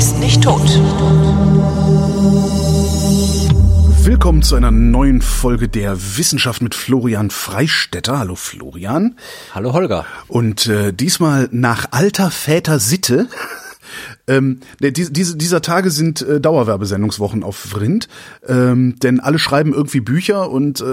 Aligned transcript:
Ist 0.00 0.18
nicht 0.18 0.42
tot. 0.42 0.62
Willkommen 4.02 4.42
zu 4.42 4.56
einer 4.56 4.70
neuen 4.70 5.20
Folge 5.20 5.68
der 5.68 6.16
Wissenschaft 6.16 6.62
mit 6.62 6.74
Florian 6.74 7.28
Freistetter. 7.28 8.18
Hallo 8.18 8.34
Florian. 8.34 9.16
Hallo 9.54 9.74
Holger. 9.74 10.06
Und 10.26 10.68
äh, 10.68 10.94
diesmal 10.94 11.50
nach 11.52 11.88
alter 11.90 12.30
Väter 12.30 12.78
Sitte 12.78 13.28
ähm, 14.30 14.60
diese, 14.80 15.10
diese, 15.10 15.36
dieser 15.36 15.60
Tage 15.60 15.90
sind 15.90 16.22
äh, 16.22 16.40
Dauerwerbesendungswochen 16.40 17.42
auf 17.42 17.56
Vrind, 17.56 18.08
ähm, 18.46 18.96
denn 19.02 19.18
alle 19.18 19.38
schreiben 19.38 19.74
irgendwie 19.74 20.00
Bücher 20.00 20.50
und 20.50 20.80
äh, 20.80 20.84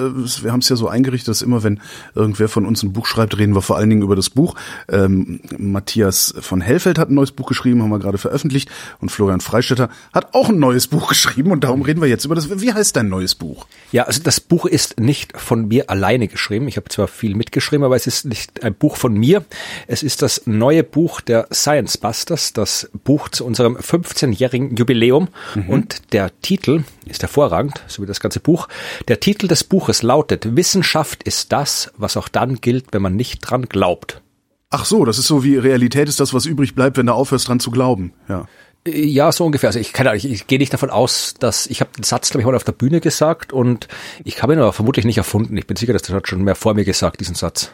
wir 0.43 0.51
haben 0.51 0.61
es 0.61 0.69
ja 0.69 0.75
so 0.75 0.87
eingerichtet, 0.87 1.27
dass 1.29 1.43
immer, 1.43 1.63
wenn 1.63 1.79
irgendwer 2.15 2.49
von 2.49 2.65
uns 2.65 2.81
ein 2.81 2.93
Buch 2.93 3.05
schreibt, 3.05 3.37
reden 3.37 3.55
wir 3.55 3.61
vor 3.61 3.77
allen 3.77 3.89
Dingen 3.89 4.01
über 4.01 4.15
das 4.15 4.31
Buch. 4.31 4.55
Ähm, 4.89 5.39
Matthias 5.57 6.33
von 6.39 6.61
Hellfeld 6.61 6.97
hat 6.97 7.09
ein 7.09 7.13
neues 7.13 7.31
Buch 7.31 7.47
geschrieben, 7.47 7.83
haben 7.83 7.89
wir 7.89 7.99
gerade 7.99 8.17
veröffentlicht 8.17 8.69
und 8.99 9.09
Florian 9.09 9.41
Freistetter 9.41 9.89
hat 10.13 10.33
auch 10.33 10.49
ein 10.49 10.59
neues 10.59 10.87
Buch 10.87 11.07
geschrieben 11.09 11.51
und 11.51 11.63
darum 11.63 11.83
reden 11.83 12.01
wir 12.01 12.07
jetzt 12.07 12.25
über 12.25 12.33
das. 12.33 12.49
Wie 12.59 12.73
heißt 12.73 12.95
dein 12.95 13.09
neues 13.09 13.35
Buch? 13.35 13.67
Ja, 13.91 14.03
also 14.03 14.21
das 14.23 14.39
Buch 14.39 14.65
ist 14.65 14.99
nicht 14.99 15.37
von 15.37 15.67
mir 15.67 15.89
alleine 15.89 16.27
geschrieben. 16.27 16.67
Ich 16.67 16.77
habe 16.77 16.89
zwar 16.89 17.07
viel 17.07 17.35
mitgeschrieben, 17.35 17.85
aber 17.85 17.95
es 17.95 18.07
ist 18.07 18.25
nicht 18.25 18.63
ein 18.63 18.73
Buch 18.73 18.97
von 18.97 19.13
mir. 19.13 19.45
Es 19.85 20.01
ist 20.01 20.21
das 20.21 20.41
neue 20.45 20.83
Buch 20.83 21.21
der 21.21 21.47
Science 21.53 21.97
Busters, 21.97 22.53
das 22.53 22.89
Buch 23.03 23.26
zu 23.31 23.45
unserem 23.45 23.77
15-jährigen 23.77 24.75
Jubiläum. 24.75 25.29
Mhm. 25.55 25.69
Und 25.69 26.13
der 26.13 26.31
Titel 26.41 26.83
ist 27.05 27.21
hervorragend, 27.21 27.81
so 27.87 28.01
wie 28.01 28.07
das 28.07 28.19
ganze 28.19 28.39
Buch. 28.39 28.67
Der 29.07 29.19
Titel 29.19 29.47
des 29.47 29.63
Buches 29.63 30.03
lautet 30.03 30.55
Wissenschaft 30.55 31.23
ist 31.23 31.51
das, 31.51 31.91
was 31.97 32.17
auch 32.17 32.27
dann 32.27 32.55
gilt, 32.61 32.87
wenn 32.91 33.01
man 33.01 33.15
nicht 33.15 33.39
dran 33.39 33.63
glaubt. 33.63 34.21
Ach 34.69 34.85
so, 34.85 35.05
das 35.05 35.17
ist 35.17 35.27
so 35.27 35.43
wie 35.43 35.55
Realität 35.57 36.09
ist 36.09 36.19
das, 36.19 36.33
was 36.33 36.45
übrig 36.45 36.75
bleibt, 36.75 36.97
wenn 36.97 37.05
du 37.05 37.13
aufhörst 37.13 37.47
dran 37.47 37.59
zu 37.59 37.71
glauben. 37.71 38.13
Ja. 38.27 38.45
Ja, 38.87 39.31
so 39.31 39.45
ungefähr. 39.45 39.67
Also 39.67 39.79
ich 39.79 39.91
kann, 39.91 40.13
ich, 40.15 40.29
ich 40.29 40.47
gehe 40.47 40.59
nicht 40.59 40.71
davon 40.71 40.89
aus, 40.89 41.33
dass 41.39 41.67
ich 41.67 41.81
habe 41.81 41.91
den 41.97 42.03
Satz, 42.03 42.29
glaube 42.29 42.41
ich, 42.41 42.45
mal 42.45 42.55
auf 42.55 42.63
der 42.63 42.71
Bühne 42.71 43.01
gesagt 43.01 43.51
und 43.51 43.87
ich 44.23 44.41
habe 44.41 44.53
ihn 44.53 44.59
aber 44.59 44.71
vermutlich 44.71 45.05
nicht 45.05 45.17
erfunden. 45.17 45.57
Ich 45.57 45.67
bin 45.67 45.75
sicher, 45.75 45.93
dass 45.93 46.03
das 46.03 46.15
hat 46.15 46.27
schon 46.27 46.43
mehr 46.43 46.55
vor 46.55 46.73
mir 46.73 46.85
gesagt, 46.85 47.19
diesen 47.19 47.35
Satz. 47.35 47.71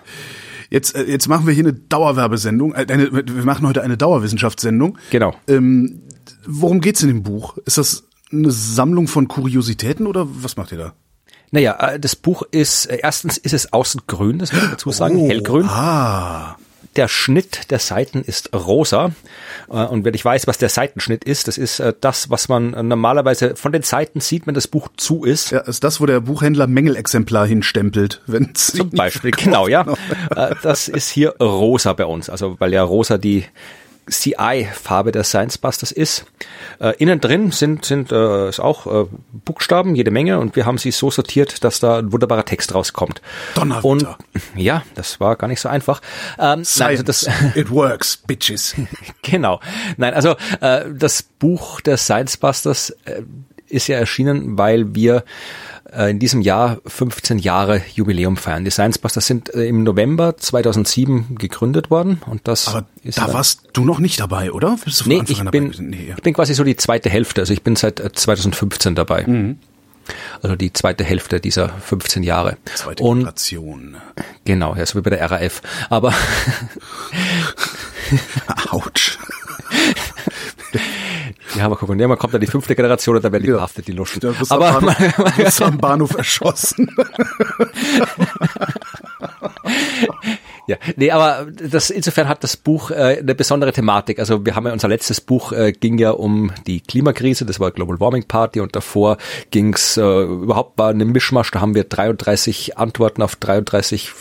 Jetzt, 0.73 0.95
äh, 0.95 1.03
jetzt 1.03 1.29
machen 1.29 1.45
wir 1.45 1.53
hier 1.53 1.65
eine 1.65 1.73
Dauerwerbesendung. 1.73 2.73
Äh, 2.73 2.87
eine, 2.89 3.13
wir 3.13 3.45
machen 3.45 3.67
heute 3.67 3.83
eine 3.83 3.95
Dauerwissenschaftssendung. 3.95 4.97
Genau. 5.11 5.35
Ähm, 5.47 6.01
worum 6.47 6.81
geht's 6.81 7.03
in 7.03 7.09
dem 7.09 7.21
Buch? 7.21 7.57
Ist 7.65 7.77
das 7.77 8.07
eine 8.31 8.49
Sammlung 8.49 9.07
von 9.07 9.27
Kuriositäten 9.27 10.07
oder 10.07 10.27
was 10.27 10.57
macht 10.57 10.71
ihr 10.71 10.79
da? 10.79 10.93
Naja, 11.51 11.77
äh, 11.79 11.99
das 11.99 12.15
Buch 12.15 12.41
ist, 12.49 12.87
erstens 12.87 13.37
ist 13.37 13.53
es 13.53 13.71
außen 13.71 14.01
grün, 14.07 14.39
das 14.39 14.51
muss 14.51 14.63
ich 14.63 14.69
dazu 14.71 14.89
sagen, 14.89 15.17
oh, 15.17 15.27
hellgrün. 15.27 15.67
Ah 15.67 16.57
der 16.95 17.07
Schnitt 17.07 17.71
der 17.71 17.79
Seiten 17.79 18.21
ist 18.21 18.53
rosa. 18.53 19.11
Äh, 19.69 19.85
und 19.85 20.05
wenn 20.05 20.13
ich 20.13 20.23
weiß, 20.23 20.47
was 20.47 20.57
der 20.57 20.69
Seitenschnitt 20.69 21.23
ist, 21.23 21.47
das 21.47 21.57
ist 21.57 21.79
äh, 21.79 21.93
das, 21.99 22.29
was 22.29 22.49
man 22.49 22.71
normalerweise 22.87 23.55
von 23.55 23.71
den 23.71 23.83
Seiten 23.83 24.19
sieht, 24.19 24.47
wenn 24.47 24.53
das 24.53 24.67
Buch 24.67 24.89
zu 24.97 25.23
ist. 25.23 25.51
Ja, 25.51 25.59
ist 25.59 25.83
das, 25.83 26.01
wo 26.01 26.05
der 26.05 26.21
Buchhändler 26.21 26.67
Mängelexemplar 26.67 27.45
hinstempelt, 27.45 28.21
wenn 28.27 28.53
Zum 28.55 28.89
Beispiel, 28.91 29.31
genau, 29.37 29.67
ja. 29.67 29.85
Äh, 30.35 30.55
das 30.61 30.87
ist 30.87 31.09
hier 31.09 31.35
rosa 31.39 31.93
bei 31.93 32.05
uns. 32.05 32.29
Also, 32.29 32.55
weil 32.59 32.73
ja 32.73 32.83
rosa 32.83 33.17
die 33.17 33.45
CI-Farbe 34.09 35.11
der 35.11 35.23
Science 35.23 35.57
Busters 35.57 35.91
ist. 35.91 36.25
Äh, 36.79 36.95
innen 36.97 37.21
drin 37.21 37.51
sind, 37.51 37.85
sind 37.85 38.11
äh, 38.11 38.49
ist 38.49 38.59
auch 38.59 38.85
äh, 38.85 39.07
Buchstaben, 39.45 39.95
jede 39.95 40.11
Menge, 40.11 40.39
und 40.39 40.55
wir 40.55 40.65
haben 40.65 40.77
sie 40.77 40.91
so 40.91 41.09
sortiert, 41.09 41.63
dass 41.63 41.79
da 41.79 41.99
ein 41.99 42.11
wunderbarer 42.11 42.45
Text 42.45 42.73
rauskommt. 42.73 43.21
Donnerwetter. 43.55 43.85
Und 43.85 44.07
ja, 44.55 44.83
das 44.95 45.19
war 45.19 45.35
gar 45.35 45.47
nicht 45.47 45.61
so 45.61 45.69
einfach. 45.69 46.01
Ähm, 46.37 46.65
Science, 46.65 46.79
nein, 46.79 46.89
also 46.89 47.03
das, 47.03 47.29
it 47.55 47.71
works, 47.71 48.17
bitches. 48.17 48.75
genau. 49.21 49.59
Nein, 49.97 50.13
also 50.13 50.35
äh, 50.61 50.85
das 50.93 51.23
Buch 51.23 51.81
der 51.81 51.97
Science 51.97 52.37
Busters 52.37 52.89
äh, 53.05 53.23
ist 53.67 53.87
ja 53.87 53.97
erschienen, 53.97 54.57
weil 54.57 54.93
wir 54.95 55.23
in 56.09 56.19
diesem 56.19 56.41
Jahr 56.41 56.79
15 56.85 57.39
Jahre 57.39 57.81
Jubiläum 57.93 58.37
feiern. 58.37 58.65
Die 58.65 58.71
Science 58.71 58.97
Busters 58.97 59.27
sind 59.27 59.53
äh, 59.53 59.67
im 59.67 59.83
November 59.83 60.37
2007 60.37 61.35
gegründet 61.35 61.91
worden 61.91 62.21
und 62.25 62.47
das 62.47 62.67
Aber 62.67 62.85
ist 63.03 63.17
da 63.17 63.33
warst 63.33 63.69
du 63.73 63.85
noch 63.85 63.99
nicht 63.99 64.19
dabei, 64.19 64.51
oder? 64.51 64.77
Bist 64.83 65.05
nee, 65.07 65.21
ich 65.27 65.43
bin, 65.45 65.73
nee, 65.79 66.07
ja. 66.09 66.15
ich 66.15 66.23
bin 66.23 66.33
quasi 66.33 66.53
so 66.53 66.63
die 66.63 66.75
zweite 66.75 67.09
Hälfte. 67.09 67.41
Also 67.41 67.53
ich 67.53 67.63
bin 67.63 67.75
seit 67.75 67.99
2015 67.99 68.91
äh, 68.91 68.95
dabei. 68.95 69.25
Mhm. 69.25 69.57
Also 70.41 70.55
die 70.55 70.73
zweite 70.73 71.03
Hälfte 71.03 71.39
dieser 71.39 71.69
15 71.69 72.23
Jahre. 72.23 72.57
Zweite 72.75 73.03
und, 73.03 73.19
Generation. 73.19 73.97
Genau, 74.45 74.75
ja, 74.75 74.85
so 74.85 74.97
wie 74.97 75.01
bei 75.01 75.11
der 75.11 75.31
RAF. 75.31 75.61
Aber 75.89 76.13
Autsch. 78.69 79.17
Ja, 81.55 81.69
mal 81.69 81.75
gucken. 81.75 81.99
Ja, 81.99 82.07
man 82.07 82.17
kommt 82.17 82.33
dann 82.33 82.41
die 82.41 82.47
fünfte 82.47 82.75
Generation 82.75 83.15
und 83.15 83.23
dann 83.23 83.31
werden 83.31 83.43
die 83.43 83.49
ja. 83.49 83.55
verhaftet, 83.55 83.87
die 83.87 83.91
Luschen. 83.91 84.21
Wirst 84.21 84.51
Aber 84.51 84.75
am 84.75 84.85
Bahnhof, 84.85 85.37
wirst 85.37 85.61
am 85.61 85.77
Bahnhof 85.77 86.15
erschossen. 86.15 86.89
ja, 90.67 90.77
nee, 90.95 91.11
aber 91.11 91.47
das 91.51 91.89
insofern 91.89 92.27
hat 92.27 92.43
das 92.43 92.57
Buch 92.57 92.91
äh, 92.91 93.19
eine 93.19 93.35
besondere 93.35 93.71
Thematik. 93.71 94.19
Also 94.19 94.45
wir 94.45 94.55
haben 94.55 94.65
ja 94.65 94.73
unser 94.73 94.87
letztes 94.87 95.21
Buch 95.21 95.51
äh, 95.51 95.71
ging 95.71 95.97
ja 95.97 96.11
um 96.11 96.51
die 96.65 96.81
Klimakrise, 96.81 97.45
das 97.45 97.59
war 97.59 97.71
Global 97.71 97.99
Warming 97.99 98.23
Party 98.27 98.59
und 98.59 98.75
davor 98.75 99.17
ging's 99.51 99.97
äh, 99.97 100.23
überhaupt 100.23 100.77
war 100.77 100.89
eine 100.89 101.05
Mischmasch, 101.05 101.51
da 101.51 101.61
haben 101.61 101.75
wir 101.75 101.83
33 101.83 102.77
Antworten 102.77 103.21
auf 103.21 103.35
33 103.35 104.11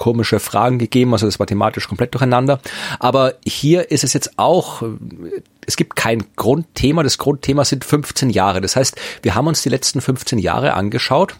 komische 0.00 0.40
Fragen 0.40 0.78
gegeben, 0.78 1.12
also 1.12 1.26
das 1.26 1.38
war 1.38 1.46
thematisch 1.46 1.86
komplett 1.86 2.14
durcheinander. 2.14 2.58
Aber 2.98 3.34
hier 3.46 3.90
ist 3.90 4.02
es 4.02 4.14
jetzt 4.14 4.38
auch, 4.38 4.82
es 5.66 5.76
gibt 5.76 5.94
kein 5.94 6.24
Grundthema, 6.36 7.02
das 7.02 7.18
Grundthema 7.18 7.64
sind 7.64 7.84
15 7.84 8.30
Jahre. 8.30 8.62
Das 8.62 8.76
heißt, 8.76 8.96
wir 9.22 9.34
haben 9.34 9.46
uns 9.46 9.62
die 9.62 9.68
letzten 9.68 10.00
15 10.00 10.38
Jahre 10.38 10.72
angeschaut 10.72 11.36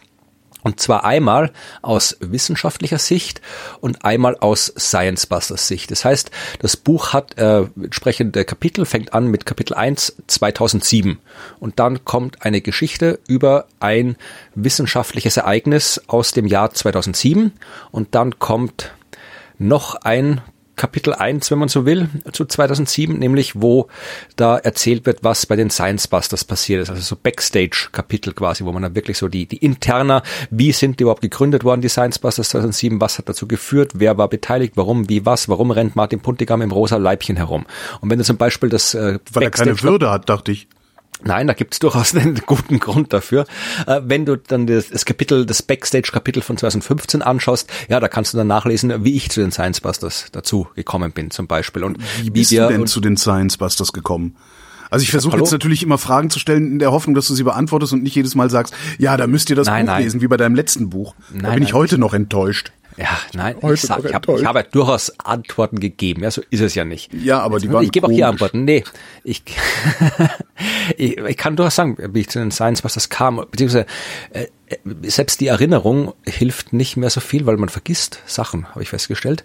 und 0.62 0.80
zwar 0.80 1.04
einmal 1.04 1.52
aus 1.82 2.16
wissenschaftlicher 2.20 2.98
Sicht 2.98 3.40
und 3.80 4.04
einmal 4.04 4.36
aus 4.36 4.72
Science 4.78 5.26
Busters 5.26 5.68
Sicht. 5.68 5.90
Das 5.90 6.04
heißt, 6.04 6.30
das 6.60 6.76
Buch 6.76 7.12
hat 7.12 7.38
äh, 7.38 7.66
entsprechende 7.76 8.44
Kapitel, 8.44 8.84
fängt 8.86 9.12
an 9.12 9.26
mit 9.26 9.46
Kapitel 9.46 9.74
1 9.74 10.16
2007 10.26 11.18
und 11.58 11.78
dann 11.78 12.04
kommt 12.04 12.42
eine 12.42 12.60
Geschichte 12.60 13.18
über 13.26 13.66
ein 13.80 14.16
wissenschaftliches 14.54 15.36
Ereignis 15.36 16.00
aus 16.06 16.32
dem 16.32 16.46
Jahr 16.46 16.72
2007 16.72 17.52
und 17.90 18.14
dann 18.14 18.38
kommt 18.38 18.92
noch 19.58 19.94
ein 19.96 20.40
Kapitel 20.80 21.12
1, 21.12 21.50
wenn 21.50 21.58
man 21.58 21.68
so 21.68 21.84
will, 21.84 22.08
zu 22.32 22.46
2007, 22.46 23.18
nämlich 23.18 23.60
wo 23.60 23.88
da 24.36 24.56
erzählt 24.56 25.04
wird, 25.04 25.22
was 25.22 25.44
bei 25.44 25.54
den 25.54 25.68
Science 25.68 26.08
Busters 26.08 26.42
passiert 26.42 26.80
ist. 26.80 26.88
Also 26.88 27.02
so 27.02 27.16
Backstage-Kapitel 27.22 28.32
quasi, 28.32 28.64
wo 28.64 28.72
man 28.72 28.82
dann 28.82 28.94
wirklich 28.94 29.18
so 29.18 29.28
die, 29.28 29.44
die 29.44 29.58
interner, 29.58 30.22
wie 30.50 30.72
sind 30.72 30.98
die 30.98 31.02
überhaupt 31.02 31.20
gegründet 31.20 31.64
worden, 31.64 31.82
die 31.82 31.90
Science 31.90 32.18
Busters 32.18 32.48
2007, 32.48 32.98
was 32.98 33.18
hat 33.18 33.28
dazu 33.28 33.46
geführt, 33.46 33.92
wer 33.96 34.16
war 34.16 34.28
beteiligt, 34.28 34.72
warum, 34.76 35.10
wie, 35.10 35.26
was, 35.26 35.50
warum 35.50 35.70
rennt 35.70 35.96
Martin 35.96 36.20
Puntigam 36.20 36.62
im 36.62 36.72
rosa 36.72 36.96
Leibchen 36.96 37.36
herum. 37.36 37.66
Und 38.00 38.08
wenn 38.08 38.16
du 38.16 38.24
zum 38.24 38.38
Beispiel 38.38 38.70
das 38.70 38.94
äh, 38.94 39.18
Weil 39.30 39.42
er 39.42 39.50
keine 39.50 39.82
Würde 39.82 40.10
hat, 40.10 40.30
dachte 40.30 40.52
ich. 40.52 40.66
Nein, 41.24 41.46
da 41.46 41.52
gibt 41.52 41.74
es 41.74 41.78
durchaus 41.80 42.14
einen 42.14 42.40
guten 42.46 42.78
Grund 42.78 43.12
dafür. 43.12 43.46
Äh, 43.86 44.00
wenn 44.04 44.24
du 44.24 44.36
dann 44.36 44.66
das, 44.66 44.88
das 44.88 45.04
Kapitel, 45.04 45.46
das 45.46 45.62
Backstage-Kapitel 45.62 46.42
von 46.42 46.56
2015 46.56 47.22
anschaust, 47.22 47.70
ja, 47.88 48.00
da 48.00 48.08
kannst 48.08 48.32
du 48.32 48.38
dann 48.38 48.46
nachlesen, 48.46 49.04
wie 49.04 49.16
ich 49.16 49.30
zu 49.30 49.40
den 49.40 49.52
Science 49.52 49.80
Busters 49.80 50.26
dazu 50.32 50.68
gekommen 50.74 51.12
bin, 51.12 51.30
zum 51.30 51.46
Beispiel. 51.46 51.84
Und 51.84 51.98
wie 52.22 52.30
bist 52.30 52.50
wie 52.50 52.56
wir, 52.56 52.68
du 52.68 52.72
denn 52.74 52.86
zu 52.86 53.00
den 53.00 53.16
Science 53.16 53.56
Busters 53.56 53.92
gekommen? 53.92 54.36
Also 54.90 55.04
ich 55.04 55.10
versuche 55.12 55.38
jetzt 55.38 55.52
natürlich 55.52 55.84
immer 55.84 55.98
Fragen 55.98 56.30
zu 56.30 56.40
stellen 56.40 56.72
in 56.72 56.78
der 56.80 56.90
Hoffnung, 56.90 57.14
dass 57.14 57.28
du 57.28 57.34
sie 57.34 57.44
beantwortest 57.44 57.92
und 57.92 58.02
nicht 58.02 58.16
jedes 58.16 58.34
Mal 58.34 58.50
sagst, 58.50 58.74
ja, 58.98 59.16
da 59.16 59.28
müsst 59.28 59.48
ihr 59.48 59.56
das 59.56 59.68
nein, 59.68 59.86
Buch 59.86 59.92
nein. 59.92 60.02
lesen, 60.02 60.20
wie 60.20 60.26
bei 60.26 60.36
deinem 60.36 60.56
letzten 60.56 60.90
Buch. 60.90 61.14
Da 61.32 61.42
nein, 61.42 61.54
bin 61.54 61.62
ich 61.62 61.74
heute 61.74 61.96
noch 61.96 62.12
enttäuscht. 62.12 62.72
Ja, 62.96 63.18
nein, 63.32 63.56
ich, 63.72 63.80
sag, 63.80 64.04
ich 64.04 64.14
habe 64.14 64.44
hab 64.44 64.56
ja 64.56 64.62
durchaus 64.62 65.18
Antworten 65.20 65.80
gegeben. 65.80 66.22
Ja, 66.22 66.30
so 66.30 66.42
ist 66.50 66.60
es 66.60 66.74
ja 66.74 66.84
nicht. 66.84 67.12
Ja, 67.14 67.40
aber 67.40 67.58
die 67.58 67.72
waren 67.72 67.84
Ich 67.84 67.92
gebe 67.92 68.06
auch 68.06 68.10
hier 68.10 68.28
Antworten. 68.28 68.64
Nee, 68.64 68.84
ich, 69.24 69.42
ich, 70.96 71.18
ich 71.18 71.36
kann 71.36 71.56
durchaus 71.56 71.76
sagen, 71.76 71.96
wie 72.12 72.20
ich 72.20 72.28
zu 72.28 72.38
den 72.38 72.50
Science 72.50 72.84
was 72.84 72.94
das 72.94 73.08
kam, 73.08 73.44
beziehungsweise 73.50 73.86
äh, 74.32 74.46
selbst 75.02 75.40
die 75.40 75.46
Erinnerung 75.46 76.12
hilft 76.26 76.72
nicht 76.72 76.96
mehr 76.96 77.10
so 77.10 77.20
viel, 77.20 77.46
weil 77.46 77.56
man 77.56 77.68
vergisst 77.68 78.20
Sachen, 78.26 78.68
habe 78.70 78.82
ich 78.82 78.88
festgestellt. 78.88 79.44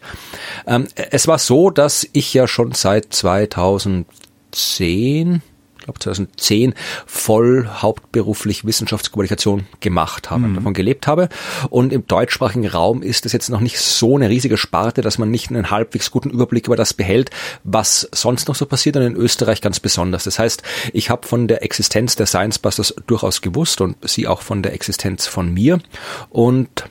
Ähm, 0.67 0.87
es 0.95 1.27
war 1.27 1.39
so, 1.39 1.69
dass 1.69 2.07
ich 2.13 2.33
ja 2.33 2.47
schon 2.47 2.73
seit 2.73 3.13
2010 3.13 5.41
glaube 5.85 5.99
2010 5.99 6.73
voll 7.05 7.69
hauptberuflich 7.71 8.65
Wissenschaftskommunikation 8.65 9.67
gemacht 9.79 10.29
habe, 10.29 10.47
mhm. 10.47 10.55
davon 10.55 10.73
gelebt 10.73 11.07
habe. 11.07 11.29
Und 11.69 11.93
im 11.93 12.05
deutschsprachigen 12.05 12.67
Raum 12.67 13.01
ist 13.01 13.25
es 13.25 13.31
jetzt 13.31 13.49
noch 13.49 13.61
nicht 13.61 13.79
so 13.79 14.15
eine 14.15 14.29
riesige 14.29 14.57
Sparte, 14.57 15.01
dass 15.01 15.17
man 15.17 15.31
nicht 15.31 15.49
einen 15.49 15.69
halbwegs 15.69 16.11
guten 16.11 16.31
Überblick 16.31 16.67
über 16.67 16.75
das 16.75 16.93
behält, 16.93 17.29
was 17.63 18.09
sonst 18.11 18.47
noch 18.47 18.55
so 18.55 18.65
passiert 18.65 18.97
und 18.97 19.03
in 19.03 19.15
Österreich 19.15 19.61
ganz 19.61 19.79
besonders. 19.79 20.23
Das 20.25 20.39
heißt, 20.39 20.63
ich 20.91 21.09
habe 21.09 21.27
von 21.27 21.47
der 21.47 21.63
Existenz 21.63 22.15
der 22.15 22.25
Science 22.25 22.59
Busters 22.59 22.93
durchaus 23.07 23.41
gewusst 23.41 23.79
und 23.81 23.97
sie 24.07 24.27
auch 24.27 24.41
von 24.41 24.63
der 24.63 24.73
Existenz 24.73 25.27
von 25.27 25.53
mir 25.53 25.79
und 26.29 26.85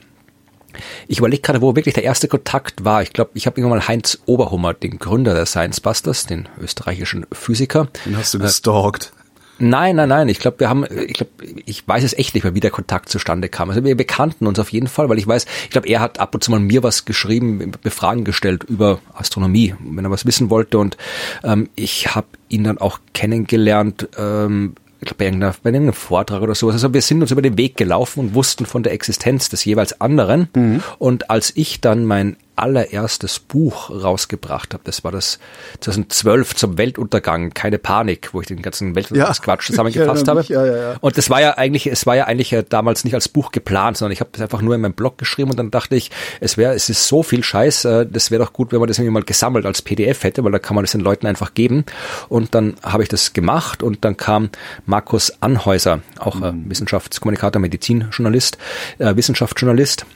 Ich 1.09 1.19
überlege 1.19 1.43
gerade, 1.43 1.63
wo 1.63 1.77
wirklich 1.77 1.95
der 1.95 2.05
erste 2.05 2.29
Kontakt 2.29 2.85
war. 2.85 3.03
Ich 3.03 3.13
glaube, 3.13 3.31
ich 3.35 3.47
habe 3.47 3.61
irgendwann 3.61 3.79
mal 3.79 3.89
Heinz 3.89 4.19
Oberhummer, 4.27 4.75
den 4.75 4.99
Gründer 4.99 5.35
der 5.35 5.47
Science 5.47 5.81
Busters, 5.81 6.27
den 6.27 6.49
österreichischen 6.61 7.27
Physiker. 7.33 7.89
Den 8.05 8.17
hast 8.17 8.35
du 8.35 8.39
gestalkt. 8.39 9.13
Nein, 9.59 9.97
nein, 9.97 10.09
nein. 10.09 10.29
Ich 10.29 10.41
glaube, 10.41 10.61
wir 10.61 10.69
haben, 10.69 10.85
ich 10.85 11.15
glaube, 11.15 11.31
ich 11.65 11.87
weiß 11.87 12.03
es 12.03 12.13
echt 12.15 12.35
nicht 12.35 12.43
mehr, 12.43 12.55
wie 12.55 12.61
der 12.61 12.73
Kontakt 12.73 13.09
zustande 13.09 13.49
kam. 13.49 13.71
Also 13.71 13.85
wir 13.85 13.97
bekannten 13.97 14.47
uns 14.47 14.59
auf 14.59 14.71
jeden 14.71 14.89
Fall, 14.89 15.09
weil 15.09 15.19
ich 15.19 15.27
weiß, 15.27 15.47
ich 15.65 15.71
glaube, 15.71 15.89
er 15.89 16.01
hat 16.01 16.19
ab 16.19 16.35
und 16.35 16.43
zu 16.43 16.51
mal 16.51 16.59
mir 16.59 16.83
was 16.83 17.05
geschrieben, 17.05 17.73
Befragen 17.83 18.25
gestellt 18.25 18.65
über 18.65 18.99
Astronomie, 19.15 19.75
wenn 19.81 20.05
er 20.05 20.11
was 20.11 20.27
wissen 20.27 20.51
wollte. 20.51 20.79
Und 20.79 20.97
ähm, 21.45 21.69
ich 21.77 22.15
habe 22.15 22.27
ihn 22.49 22.65
dann 22.65 22.79
auch 22.79 22.99
kennengelernt. 23.13 24.09
Ähm, 24.19 24.75
bei, 25.17 25.27
irgendeiner, 25.27 25.55
bei 25.63 25.71
irgendeinem 25.71 25.93
Vortrag 25.93 26.43
oder 26.43 26.55
sowas. 26.55 26.75
Also 26.75 26.93
wir 26.95 27.03
sind 27.03 27.23
uns 27.23 27.31
über 27.31 27.43
den 27.43 27.57
Weg 27.59 27.77
gelaufen 27.77 28.21
und 28.21 28.35
wussten 28.35 28.67
von 28.67 28.83
der 28.83 28.93
Existenz 28.93 29.49
des 29.49 29.65
jeweils 29.65 30.01
anderen. 30.01 30.49
Mhm. 30.55 30.83
Und 30.99 31.31
als 31.31 31.53
ich 31.55 31.81
dann 31.81 32.05
mein 32.05 32.37
allererstes 32.57 33.39
Buch 33.39 33.91
rausgebracht 33.91 34.75
habe. 34.75 34.83
Das 34.85 35.05
war 35.05 35.13
das 35.13 35.39
2012 35.81 36.55
zum 36.55 36.79
Weltuntergang, 36.79 37.51
keine 37.51 37.79
Panik, 37.79 38.31
wo 38.33 38.41
ich 38.41 38.47
den 38.47 38.63
ganzen 38.63 38.95
Weltuntergangsquatsch 38.95 39.69
ja, 39.69 39.73
zusammengefasst 39.73 40.29
habe. 40.29 40.43
Ja, 40.49 40.67
ja, 40.67 40.97
Und 41.01 41.19
das 41.19 41.31
war 41.31 41.41
ja 41.41 41.57
eigentlich, 41.59 41.87
es 41.87 42.07
war 42.07 42.17
ja 42.17 42.25
eigentlich 42.25 42.53
äh, 42.53 42.65
damals 42.69 43.05
nicht 43.05 43.15
als 43.15 43.29
Buch 43.29 43.53
geplant, 43.53 43.97
sondern 43.97 44.13
ich 44.13 44.21
habe 44.21 44.31
das 44.33 44.43
einfach 44.43 44.63
nur 44.63 44.75
in 44.75 44.81
meinem 44.81 44.95
Blog 44.95 45.19
geschrieben 45.19 45.51
und 45.51 45.59
dann 45.59 45.71
dachte 45.71 45.97
ich, 45.97 46.11
es 46.41 46.57
wäre, 46.57 46.75
es 46.75 46.89
ist 46.89 47.09
so 47.09 47.23
viel 47.23 47.43
Scheiß, 47.43 47.85
äh, 47.85 48.07
das 48.07 48.31
wäre 48.31 48.45
doch 48.45 48.53
gut, 48.53 48.73
wenn 48.73 48.79
man 48.79 48.89
das 48.89 48.99
irgendwie 48.99 49.15
mal 49.15 49.23
gesammelt 49.23 49.67
als 49.67 49.83
PDF 49.83 50.25
hätte, 50.25 50.45
weil 50.45 50.53
da 50.53 50.59
kann 50.59 50.75
man 50.75 50.85
das 50.85 50.93
den 50.93 51.01
Leuten 51.01 51.27
einfach 51.27 51.55
geben. 51.55 51.85
Und 52.29 52.55
dann 52.55 52.75
habe 52.83 53.03
ich 53.03 53.09
das 53.09 53.33
gemacht 53.33 53.83
und 53.83 54.05
dann 54.05 54.17
kam 54.17 54.51
Markus 54.87 55.33
Anhäuser, 55.41 56.01
auch 56.19 56.37
mhm. 56.37 56.69
Wissenschaftskommunikator, 56.69 57.61
Medizinjournalist, 57.61 58.59
äh, 58.99 59.17
Wissenschaftsjournalist, 59.17 60.07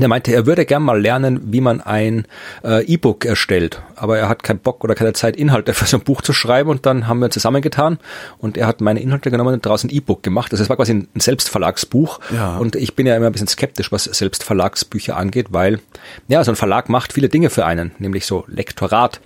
der 0.00 0.08
meinte, 0.08 0.32
er 0.32 0.46
würde 0.46 0.66
gern 0.66 0.82
mal 0.82 1.00
lernen, 1.00 1.52
wie 1.52 1.60
man 1.60 1.80
ein 1.80 2.26
äh, 2.64 2.84
E-Book 2.84 3.24
erstellt, 3.24 3.82
aber 3.94 4.18
er 4.18 4.28
hat 4.28 4.42
keinen 4.42 4.58
Bock 4.58 4.84
oder 4.84 4.94
keine 4.94 5.12
Zeit, 5.12 5.36
Inhalte 5.36 5.74
für 5.74 5.86
so 5.86 5.98
ein 5.98 6.04
Buch 6.04 6.22
zu 6.22 6.32
schreiben 6.32 6.70
und 6.70 6.86
dann 6.86 7.06
haben 7.06 7.20
wir 7.20 7.30
zusammengetan 7.30 7.98
und 8.38 8.56
er 8.56 8.66
hat 8.66 8.80
meine 8.80 9.00
Inhalte 9.00 9.30
genommen 9.30 9.54
und 9.54 9.66
daraus 9.66 9.84
ein 9.84 9.90
E-Book 9.90 10.22
gemacht. 10.22 10.52
Also 10.52 10.62
es 10.62 10.68
war 10.68 10.76
quasi 10.76 10.92
ein 10.92 11.08
Selbstverlagsbuch 11.14 12.20
ja. 12.34 12.56
und 12.56 12.76
ich 12.76 12.94
bin 12.94 13.06
ja 13.06 13.16
immer 13.16 13.26
ein 13.26 13.32
bisschen 13.32 13.48
skeptisch, 13.48 13.92
was 13.92 14.04
Selbstverlagsbücher 14.04 15.16
angeht, 15.16 15.48
weil 15.50 15.80
ja, 16.28 16.42
so 16.44 16.52
ein 16.52 16.56
Verlag 16.56 16.88
macht 16.88 17.12
viele 17.12 17.28
Dinge 17.28 17.50
für 17.50 17.64
einen, 17.64 17.92
nämlich 17.98 18.26
so 18.26 18.44
Lektorat 18.48 19.20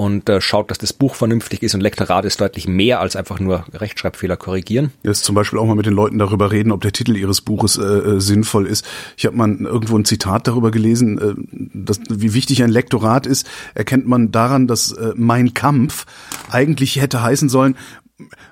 und 0.00 0.30
äh, 0.30 0.40
schaut, 0.40 0.70
dass 0.70 0.78
das 0.78 0.94
Buch 0.94 1.14
vernünftig 1.14 1.62
ist 1.62 1.74
und 1.74 1.82
Lektorat 1.82 2.24
ist 2.24 2.40
deutlich 2.40 2.66
mehr 2.66 3.00
als 3.00 3.16
einfach 3.16 3.38
nur 3.38 3.64
Rechtschreibfehler 3.74 4.38
korrigieren. 4.38 4.92
Jetzt 5.02 5.24
zum 5.24 5.34
Beispiel 5.34 5.58
auch 5.58 5.66
mal 5.66 5.74
mit 5.74 5.84
den 5.84 5.92
Leuten 5.92 6.18
darüber 6.18 6.50
reden, 6.50 6.72
ob 6.72 6.80
der 6.80 6.92
Titel 6.92 7.16
ihres 7.16 7.42
Buches 7.42 7.76
äh, 7.76 7.82
äh 7.82 8.20
sinnvoll 8.20 8.66
ist. 8.66 8.86
Ich 9.18 9.26
habe 9.26 9.36
mal 9.36 9.50
irgendwo 9.50 9.98
ein 9.98 10.04
Zitat 10.10 10.48
darüber 10.48 10.70
gelesen, 10.72 11.18
äh, 11.18 11.34
dass, 11.72 12.00
wie 12.08 12.34
wichtig 12.34 12.62
ein 12.62 12.70
Lektorat 12.70 13.26
ist, 13.26 13.48
erkennt 13.74 14.06
man 14.06 14.32
daran, 14.32 14.66
dass 14.66 14.92
äh, 14.92 15.12
Mein 15.14 15.54
Kampf 15.54 16.06
eigentlich 16.50 17.00
hätte 17.00 17.22
heißen 17.22 17.48
sollen, 17.48 17.76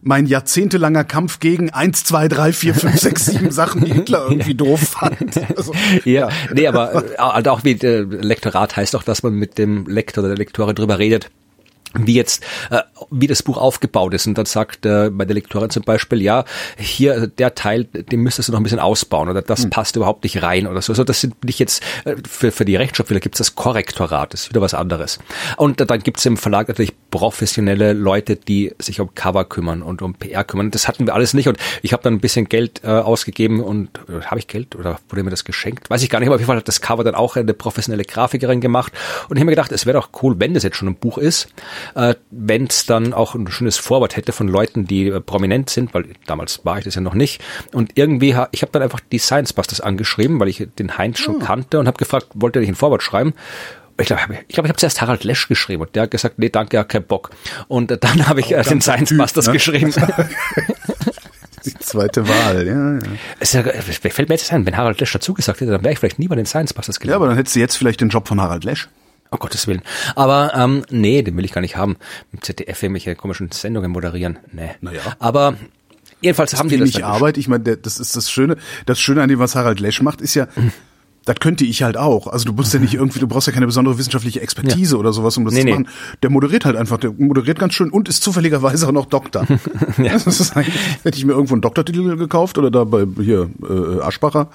mein 0.01 0.27
jahrzehntelanger 0.27 1.05
Kampf 1.05 1.41
gegen 1.41 1.71
eins, 1.71 2.05
zwei, 2.05 2.29
drei, 2.29 2.53
vier, 2.53 2.75
fünf, 2.75 2.99
sechs, 3.01 3.27
sieben 3.27 3.51
Sachen, 3.51 3.85
die 3.85 3.93
Hitler 3.93 4.27
irgendwie 4.31 4.55
doof 4.55 4.81
fand. 4.81 5.19
Also, 5.57 5.73
ja, 6.05 6.29
ja, 6.29 6.29
nee, 6.55 6.67
aber 6.69 7.05
äh, 7.19 7.49
auch 7.49 7.65
wie 7.65 7.73
äh, 7.73 8.01
Lektorat 8.03 8.77
heißt 8.77 8.95
auch, 8.95 9.03
dass 9.03 9.23
man 9.23 9.35
mit 9.35 9.59
dem 9.59 9.87
Lektor 9.87 10.23
oder 10.23 10.35
der 10.35 10.39
Lektorin 10.39 10.75
drüber 10.75 10.99
redet 10.99 11.31
wie 11.95 12.15
jetzt, 12.15 12.45
äh, 12.71 12.83
wie 13.11 13.27
das 13.27 13.43
Buch 13.43 13.57
aufgebaut 13.57 14.15
ist. 14.15 14.27
Und 14.27 14.37
dann 14.37 14.47
sagt 14.47 14.85
äh, 14.85 15.11
bei 15.11 15.25
der 15.25 15.35
Lektorin 15.35 15.71
zum 15.71 15.83
Beispiel, 15.85 16.21
ja, 16.21 16.45
hier 16.77 17.27
der 17.27 17.55
Teil, 17.55 17.85
den 17.85 18.21
müsstest 18.21 18.49
du 18.49 18.53
noch 18.53 18.61
ein 18.61 18.63
bisschen 18.63 18.79
ausbauen 18.79 19.29
oder 19.29 19.43
das 19.43 19.65
mhm. 19.65 19.71
passt 19.71 19.97
überhaupt 19.97 20.25
nicht 20.25 20.43
rein 20.43 20.67
oder 20.67 20.83
so. 20.83 20.93
Also 20.93 21.05
das 21.05 21.21
sind 21.21 21.43
nicht 21.45 21.59
jetzt, 21.59 21.83
äh, 22.05 22.17
für, 22.29 22.53
für 22.53 22.65
die 22.65 22.77
Rechtschreibfehler 22.77 23.21
gibt 23.21 23.37
es 23.37 23.39
das 23.39 23.55
Korrektorat, 23.55 24.33
das 24.33 24.43
ist 24.43 24.51
wieder 24.51 24.61
was 24.61 24.75
anderes. 24.75 25.19
Und 25.57 25.81
äh, 25.81 25.87
dann 25.87 26.01
gibt 26.01 26.19
es 26.19 26.27
im 26.27 26.37
Verlag 26.37 26.69
natürlich 26.69 26.93
professionelle 27.11 27.95
Leute, 27.95 28.37
die 28.37 28.75
sich 28.79 29.01
um 29.01 29.15
Cover 29.15 29.45
kümmern 29.45 29.83
und 29.83 30.03
um 30.03 30.15
PR 30.15 30.45
kümmern. 30.45 30.71
Das 30.71 30.89
hatten 30.89 31.07
wir 31.07 31.15
alles 31.15 31.33
nicht 31.35 31.49
und 31.49 31.59
ich 31.83 31.93
habe 31.93 32.03
dann 32.03 32.15
ein 32.15 32.21
bisschen 32.21 32.49
Geld 32.49 32.83
äh, 32.85 32.89
ausgegeben 32.89 33.61
und 33.61 33.91
äh, 34.09 34.23
habe 34.25 34.39
ich 34.39 34.47
Geld 34.47 34.77
oder 34.77 34.99
wurde 35.09 35.23
mir 35.23 35.31
das 35.31 35.45
geschenkt? 35.45 35.89
Weiß 35.89 36.03
ich 36.03 36.11
gar 36.11 36.21
nicht, 36.21 36.29
aber 36.29 36.35
auf 36.35 36.41
jeden 36.41 36.49
Fall 36.49 36.59
hat 36.59 36.69
das 36.69 36.81
Cover 36.81 37.05
dann 37.05 37.15
auch 37.15 37.37
eine 37.37 37.55
professionelle 37.55 38.05
Grafikerin 38.05 38.61
gemacht 38.61 38.93
und 39.29 39.37
ich 39.37 39.41
habe 39.41 39.47
mir 39.47 39.53
gedacht, 39.53 39.73
es 39.73 39.87
wäre 39.87 39.99
doch 39.99 40.11
cool, 40.23 40.37
wenn 40.39 40.55
das 40.55 40.63
jetzt 40.63 40.77
schon 40.77 40.89
ein 40.89 40.97
Buch 40.97 41.17
ist, 41.19 41.49
äh, 41.95 42.15
wenn 42.31 42.67
es 42.67 42.87
dann 42.87 43.13
auch 43.13 43.35
ein 43.35 43.51
schönes 43.51 43.77
Vorwort 43.77 44.17
hätte 44.17 44.33
von 44.33 44.49
Leuten, 44.49 44.87
die 44.87 45.09
äh, 45.09 45.21
prominent 45.21 45.71
sind, 45.71 45.95
weil 45.95 46.07
damals 46.27 46.65
war 46.65 46.79
ich 46.79 46.85
das 46.85 46.95
ja 46.95 47.01
noch 47.01 47.15
nicht. 47.15 47.43
Und 47.73 47.93
irgendwie, 47.95 48.35
ha, 48.35 48.49
ich 48.53 48.63
habe 48.63 48.73
dann 48.73 48.83
einfach 48.83 49.01
die 49.01 49.19
Science 49.19 49.53
Busters 49.53 49.81
angeschrieben, 49.81 50.41
weil 50.41 50.49
ich 50.49 50.67
den 50.79 50.99
Heinz 50.99 51.19
schon 51.19 51.37
oh. 51.37 51.39
kannte 51.41 51.79
und 51.79 51.87
habe 51.87 51.99
gefragt, 51.99 52.29
wollte 52.35 52.59
er 52.59 52.61
nicht 52.61 52.71
ein 52.71 52.77
Vorwort 52.77 53.03
schreiben? 53.03 53.35
ich 54.01 54.07
glaube, 54.07 54.23
ich, 54.47 54.55
glaub, 54.55 54.65
ich 54.65 54.69
habe 54.69 54.79
zuerst 54.79 55.01
Harald 55.01 55.25
Lesch 55.25 55.49
geschrieben 55.49 55.83
und 55.83 55.95
der 55.95 56.05
hat 56.05 56.11
gesagt, 56.11 56.39
nee, 56.39 56.49
danke, 56.49 56.77
ja, 56.77 56.85
kein 56.85 57.05
Bock. 57.05 57.31
Und 57.67 57.91
äh, 57.91 57.99
dann 57.99 58.29
habe 58.29 58.41
ich 58.41 58.53
äh, 58.53 58.63
den 58.63 58.81
Science 58.81 59.09
typ, 59.09 59.19
Busters 59.19 59.47
ne? 59.49 59.53
geschrieben. 59.55 59.93
Die 61.65 61.75
zweite 61.75 62.27
Wahl, 62.29 62.67
ja. 62.67 62.95
ja. 62.95 63.01
Es 63.41 63.51
fällt 63.51 64.29
mir 64.29 64.37
jetzt 64.37 64.53
ein, 64.53 64.65
wenn 64.65 64.77
Harald 64.77 65.01
Lesch 65.01 65.13
dazu 65.13 65.35
gesagt 65.35 65.61
hätte, 65.61 65.73
dann 65.73 65.83
wäre 65.83 65.93
ich 65.93 65.99
vielleicht 65.99 66.19
nie 66.19 66.29
bei 66.29 66.37
den 66.37 66.47
Science 66.47 66.73
Busters 66.73 67.01
gelandet. 67.01 67.13
Ja, 67.13 67.17
aber 67.17 67.27
dann 67.27 67.37
hättest 67.37 67.57
du 67.57 67.61
jetzt 67.61 67.77
vielleicht 67.77 68.01
den 68.01 68.09
Job 68.09 68.29
von 68.29 68.41
Harald 68.41 68.65
Lesch. 68.65 68.89
Oh 69.31 69.37
Gottes 69.37 69.67
Willen. 69.67 69.83
Aber 70.15 70.55
ähm, 70.55 70.85
nee, 70.91 71.23
den 71.23 71.37
will 71.37 71.45
ich 71.45 71.53
gar 71.53 71.61
nicht 71.61 71.77
haben. 71.77 71.97
Im 72.33 72.43
ZDF 72.43 72.83
irgendwelche 72.83 73.15
komischen 73.15 73.51
Sendungen 73.53 73.91
moderieren. 73.91 74.39
Nee. 74.53 74.71
Naja. 74.81 75.01
Aber 75.19 75.57
jedenfalls 76.21 76.53
das 76.53 76.61
haben 76.61 76.69
die 76.69 76.79
das. 76.79 76.87
Nicht 76.87 77.05
Arbeit. 77.05 77.37
Ich 77.37 77.49
meine, 77.49 77.77
das 77.77 77.99
ist 77.99 78.17
das 78.17 78.31
Schöne. 78.31 78.57
Das 78.87 78.99
Schöne 78.99 79.23
an 79.23 79.29
dem, 79.29 79.39
was 79.39 79.55
Harald 79.55 79.81
Lesch 79.81 80.01
macht, 80.03 80.21
ist 80.21 80.35
ja. 80.35 80.49
Das 81.25 81.41
könnte 81.41 81.67
ich 81.67 81.83
halt 81.83 81.99
auch. 81.99 82.27
Also 82.27 82.47
du 82.47 82.55
musst 82.55 82.73
ja 82.73 82.81
nicht 82.81 82.95
irgendwie, 82.95 83.19
du 83.19 83.27
brauchst 83.27 83.47
ja 83.47 83.53
keine 83.53 83.67
besondere 83.67 83.99
wissenschaftliche 83.99 84.41
Expertise 84.41 84.95
ja. 84.95 84.99
oder 84.99 85.13
sowas, 85.13 85.37
um 85.37 85.45
das 85.45 85.53
nee, 85.53 85.61
zu 85.61 85.67
machen. 85.67 85.89
Der 86.23 86.31
moderiert 86.31 86.65
halt 86.65 86.75
einfach, 86.75 86.97
der 86.97 87.13
moderiert 87.13 87.59
ganz 87.59 87.75
schön 87.75 87.91
und 87.91 88.09
ist 88.09 88.23
zufälligerweise 88.23 88.89
auch 88.89 88.93
noch 88.93 89.05
Doktor. 89.05 89.47
ja. 89.99 90.13
Das 90.13 90.27
ist 90.27 90.57
eigentlich, 90.57 90.75
hätte 91.03 91.19
ich 91.19 91.27
mir 91.27 91.33
irgendwo 91.33 91.53
einen 91.53 91.61
Doktortitel 91.61 92.17
gekauft 92.17 92.57
oder 92.57 92.71
da 92.71 92.85
bei 92.85 93.07
hier 93.23 93.51
äh, 93.63 94.01
Aschbacher. 94.01 94.49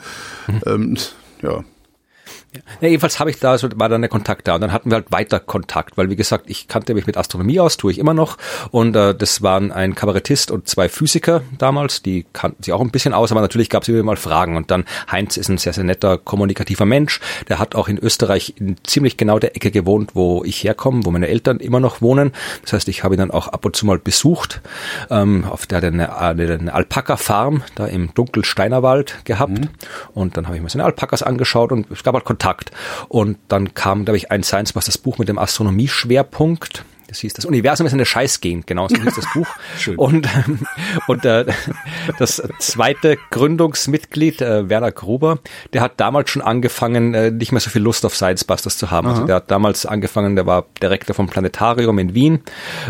Mhm. 0.48 0.62
Ähm, 0.66 0.98
ja. 1.44 1.64
Ja, 2.82 2.88
jedenfalls 2.88 3.20
habe 3.20 3.30
ich 3.30 3.40
da, 3.40 3.58
so 3.58 3.68
war 3.76 3.90
dann 3.90 4.02
der 4.02 4.10
Kontakt 4.10 4.48
da. 4.48 4.56
Und 4.56 4.62
dann 4.62 4.72
hatten 4.72 4.90
wir 4.90 4.96
halt 4.96 5.12
weiter 5.12 5.40
Kontakt, 5.40 5.98
weil 5.98 6.10
wie 6.10 6.16
gesagt, 6.16 6.46
ich 6.48 6.68
kannte 6.68 6.94
mich 6.94 7.08
mit 7.08 7.18
Astronomie 7.18 7.60
aus, 7.60 7.78
tue 7.78 7.92
ich 7.92 8.00
immer 8.00 8.14
noch. 8.14 8.38
Und 8.72 8.96
äh, 8.96 9.16
das 9.16 9.42
waren 9.42 9.72
ein 9.72 9.96
Kabarettist 9.96 10.52
und 10.52 10.68
zwei 10.68 10.90
Physiker 10.90 11.42
damals, 11.58 12.02
die 12.02 12.26
kannten 12.34 12.64
sich 12.64 12.74
auch 12.74 12.82
ein 12.82 12.92
bisschen 12.92 13.14
aus, 13.14 13.32
aber 13.32 13.42
natürlich 13.42 13.70
gab 13.70 13.84
es 13.84 13.90
immer 13.90 14.04
mal 14.04 14.18
Fragen. 14.18 14.56
Und 14.56 14.72
dann 14.72 14.86
Heinz 15.12 15.38
ist 15.38 15.50
ein 15.50 15.58
sehr, 15.58 15.74
sehr 15.74 15.84
netter, 15.84 16.18
kommunikativer 16.18 16.86
Mensch, 16.86 17.20
der 17.50 17.60
hat 17.60 17.75
auch 17.75 17.88
in 17.88 17.98
Österreich 17.98 18.54
in 18.58 18.77
ziemlich 18.84 19.18
genau 19.18 19.39
der 19.39 19.56
Ecke 19.56 19.72
gewohnt, 19.72 20.12
wo 20.13 20.44
ich 20.44 20.63
herkomme, 20.63 21.06
wo 21.06 21.12
meine 21.12 21.27
Eltern 21.27 21.58
immer 21.58 21.80
noch 21.80 22.01
wohnen, 22.01 22.32
das 22.62 22.74
heißt, 22.74 22.88
ich 22.88 23.04
habe 23.04 23.16
ihn 23.16 23.20
dann 23.20 23.32
auch 23.32 23.48
ab 23.48 23.66
und 23.66 23.75
zu 23.75 23.86
mal 23.86 24.00
besucht, 24.00 24.62
ähm, 25.10 25.46
auf 25.50 25.66
der 25.66 25.77
hat 25.77 25.86
eine, 25.86 26.18
eine, 26.18 26.54
eine 26.54 26.74
Alpaka-Farm 26.74 27.63
da 27.75 27.86
im 27.88 28.13
Dunkelsteinerwald 28.13 29.25
gehabt. 29.25 29.54
Mhm. 29.54 29.70
und 30.13 30.38
dann 30.38 30.46
habe 30.48 30.58
ich 30.58 30.63
mir 30.63 30.70
seine 30.70 30.86
Alpakas 30.86 31.24
angeschaut 31.24 31.72
und 31.72 31.89
es 31.92 32.04
gab 32.04 32.13
halt 32.13 32.25
Kontakt 32.25 32.43
Kontakt. 32.44 32.72
Und 33.08 33.38
dann 33.48 33.74
kam, 33.74 34.06
glaube 34.06 34.18
ich, 34.18 34.32
ein 34.32 34.44
Science 34.44 34.74
das 34.74 34.98
Buch 34.98 35.18
mit 35.18 35.30
dem 35.30 35.38
Astronomie-Schwerpunkt. 35.38 36.84
Das 37.08 37.20
hieß, 37.20 37.34
das 37.34 37.46
Universum 37.46 37.86
ist 37.86 37.94
eine 37.94 38.06
Scheißgegend, 38.06 38.66
genau 38.66 38.88
so 38.88 38.96
hieß 38.96 39.14
das 39.16 39.32
Buch. 39.34 39.48
Schön. 39.78 39.98
Und, 39.98 40.28
und 41.08 41.24
äh, 41.26 41.46
das 42.18 42.42
zweite 42.58 43.18
Gründungsmitglied, 43.30 44.42
äh, 44.42 44.68
Werner 44.68 44.92
Gruber, 44.92 45.38
der 45.74 45.82
hat 45.82 46.00
damals 46.00 46.32
schon 46.32 46.42
angefangen, 46.42 47.14
äh, 47.14 47.30
nicht 47.30 47.52
mehr 47.52 47.62
so 47.62 47.70
viel 47.70 47.84
Lust 47.84 48.04
auf 48.04 48.16
Science 48.16 48.44
Busters 48.46 48.78
zu 48.78 48.90
haben. 48.90 49.08
Also 49.08 49.18
Aha. 49.18 49.22
Also 49.22 49.28
der 49.28 49.36
hat 49.36 49.52
damals 49.52 49.86
angefangen, 49.86 50.36
der 50.36 50.48
war 50.48 50.66
Direktor 50.82 51.16
vom 51.16 51.28
Planetarium 51.28 52.00
in 52.00 52.16
Wien 52.16 52.42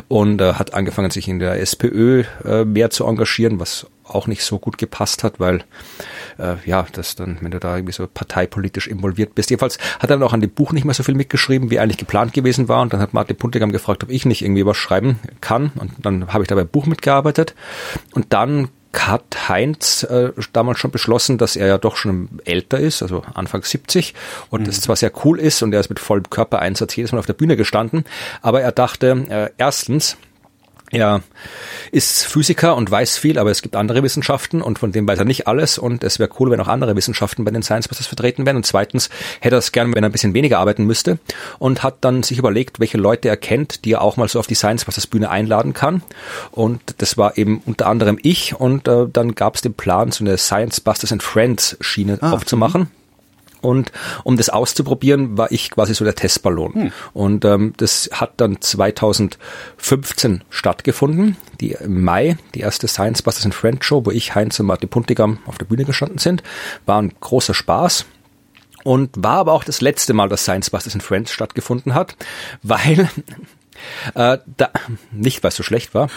und 0.08 0.40
äh, 0.40 0.54
hat 0.54 0.74
angefangen, 0.74 1.12
sich 1.12 1.28
in 1.28 1.40
der 1.40 1.60
SPÖ 1.60 2.24
äh, 2.46 2.64
mehr 2.64 2.92
zu 2.92 3.06
engagieren, 3.06 3.60
was 3.60 3.88
auch 4.04 4.28
nicht 4.28 4.44
so 4.44 4.60
gut 4.60 4.78
gepasst 4.78 5.24
hat, 5.24 5.40
weil 5.40 5.64
äh, 6.38 6.56
ja, 6.66 6.86
das 6.92 7.16
dann, 7.16 7.38
wenn 7.42 7.52
du 7.52 7.60
da 7.60 7.76
irgendwie 7.76 7.94
so 7.94 8.08
parteipolitisch 8.08 8.88
involviert 8.88 9.36
bist. 9.36 9.50
Jedenfalls 9.50 9.78
hat 10.00 10.10
er 10.10 10.18
dann 10.18 10.24
auch 10.24 10.34
an 10.34 10.42
dem 10.42 10.52
Buch 10.52 10.72
nicht 10.72 10.86
mehr 10.86 10.94
so 10.94 11.04
viel 11.04 11.16
mitgeschrieben, 11.16 11.70
wie 11.72 11.80
eigentlich 11.80 11.98
geplant 11.98 12.34
gewesen 12.34 12.68
war. 12.68 12.82
Und 12.82 12.94
dann 12.94 13.00
hat 13.00 13.14
Martin 13.14 13.38
Puntigam 13.38 13.72
gefragt, 13.72 14.04
ob 14.04 14.10
ich 14.10 14.26
nicht 14.26 14.42
irgendwie 14.42 14.66
was 14.66 14.78
schreiben 14.78 15.20
kann. 15.42 15.72
Und 15.76 15.94
dann 16.02 16.34
habe 16.34 16.44
ich 16.44 16.48
dabei 16.48 16.64
Buch 16.64 16.86
mitgearbeitet. 16.86 17.56
Und 18.14 18.34
dann 18.34 18.70
hat 18.96 19.50
Heinz 19.50 20.04
äh, 20.04 20.32
damals 20.54 20.80
schon 20.80 20.92
beschlossen, 20.92 21.38
dass 21.38 21.56
er 21.56 21.68
ja 21.68 21.78
doch 21.78 21.96
schon 21.96 22.30
älter 22.46 22.80
ist, 22.80 23.02
also 23.02 23.24
Anfang 23.34 23.64
70 23.64 24.14
und 24.50 24.62
mhm. 24.62 24.66
das 24.66 24.82
zwar 24.82 24.96
sehr 24.96 25.12
cool 25.26 25.40
ist 25.40 25.64
und 25.64 25.74
er 25.74 25.80
ist 25.80 25.90
mit 25.90 26.00
vollem 26.00 26.30
Körpereinsatz 26.30 26.96
jedes 26.96 27.12
Mal 27.12 27.18
auf 27.18 27.26
der 27.26 27.34
Bühne 27.34 27.58
gestanden, 27.58 28.06
aber 28.42 28.62
er 28.62 28.72
dachte, 28.72 29.26
äh, 29.30 29.50
erstens, 29.58 30.18
er 30.94 31.22
ist 31.92 32.26
Physiker 32.26 32.76
und 32.76 32.90
weiß 32.90 33.18
viel, 33.18 33.40
aber 33.40 33.52
es 33.52 33.62
gibt 33.62 33.76
andere 33.76 34.04
Wissenschaften 34.04 34.62
und 34.62 34.80
von 34.80 34.92
dem 34.92 35.08
weiß 35.08 35.20
er 35.20 35.26
nicht 35.26 35.48
alles 35.48 35.78
und 35.78 36.04
es 36.04 36.20
wäre 36.20 36.30
cool, 36.40 36.52
wenn 36.52 36.60
auch 36.60 36.68
andere 36.68 36.96
Wissenschaften 36.96 37.44
bei 37.44 37.52
den 37.52 37.64
Science 37.64 37.88
Busters 37.88 38.08
vertreten 38.08 38.46
wären. 38.46 38.58
Und 38.58 38.66
zweitens 38.66 39.10
hätte 39.40 39.56
er 39.56 39.60
es 39.60 39.72
gern, 39.72 39.94
wenn 39.96 40.04
er 40.04 40.10
ein 40.10 40.12
bisschen 40.12 40.34
weniger 40.34 40.60
arbeiten 40.60 40.86
müsste 40.86 41.18
und 41.58 41.84
hat 41.84 41.98
dann 42.02 42.24
sich 42.24 42.38
überlegt, 42.38 42.80
welche 42.80 42.98
Leute 42.98 43.28
er 43.28 43.38
kennt, 43.38 43.86
die 43.86 43.94
er 43.94 44.02
auch 44.02 44.18
mal 44.18 44.28
so 44.28 44.40
auf 44.40 44.48
die 44.48 44.56
Science 44.56 44.86
Busters 44.86 45.08
Bühne 45.08 45.30
einladen 45.30 45.74
kann. 45.74 46.04
Und 46.52 46.82
das 47.00 47.18
war 47.18 47.38
eben 47.38 47.62
unter 47.66 47.88
anderem 47.88 48.20
ich 48.22 48.56
und 48.56 48.88
äh, 48.88 49.08
dann 49.12 49.36
gab 49.36 49.56
es 49.56 49.62
den 49.62 49.74
Plan, 49.74 50.12
so 50.12 50.24
eine 50.24 50.38
Science 50.38 50.80
Busters 50.80 51.12
and 51.12 51.24
Friends 51.24 51.76
Schiene 51.82 52.20
ah. 52.22 52.32
aufzumachen. 52.32 52.90
Und 53.63 53.91
um 54.24 54.36
das 54.36 54.50
auszuprobieren, 54.50 55.38
war 55.38 55.51
ich 55.51 55.72
quasi 55.72 55.93
so 55.93 56.03
der 56.03 56.15
Testballon. 56.15 56.74
Hm. 56.74 56.91
Und 57.13 57.46
ähm, 57.46 57.74
das 57.77 58.10
hat 58.12 58.34
dann 58.38 58.60
2015 58.60 60.43
stattgefunden, 60.50 61.38
die 61.62 61.72
im 61.72 62.03
Mai, 62.03 62.38
die 62.53 62.60
erste 62.60 62.88
Science 62.88 63.22
Busters 63.22 63.46
in 63.46 63.53
Friends 63.53 63.86
Show, 63.86 64.05
wo 64.05 64.12
ich, 64.12 64.36
Heinz 64.36 64.60
und 64.60 64.65
Martin 64.65 64.89
Puntigam 64.89 65.39
auf 65.46 65.58
der 65.58 65.65
Bühne 65.65 65.86
gestanden 65.86 66.17
sind. 66.17 66.43
War 66.86 67.01
ein 67.01 67.13
großer 67.20 67.53
Spaß. 67.53 68.05
Und 68.84 69.12
war 69.15 69.38
aber 69.38 69.53
auch 69.53 69.63
das 69.63 69.79
letzte 69.79 70.13
Mal, 70.13 70.27
dass 70.27 70.43
Science 70.43 70.70
Busters 70.70 70.93
in 70.93 71.01
Friends 71.01 71.32
stattgefunden 71.32 71.93
hat, 71.93 72.17
weil 72.63 73.10
äh, 74.15 74.38
da, 74.58 74.70
nicht, 75.12 75.41
weil 75.43 75.50
es 75.50 75.55
so 75.55 75.63
schlecht 75.63 75.93
war. 75.93 76.10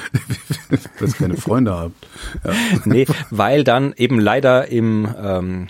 weil 0.98 1.08
es 1.08 1.16
keine 1.16 1.36
Freunde 1.36 1.74
habt. 1.74 1.94
Ja. 2.44 2.52
Nee, 2.84 3.06
weil 3.30 3.64
dann 3.64 3.94
eben 3.96 4.18
leider 4.18 4.68
im 4.68 5.08
ähm, 5.20 5.68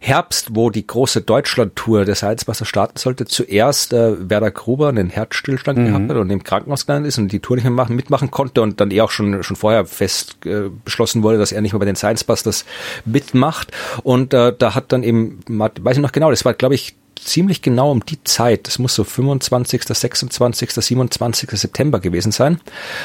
Herbst, 0.00 0.48
wo 0.52 0.70
die 0.70 0.86
große 0.86 1.22
Deutschland-Tour 1.22 2.04
des 2.04 2.20
Salzwasser 2.20 2.64
starten 2.64 2.98
sollte, 2.98 3.24
zuerst 3.26 3.92
äh, 3.92 4.28
Werder 4.28 4.50
Gruber 4.50 4.88
einen 4.88 5.10
Herzstillstand 5.10 5.78
mhm. 5.78 5.86
gehabt 5.86 6.10
hat 6.10 6.16
und 6.16 6.30
im 6.30 6.44
Krankenhaus 6.44 6.86
gelandet 6.86 7.08
ist 7.08 7.18
und 7.18 7.32
die 7.32 7.40
Tour 7.40 7.56
nicht 7.56 7.64
mehr 7.64 7.72
machen, 7.72 7.96
mitmachen 7.96 8.30
konnte 8.30 8.62
und 8.62 8.80
dann 8.80 8.90
eh 8.90 9.00
auch 9.00 9.10
schon, 9.10 9.42
schon 9.42 9.56
vorher 9.56 9.86
fest 9.86 10.36
äh, 10.44 10.70
beschlossen 10.84 11.22
wurde, 11.22 11.38
dass 11.38 11.52
er 11.52 11.60
nicht 11.60 11.72
mehr 11.72 11.80
bei 11.80 11.86
den 11.86 11.96
Science 11.96 12.24
Busters 12.24 12.64
mitmacht. 13.04 13.72
Und 14.02 14.34
äh, 14.34 14.52
da 14.56 14.74
hat 14.74 14.92
dann 14.92 15.02
eben, 15.02 15.40
weiß 15.48 15.96
ich 15.96 16.02
noch 16.02 16.12
genau, 16.12 16.30
das 16.30 16.44
war, 16.44 16.54
glaube 16.54 16.74
ich, 16.74 16.96
ziemlich 17.26 17.62
genau 17.62 17.90
um 17.90 18.04
die 18.04 18.22
Zeit, 18.24 18.66
das 18.66 18.78
muss 18.78 18.94
so 18.94 19.04
25., 19.04 19.82
26., 19.84 20.70
27. 20.70 21.50
September 21.50 22.00
gewesen 22.00 22.32
sein. 22.32 22.60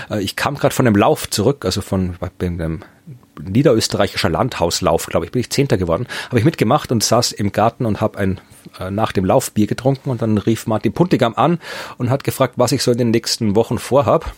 Äh, 0.09 0.21
ich 0.21 0.35
kam 0.35 0.55
gerade 0.55 0.75
von 0.75 0.85
dem 0.85 0.95
Lauf 0.95 1.29
zurück, 1.29 1.65
also 1.65 1.81
von 1.81 2.15
dem 2.41 2.83
niederösterreichischer 3.39 4.29
Landhauslauf, 4.29 5.05
glaube 5.07 5.25
ich, 5.25 5.31
bin 5.31 5.39
ich 5.39 5.49
Zehnter 5.49 5.77
geworden, 5.77 6.07
habe 6.27 6.39
ich 6.39 6.45
mitgemacht 6.45 6.91
und 6.91 7.03
saß 7.03 7.31
im 7.31 7.51
Garten 7.51 7.85
und 7.85 8.01
habe 8.01 8.17
ein 8.17 8.41
äh, 8.79 8.91
nach 8.91 9.11
dem 9.11 9.25
Lauf 9.25 9.51
Bier 9.51 9.67
getrunken 9.67 10.09
und 10.09 10.21
dann 10.21 10.37
rief 10.37 10.67
Martin 10.67 10.93
Puntigam 10.93 11.33
an 11.35 11.59
und 11.97 12.09
hat 12.09 12.23
gefragt, 12.23 12.53
was 12.57 12.71
ich 12.71 12.83
so 12.83 12.91
in 12.91 12.97
den 12.97 13.11
nächsten 13.11 13.55
Wochen 13.55 13.77
vorhab. 13.77 14.33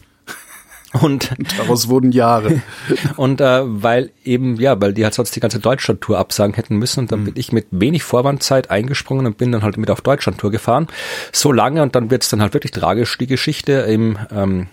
Und 1.01 1.31
daraus 1.57 1.89
wurden 1.89 2.11
Jahre. 2.11 2.61
Und 3.17 3.41
äh, 3.41 3.61
weil 3.65 4.11
eben, 4.23 4.57
ja, 4.57 4.79
weil 4.79 4.93
die 4.93 5.03
halt 5.03 5.15
sonst 5.15 5.35
die 5.35 5.39
ganze 5.39 5.59
Deutschlandtour 5.59 6.19
absagen 6.19 6.53
hätten 6.53 6.77
müssen. 6.77 7.01
Und 7.01 7.11
dann 7.11 7.21
mhm. 7.21 7.25
bin 7.25 7.33
ich 7.37 7.51
mit 7.51 7.65
wenig 7.71 8.03
Vorwandzeit 8.03 8.69
eingesprungen 8.69 9.25
und 9.25 9.37
bin 9.37 9.51
dann 9.51 9.63
halt 9.63 9.77
mit 9.77 9.89
auf 9.89 10.01
Deutschlandtour 10.01 10.51
gefahren. 10.51 10.87
So 11.31 11.51
lange 11.51 11.81
und 11.81 11.95
dann 11.95 12.11
wird's 12.11 12.29
dann 12.29 12.41
halt 12.41 12.53
wirklich 12.53 12.73
tragisch, 12.73 13.17
die 13.17 13.25
Geschichte. 13.25 13.71
Im, 13.73 14.19
ähm, 14.31 14.67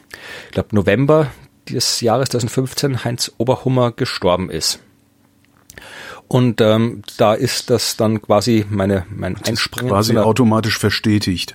ich 0.49 0.53
glaube, 0.53 0.77
November 0.77 1.29
des 1.75 2.01
Jahres 2.01 2.31
2015 2.31 3.05
Heinz 3.05 3.33
Oberhummer 3.39 3.93
gestorben 3.93 4.51
ist. 4.51 4.81
Und 6.29 6.61
ähm, 6.61 7.03
da 7.17 7.35
ist 7.35 7.71
das 7.71 7.97
dann 7.97 8.23
quasi 8.23 8.65
meine 8.69 9.05
mein 9.11 9.37
Einspringen. 9.37 9.91
Quasi 9.91 10.17
automatisch 10.17 10.79
verstetigt. 10.79 11.55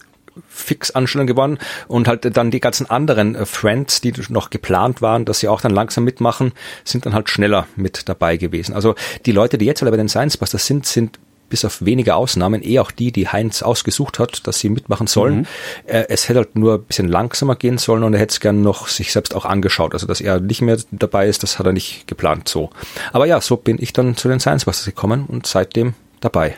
Fix-Anstellung 0.49 1.27
geworden 1.27 1.59
und 1.87 2.09
halt 2.09 2.35
dann 2.35 2.51
die 2.51 2.59
ganzen 2.59 2.89
anderen 2.89 3.35
äh, 3.35 3.45
Friends, 3.45 4.01
die 4.01 4.13
noch 4.27 4.49
geplant 4.49 5.01
waren, 5.01 5.23
dass 5.23 5.39
sie 5.39 5.47
auch 5.47 5.61
dann 5.61 5.71
langsam 5.71 6.03
mitmachen, 6.03 6.51
sind 6.83 7.05
dann 7.05 7.13
halt 7.13 7.29
schneller 7.29 7.67
mit 7.77 8.09
dabei 8.09 8.35
gewesen. 8.35 8.73
Also 8.75 8.95
die 9.25 9.31
Leute, 9.31 9.57
die 9.57 9.65
jetzt 9.65 9.81
alle 9.81 9.91
bei 9.91 9.97
den 9.97 10.09
Science 10.09 10.35
Busters 10.35 10.65
sind, 10.65 10.85
sind 10.85 11.19
bis 11.49 11.65
auf 11.65 11.83
wenige 11.85 12.15
Ausnahmen, 12.15 12.63
eh 12.63 12.79
auch 12.79 12.91
die, 12.91 13.11
die 13.11 13.27
Heinz 13.27 13.61
ausgesucht 13.61 14.19
hat, 14.19 14.47
dass 14.47 14.59
sie 14.59 14.69
mitmachen 14.69 15.07
sollen. 15.07 15.39
Mhm. 15.39 15.45
Äh, 15.85 16.05
es 16.09 16.27
hätte 16.27 16.39
halt 16.39 16.55
nur 16.55 16.75
ein 16.75 16.83
bisschen 16.83 17.07
langsamer 17.07 17.55
gehen 17.55 17.77
sollen 17.77 18.03
und 18.03 18.13
er 18.13 18.19
hätte 18.19 18.33
es 18.33 18.39
gern 18.39 18.61
noch 18.61 18.87
sich 18.87 19.11
selbst 19.11 19.35
auch 19.35 19.45
angeschaut. 19.45 19.93
Also, 19.93 20.07
dass 20.07 20.21
er 20.21 20.39
nicht 20.39 20.61
mehr 20.61 20.77
dabei 20.91 21.27
ist, 21.27 21.43
das 21.43 21.59
hat 21.59 21.65
er 21.65 21.73
nicht 21.73 22.07
geplant 22.07 22.49
so. 22.49 22.69
Aber 23.13 23.25
ja, 23.25 23.41
so 23.41 23.57
bin 23.57 23.77
ich 23.79 23.93
dann 23.93 24.17
zu 24.17 24.27
den 24.27 24.39
Science 24.39 24.65
Busters 24.65 24.85
gekommen 24.85 25.25
und 25.27 25.45
seitdem 25.45 25.93
dabei. 26.21 26.55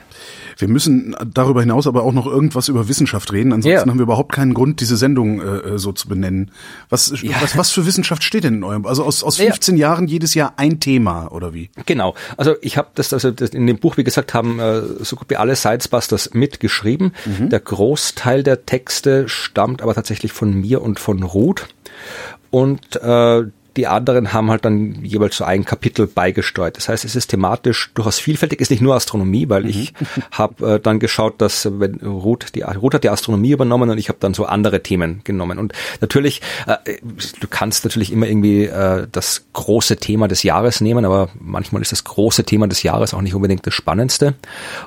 Wir 0.57 0.67
müssen 0.67 1.15
darüber 1.33 1.61
hinaus 1.61 1.87
aber 1.87 2.03
auch 2.03 2.13
noch 2.13 2.25
irgendwas 2.25 2.67
über 2.67 2.87
Wissenschaft 2.87 3.31
reden. 3.31 3.53
Ansonsten 3.53 3.77
yeah. 3.77 3.87
haben 3.87 3.97
wir 3.97 4.03
überhaupt 4.03 4.31
keinen 4.31 4.53
Grund, 4.53 4.81
diese 4.81 4.97
Sendung 4.97 5.41
äh, 5.41 5.43
äh, 5.43 5.77
so 5.77 5.91
zu 5.91 6.07
benennen. 6.07 6.51
Was, 6.89 7.13
ja. 7.21 7.35
was, 7.41 7.57
was 7.57 7.71
für 7.71 7.85
Wissenschaft 7.85 8.23
steht 8.23 8.43
denn 8.43 8.55
in 8.55 8.63
eurem? 8.63 8.85
Also 8.85 9.03
aus, 9.03 9.23
aus 9.23 9.37
15 9.37 9.77
ja. 9.77 9.89
Jahren 9.89 10.07
jedes 10.07 10.33
Jahr 10.33 10.53
ein 10.57 10.79
Thema 10.79 11.31
oder 11.31 11.53
wie? 11.53 11.69
Genau. 11.85 12.15
Also 12.37 12.55
ich 12.61 12.77
habe 12.77 12.89
das, 12.95 13.13
also 13.13 13.31
das 13.31 13.51
in 13.51 13.67
dem 13.67 13.77
Buch, 13.77 13.97
wie 13.97 14.03
gesagt, 14.03 14.33
haben 14.33 14.59
äh, 14.59 14.81
so 14.99 15.15
gut 15.15 15.29
wie 15.29 15.37
alle 15.37 15.55
Sidesbusters 15.55 16.33
mitgeschrieben. 16.33 17.13
Mhm. 17.25 17.49
Der 17.49 17.59
Großteil 17.59 18.43
der 18.43 18.65
Texte 18.65 19.29
stammt 19.29 19.81
aber 19.81 19.93
tatsächlich 19.93 20.31
von 20.31 20.53
mir 20.53 20.81
und 20.81 20.99
von 20.99 21.23
Ruth. 21.23 21.67
Und 22.49 22.95
äh, 22.95 23.43
die 23.77 23.87
anderen 23.87 24.33
haben 24.33 24.49
halt 24.49 24.65
dann 24.65 25.03
jeweils 25.03 25.37
so 25.37 25.43
ein 25.43 25.63
Kapitel 25.63 26.07
beigesteuert. 26.07 26.77
Das 26.77 26.89
heißt, 26.89 27.05
es 27.05 27.15
ist 27.15 27.27
thematisch 27.27 27.91
durchaus 27.93 28.19
vielfältig, 28.19 28.59
ist 28.59 28.71
nicht 28.71 28.81
nur 28.81 28.95
Astronomie, 28.95 29.47
weil 29.49 29.63
mhm. 29.63 29.69
ich 29.69 29.93
habe 30.31 30.75
äh, 30.75 30.79
dann 30.79 30.99
geschaut, 30.99 31.39
dass 31.39 31.69
wenn 31.79 31.95
Ruth, 32.01 32.55
die 32.55 32.63
Ruth 32.63 32.95
hat 32.95 33.03
die 33.03 33.09
Astronomie 33.09 33.51
übernommen 33.51 33.89
und 33.89 33.97
ich 33.97 34.09
habe 34.09 34.17
dann 34.19 34.33
so 34.33 34.45
andere 34.45 34.81
Themen 34.81 35.21
genommen. 35.23 35.59
Und 35.59 35.73
natürlich, 36.01 36.41
äh, 36.65 36.77
du 37.39 37.47
kannst 37.47 37.85
natürlich 37.85 38.11
immer 38.11 38.27
irgendwie 38.27 38.65
äh, 38.65 39.07
das 39.11 39.45
große 39.53 39.97
Thema 39.97 40.27
des 40.27 40.43
Jahres 40.43 40.81
nehmen, 40.81 41.05
aber 41.05 41.29
manchmal 41.39 41.81
ist 41.81 41.91
das 41.91 42.03
große 42.03 42.43
Thema 42.43 42.67
des 42.67 42.83
Jahres 42.83 43.13
auch 43.13 43.21
nicht 43.21 43.35
unbedingt 43.35 43.65
das 43.67 43.75
Spannendste. 43.75 44.33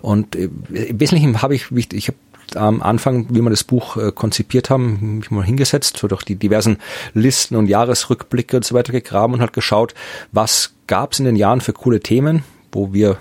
Und 0.03 0.35
äh, 0.35 0.51
im 0.73 1.01
Wesentlichen 1.01 1.41
habe 1.43 1.55
ich, 1.55 1.71
ich 1.71 2.09
habe 2.09 2.19
am 2.57 2.83
Anfang, 2.83 3.27
wie 3.31 3.41
wir 3.41 3.51
das 3.51 3.65
Buch 3.65 3.97
äh, 3.97 4.13
konzipiert 4.13 4.71
haben, 4.71 5.19
mich 5.19 5.31
mal 5.31 5.45
hingesetzt, 5.45 5.97
so 5.97 6.09
durch 6.09 6.23
die 6.23 6.37
diversen 6.37 6.79
Listen 7.15 7.57
und 7.57 7.67
Jahresrückblicke 7.67 8.57
und 8.57 8.65
so 8.65 8.75
weiter 8.75 8.93
gegraben 8.93 9.35
und 9.35 9.41
halt 9.41 9.53
geschaut, 9.53 9.95
was 10.33 10.73
gab 10.87 11.13
es 11.13 11.19
in 11.19 11.25
den 11.25 11.37
Jahren 11.37 11.61
für 11.61 11.73
coole 11.73 12.01
Themen, 12.01 12.45
wo 12.73 12.93
wir 12.93 13.19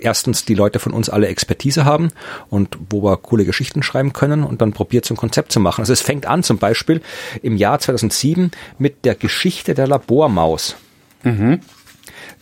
erstens 0.00 0.44
die 0.44 0.54
Leute 0.54 0.78
von 0.78 0.92
uns 0.92 1.08
alle 1.08 1.28
Expertise 1.28 1.84
haben 1.84 2.10
und 2.50 2.76
wo 2.90 3.02
wir 3.02 3.16
coole 3.16 3.44
Geschichten 3.44 3.82
schreiben 3.82 4.12
können 4.12 4.44
und 4.44 4.60
dann 4.60 4.72
probiert 4.72 5.04
so 5.04 5.14
ein 5.14 5.16
Konzept 5.16 5.52
zu 5.52 5.60
machen. 5.60 5.80
Also 5.80 5.92
es 5.92 6.02
fängt 6.02 6.26
an 6.26 6.42
zum 6.42 6.58
Beispiel 6.58 7.00
im 7.42 7.56
Jahr 7.56 7.78
2007 7.78 8.50
mit 8.78 9.04
der 9.04 9.14
Geschichte 9.14 9.74
der 9.74 9.86
Labormaus. 9.86 10.76
Mhm. 11.22 11.60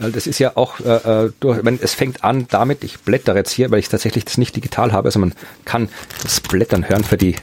Das 0.01 0.27
ist 0.27 0.39
ja 0.39 0.57
auch, 0.57 0.81
äh, 0.81 1.25
äh 1.27 1.33
durch, 1.41 1.65
wenn 1.65 1.79
es 1.81 1.95
fängt 1.95 2.25
an 2.25 2.47
damit, 2.49 2.85
ich 2.85 3.01
blätter 3.01 3.37
jetzt 3.37 3.53
hier, 3.53 3.71
weil 3.71 3.79
ich 3.79 3.89
tatsächlich 3.89 4.25
das 4.25 4.39
nicht 4.39 4.57
digital 4.57 4.93
habe, 4.93 5.09
also 5.09 5.19
man 5.19 5.35
kann 5.65 5.89
das 6.23 6.41
Blättern 6.41 6.89
hören 6.89 7.05
für 7.05 7.19
die, 7.19 7.37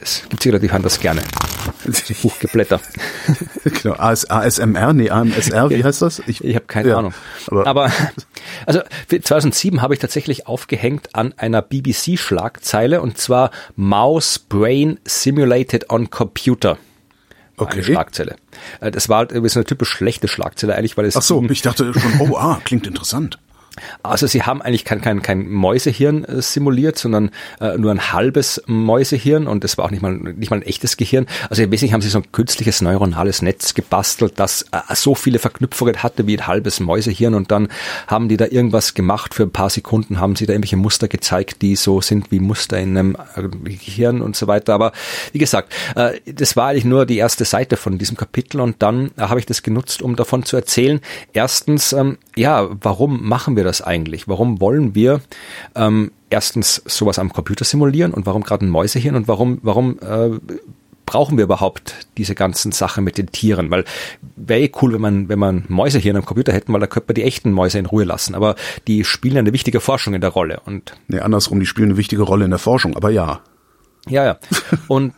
es 0.00 0.22
gibt 0.28 0.44
Leute, 0.44 0.60
die 0.60 0.72
hören 0.72 0.82
das 0.82 1.00
gerne. 1.00 1.22
Buchgeblätter. 2.22 2.80
genau, 3.82 3.94
AS, 3.96 4.28
ASMR, 4.28 4.92
nee, 4.92 5.10
AMSR, 5.10 5.70
wie 5.70 5.84
heißt 5.84 6.02
das? 6.02 6.22
Ich, 6.26 6.42
ich 6.44 6.54
habe 6.54 6.66
keine 6.66 6.90
ja, 6.90 6.98
Ahnung. 6.98 7.14
Aber, 7.48 7.66
aber 7.66 7.92
also 8.66 8.80
für 9.06 9.20
2007 9.20 9.82
habe 9.82 9.94
ich 9.94 10.00
tatsächlich 10.00 10.46
aufgehängt 10.46 11.14
an 11.14 11.34
einer 11.36 11.62
BBC-Schlagzeile 11.62 13.00
und 13.00 13.18
zwar 13.18 13.50
Mouse 13.76 14.38
Brain 14.38 14.98
Simulated 15.04 15.90
on 15.90 16.10
Computer. 16.10 16.78
Okay. 17.62 17.74
Eine 17.74 17.84
Schlagzeile. 17.84 18.36
Äh, 18.80 18.90
das 18.90 19.08
war 19.08 19.18
halt 19.18 19.30
so 19.32 19.58
eine 19.58 19.64
typisch 19.64 19.90
schlechte 19.90 20.28
Schlagzeile 20.28 20.74
eigentlich, 20.74 20.96
weil 20.96 21.04
es. 21.06 21.16
Ach 21.16 21.22
so, 21.22 21.42
ich 21.50 21.62
dachte 21.62 21.92
schon, 21.92 22.20
oh, 22.20 22.36
ah, 22.36 22.60
klingt 22.64 22.86
interessant. 22.86 23.38
Also 24.02 24.26
sie 24.26 24.42
haben 24.42 24.60
eigentlich 24.60 24.84
kein, 24.84 25.00
kein, 25.00 25.22
kein 25.22 25.48
Mäusehirn 25.48 26.24
äh, 26.24 26.42
simuliert, 26.42 26.98
sondern 26.98 27.30
äh, 27.60 27.78
nur 27.78 27.90
ein 27.90 28.12
halbes 28.12 28.62
Mäusehirn 28.66 29.46
und 29.46 29.64
das 29.64 29.78
war 29.78 29.86
auch 29.86 29.90
nicht 29.90 30.02
mal, 30.02 30.12
nicht 30.12 30.50
mal 30.50 30.56
ein 30.56 30.62
echtes 30.62 30.96
Gehirn. 30.96 31.26
Also 31.48 31.62
im 31.62 31.70
Wesentlichen 31.70 31.94
haben 31.94 32.02
sie 32.02 32.10
so 32.10 32.18
ein 32.18 32.32
künstliches 32.32 32.82
neuronales 32.82 33.40
Netz 33.42 33.74
gebastelt, 33.74 34.34
das 34.36 34.62
äh, 34.72 34.94
so 34.94 35.14
viele 35.14 35.38
Verknüpfungen 35.38 36.02
hatte 36.02 36.26
wie 36.26 36.36
ein 36.36 36.46
halbes 36.46 36.80
Mäusehirn 36.80 37.34
und 37.34 37.50
dann 37.50 37.68
haben 38.06 38.28
die 38.28 38.36
da 38.36 38.46
irgendwas 38.46 38.94
gemacht 38.94 39.34
für 39.34 39.44
ein 39.44 39.52
paar 39.52 39.70
Sekunden, 39.70 40.20
haben 40.20 40.36
sie 40.36 40.46
da 40.46 40.52
irgendwelche 40.52 40.76
Muster 40.76 41.08
gezeigt, 41.08 41.62
die 41.62 41.76
so 41.76 42.00
sind 42.00 42.30
wie 42.30 42.40
Muster 42.40 42.78
in 42.78 42.96
einem 42.96 43.16
äh, 43.36 43.48
Gehirn 43.48 44.20
und 44.20 44.36
so 44.36 44.46
weiter. 44.46 44.74
Aber 44.74 44.92
wie 45.32 45.38
gesagt, 45.38 45.72
äh, 45.96 46.20
das 46.30 46.56
war 46.56 46.68
eigentlich 46.68 46.84
nur 46.84 47.06
die 47.06 47.18
erste 47.18 47.44
Seite 47.44 47.76
von 47.76 47.98
diesem 47.98 48.16
Kapitel 48.16 48.60
und 48.60 48.82
dann 48.82 49.12
habe 49.18 49.40
ich 49.40 49.46
das 49.46 49.62
genutzt, 49.62 50.02
um 50.02 50.16
davon 50.16 50.44
zu 50.44 50.56
erzählen. 50.56 51.00
Erstens, 51.32 51.92
ähm, 51.92 52.18
ja, 52.36 52.68
warum 52.80 53.26
machen 53.26 53.56
wir 53.56 53.61
wir 53.62 53.66
das 53.66 53.82
eigentlich? 53.82 54.28
Warum 54.28 54.60
wollen 54.60 54.94
wir 54.94 55.20
ähm, 55.74 56.10
erstens 56.30 56.82
sowas 56.86 57.18
am 57.18 57.32
Computer 57.32 57.64
simulieren 57.64 58.12
und 58.12 58.26
warum 58.26 58.42
gerade 58.42 58.66
ein 58.66 58.70
Mäusehirn 58.70 59.14
und 59.14 59.28
warum, 59.28 59.58
warum 59.62 59.98
äh, 60.00 60.30
brauchen 61.06 61.36
wir 61.36 61.44
überhaupt 61.44 62.06
diese 62.16 62.34
ganzen 62.34 62.72
Sachen 62.72 63.04
mit 63.04 63.18
den 63.18 63.30
Tieren? 63.30 63.70
Weil 63.70 63.84
wäre 64.36 64.60
eh 64.60 64.72
cool, 64.80 64.94
wenn 64.94 65.00
man, 65.00 65.28
wenn 65.28 65.38
man 65.38 65.64
Mäusehirn 65.68 66.16
am 66.16 66.24
Computer 66.24 66.52
hätten, 66.52 66.72
weil 66.72 66.80
da 66.80 66.86
könnte 66.86 67.08
man 67.08 67.14
die 67.14 67.24
echten 67.24 67.52
Mäuse 67.52 67.78
in 67.78 67.86
Ruhe 67.86 68.04
lassen. 68.04 68.34
Aber 68.34 68.56
die 68.86 69.04
spielen 69.04 69.38
eine 69.38 69.52
wichtige 69.52 69.80
Forschung 69.80 70.14
in 70.14 70.20
der 70.20 70.30
Rolle. 70.30 70.60
Und 70.64 70.94
nee, 71.08 71.20
andersrum, 71.20 71.60
die 71.60 71.66
spielen 71.66 71.90
eine 71.90 71.98
wichtige 71.98 72.22
Rolle 72.22 72.44
in 72.44 72.50
der 72.50 72.58
Forschung, 72.58 72.96
aber 72.96 73.10
ja. 73.10 73.40
Ja, 74.08 74.24
ja. 74.24 74.38
Und 74.88 75.14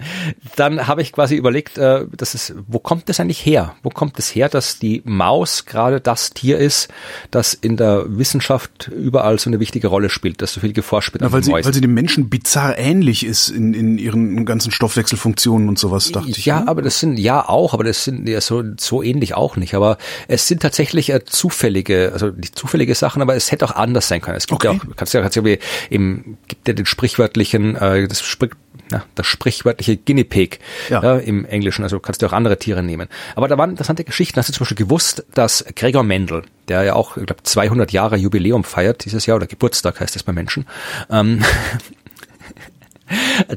dann 0.56 0.88
habe 0.88 1.02
ich 1.02 1.12
quasi 1.12 1.36
überlegt, 1.36 1.78
äh, 1.78 2.04
das 2.16 2.34
ist, 2.34 2.54
wo 2.66 2.80
kommt 2.80 3.08
das 3.08 3.20
eigentlich 3.20 3.46
her? 3.46 3.76
Wo 3.84 3.90
kommt 3.90 4.18
es 4.18 4.26
das 4.26 4.34
her, 4.34 4.48
dass 4.48 4.80
die 4.80 5.02
Maus 5.04 5.66
gerade 5.66 6.00
das 6.00 6.30
Tier 6.30 6.58
ist, 6.58 6.88
das 7.30 7.54
in 7.54 7.76
der 7.76 8.04
Wissenschaft 8.08 8.88
überall 8.88 9.38
so 9.38 9.50
eine 9.50 9.60
wichtige 9.60 9.86
Rolle 9.86 10.10
spielt, 10.10 10.42
dass 10.42 10.52
so 10.52 10.60
viel 10.60 10.72
geforscht 10.72 11.14
wird? 11.14 11.22
Na, 11.22 11.30
weil, 11.30 11.44
sie, 11.44 11.52
weil 11.52 11.72
sie 11.72 11.80
dem 11.80 11.94
Menschen 11.94 12.28
bizarr 12.28 12.76
ähnlich 12.76 13.24
ist 13.24 13.50
in, 13.50 13.72
in 13.72 13.98
ihren 13.98 14.44
ganzen 14.44 14.72
Stoffwechselfunktionen 14.72 15.68
und 15.68 15.78
sowas, 15.78 16.10
dachte 16.10 16.30
ich. 16.30 16.44
Ja, 16.44 16.60
ne? 16.60 16.68
aber 16.68 16.82
das 16.82 16.98
sind, 16.98 17.18
ja 17.18 17.48
auch, 17.48 17.72
aber 17.72 17.84
das 17.84 18.02
sind 18.02 18.28
ja 18.28 18.40
so, 18.40 18.64
so 18.78 19.02
ähnlich 19.02 19.34
auch 19.34 19.56
nicht. 19.56 19.74
Aber 19.74 19.96
es 20.26 20.48
sind 20.48 20.60
tatsächlich 20.60 21.10
äh, 21.10 21.24
zufällige, 21.24 22.10
also 22.12 22.28
nicht 22.28 22.58
zufällige 22.58 22.96
Sachen, 22.96 23.22
aber 23.22 23.36
es 23.36 23.52
hätte 23.52 23.64
auch 23.64 23.76
anders 23.76 24.08
sein 24.08 24.20
können. 24.20 24.36
Es 24.36 24.48
gibt 24.48 24.64
okay. 24.64 24.76
ja 24.76 24.90
auch, 24.90 24.96
kannst 24.96 25.14
ja, 25.14 25.20
kannst 25.20 25.36
ja 25.36 25.44
wie 25.44 25.60
im, 25.88 26.36
gibt 26.48 26.66
ja 26.66 26.74
den 26.74 26.86
sprichwörtlichen, 26.86 27.76
äh, 27.76 28.08
das 28.08 28.23
Sprich, 28.26 28.52
na, 28.90 29.04
das 29.14 29.26
sprichwörtliche 29.26 29.96
Guinea 29.96 30.24
Pig 30.24 30.58
ja. 30.90 31.02
ja. 31.02 31.16
im 31.16 31.44
Englischen. 31.44 31.82
Also 31.82 32.00
kannst 32.00 32.22
du 32.22 32.26
auch 32.26 32.32
andere 32.32 32.58
Tiere 32.58 32.82
nehmen. 32.82 33.08
Aber 33.34 33.48
da 33.48 33.58
waren 33.58 33.70
interessante 33.70 34.04
Geschichten. 34.04 34.38
Hast 34.38 34.48
du 34.48 34.52
zum 34.52 34.64
Beispiel 34.64 34.84
gewusst, 34.84 35.24
dass 35.34 35.64
Gregor 35.74 36.02
Mendel, 36.02 36.42
der 36.68 36.82
ja 36.82 36.94
auch, 36.94 37.16
ich 37.16 37.26
glaube, 37.26 37.42
200 37.42 37.92
Jahre 37.92 38.16
Jubiläum 38.16 38.64
feiert 38.64 39.04
dieses 39.04 39.26
Jahr 39.26 39.36
oder 39.36 39.46
Geburtstag 39.46 40.00
heißt 40.00 40.16
es 40.16 40.22
bei 40.22 40.32
Menschen. 40.32 40.66
Ähm, 41.10 41.44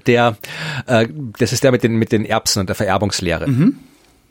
der, 0.06 0.38
äh, 0.86 1.08
das 1.40 1.54
ist 1.54 1.64
der 1.64 1.72
mit 1.72 1.84
den 1.84 1.96
mit 1.96 2.12
den 2.12 2.26
Erbsen 2.26 2.62
und 2.62 2.70
der 2.70 2.76
Vererbungslehre. 2.76 3.48
Mhm. 3.48 3.80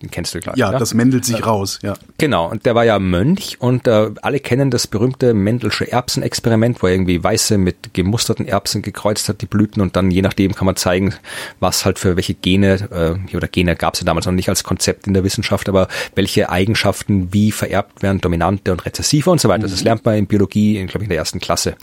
Den 0.02 0.10
kennst 0.10 0.34
du 0.34 0.40
gleich. 0.40 0.56
Ja, 0.56 0.72
ja, 0.72 0.78
das 0.78 0.92
Mendelt 0.92 1.24
sich 1.24 1.38
äh, 1.38 1.42
raus, 1.42 1.78
ja. 1.82 1.94
Genau, 2.18 2.50
und 2.50 2.66
der 2.66 2.74
war 2.74 2.84
ja 2.84 2.98
Mönch 2.98 3.56
und 3.60 3.86
äh, 3.86 4.10
alle 4.20 4.40
kennen 4.40 4.70
das 4.70 4.86
berühmte 4.86 5.32
Mendelsche 5.32 5.90
Erbsenexperiment, 5.90 6.82
wo 6.82 6.86
er 6.86 6.92
irgendwie 6.92 7.24
weiße 7.24 7.56
mit 7.56 7.94
gemusterten 7.94 8.46
Erbsen 8.46 8.82
gekreuzt 8.82 9.30
hat, 9.30 9.40
die 9.40 9.46
Blüten, 9.46 9.80
und 9.80 9.96
dann 9.96 10.10
je 10.10 10.20
nachdem 10.20 10.54
kann 10.54 10.66
man 10.66 10.76
zeigen, 10.76 11.14
was 11.60 11.86
halt 11.86 11.98
für 11.98 12.16
welche 12.16 12.34
Gene, 12.34 13.18
äh, 13.30 13.36
oder 13.36 13.48
Gene 13.48 13.74
gab 13.74 13.94
es 13.94 14.00
ja 14.00 14.04
damals 14.04 14.26
noch 14.26 14.34
nicht 14.34 14.50
als 14.50 14.64
Konzept 14.64 15.06
in 15.06 15.14
der 15.14 15.24
Wissenschaft, 15.24 15.66
aber 15.68 15.88
welche 16.14 16.50
Eigenschaften 16.50 17.32
wie 17.32 17.50
vererbt 17.50 18.02
werden, 18.02 18.20
dominante 18.20 18.72
und 18.72 18.84
rezessive 18.84 19.30
und 19.30 19.40
so 19.40 19.48
weiter. 19.48 19.66
Mhm. 19.66 19.70
Das 19.70 19.82
lernt 19.82 20.04
man 20.04 20.16
in 20.16 20.26
Biologie, 20.26 20.76
in, 20.76 20.88
glaube 20.88 21.04
ich, 21.04 21.06
in 21.06 21.10
der 21.10 21.18
ersten 21.18 21.40
Klasse, 21.40 21.74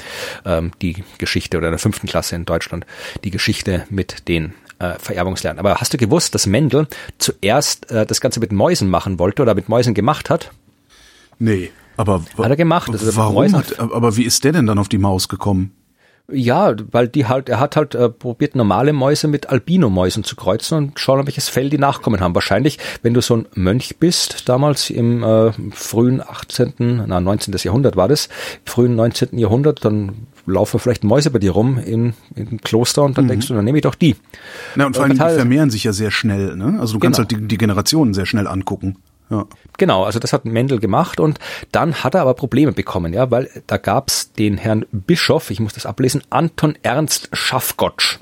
ähm, 0.46 0.72
die 0.84 1.03
Geschichte 1.17 1.58
oder 1.58 1.67
in 1.67 1.74
der 1.74 1.79
fünften 1.79 2.08
Klasse 2.08 2.36
in 2.36 2.46
Deutschland, 2.46 2.86
die 3.24 3.32
Geschichte 3.32 3.86
mit 3.89 4.27
den 4.27 4.53
äh, 4.84 5.00
Vererbungslernen. 5.00 5.60
Aber 5.60 5.75
hast 5.75 5.94
du 5.94 5.98
gewusst, 5.98 6.36
dass 6.36 6.46
Mendel 6.46 6.88
zuerst 7.18 7.90
äh, 7.92 8.06
das 8.06 8.22
Ganze 8.22 8.40
mit 8.40 8.52
Mäusen 8.52 8.90
machen 8.90 9.20
wollte 9.20 9.42
oder 9.42 9.56
mit 9.56 9.70
Mäusen 9.70 9.94
gemacht 9.94 10.30
hat? 10.30 10.52
Nee, 11.40 11.72
aber 11.98 12.24
hat 12.38 12.50
er 12.50 12.56
gemacht. 12.56 12.90
Also 12.92 13.16
warum 13.16 13.54
hat, 13.54 13.80
aber 13.80 14.18
wie 14.18 14.24
ist 14.24 14.44
der 14.44 14.52
denn 14.52 14.68
dann 14.68 14.80
auf 14.80 14.90
die 14.90 14.98
Maus 14.98 15.28
gekommen? 15.30 15.72
Ja, 16.32 16.74
weil 16.92 17.10
die 17.10 17.25
halt, 17.25 17.50
er 17.50 17.60
hat 17.60 17.75
halt 17.75 17.96
äh, 17.96 18.10
probiert, 18.10 18.56
normale 18.56 18.94
Mäuse 18.94 19.28
mit 19.28 19.50
Albino-Mäusen 19.50 20.24
zu 20.24 20.38
kreuzen 20.38 20.78
und 20.78 21.00
schauen, 21.00 21.25
welches 21.28 21.50
Fell 21.50 21.70
die 21.70 21.78
Nachkommen 21.78 22.22
haben. 22.22 22.34
Wahrscheinlich, 22.34 22.80
wenn 23.02 23.13
du 23.13 23.22
so 23.22 23.36
ein 23.36 23.46
Mönch 23.56 23.98
bist, 23.98 24.48
damals 24.48 24.90
im 24.90 25.22
äh, 25.22 25.52
frühen 25.72 26.22
18., 26.22 27.04
na 27.08 27.20
19. 27.20 27.54
Jahrhundert 27.58 27.98
war 27.98 28.08
das, 28.08 28.30
frühen 28.66 28.96
19. 28.96 29.38
Jahrhundert, 29.38 29.84
dann 29.84 30.28
laufen 30.46 30.80
vielleicht 30.80 31.04
Mäuse 31.04 31.32
bei 31.32 31.40
dir 31.40 31.52
rum 31.52 31.78
in, 31.78 32.14
in 32.36 32.60
Kloster 32.62 33.04
und 33.04 33.18
dann 33.18 33.26
mhm. 33.26 33.30
denkst 33.30 33.48
du, 33.48 33.54
dann 33.54 33.66
nehme 33.66 33.78
ich 33.78 33.84
doch 33.84 33.96
die. 33.96 34.16
Na, 34.76 34.86
und 34.86 34.96
vor 34.96 35.06
allem, 35.06 35.14
die 35.14 35.18
vermehren 35.18 35.70
sich 35.70 35.84
ja 35.84 35.94
sehr 35.94 36.12
schnell, 36.12 36.56
ne? 36.56 36.78
Also 36.80 36.94
du 36.94 37.00
kannst 37.00 37.18
genau. 37.18 37.30
halt 37.30 37.42
die, 37.44 37.48
die 37.48 37.58
Generationen 37.58 38.14
sehr 38.14 38.26
schnell 38.26 38.48
angucken. 38.48 38.98
Ja. 39.30 39.46
Genau, 39.78 40.04
also 40.04 40.20
das 40.20 40.34
hat 40.34 40.46
Mendel 40.46 40.80
gemacht 40.80 41.20
und 41.20 41.40
dann 41.72 42.04
hat 42.04 42.14
er 42.14 42.22
aber 42.22 42.34
Probleme 42.34 42.72
bekommen, 42.72 43.14
ja, 43.14 43.32
weil 43.32 43.50
da 43.68 43.78
gab's 43.78 44.34
den 44.34 44.58
Herrn 44.58 44.86
Bischof, 44.92 45.50
ich 45.50 45.60
muss 45.60 45.74
das 45.74 45.86
ablesen, 45.86 46.22
Anton 46.30 46.78
Ernst 46.84 47.30
Schaffgotsch. 47.32 48.20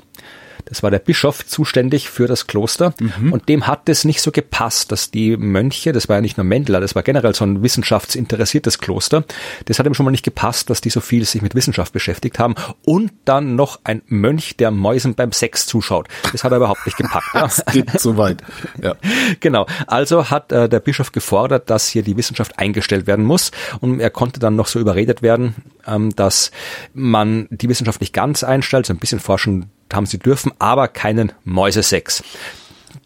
Das 0.72 0.82
war 0.82 0.90
der 0.90 1.00
Bischof 1.00 1.44
zuständig 1.44 2.08
für 2.08 2.26
das 2.26 2.46
Kloster 2.46 2.94
mhm. 2.98 3.30
und 3.30 3.50
dem 3.50 3.66
hat 3.66 3.90
es 3.90 4.06
nicht 4.06 4.22
so 4.22 4.32
gepasst, 4.32 4.90
dass 4.90 5.10
die 5.10 5.36
Mönche, 5.36 5.92
das 5.92 6.08
war 6.08 6.16
ja 6.16 6.22
nicht 6.22 6.38
nur 6.38 6.44
Mendler, 6.44 6.80
das 6.80 6.94
war 6.94 7.02
generell 7.02 7.34
so 7.34 7.44
ein 7.44 7.62
wissenschaftsinteressiertes 7.62 8.78
Kloster, 8.78 9.24
das 9.66 9.78
hat 9.78 9.84
ihm 9.84 9.92
schon 9.92 10.04
mal 10.04 10.12
nicht 10.12 10.24
gepasst, 10.24 10.70
dass 10.70 10.80
die 10.80 10.88
so 10.88 11.02
viel 11.02 11.26
sich 11.26 11.42
mit 11.42 11.54
Wissenschaft 11.54 11.92
beschäftigt 11.92 12.38
haben 12.38 12.54
und 12.86 13.12
dann 13.26 13.54
noch 13.54 13.80
ein 13.84 14.00
Mönch, 14.06 14.56
der 14.56 14.70
Mäusen 14.70 15.14
beim 15.14 15.32
Sex 15.32 15.66
zuschaut. 15.66 16.08
Das 16.32 16.42
hat 16.42 16.52
er 16.52 16.56
überhaupt 16.56 16.86
nicht 16.86 16.96
gepackt. 16.96 17.34
Ja. 17.34 17.42
das 17.42 17.62
geht 17.66 18.00
so 18.00 18.16
weit. 18.16 18.42
Ja. 18.82 18.94
Genau. 19.40 19.66
Also 19.86 20.30
hat 20.30 20.52
äh, 20.52 20.68
der 20.68 20.80
Bischof 20.80 21.12
gefordert, 21.12 21.68
dass 21.68 21.88
hier 21.88 22.02
die 22.02 22.16
Wissenschaft 22.16 22.58
eingestellt 22.58 23.06
werden 23.06 23.24
muss 23.26 23.50
und 23.80 24.00
er 24.00 24.10
konnte 24.10 24.40
dann 24.40 24.56
noch 24.56 24.68
so 24.68 24.78
überredet 24.78 25.20
werden, 25.20 25.54
ähm, 25.86 26.14
dass 26.16 26.50
man 26.94 27.46
die 27.50 27.68
Wissenschaft 27.68 28.00
nicht 28.00 28.14
ganz 28.14 28.42
einstellt, 28.42 28.86
so 28.86 28.94
ein 28.94 28.98
bisschen 28.98 29.20
forschen 29.20 29.70
haben 29.94 30.06
sie 30.06 30.18
dürfen, 30.18 30.52
aber 30.58 30.88
keinen 30.88 31.32
Mäusesex. 31.44 32.22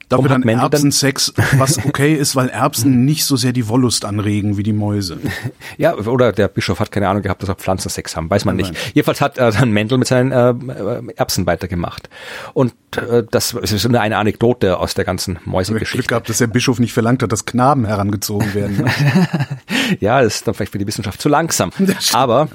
Dafür 0.09 0.29
dann 0.29 0.43
Erbsensex, 0.45 1.33
was 1.59 1.85
okay 1.85 2.15
ist, 2.15 2.37
weil 2.37 2.49
Erbsen 2.49 3.05
nicht 3.05 3.25
so 3.25 3.35
sehr 3.37 3.53
die 3.53 3.67
Wollust 3.67 4.05
anregen 4.05 4.57
wie 4.57 4.63
die 4.63 4.73
Mäuse. 4.73 5.19
Ja, 5.79 5.97
oder 5.97 6.33
der 6.33 6.47
Bischof 6.47 6.79
hat 6.79 6.93
keine 6.93 7.09
Ahnung 7.09 7.23
gehabt, 7.23 7.43
dass 7.43 7.49
er 7.49 7.57
Pflanzen 7.57 7.89
Sex 7.89 8.15
haben, 8.15 8.31
weiß 8.31 8.45
man 8.45 8.55
nicht. 8.55 8.73
Jedenfalls 8.95 9.21
hat 9.21 9.37
äh, 9.37 9.51
dann 9.51 9.73
Mendel 9.73 9.99
mit 9.99 10.07
seinen 10.07 10.31
äh, 10.31 11.13
Erbsen 11.17 11.45
weitergemacht. 11.47 12.09
Und 12.55 12.73
äh, 12.97 13.25
das 13.29 13.53
ist 13.53 13.89
nur 13.89 14.01
eine 14.01 14.17
Anekdote 14.17 14.79
aus 14.79 14.95
der 14.95 15.05
ganzen 15.05 15.41
Mäusegeschichte. 15.45 15.97
Glück 15.97 16.09
gehabt, 16.09 16.29
dass 16.29 16.39
der 16.39 16.47
Bischof 16.47 16.79
nicht 16.79 16.93
verlangt 16.93 17.25
hat, 17.25 17.33
dass 17.33 17.45
Knaben 17.45 17.85
herangezogen 17.85 18.55
werden. 18.55 18.77
Ne? 18.77 18.87
ja, 20.01 20.23
das 20.23 20.37
ist 20.37 20.47
dann 20.47 20.55
vielleicht 20.55 20.71
für 20.71 20.79
die 20.79 20.87
Wissenschaft 20.87 21.21
zu 21.21 21.29
langsam. 21.29 21.73
Aber 22.13 22.49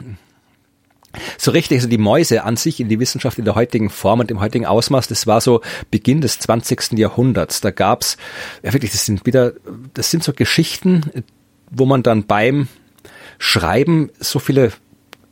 so 1.37 1.51
richtig, 1.51 1.79
also 1.79 1.89
die 1.89 1.97
Mäuse 1.97 2.43
an 2.43 2.57
sich 2.57 2.79
in 2.79 2.89
die 2.89 2.99
Wissenschaft 2.99 3.37
in 3.37 3.45
der 3.45 3.55
heutigen 3.55 3.89
Form 3.89 4.19
und 4.19 4.31
im 4.31 4.39
heutigen 4.39 4.65
Ausmaß, 4.65 5.07
das 5.07 5.27
war 5.27 5.41
so 5.41 5.61
Beginn 5.89 6.21
des 6.21 6.39
20. 6.39 6.93
Jahrhunderts. 6.93 7.61
Da 7.61 7.71
gab's, 7.71 8.17
ja 8.63 8.73
wirklich, 8.73 8.91
das 8.91 9.05
sind 9.05 9.25
wieder, 9.25 9.53
das 9.93 10.11
sind 10.11 10.23
so 10.23 10.33
Geschichten, 10.33 11.23
wo 11.69 11.85
man 11.85 12.03
dann 12.03 12.25
beim 12.25 12.67
Schreiben 13.39 14.11
so 14.19 14.39
viele 14.39 14.71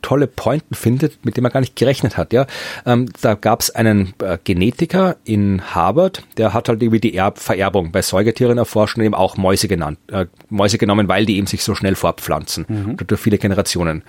tolle 0.09 0.25
Pointen 0.25 0.73
findet, 0.73 1.23
mit 1.23 1.37
dem 1.37 1.45
er 1.45 1.51
gar 1.51 1.59
nicht 1.59 1.75
gerechnet 1.75 2.17
hat. 2.17 2.33
Ja, 2.33 2.47
ähm, 2.83 3.09
da 3.21 3.35
gab 3.35 3.61
es 3.61 3.69
einen 3.69 4.15
äh, 4.23 4.39
Genetiker 4.43 5.17
in 5.23 5.61
Harvard, 5.75 6.23
der 6.37 6.51
hat 6.51 6.67
halt 6.67 6.81
irgendwie 6.81 6.99
die 6.99 7.13
Erbvererbung 7.13 7.91
bei 7.91 8.01
Säugetieren 8.01 8.57
erforscht 8.57 8.97
und 8.97 9.03
eben 9.03 9.13
auch 9.13 9.37
Mäuse 9.37 9.67
genannt, 9.67 9.99
äh, 10.07 10.25
Mäuse 10.49 10.79
genommen, 10.79 11.07
weil 11.07 11.27
die 11.27 11.37
eben 11.37 11.45
sich 11.45 11.63
so 11.63 11.75
schnell 11.75 11.93
fortpflanzen, 11.93 12.65
mhm. 12.67 12.97
du 13.05 13.17
viele 13.17 13.37
Generationen 13.37 14.01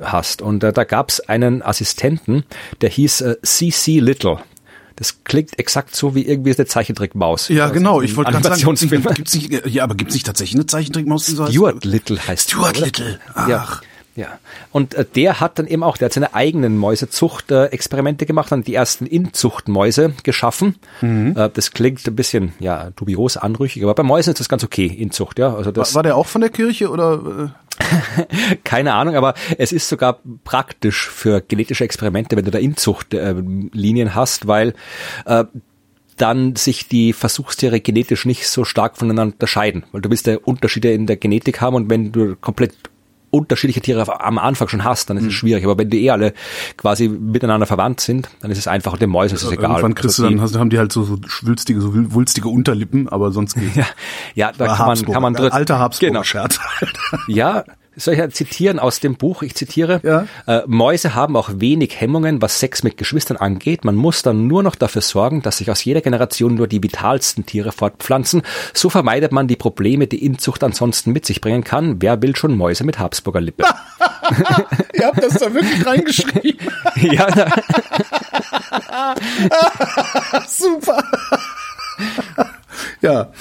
hast. 0.00 0.42
Und 0.42 0.62
äh, 0.62 0.72
da 0.72 0.84
gab 0.84 1.08
es 1.08 1.28
einen 1.28 1.60
Assistenten, 1.60 2.44
der 2.80 2.90
hieß 2.90 3.22
äh, 3.22 3.36
C.C. 3.42 3.98
Little. 3.98 4.38
Das 4.94 5.24
klingt 5.24 5.58
exakt 5.58 5.96
so 5.96 6.14
wie 6.14 6.22
irgendwie 6.22 6.54
eine 6.54 6.66
Zeichentrickmaus. 6.66 7.48
Ja, 7.48 7.68
genau. 7.68 8.00
Ich 8.00 8.16
wollte 8.16 8.30
gerade 8.30 8.56
sagen, 8.56 8.76
gibt's 9.14 9.34
nicht, 9.34 9.66
ja, 9.66 9.82
aber 9.82 9.96
gibt's 9.96 10.14
nicht 10.14 10.26
tatsächlich 10.26 10.54
eine 10.54 10.66
Zeichentrickmaus? 10.66 11.26
Die 11.26 11.32
so 11.32 11.46
Stuart 11.46 11.84
Little 11.84 12.18
heißt 12.24 12.50
Stuart 12.50 12.78
Little. 12.78 13.18
Ach. 13.34 13.48
Ja. 13.48 13.80
Ja, 14.18 14.40
und 14.72 14.94
äh, 14.94 15.04
der 15.04 15.38
hat 15.38 15.60
dann 15.60 15.68
eben 15.68 15.84
auch, 15.84 15.96
der 15.96 16.06
hat 16.06 16.12
seine 16.12 16.34
eigenen 16.34 16.76
Mäusezucht-Experimente 16.76 18.24
äh, 18.24 18.26
gemacht 18.26 18.50
und 18.50 18.66
die 18.66 18.74
ersten 18.74 19.06
Inzuchtmäuse 19.06 20.12
geschaffen. 20.24 20.74
Mhm. 21.00 21.36
Äh, 21.36 21.48
das 21.54 21.70
klingt 21.70 22.04
ein 22.04 22.16
bisschen, 22.16 22.52
ja, 22.58 22.90
dubios, 22.96 23.36
anrüchig, 23.36 23.84
aber 23.84 23.94
bei 23.94 24.02
Mäusen 24.02 24.32
ist 24.32 24.40
das 24.40 24.48
ganz 24.48 24.64
okay, 24.64 24.86
Inzucht, 24.86 25.38
ja. 25.38 25.54
Also 25.54 25.70
das, 25.70 25.94
war, 25.94 25.98
war 25.98 26.02
der 26.02 26.16
auch 26.16 26.26
von 26.26 26.40
der 26.40 26.50
Kirche 26.50 26.90
oder? 26.90 27.52
Äh? 27.78 28.56
Keine 28.64 28.94
Ahnung, 28.94 29.14
aber 29.14 29.34
es 29.56 29.70
ist 29.70 29.88
sogar 29.88 30.18
praktisch 30.42 31.08
für 31.08 31.40
genetische 31.40 31.84
Experimente, 31.84 32.34
wenn 32.34 32.44
du 32.44 32.50
da 32.50 32.58
Inzuchtlinien 32.58 34.08
äh, 34.08 34.10
hast, 34.10 34.48
weil 34.48 34.74
äh, 35.26 35.44
dann 36.16 36.56
sich 36.56 36.88
die 36.88 37.12
Versuchstiere 37.12 37.78
genetisch 37.78 38.26
nicht 38.26 38.48
so 38.48 38.64
stark 38.64 38.96
voneinander 38.96 39.34
unterscheiden, 39.34 39.84
weil 39.92 40.00
du 40.00 40.10
willst 40.10 40.26
ja 40.26 40.38
Unterschiede 40.38 40.90
in 40.90 41.06
der 41.06 41.18
Genetik 41.18 41.60
haben 41.60 41.76
und 41.76 41.88
wenn 41.88 42.10
du 42.10 42.34
komplett 42.34 42.74
unterschiedliche 43.30 43.80
Tiere 43.80 44.20
am 44.22 44.38
Anfang 44.38 44.68
schon 44.68 44.84
hast, 44.84 45.10
dann 45.10 45.16
ist 45.16 45.24
es 45.24 45.28
mhm. 45.28 45.32
schwierig. 45.32 45.64
Aber 45.64 45.78
wenn 45.78 45.90
die 45.90 46.04
eh 46.04 46.10
alle 46.10 46.34
quasi 46.76 47.08
miteinander 47.08 47.66
verwandt 47.66 48.00
sind, 48.00 48.28
dann 48.40 48.50
ist 48.50 48.58
es 48.58 48.68
einfach 48.68 48.92
und 48.92 49.02
den 49.02 49.10
Mäusen 49.10 49.36
ist 49.36 49.42
es 49.42 49.50
egal. 49.50 49.70
Irgendwann 49.70 49.94
kriegst 49.94 50.18
also 50.18 50.28
du 50.28 50.34
dann, 50.34 50.42
hast, 50.42 50.56
haben 50.56 50.70
die 50.70 50.78
halt 50.78 50.92
so, 50.92 51.04
so 51.04 51.18
schwülstige, 51.26 51.80
so 51.80 51.92
wulstige 52.12 52.48
Unterlippen, 52.48 53.08
aber 53.08 53.32
sonst 53.32 53.54
geht's. 53.58 53.76
Ja, 53.76 53.86
ja 54.34 54.52
da 54.56 54.74
kann 54.74 54.86
man, 54.86 55.02
kann 55.02 55.22
man 55.22 55.34
drin. 55.34 55.52
Alter 55.52 55.78
Habsburger 55.78 56.12
genau. 56.12 56.24
Scherz. 56.24 56.60
ja, 57.26 57.64
soll 57.98 58.14
ich 58.14 58.34
zitieren 58.34 58.78
aus 58.78 59.00
dem 59.00 59.16
Buch? 59.16 59.42
Ich 59.42 59.54
zitiere. 59.54 60.00
Ja. 60.02 60.26
Äh, 60.46 60.62
Mäuse 60.66 61.14
haben 61.14 61.36
auch 61.36 61.50
wenig 61.54 62.00
Hemmungen, 62.00 62.40
was 62.40 62.60
Sex 62.60 62.82
mit 62.82 62.96
Geschwistern 62.96 63.36
angeht. 63.36 63.84
Man 63.84 63.94
muss 63.94 64.22
dann 64.22 64.46
nur 64.46 64.62
noch 64.62 64.74
dafür 64.74 65.02
sorgen, 65.02 65.42
dass 65.42 65.58
sich 65.58 65.70
aus 65.70 65.84
jeder 65.84 66.00
Generation 66.00 66.54
nur 66.54 66.68
die 66.68 66.82
vitalsten 66.82 67.46
Tiere 67.46 67.72
fortpflanzen. 67.72 68.42
So 68.72 68.90
vermeidet 68.90 69.32
man 69.32 69.48
die 69.48 69.56
Probleme, 69.56 70.06
die 70.06 70.24
Inzucht 70.24 70.64
ansonsten 70.64 71.12
mit 71.12 71.26
sich 71.26 71.40
bringen 71.40 71.64
kann. 71.64 72.00
Wer 72.00 72.22
will 72.22 72.36
schon 72.36 72.56
Mäuse 72.56 72.84
mit 72.84 72.98
Habsburger 72.98 73.40
Lippe? 73.40 73.64
Ihr 74.94 75.06
habt 75.06 75.22
das 75.22 75.34
da 75.34 75.52
wirklich 75.52 75.86
reingeschrieben. 75.86 76.68
ja. 76.96 77.28
Super. 80.48 81.02
Ja. 83.00 83.32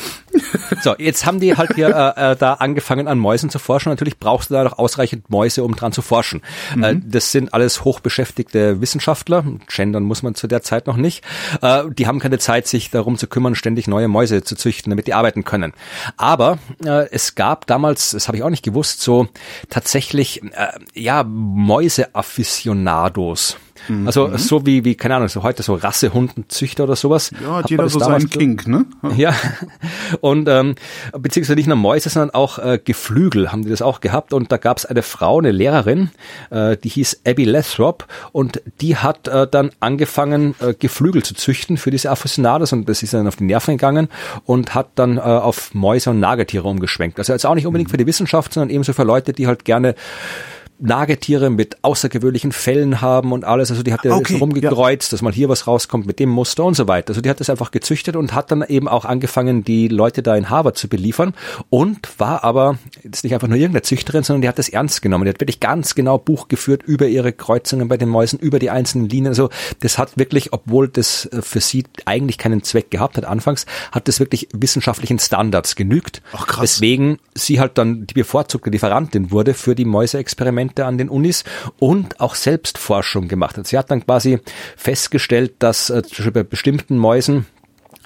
So, 0.81 0.95
jetzt 0.97 1.25
haben 1.25 1.39
die 1.39 1.55
halt 1.55 1.73
hier 1.75 1.89
äh, 1.89 2.31
äh, 2.31 2.35
da 2.35 2.55
angefangen 2.55 3.07
an 3.07 3.17
Mäusen 3.17 3.49
zu 3.49 3.59
forschen. 3.59 3.89
Natürlich 3.89 4.19
brauchst 4.19 4.49
du 4.49 4.53
da 4.53 4.63
noch 4.63 4.77
ausreichend 4.77 5.29
Mäuse, 5.29 5.63
um 5.63 5.75
dran 5.75 5.91
zu 5.91 6.01
forschen. 6.01 6.41
Mhm. 6.75 6.83
Äh, 6.83 6.95
das 7.03 7.31
sind 7.31 7.53
alles 7.53 7.83
hochbeschäftigte 7.83 8.81
Wissenschaftler. 8.81 9.43
Gendern 9.67 10.03
muss 10.03 10.23
man 10.23 10.35
zu 10.35 10.47
der 10.47 10.61
Zeit 10.61 10.87
noch 10.87 10.97
nicht. 10.97 11.23
Äh, 11.61 11.83
die 11.89 12.07
haben 12.07 12.19
keine 12.19 12.39
Zeit, 12.39 12.67
sich 12.67 12.91
darum 12.91 13.17
zu 13.17 13.27
kümmern, 13.27 13.55
ständig 13.55 13.87
neue 13.87 14.07
Mäuse 14.07 14.43
zu 14.43 14.55
züchten, 14.55 14.89
damit 14.89 15.07
die 15.07 15.13
arbeiten 15.13 15.43
können. 15.43 15.73
Aber 16.17 16.59
äh, 16.83 17.09
es 17.11 17.35
gab 17.35 17.67
damals, 17.67 18.11
das 18.11 18.27
habe 18.27 18.37
ich 18.37 18.43
auch 18.43 18.49
nicht 18.49 18.63
gewusst, 18.63 19.01
so 19.01 19.27
tatsächlich 19.69 20.43
äh, 20.43 20.71
ja 20.93 21.23
Mäuse-Afficionados. 21.23 23.57
Mhm. 23.87 24.07
Also 24.07 24.27
mhm. 24.27 24.37
so 24.37 24.65
wie, 24.65 24.83
wie, 24.85 24.95
keine 24.95 25.15
Ahnung, 25.15 25.27
so 25.27 25.43
heute 25.43 25.63
so 25.63 25.75
Rassehundenzüchter 25.75 26.83
oder 26.83 26.95
sowas. 26.95 27.31
Ja, 27.41 27.57
hat 27.57 27.69
jeder 27.69 27.89
so 27.89 27.99
seinen 27.99 28.29
Kink, 28.29 28.67
ne? 28.67 28.85
Ja. 29.15 29.33
Und 30.21 30.47
ähm, 30.47 30.75
beziehungsweise 31.17 31.55
nicht 31.55 31.67
nur 31.67 31.77
Mäuse, 31.77 32.09
sondern 32.09 32.31
auch 32.31 32.59
äh, 32.59 32.79
Geflügel 32.83 33.51
haben 33.51 33.63
die 33.63 33.69
das 33.69 33.81
auch 33.81 34.01
gehabt. 34.01 34.33
Und 34.33 34.51
da 34.51 34.57
gab 34.57 34.77
es 34.77 34.85
eine 34.85 35.01
Frau, 35.01 35.39
eine 35.39 35.51
Lehrerin, 35.51 36.11
äh, 36.49 36.77
die 36.77 36.89
hieß 36.89 37.21
Abby 37.25 37.45
Lathrop 37.45 38.07
und 38.31 38.61
die 38.81 38.97
hat 38.97 39.27
äh, 39.27 39.47
dann 39.47 39.71
angefangen, 39.79 40.55
äh, 40.59 40.73
Geflügel 40.73 41.23
zu 41.23 41.33
züchten 41.33 41.77
für 41.77 41.91
diese 41.91 42.11
Aficionados 42.11 42.73
und 42.73 42.87
das 42.87 43.03
ist 43.03 43.13
dann 43.13 43.27
auf 43.27 43.37
die 43.37 43.45
Nerven 43.45 43.77
gegangen 43.77 44.09
und 44.45 44.75
hat 44.75 44.89
dann 44.95 45.17
äh, 45.17 45.21
auf 45.21 45.73
Mäuse 45.73 46.09
und 46.09 46.19
Nagetiere 46.19 46.67
umgeschwenkt. 46.67 47.19
Also 47.19 47.33
jetzt 47.33 47.45
auch 47.45 47.55
nicht 47.55 47.67
unbedingt 47.67 47.91
für 47.91 47.97
die 47.97 48.05
Wissenschaft, 48.05 48.53
sondern 48.53 48.69
ebenso 48.69 48.93
für 48.93 49.03
Leute, 49.03 49.33
die 49.33 49.47
halt 49.47 49.65
gerne 49.65 49.95
Nagetiere 50.79 51.49
mit 51.49 51.83
außergewöhnlichen 51.83 52.51
Fällen 52.51 53.01
haben 53.01 53.31
und 53.31 53.45
alles. 53.45 53.71
Also 53.71 53.81
die 53.81 53.93
hat 53.93 54.05
ja 54.05 54.13
okay, 54.13 54.37
rumgekreuzt, 54.37 55.11
ja. 55.11 55.15
dass 55.15 55.21
mal 55.21 55.33
hier 55.33 55.49
was 55.49 55.65
rauskommt 55.65 56.05
mit 56.05 56.19
dem 56.19 56.29
Muster 56.29 56.63
und 56.65 56.75
so 56.75 56.87
weiter. 56.87 57.09
Also 57.09 57.21
die 57.21 57.29
hat 57.29 57.39
das 57.39 57.49
einfach 57.49 57.71
gezüchtet 57.71 58.15
und 58.15 58.33
hat 58.33 58.51
dann 58.51 58.63
eben 58.63 58.87
auch 58.87 59.05
angefangen, 59.05 59.63
die 59.63 59.87
Leute 59.87 60.21
da 60.21 60.35
in 60.35 60.49
Harvard 60.49 60.77
zu 60.77 60.87
beliefern 60.87 61.33
und 61.69 62.19
war 62.19 62.43
aber 62.43 62.77
jetzt 63.03 63.23
nicht 63.23 63.33
einfach 63.33 63.47
nur 63.47 63.57
irgendeine 63.57 63.81
Züchterin, 63.81 64.23
sondern 64.23 64.43
die 64.43 64.47
hat 64.47 64.59
das 64.59 64.69
ernst 64.69 65.01
genommen. 65.01 65.25
Die 65.25 65.29
hat 65.29 65.39
wirklich 65.39 65.59
ganz 65.59 65.95
genau 65.95 66.19
Buch 66.19 66.47
geführt 66.47 66.83
über 66.83 67.07
ihre 67.07 67.33
Kreuzungen 67.33 67.87
bei 67.87 67.97
den 67.97 68.09
Mäusen, 68.09 68.37
über 68.37 68.59
die 68.59 68.69
einzelnen 68.69 69.09
Linien. 69.09 69.29
Also 69.29 69.49
das 69.79 69.97
hat 69.97 70.17
wirklich, 70.17 70.53
obwohl 70.53 70.89
das 70.89 71.25
äh, 71.25 71.41
für 71.41 71.59
sie 71.59 71.85
eigentlich 72.05 72.37
keinen 72.37 72.61
Zweck 72.61 72.91
gehabt 72.91 73.17
hat 73.17 73.25
anfangs, 73.25 73.65
hat 73.91 74.07
das 74.07 74.19
wirklich 74.19 74.47
wissenschaftlichen 74.53 75.17
Standards 75.17 75.75
genügt. 75.75 76.21
Ach 76.33 76.45
krass. 76.45 76.61
Weswegen 76.77 77.17
sie 77.33 77.59
halt 77.59 77.79
dann 77.79 78.05
die 78.05 78.13
bevorzugte 78.13 78.69
Lieferantin 78.69 79.31
wurde 79.31 79.55
für 79.55 79.73
die 79.73 79.85
Mäuseexperimente 79.85 80.66
Experimente 80.67 80.85
an 80.85 80.97
den 80.97 81.09
Unis 81.09 81.43
und 81.79 82.19
auch 82.19 82.35
Selbstforschung 82.35 83.27
gemacht 83.27 83.57
hat. 83.57 83.67
Sie 83.67 83.77
hat 83.77 83.91
dann 83.91 84.05
quasi 84.05 84.39
festgestellt, 84.75 85.55
dass 85.59 85.89
äh, 85.89 86.01
bei 86.33 86.43
bestimmten 86.43 86.97
Mäusen 86.97 87.45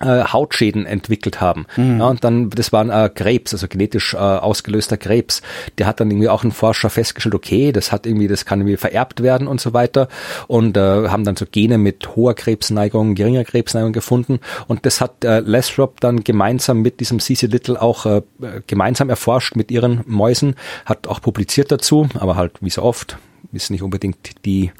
äh, 0.01 0.23
Hautschäden 0.25 0.85
entwickelt 0.85 1.41
haben. 1.41 1.65
Mhm. 1.75 1.99
Ja, 1.99 2.07
und 2.07 2.23
dann, 2.23 2.49
das 2.49 2.71
waren 2.71 2.89
äh, 2.89 3.09
Krebs, 3.13 3.53
also 3.53 3.67
genetisch 3.67 4.13
äh, 4.13 4.17
ausgelöster 4.17 4.97
Krebs. 4.97 5.41
Der 5.77 5.87
hat 5.87 5.99
dann 5.99 6.09
irgendwie 6.11 6.29
auch 6.29 6.43
ein 6.43 6.51
Forscher 6.51 6.89
festgestellt, 6.89 7.35
okay, 7.35 7.71
das 7.71 7.91
hat 7.91 8.05
irgendwie, 8.05 8.27
das 8.27 8.45
kann 8.45 8.59
irgendwie 8.59 8.77
vererbt 8.77 9.23
werden 9.23 9.47
und 9.47 9.61
so 9.61 9.73
weiter. 9.73 10.07
Und 10.47 10.77
äh, 10.77 10.79
haben 11.09 11.23
dann 11.23 11.35
so 11.35 11.45
Gene 11.49 11.77
mit 11.77 12.15
hoher 12.15 12.33
Krebsneigung, 12.33 13.15
geringer 13.15 13.43
Krebsneigung 13.43 13.93
gefunden. 13.93 14.39
Und 14.67 14.85
das 14.85 15.01
hat 15.01 15.23
äh, 15.23 15.39
Lesrop 15.39 15.99
dann 15.99 16.23
gemeinsam 16.23 16.81
mit 16.81 16.99
diesem 16.99 17.19
CC 17.19 17.47
Little 17.47 17.81
auch 17.81 18.05
äh, 18.05 18.21
gemeinsam 18.67 19.09
erforscht 19.09 19.55
mit 19.55 19.71
ihren 19.71 20.01
Mäusen, 20.05 20.55
hat 20.85 21.07
auch 21.07 21.21
publiziert 21.21 21.71
dazu, 21.71 22.09
aber 22.15 22.35
halt 22.35 22.53
wie 22.61 22.69
so 22.69 22.83
oft, 22.83 23.17
ist 23.51 23.71
nicht 23.71 23.83
unbedingt 23.83 24.45
die 24.45 24.71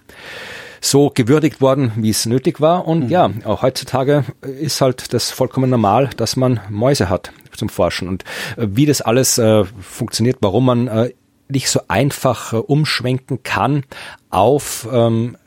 so 0.82 1.12
gewürdigt 1.14 1.62
worden, 1.62 1.92
wie 1.96 2.10
es 2.10 2.26
nötig 2.26 2.60
war. 2.60 2.88
Und 2.88 3.06
mhm. 3.06 3.10
ja, 3.10 3.30
auch 3.46 3.62
heutzutage 3.62 4.26
ist 4.42 4.82
halt 4.82 5.14
das 5.14 5.32
vollkommen 5.32 5.70
normal, 5.70 6.10
dass 6.18 6.36
man 6.36 6.60
Mäuse 6.70 7.10
hat 7.10 7.32
zum 7.56 7.70
Forschen. 7.70 8.08
Und 8.08 8.24
äh, 8.58 8.68
wie 8.72 8.86
das 8.86 9.02
alles 9.02 9.38
äh, 9.38 9.64
funktioniert, 9.80 10.38
warum 10.42 10.66
man 10.66 10.88
äh, 10.88 11.14
nicht 11.50 11.70
so 11.70 11.82
einfach 11.88 12.54
äh, 12.54 12.58
umschwenken 12.58 13.44
kann 13.44 13.84
auf 14.30 14.88
ähm, 14.92 15.38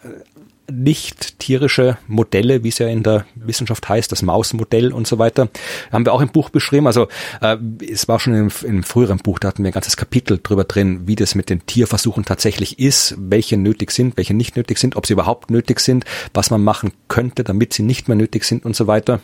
nicht 0.70 1.38
tierische 1.38 1.98
Modelle, 2.06 2.64
wie 2.64 2.68
es 2.68 2.78
ja 2.78 2.88
in 2.88 3.02
der 3.02 3.26
Wissenschaft 3.34 3.88
heißt, 3.88 4.10
das 4.10 4.22
Mausmodell 4.22 4.92
und 4.92 5.06
so 5.06 5.18
weiter, 5.18 5.48
haben 5.92 6.04
wir 6.04 6.12
auch 6.12 6.20
im 6.20 6.30
Buch 6.30 6.50
beschrieben. 6.50 6.86
Also 6.86 7.08
äh, 7.40 7.56
es 7.80 8.08
war 8.08 8.18
schon 8.20 8.34
im, 8.34 8.50
im 8.62 8.82
früheren 8.82 9.18
Buch, 9.18 9.38
da 9.38 9.48
hatten 9.48 9.62
wir 9.62 9.70
ein 9.70 9.74
ganzes 9.74 9.96
Kapitel 9.96 10.40
drüber 10.42 10.64
drin, 10.64 11.02
wie 11.06 11.16
das 11.16 11.34
mit 11.34 11.50
den 11.50 11.66
Tierversuchen 11.66 12.24
tatsächlich 12.24 12.78
ist, 12.78 13.14
welche 13.18 13.56
nötig 13.56 13.90
sind, 13.90 14.16
welche 14.16 14.34
nicht 14.34 14.56
nötig 14.56 14.78
sind, 14.78 14.96
ob 14.96 15.06
sie 15.06 15.12
überhaupt 15.12 15.50
nötig 15.50 15.80
sind, 15.80 16.04
was 16.32 16.50
man 16.50 16.62
machen 16.62 16.92
könnte, 17.08 17.44
damit 17.44 17.72
sie 17.72 17.82
nicht 17.82 18.08
mehr 18.08 18.16
nötig 18.16 18.44
sind 18.44 18.64
und 18.64 18.74
so 18.74 18.86
weiter. 18.86 19.20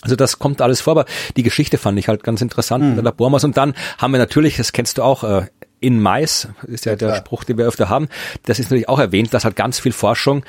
Also 0.00 0.16
das 0.16 0.38
kommt 0.38 0.60
alles 0.60 0.80
vor, 0.80 0.92
aber 0.92 1.06
die 1.36 1.42
Geschichte 1.42 1.78
fand 1.78 1.98
ich 1.98 2.08
halt 2.08 2.24
ganz 2.24 2.40
interessant 2.40 2.82
mhm. 2.82 2.90
in 2.90 2.94
der 2.96 3.04
Labormaus. 3.04 3.44
Und 3.44 3.56
dann 3.56 3.74
haben 3.98 4.12
wir 4.12 4.18
natürlich, 4.18 4.56
das 4.56 4.72
kennst 4.72 4.98
du 4.98 5.02
auch, 5.02 5.22
äh, 5.22 5.46
in 5.82 6.00
Mais, 6.00 6.48
ist 6.66 6.86
ja, 6.86 6.92
ja 6.92 6.96
der 6.96 7.08
klar. 7.08 7.18
Spruch, 7.18 7.44
den 7.44 7.58
wir 7.58 7.66
öfter 7.66 7.88
haben, 7.88 8.08
das 8.44 8.58
ist 8.58 8.66
natürlich 8.66 8.88
auch 8.88 8.98
erwähnt, 8.98 9.34
dass 9.34 9.44
halt 9.44 9.56
ganz 9.56 9.78
viel 9.78 9.92
Forschung 9.92 10.44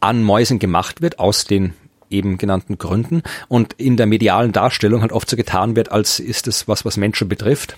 an 0.00 0.22
Mäusen 0.22 0.58
gemacht 0.58 1.02
wird 1.02 1.18
aus 1.18 1.44
den 1.44 1.74
eben 2.08 2.38
genannten 2.38 2.78
Gründen 2.78 3.22
und 3.48 3.72
in 3.74 3.96
der 3.96 4.06
medialen 4.06 4.52
Darstellung 4.52 5.02
halt 5.02 5.12
oft 5.12 5.28
so 5.28 5.36
getan 5.36 5.74
wird, 5.74 5.90
als 5.90 6.20
ist 6.20 6.46
es 6.46 6.68
was, 6.68 6.84
was 6.84 6.96
Menschen 6.96 7.28
betrifft. 7.28 7.76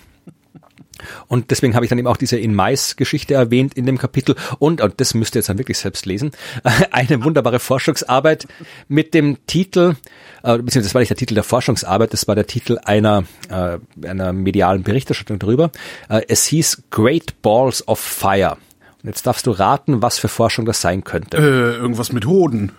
Und 1.27 1.51
deswegen 1.51 1.75
habe 1.75 1.85
ich 1.85 1.89
dann 1.89 1.99
eben 1.99 2.07
auch 2.07 2.17
diese 2.17 2.37
In 2.37 2.53
Mais-Geschichte 2.53 3.33
erwähnt 3.33 3.73
in 3.75 3.85
dem 3.85 3.97
Kapitel. 3.97 4.35
Und, 4.59 4.81
und 4.81 4.99
das 4.99 5.13
müsst 5.13 5.35
ihr 5.35 5.39
jetzt 5.39 5.49
dann 5.49 5.57
wirklich 5.57 5.77
selbst 5.77 6.05
lesen, 6.05 6.31
eine 6.91 7.23
wunderbare 7.23 7.59
Forschungsarbeit 7.59 8.47
mit 8.87 9.13
dem 9.13 9.37
Titel, 9.47 9.95
äh, 10.43 10.57
beziehungsweise 10.57 10.81
das 10.81 10.93
war 10.95 11.01
nicht 11.01 11.09
der 11.09 11.17
Titel 11.17 11.35
der 11.35 11.43
Forschungsarbeit, 11.43 12.13
das 12.13 12.27
war 12.27 12.35
der 12.35 12.47
Titel 12.47 12.77
einer, 12.83 13.23
äh, 13.49 13.79
einer 14.07 14.33
medialen 14.33 14.83
Berichterstattung 14.83 15.39
darüber. 15.39 15.71
Äh, 16.09 16.21
es 16.27 16.45
hieß 16.45 16.83
Great 16.89 17.41
Balls 17.41 17.87
of 17.87 17.99
Fire. 17.99 18.57
Und 19.01 19.07
jetzt 19.07 19.25
darfst 19.25 19.47
du 19.47 19.51
raten, 19.51 20.01
was 20.01 20.19
für 20.19 20.27
Forschung 20.27 20.65
das 20.65 20.81
sein 20.81 21.03
könnte. 21.03 21.37
Äh, 21.37 21.77
irgendwas 21.77 22.11
mit 22.11 22.25
Hoden. 22.25 22.73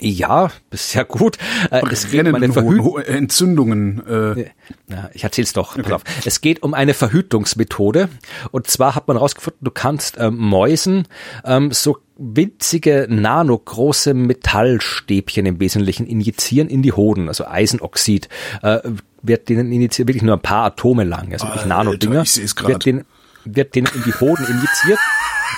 Ja, 0.00 0.50
ist 0.70 0.90
sehr 0.90 1.04
gut. 1.04 1.38
Äh, 1.70 1.82
es 1.90 2.10
geht 2.10 2.26
um 2.26 2.34
eine 2.34 2.52
Verhü 2.52 3.00
Entzündungen. 3.02 4.02
Äh. 4.06 4.50
Ja, 4.88 5.10
ich 5.12 5.24
erzähl's 5.24 5.52
doch. 5.52 5.78
Okay. 5.78 5.96
Es 6.24 6.40
geht 6.40 6.62
um 6.62 6.74
eine 6.74 6.94
Verhütungsmethode. 6.94 8.08
Und 8.50 8.66
zwar 8.66 8.94
hat 8.94 9.08
man 9.08 9.16
herausgefunden, 9.16 9.60
du 9.62 9.70
kannst 9.70 10.16
ähm, 10.18 10.36
Mäusen 10.36 11.06
ähm, 11.44 11.70
so 11.72 11.98
winzige, 12.16 13.06
nanogroße 13.08 14.14
Metallstäbchen 14.14 15.46
im 15.46 15.60
Wesentlichen 15.60 16.06
injizieren 16.06 16.68
in 16.68 16.82
die 16.82 16.92
Hoden, 16.92 17.28
also 17.28 17.46
Eisenoxid. 17.46 18.28
Äh, 18.62 18.80
wird 19.22 19.48
denen 19.48 19.70
injiziert, 19.70 20.08
wirklich 20.08 20.24
nur 20.24 20.34
ein 20.34 20.42
paar 20.42 20.64
Atome 20.64 21.04
lang, 21.04 21.32
also 21.32 21.46
wirklich 21.46 21.66
Nanodinger. 21.66 22.24
Wird 22.24 22.84
denen, 22.84 23.04
wird 23.44 23.74
denen 23.74 23.88
in 23.94 24.02
die 24.04 24.14
Hoden 24.14 24.44
injiziert 24.46 24.98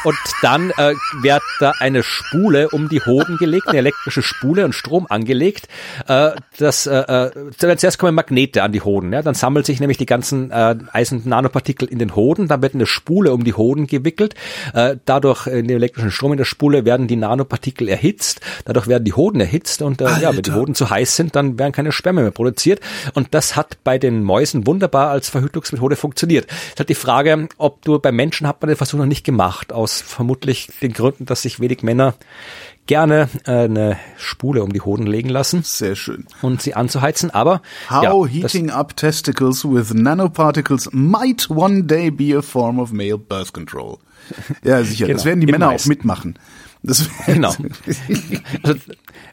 und 0.05 0.17
dann 0.43 0.71
äh, 0.77 0.95
wird 1.23 1.43
da 1.61 1.73
eine 1.79 2.03
Spule 2.03 2.69
um 2.69 2.89
die 2.89 3.01
Hoden 3.01 3.39
gelegt, 3.39 3.69
eine 3.69 3.79
elektrische 3.79 4.23
Spule 4.23 4.65
und 4.65 4.75
Strom 4.75 5.07
angelegt. 5.09 5.67
Äh, 6.07 6.33
das, 6.59 6.87
äh, 6.87 6.99
äh, 6.99 7.51
zuerst 7.57 7.99
kommen 7.99 8.15
Magnete 8.15 8.63
an 8.63 8.73
die 8.73 8.83
Hoden. 8.83 9.13
Ja? 9.13 9.23
Dann 9.23 9.35
sammelt 9.35 9.67
sich 9.67 9.81
nämlich 9.81 9.99
die 9.99 10.07
ganzen 10.07 10.51
äh, 10.51 10.77
Eisen-Nanopartikel 10.93 11.89
in 11.89 11.99
den 11.99 12.15
Hoden. 12.15 12.49
Dann 12.49 12.63
wird 12.63 12.75
eine 12.75 12.87
Spule 12.87 13.33
um 13.33 13.45
die 13.45 13.55
Hoden 13.55 13.87
gewickelt. 13.87 14.35
Äh, 14.75 14.97
dadurch 15.05 15.47
in 15.47 15.69
dem 15.69 15.77
elektrischen 15.77 16.11
Strom 16.11 16.33
in 16.33 16.39
der 16.39 16.45
Spule 16.45 16.85
werden 16.85 17.07
die 17.07 17.17
Nanopartikel 17.17 17.89
erhitzt. 17.89 18.41
Dadurch 18.65 18.87
werden 18.87 19.05
die 19.05 19.15
Hoden 19.15 19.41
erhitzt 19.41 19.81
und 19.83 20.01
äh, 20.01 20.21
ja, 20.21 20.37
wenn 20.37 20.43
die 20.43 20.53
Hoden 20.53 20.75
zu 20.75 20.91
heiß 20.91 21.17
sind, 21.17 21.35
dann 21.35 21.59
werden 21.59 21.73
keine 21.73 21.93
Sperme 21.93 22.23
mehr 22.23 22.31
produziert. 22.31 22.81
Und 23.15 23.29
das 23.33 23.57
hat 23.57 23.79
bei 23.85 23.99
den 23.99 24.23
Mäusen 24.23 24.67
wunderbar 24.67 25.11
als 25.11 25.31
Verhütungsmethode 25.31 25.97
funktioniert. 25.97 26.47
Es 26.75 26.81
hat 26.81 26.89
die 26.89 26.95
Frage, 26.95 27.49
ob 27.57 27.83
du 27.83 27.99
bei 27.99 28.13
Menschen 28.13 28.47
hat 28.47 28.61
man 28.61 28.69
den 28.69 28.77
Versuch 28.77 28.99
noch 28.99 29.07
nicht 29.07 29.25
gemacht 29.25 29.73
aus 29.73 29.94
vermutlich 30.01 30.71
den 30.83 30.93
Gründen, 30.93 31.27
dass 31.27 31.43
sich 31.43 31.61
wenig 31.61 31.83
Männer 31.83 32.15
gerne 32.87 33.29
äh, 33.47 33.65
eine 33.65 33.97
Spule 34.17 34.63
um 34.63 34.73
die 34.73 34.81
Hoden 34.81 35.07
legen 35.07 35.29
lassen. 35.29 35.63
Sehr 35.63 35.97
schön. 35.97 36.27
Und 36.43 36.63
sie 36.63 36.75
anzuheizen, 36.75 37.31
aber 37.31 37.63
How 37.91 38.03
ja, 38.03 38.27
heating 38.27 38.71
up 38.71 38.97
testicles 38.97 39.65
with 39.65 39.95
nanoparticles 39.95 40.91
might 40.93 41.49
one 41.51 41.85
day 41.85 42.11
be 42.11 42.37
a 42.37 42.43
form 42.43 42.79
of 42.79 42.93
male 42.93 43.19
birth 43.19 43.53
control. 43.53 43.99
Ja, 44.63 44.83
sicher. 44.83 45.07
genau, 45.07 45.19
das 45.19 45.27
werden 45.27 45.41
die 45.41 45.47
Männer 45.47 45.71
auch 45.71 45.85
mitmachen. 45.85 46.39
Das 46.87 47.09
genau. 47.27 47.55
also, 48.63 48.79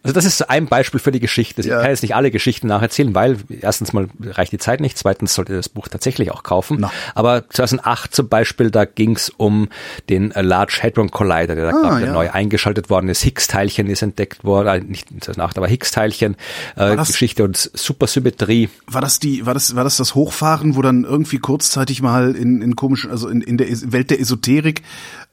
also 0.04 0.14
das 0.14 0.24
ist 0.24 0.50
ein 0.50 0.68
Beispiel 0.68 1.02
für 1.02 1.12
die 1.12 1.20
Geschichte. 1.20 1.62
Ich 1.62 1.68
ja. 1.68 1.82
kann 1.82 1.90
jetzt 1.90 2.02
nicht 2.02 2.16
alle 2.16 2.32
Geschichten 2.32 2.68
nacherzählen, 2.68 3.14
weil 3.14 3.38
erstens 3.60 3.92
mal 3.92 4.08
reicht 4.22 4.54
die 4.54 4.58
Zeit 4.58 4.80
nicht, 4.80 4.98
zweitens 4.98 5.34
sollte 5.34 5.54
das 5.54 5.68
Buch 5.68 5.90
tatsächlich 5.90 6.32
auch 6.32 6.44
kaufen. 6.44 6.80
No. 6.80 6.90
Aber 7.14 7.50
2008 7.50 8.16
zum 8.16 8.30
Beispiel, 8.30 8.72
da 8.72 8.86
ging 8.86 9.18
es 9.18 9.30
um 9.30 9.68
den 10.10 10.30
Large 10.30 10.80
Hadron 10.82 11.12
Collider, 11.12 11.56
der 11.56 11.72
da 11.72 11.78
ah, 11.78 11.82
gerade 11.82 12.06
ja. 12.06 12.14
neu 12.14 12.32
eingeschaltet 12.32 12.90
worden 12.90 13.10
ist. 13.10 13.22
Higgs-Teilchen 13.22 13.88
ist 13.88 14.02
entdeckt 14.02 14.46
worden, 14.46 14.68
äh, 14.68 14.80
nicht 14.80 15.10
2008, 15.10 15.58
aber 15.58 15.68
Higgs-Teilchen, 15.68 16.38
äh, 16.78 16.96
Geschichte 16.96 17.44
und 17.44 17.58
Supersymmetrie. 17.58 18.70
War 18.88 19.02
das 19.02 19.20
die, 19.20 19.46
war 19.46 19.54
das, 19.54 19.76
war 19.76 19.84
das 19.84 19.98
das 19.98 20.16
Hochfahren, 20.16 20.78
wo 20.78 20.82
dann 20.82 21.04
irgendwie 21.04 21.40
kurzzeitig 21.40 22.02
mal 22.02 22.34
in, 22.34 22.62
in 22.62 22.78
komischen, 22.78 23.12
also 23.12 23.28
in, 23.28 23.42
in 23.42 23.58
der 23.58 23.68
Welt 23.92 24.10
der 24.10 24.22
Esoterik 24.22 24.84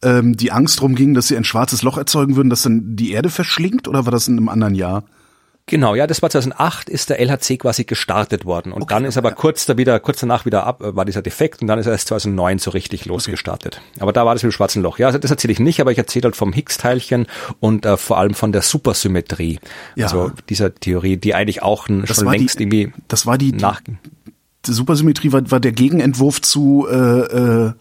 ähm, 0.02 0.36
die 0.36 0.52
Angst 0.52 0.80
drum 0.80 0.94
ging, 0.94 1.14
dass 1.14 1.28
sie 1.28 1.36
ein 1.36 1.44
schwarzes 1.44 1.82
Loch 1.82 1.98
erzeugen 1.98 2.36
würden, 2.36 2.50
das 2.50 2.62
dann 2.62 2.96
die 2.96 3.12
Erde 3.12 3.30
verschlingt, 3.30 3.88
oder 3.88 4.04
war 4.04 4.12
das 4.12 4.28
in 4.28 4.36
einem 4.36 4.48
anderen 4.48 4.74
Jahr? 4.74 5.04
Genau, 5.68 5.94
ja, 5.94 6.06
das 6.06 6.22
war 6.22 6.30
2008 6.30 6.88
ist 6.88 7.10
der 7.10 7.20
LHC 7.20 7.58
quasi 7.58 7.84
gestartet 7.84 8.46
worden 8.46 8.72
und 8.72 8.82
okay, 8.82 8.94
dann 8.94 9.04
ist 9.04 9.18
aber 9.18 9.32
kurz 9.32 9.66
da 9.66 9.76
wieder, 9.76 10.00
kurz 10.00 10.18
danach 10.20 10.46
wieder 10.46 10.66
ab, 10.66 10.78
war 10.80 11.04
dieser 11.04 11.20
Defekt 11.20 11.60
und 11.60 11.68
dann 11.68 11.78
ist 11.78 11.84
er 11.84 11.92
erst 11.92 12.08
2009 12.08 12.58
so 12.58 12.70
richtig 12.70 13.04
losgestartet. 13.04 13.80
Okay. 13.92 14.00
Aber 14.00 14.14
da 14.14 14.24
war 14.24 14.34
das 14.34 14.42
mit 14.42 14.50
dem 14.50 14.56
schwarzen 14.56 14.82
Loch. 14.82 14.98
Ja, 14.98 15.08
also 15.08 15.18
das 15.18 15.30
erzähle 15.30 15.52
ich 15.52 15.60
nicht, 15.60 15.80
aber 15.80 15.92
ich 15.92 15.98
erzähle 15.98 16.24
halt 16.24 16.36
vom 16.36 16.54
Higgs-Teilchen 16.54 17.26
und 17.60 17.84
äh, 17.84 17.98
vor 17.98 18.16
allem 18.16 18.32
von 18.32 18.50
der 18.50 18.62
Supersymmetrie. 18.62 19.60
Ja. 19.94 20.06
Also 20.06 20.32
dieser 20.48 20.74
Theorie, 20.74 21.18
die 21.18 21.34
eigentlich 21.34 21.62
auch 21.62 21.86
schon 21.86 22.04
längst 22.30 22.58
die, 22.58 22.62
irgendwie 22.62 22.92
das 23.06 23.26
war 23.26 23.36
die, 23.36 23.52
nach 23.52 23.82
die 23.82 24.72
Supersymmetrie 24.72 25.32
war, 25.32 25.50
war 25.50 25.60
der 25.60 25.72
Gegenentwurf 25.72 26.40
zu 26.40 26.86
äh, 26.90 26.94
äh, 26.94 27.72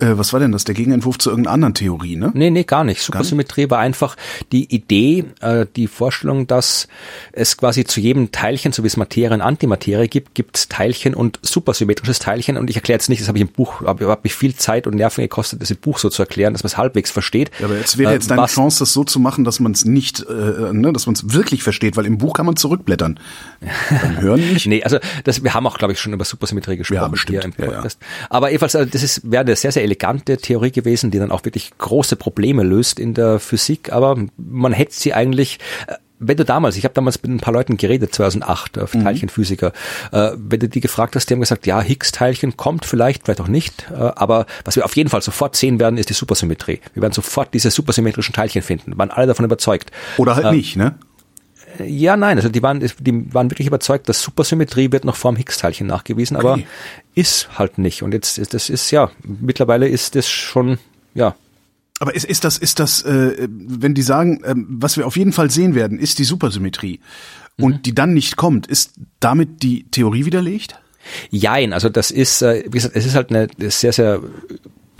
äh, 0.00 0.16
was 0.16 0.32
war 0.32 0.38
denn 0.38 0.52
das? 0.52 0.62
Der 0.62 0.76
Gegenentwurf 0.76 1.18
zu 1.18 1.30
irgendeiner 1.30 1.54
anderen 1.54 1.74
Theorie, 1.74 2.14
ne? 2.14 2.30
Nee, 2.32 2.50
nee, 2.50 2.62
gar 2.62 2.84
nicht. 2.84 3.02
Supersymmetrie 3.02 3.68
war 3.68 3.80
einfach 3.80 4.16
die 4.52 4.72
Idee, 4.72 5.24
äh, 5.40 5.66
die 5.74 5.88
Vorstellung, 5.88 6.46
dass 6.46 6.86
es 7.32 7.56
quasi 7.56 7.84
zu 7.84 8.00
jedem 8.00 8.30
Teilchen, 8.30 8.72
so 8.72 8.84
wie 8.84 8.86
es 8.86 8.96
Materie 8.96 9.34
und 9.34 9.40
Antimaterie 9.40 10.06
gibt, 10.06 10.36
gibt 10.36 10.56
es 10.56 10.68
Teilchen 10.68 11.14
und 11.14 11.40
supersymmetrisches 11.42 12.20
Teilchen. 12.20 12.56
Und 12.56 12.70
ich 12.70 12.76
erkläre 12.76 12.96
jetzt 12.96 13.08
nicht, 13.08 13.20
das 13.20 13.26
habe 13.26 13.38
ich 13.38 13.42
im 13.42 13.48
Buch, 13.48 13.80
habe 13.80 14.06
hab 14.06 14.22
mich 14.22 14.34
viel 14.34 14.54
Zeit 14.54 14.86
und 14.86 14.94
Nerven 14.94 15.22
gekostet, 15.22 15.60
das 15.62 15.70
im 15.72 15.78
Buch 15.78 15.98
so 15.98 16.10
zu 16.10 16.22
erklären, 16.22 16.52
dass 16.52 16.62
man 16.62 16.68
es 16.68 16.76
halbwegs 16.76 17.10
versteht. 17.10 17.50
Ja, 17.58 17.66
aber 17.66 17.76
jetzt 17.76 17.98
wäre 17.98 18.12
jetzt 18.12 18.30
deine 18.30 18.42
was, 18.42 18.52
Chance, 18.52 18.78
das 18.78 18.92
so 18.92 19.02
zu 19.02 19.18
machen, 19.18 19.44
dass 19.44 19.58
man 19.58 19.72
es 19.72 19.84
nicht, 19.84 20.20
äh, 20.20 20.72
ne, 20.72 20.92
dass 20.92 21.06
man 21.06 21.16
es 21.16 21.32
wirklich 21.32 21.64
versteht, 21.64 21.96
weil 21.96 22.06
im 22.06 22.18
Buch 22.18 22.34
kann 22.34 22.46
man 22.46 22.54
zurückblättern. 22.54 23.18
Beim 23.90 24.16
Hören 24.20 24.52
nicht. 24.52 24.66
nee, 24.66 24.84
also 24.84 24.98
das, 25.24 25.42
wir 25.42 25.54
haben 25.54 25.66
auch, 25.66 25.76
glaube 25.76 25.92
ich, 25.92 26.00
schon 26.00 26.12
über 26.12 26.24
Supersymmetrie 26.24 26.76
gesprochen 26.76 27.02
ja, 27.02 27.08
bestimmt. 27.08 27.38
hier 27.38 27.44
im 27.44 27.52
Podcast. 27.52 27.98
Ja, 28.00 28.06
ja. 28.06 28.26
Aber 28.30 28.50
jedenfalls, 28.50 28.76
also 28.76 28.88
das 28.88 29.02
ist, 29.02 29.28
wäre 29.28 29.40
eine 29.44 29.56
sehr, 29.56 29.72
sehr 29.72 29.87
elegante 29.88 30.36
Theorie 30.36 30.70
gewesen, 30.70 31.10
die 31.10 31.18
dann 31.18 31.32
auch 31.32 31.44
wirklich 31.44 31.72
große 31.78 32.16
Probleme 32.16 32.62
löst 32.62 33.00
in 33.00 33.14
der 33.14 33.40
Physik, 33.40 33.92
aber 33.92 34.16
man 34.36 34.72
hätte 34.72 34.94
sie 34.94 35.14
eigentlich 35.14 35.58
äh, 35.86 35.94
wenn 36.20 36.36
du 36.36 36.44
damals, 36.44 36.76
ich 36.76 36.84
habe 36.84 36.94
damals 36.94 37.22
mit 37.22 37.30
ein 37.30 37.38
paar 37.38 37.54
Leuten 37.54 37.76
geredet, 37.76 38.14
2008, 38.14 38.76
äh, 38.76 38.80
mhm. 38.80 39.04
Teilchenphysiker, 39.04 39.72
äh, 40.12 40.30
wenn 40.36 40.60
du 40.60 40.68
die 40.68 40.80
gefragt 40.80 41.14
hast, 41.16 41.30
die 41.30 41.34
haben 41.34 41.40
gesagt, 41.40 41.66
ja, 41.66 41.80
Higgs-Teilchen 41.80 42.56
kommt 42.56 42.84
vielleicht, 42.84 43.24
vielleicht 43.24 43.40
auch 43.40 43.48
nicht, 43.48 43.86
äh, 43.92 43.94
aber 43.94 44.46
was 44.64 44.76
wir 44.76 44.84
auf 44.84 44.96
jeden 44.96 45.10
Fall 45.10 45.22
sofort 45.22 45.56
sehen 45.56 45.78
werden, 45.78 45.96
ist 45.96 46.10
die 46.10 46.14
Supersymmetrie. 46.14 46.80
Wir 46.94 47.02
werden 47.02 47.12
sofort 47.12 47.54
diese 47.54 47.70
supersymmetrischen 47.70 48.34
Teilchen 48.34 48.62
finden, 48.62 48.98
waren 48.98 49.10
alle 49.10 49.28
davon 49.28 49.44
überzeugt. 49.44 49.90
Oder 50.16 50.34
halt 50.34 50.46
äh, 50.46 50.52
nicht, 50.52 50.76
ne? 50.76 50.94
Ja, 51.80 52.16
nein, 52.16 52.36
also 52.36 52.48
die 52.48 52.62
waren, 52.62 52.80
die 52.80 53.34
waren 53.34 53.50
wirklich 53.50 53.66
überzeugt, 53.66 54.08
dass 54.08 54.22
Supersymmetrie 54.22 54.92
wird 54.92 55.04
noch 55.04 55.16
vorm 55.16 55.36
Higgs-Teilchen 55.36 55.86
nachgewiesen, 55.86 56.36
okay. 56.36 56.46
aber 56.46 56.62
ist 57.14 57.58
halt 57.58 57.78
nicht. 57.78 58.02
Und 58.02 58.12
jetzt, 58.12 58.52
das 58.52 58.70
ist 58.70 58.90
ja, 58.90 59.10
mittlerweile 59.22 59.88
ist 59.88 60.14
das 60.14 60.28
schon, 60.28 60.78
ja. 61.14 61.34
Aber 62.00 62.14
ist, 62.14 62.24
ist 62.24 62.44
das, 62.44 62.58
ist 62.58 62.78
das, 62.78 63.02
äh, 63.02 63.48
wenn 63.48 63.94
die 63.94 64.02
sagen, 64.02 64.42
äh, 64.44 64.54
was 64.56 64.96
wir 64.96 65.06
auf 65.06 65.16
jeden 65.16 65.32
Fall 65.32 65.50
sehen 65.50 65.74
werden, 65.74 65.98
ist 65.98 66.18
die 66.18 66.24
Supersymmetrie 66.24 67.00
und 67.58 67.74
mhm. 67.74 67.82
die 67.82 67.94
dann 67.94 68.14
nicht 68.14 68.36
kommt, 68.36 68.66
ist 68.66 68.92
damit 69.20 69.62
die 69.62 69.84
Theorie 69.90 70.24
widerlegt? 70.24 70.78
Jein, 71.30 71.72
also 71.72 71.88
das 71.88 72.10
ist, 72.10 72.42
äh, 72.42 72.64
wie 72.66 72.70
gesagt, 72.70 72.94
es 72.94 73.06
ist 73.06 73.14
halt 73.14 73.30
eine 73.30 73.48
sehr, 73.70 73.92
sehr 73.92 74.20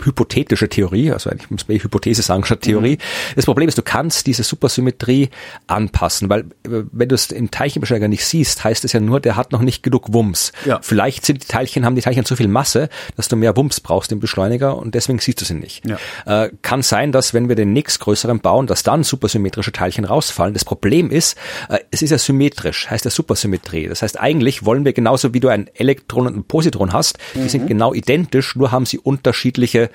hypothetische 0.03 0.69
Theorie, 0.69 1.11
also 1.11 1.29
eigentlich 1.29 1.49
muss 1.49 1.67
man 1.67 1.77
Hypothese 1.77 2.21
sagen 2.21 2.45
statt 2.45 2.61
Theorie. 2.61 2.95
Mhm. 2.95 3.35
Das 3.35 3.45
Problem 3.45 3.67
ist, 3.67 3.77
du 3.77 3.81
kannst 3.81 4.27
diese 4.27 4.43
Supersymmetrie 4.43 5.29
anpassen, 5.67 6.29
weil 6.29 6.41
äh, 6.65 6.83
wenn 6.91 7.09
du 7.09 7.15
es 7.15 7.31
im 7.31 7.51
Teilchenbeschleuniger 7.51 8.07
nicht 8.07 8.25
siehst, 8.25 8.63
heißt 8.63 8.85
es 8.85 8.93
ja 8.93 8.99
nur, 8.99 9.19
der 9.19 9.35
hat 9.35 9.51
noch 9.51 9.61
nicht 9.61 9.83
genug 9.83 10.13
Wumms. 10.13 10.51
Ja. 10.65 10.79
Vielleicht 10.81 11.25
sind 11.25 11.43
die 11.43 11.47
Teilchen, 11.47 11.85
haben 11.85 11.95
die 11.95 12.01
Teilchen 12.01 12.25
so 12.25 12.35
viel 12.35 12.47
Masse, 12.47 12.89
dass 13.15 13.27
du 13.27 13.35
mehr 13.35 13.55
Wumms 13.57 13.81
brauchst 13.81 14.11
im 14.11 14.19
Beschleuniger 14.19 14.77
und 14.77 14.95
deswegen 14.95 15.19
siehst 15.19 15.41
du 15.41 15.45
sie 15.45 15.53
nicht. 15.53 15.83
Ja. 15.85 15.97
Äh, 16.25 16.51
kann 16.61 16.81
sein, 16.81 17.11
dass 17.11 17.33
wenn 17.33 17.49
wir 17.49 17.55
den 17.55 17.73
nächstgrößeren 17.73 18.39
bauen, 18.39 18.67
dass 18.67 18.83
dann 18.83 19.03
supersymmetrische 19.03 19.71
Teilchen 19.71 20.05
rausfallen. 20.05 20.53
Das 20.53 20.65
Problem 20.65 21.11
ist, 21.11 21.37
äh, 21.69 21.79
es 21.91 22.01
ist 22.01 22.11
ja 22.11 22.17
symmetrisch, 22.17 22.89
heißt 22.89 23.05
ja 23.05 23.11
Supersymmetrie. 23.11 23.87
Das 23.87 24.01
heißt, 24.01 24.19
eigentlich 24.19 24.65
wollen 24.65 24.85
wir 24.85 24.93
genauso 24.93 25.33
wie 25.33 25.39
du 25.39 25.49
ein 25.49 25.69
Elektron 25.73 26.27
und 26.27 26.35
ein 26.35 26.43
Positron 26.43 26.93
hast, 26.93 27.17
die 27.35 27.39
mhm. 27.39 27.49
sind 27.49 27.67
genau 27.67 27.93
identisch, 27.93 28.55
nur 28.55 28.71
haben 28.71 28.85
sie 28.85 28.97
unterschiedliche 28.97 29.88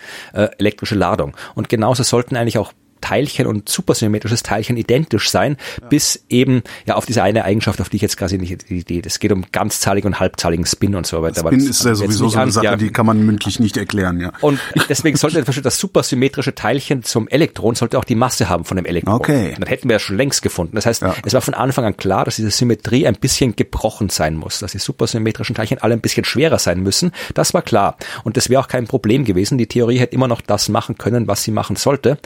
elektrische 0.59 0.95
Ladung. 0.95 1.37
Und 1.55 1.69
genauso 1.69 2.03
sollten 2.03 2.37
eigentlich 2.37 2.59
auch 2.59 2.73
Teilchen 3.01 3.47
und 3.47 3.69
supersymmetrisches 3.69 4.43
Teilchen 4.43 4.77
identisch 4.77 5.31
sein, 5.31 5.57
ja. 5.81 5.89
bis 5.89 6.25
eben 6.29 6.63
ja 6.87 6.95
auf 6.95 7.07
diese 7.07 7.23
eine 7.23 7.45
Eigenschaft, 7.45 7.81
auf 7.81 7.89
die 7.89 7.97
ich 7.97 8.03
jetzt 8.03 8.17
quasi 8.17 8.39
nicht 8.39 8.69
die 8.69 8.79
Idee. 8.79 9.03
Es 9.05 9.19
geht 9.19 9.33
um 9.33 9.45
ganzzahligen 9.53 10.13
und 10.13 10.21
halbzahligen 10.21 10.67
Spin 10.67 10.95
und 10.95 11.07
so 11.07 11.23
weiter. 11.23 11.41
Spin 11.41 11.61
ist 11.61 11.85
ja 11.85 11.95
sowieso 11.95 12.29
so 12.29 12.39
eine 12.39 12.51
Sache, 12.51 12.65
ja. 12.65 12.77
die 12.77 12.91
kann 12.91 13.07
man 13.07 13.25
mündlich 13.25 13.61
nicht 13.61 13.77
erklären, 13.77 14.21
ja. 14.21 14.33
Und 14.41 14.61
deswegen 14.89 15.17
sollte 15.17 15.43
das 15.45 15.79
supersymmetrische 15.79 16.55
Teilchen 16.55 17.03
zum 17.03 17.29
Elektron 17.29 17.75
sollte 17.75 17.99
auch 17.99 18.05
die 18.05 18.15
Masse 18.15 18.49
haben 18.49 18.65
von 18.65 18.77
dem 18.77 18.87
Elektron. 18.87 19.15
Okay. 19.15 19.51
Und 19.51 19.61
dann 19.61 19.69
hätten 19.69 19.89
wir 19.89 19.97
ja 19.97 19.99
schon 19.99 20.17
längst 20.17 20.43
gefunden. 20.43 20.77
Das 20.77 20.87
heißt, 20.87 21.03
ja. 21.03 21.15
es 21.25 21.35
war 21.35 21.41
von 21.41 21.55
Anfang 21.55 21.85
an 21.85 21.97
klar, 21.97 22.25
dass 22.25 22.37
diese 22.37 22.51
Symmetrie 22.51 23.07
ein 23.07 23.17
bisschen 23.17 23.57
gebrochen 23.57 24.09
sein 24.09 24.37
muss, 24.37 24.61
dass 24.61 24.73
die 24.73 24.79
supersymmetrischen 24.79 25.55
Teilchen 25.55 25.79
alle 25.79 25.95
ein 25.95 26.01
bisschen 26.01 26.25
schwerer 26.25 26.59
sein 26.59 26.81
müssen. 26.81 27.13
Das 27.35 27.55
war 27.55 27.63
klar. 27.63 27.97
Und 28.25 28.37
das 28.37 28.49
wäre 28.49 28.61
auch 28.61 28.69
kein 28.69 28.87
Problem 28.87 29.25
gewesen. 29.25 29.59
Die 29.59 29.67
Theorie 29.67 29.99
hätte 29.99 30.15
immer 30.15 30.29
noch 30.29 30.41
das 30.41 30.69
machen 30.69 30.97
können, 30.97 31.27
was 31.29 31.43
sie 31.43 31.51
machen 31.51 31.77
sollte. 31.77 32.19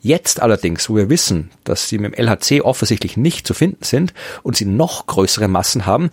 Jetzt 0.00 0.17
allerdings, 0.40 0.88
wo 0.88 0.96
wir 0.96 1.10
wissen, 1.10 1.50
dass 1.64 1.88
sie 1.88 1.98
mit 1.98 2.16
dem 2.16 2.26
LHC 2.26 2.62
offensichtlich 2.62 3.16
nicht 3.16 3.46
zu 3.46 3.54
finden 3.54 3.84
sind 3.84 4.14
und 4.42 4.56
sie 4.56 4.64
noch 4.64 5.06
größere 5.06 5.48
Massen 5.48 5.86
haben, 5.86 6.10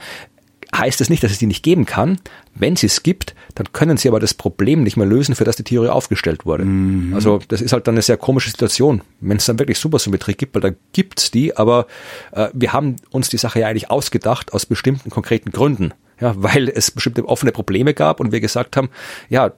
heißt 0.75 1.01
es 1.01 1.09
nicht, 1.09 1.23
dass 1.23 1.31
es 1.31 1.37
die 1.37 1.47
nicht 1.47 1.63
geben 1.63 1.85
kann. 1.85 2.19
Wenn 2.53 2.75
sie 2.75 2.87
es 2.87 3.03
gibt, 3.03 3.35
dann 3.55 3.71
können 3.73 3.97
sie 3.97 4.07
aber 4.07 4.19
das 4.19 4.33
Problem 4.33 4.83
nicht 4.83 4.97
mehr 4.97 5.05
lösen, 5.05 5.35
für 5.35 5.43
das 5.43 5.55
die 5.55 5.63
Theorie 5.63 5.89
aufgestellt 5.89 6.45
wurde. 6.45 6.65
Mhm. 6.65 7.13
Also 7.13 7.39
das 7.47 7.61
ist 7.61 7.73
halt 7.73 7.87
dann 7.87 7.95
eine 7.95 8.01
sehr 8.01 8.17
komische 8.17 8.49
Situation, 8.49 9.01
wenn 9.21 9.37
es 9.37 9.45
dann 9.45 9.59
wirklich 9.59 9.79
Supersymmetrie 9.79 10.33
gibt, 10.33 10.55
weil 10.55 10.61
da 10.61 10.77
gibt's 10.93 11.31
die, 11.31 11.55
aber 11.55 11.87
äh, 12.31 12.49
wir 12.53 12.73
haben 12.73 12.97
uns 13.11 13.29
die 13.29 13.37
Sache 13.37 13.59
ja 13.59 13.67
eigentlich 13.67 13.89
ausgedacht 13.89 14.53
aus 14.53 14.65
bestimmten 14.65 15.09
konkreten 15.09 15.51
Gründen 15.51 15.93
ja, 16.19 16.33
weil 16.37 16.69
es 16.69 16.91
bestimmte 16.91 17.27
offene 17.27 17.51
Probleme 17.51 17.93
gab 17.93 18.19
und 18.19 18.31
wir 18.31 18.39
gesagt 18.39 18.77
haben, 18.77 18.89
ja, 19.29 19.51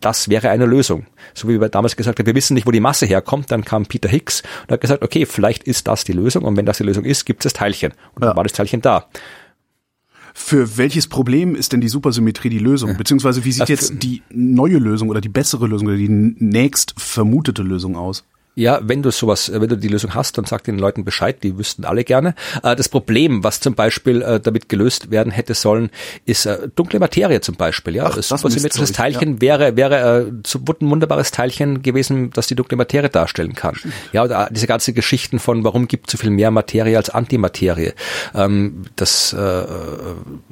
das 0.00 0.28
wäre 0.28 0.50
eine 0.50 0.66
Lösung. 0.66 1.06
So 1.34 1.48
wie 1.48 1.60
wir 1.60 1.68
damals 1.68 1.96
gesagt 1.96 2.18
haben, 2.18 2.26
wir 2.26 2.34
wissen 2.34 2.54
nicht, 2.54 2.66
wo 2.66 2.70
die 2.70 2.80
Masse 2.80 3.06
herkommt, 3.06 3.50
dann 3.50 3.64
kam 3.64 3.86
Peter 3.86 4.08
Higgs 4.08 4.42
und 4.62 4.72
hat 4.72 4.80
gesagt, 4.80 5.02
okay, 5.02 5.26
vielleicht 5.26 5.64
ist 5.64 5.88
das 5.88 6.04
die 6.04 6.12
Lösung 6.12 6.44
und 6.44 6.56
wenn 6.56 6.66
das 6.66 6.78
die 6.78 6.84
Lösung 6.84 7.04
ist, 7.04 7.26
gibt 7.26 7.44
es 7.44 7.52
das 7.52 7.58
Teilchen. 7.58 7.92
Und 8.14 8.24
dann 8.24 8.36
war 8.36 8.44
das 8.44 8.52
Teilchen 8.52 8.80
da. 8.80 9.06
Für 10.34 10.78
welches 10.78 11.08
Problem 11.08 11.56
ist 11.56 11.72
denn 11.72 11.80
die 11.80 11.88
Supersymmetrie 11.88 12.48
die 12.48 12.60
Lösung? 12.60 12.96
Beziehungsweise 12.96 13.44
wie 13.44 13.50
sieht 13.50 13.68
jetzt 13.68 14.02
die 14.02 14.22
neue 14.30 14.78
Lösung 14.78 15.08
oder 15.08 15.20
die 15.20 15.28
bessere 15.28 15.66
Lösung 15.66 15.88
oder 15.88 15.96
die 15.96 16.08
nächst 16.08 16.94
vermutete 16.96 17.62
Lösung 17.62 17.96
aus? 17.96 18.24
Ja, 18.58 18.80
wenn 18.82 19.04
du 19.04 19.12
sowas, 19.12 19.48
äh, 19.48 19.60
wenn 19.60 19.68
du 19.68 19.76
die 19.76 19.86
Lösung 19.86 20.16
hast, 20.16 20.36
dann 20.36 20.44
sag 20.44 20.64
den 20.64 20.80
Leuten 20.80 21.04
Bescheid, 21.04 21.44
die 21.44 21.56
wüssten 21.56 21.84
alle 21.84 22.02
gerne. 22.02 22.34
Äh, 22.64 22.74
das 22.74 22.88
Problem, 22.88 23.44
was 23.44 23.60
zum 23.60 23.76
Beispiel 23.76 24.20
äh, 24.20 24.40
damit 24.40 24.68
gelöst 24.68 25.12
werden 25.12 25.30
hätte 25.30 25.54
sollen, 25.54 25.90
ist 26.26 26.48
dunkle 26.74 26.98
Materie 26.98 27.40
zum 27.40 27.54
Beispiel. 27.54 27.94
Ja, 27.94 28.06
Ach, 28.06 28.16
das 28.16 28.28
supersymmetrisches 28.28 28.90
Teilchen 28.90 29.34
ja. 29.34 29.40
wäre 29.40 29.76
wäre 29.76 30.26
ein 30.28 30.42
wunderbares 30.90 31.30
Teilchen 31.30 31.82
gewesen, 31.82 32.30
das 32.32 32.48
die 32.48 32.56
dunkle 32.56 32.76
Materie 32.76 33.08
darstellen 33.08 33.54
kann. 33.54 33.76
Ja, 34.12 34.24
oder 34.24 34.48
diese 34.50 34.66
ganze 34.66 34.92
Geschichten 34.92 35.38
von, 35.38 35.62
warum 35.62 35.86
gibt 35.86 36.08
es 36.08 36.12
so 36.12 36.18
viel 36.18 36.30
mehr 36.30 36.50
Materie 36.50 36.96
als 36.96 37.10
Antimaterie, 37.10 37.92
ähm, 38.34 38.82
das 38.96 39.36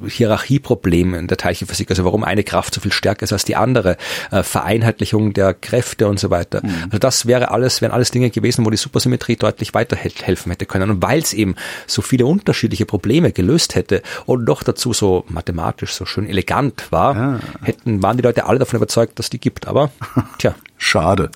Hierarchieproblem 0.07 1.13
in 1.13 1.27
der 1.27 1.37
Teilchenphysik, 1.37 1.89
also 1.89 2.05
warum 2.05 2.23
eine 2.23 2.43
Kraft 2.43 2.73
so 2.73 2.79
viel 2.81 2.93
stärker 2.93 3.23
ist 3.23 3.33
als 3.33 3.43
die 3.43 3.55
andere, 3.55 3.97
Vereinheitlichung 4.31 5.33
der 5.33 5.53
Kräfte 5.53 6.07
und 6.07 6.19
so 6.19 6.29
weiter. 6.29 6.61
Mhm. 6.63 6.83
Also 6.85 6.99
das 6.99 7.25
wäre 7.25 7.51
alles, 7.51 7.81
wären 7.87 7.93
alles 7.93 8.11
Dinge 8.11 8.29
gewesen, 8.29 8.65
wo 8.65 8.69
die 8.69 8.77
Supersymmetrie 8.77 9.37
deutlich 9.37 9.73
weiterhelfen 9.73 10.51
hätte 10.51 10.65
können. 10.65 10.89
Und 10.91 11.01
weil 11.01 11.19
es 11.19 11.33
eben 11.33 11.55
so 11.85 12.01
viele 12.01 12.25
unterschiedliche 12.25 12.85
Probleme 12.85 13.31
gelöst 13.31 13.75
hätte 13.75 14.01
und 14.25 14.45
doch 14.45 14.63
dazu 14.63 14.93
so 14.93 15.23
mathematisch 15.29 15.93
so 15.93 16.05
schön 16.05 16.27
elegant 16.27 16.91
war, 16.91 17.15
ja. 17.15 17.39
hätten, 17.63 18.03
waren 18.03 18.17
die 18.17 18.23
Leute 18.23 18.45
alle 18.45 18.59
davon 18.59 18.77
überzeugt, 18.77 19.19
dass 19.19 19.29
die 19.29 19.39
gibt. 19.39 19.67
Aber 19.67 19.91
tja. 20.37 20.55
Schade. 20.77 21.31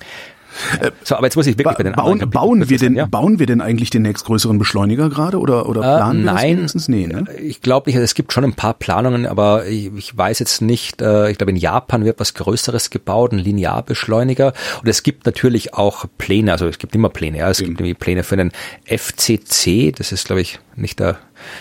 Ja. 0.82 0.90
So, 1.04 1.16
aber 1.16 1.26
jetzt 1.26 1.36
muss 1.36 1.46
ich 1.46 1.58
wirklich 1.58 1.76
ba 1.76 1.78
bei 1.78 1.82
den 1.82 1.94
bauen, 1.94 2.12
anderen 2.12 2.30
bauen 2.30 2.68
wir 2.68 2.78
denn 2.78 2.94
ja? 2.94 3.06
bauen 3.06 3.38
wir 3.38 3.46
denn 3.46 3.60
eigentlich 3.60 3.90
den 3.90 4.02
nächstgrößeren 4.02 4.58
Beschleuniger 4.58 5.08
gerade 5.08 5.38
oder 5.38 5.68
oder 5.68 5.80
äh, 5.80 5.96
planen 5.96 6.22
äh, 6.22 6.24
wir 6.24 6.32
nein, 6.32 6.70
Nee, 6.86 7.06
ne? 7.06 7.24
Ich 7.40 7.60
glaube 7.60 7.90
nicht, 7.90 7.98
es 7.98 8.14
gibt 8.14 8.32
schon 8.32 8.44
ein 8.44 8.54
paar 8.54 8.74
Planungen, 8.74 9.26
aber 9.26 9.66
ich, 9.66 9.92
ich 9.96 10.16
weiß 10.16 10.38
jetzt 10.38 10.62
nicht, 10.62 11.02
äh, 11.02 11.30
ich 11.30 11.38
glaube 11.38 11.50
in 11.50 11.56
Japan 11.56 12.04
wird 12.04 12.20
was 12.20 12.34
größeres 12.34 12.90
gebaut, 12.90 13.32
ein 13.32 13.38
Linearbeschleuniger 13.38 14.52
und 14.80 14.88
es 14.88 15.02
gibt 15.02 15.26
natürlich 15.26 15.74
auch 15.74 16.06
Pläne, 16.18 16.52
also 16.52 16.66
es 16.66 16.78
gibt 16.78 16.94
immer 16.94 17.08
Pläne, 17.08 17.38
ja, 17.38 17.50
es 17.50 17.60
mhm. 17.60 17.66
gibt 17.66 17.80
nämlich 17.80 17.98
Pläne 17.98 18.22
für 18.22 18.34
einen 18.34 18.52
FCC, 18.86 19.92
das 19.92 20.12
ist 20.12 20.26
glaube 20.26 20.40
ich 20.40 20.58
nicht 20.76 21.00
der 21.00 21.18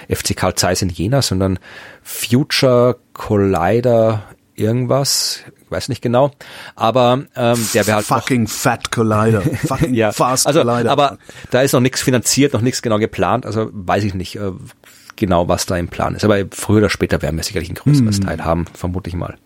FC 0.09 0.35
Carl 0.35 0.55
Zeiss 0.55 0.81
in 0.81 0.89
Jena, 0.89 1.21
sondern 1.21 1.59
Future 2.03 2.97
Collider 3.13 4.23
irgendwas 4.55 5.43
weiß 5.69 5.89
nicht 5.89 6.01
genau, 6.01 6.31
aber 6.75 7.23
ähm, 7.35 7.69
der 7.73 7.87
wäre 7.87 7.97
halt 7.97 8.05
fucking 8.05 8.47
Fat 8.47 8.91
Collider, 8.91 9.41
fucking 9.67 9.93
ja. 9.93 10.11
Fast 10.11 10.45
also, 10.45 10.63
Collider. 10.63 10.91
Aber 10.91 11.17
da 11.49 11.61
ist 11.61 11.73
noch 11.73 11.79
nichts 11.79 12.01
finanziert, 12.01 12.53
noch 12.53 12.61
nichts 12.61 12.81
genau 12.81 12.99
geplant, 12.99 13.45
also 13.45 13.69
weiß 13.71 14.03
ich 14.03 14.13
nicht 14.13 14.35
äh, 14.35 14.51
genau, 15.15 15.47
was 15.47 15.65
da 15.65 15.77
im 15.77 15.87
Plan 15.87 16.15
ist. 16.15 16.25
Aber 16.25 16.37
früher 16.51 16.79
oder 16.79 16.89
später 16.89 17.21
werden 17.21 17.37
wir 17.37 17.43
sicherlich 17.43 17.69
ein 17.69 17.75
größeres 17.75 18.19
mm. 18.19 18.23
Teil 18.23 18.43
haben, 18.43 18.65
vermute 18.73 19.09
ich 19.09 19.15
mal. 19.15 19.37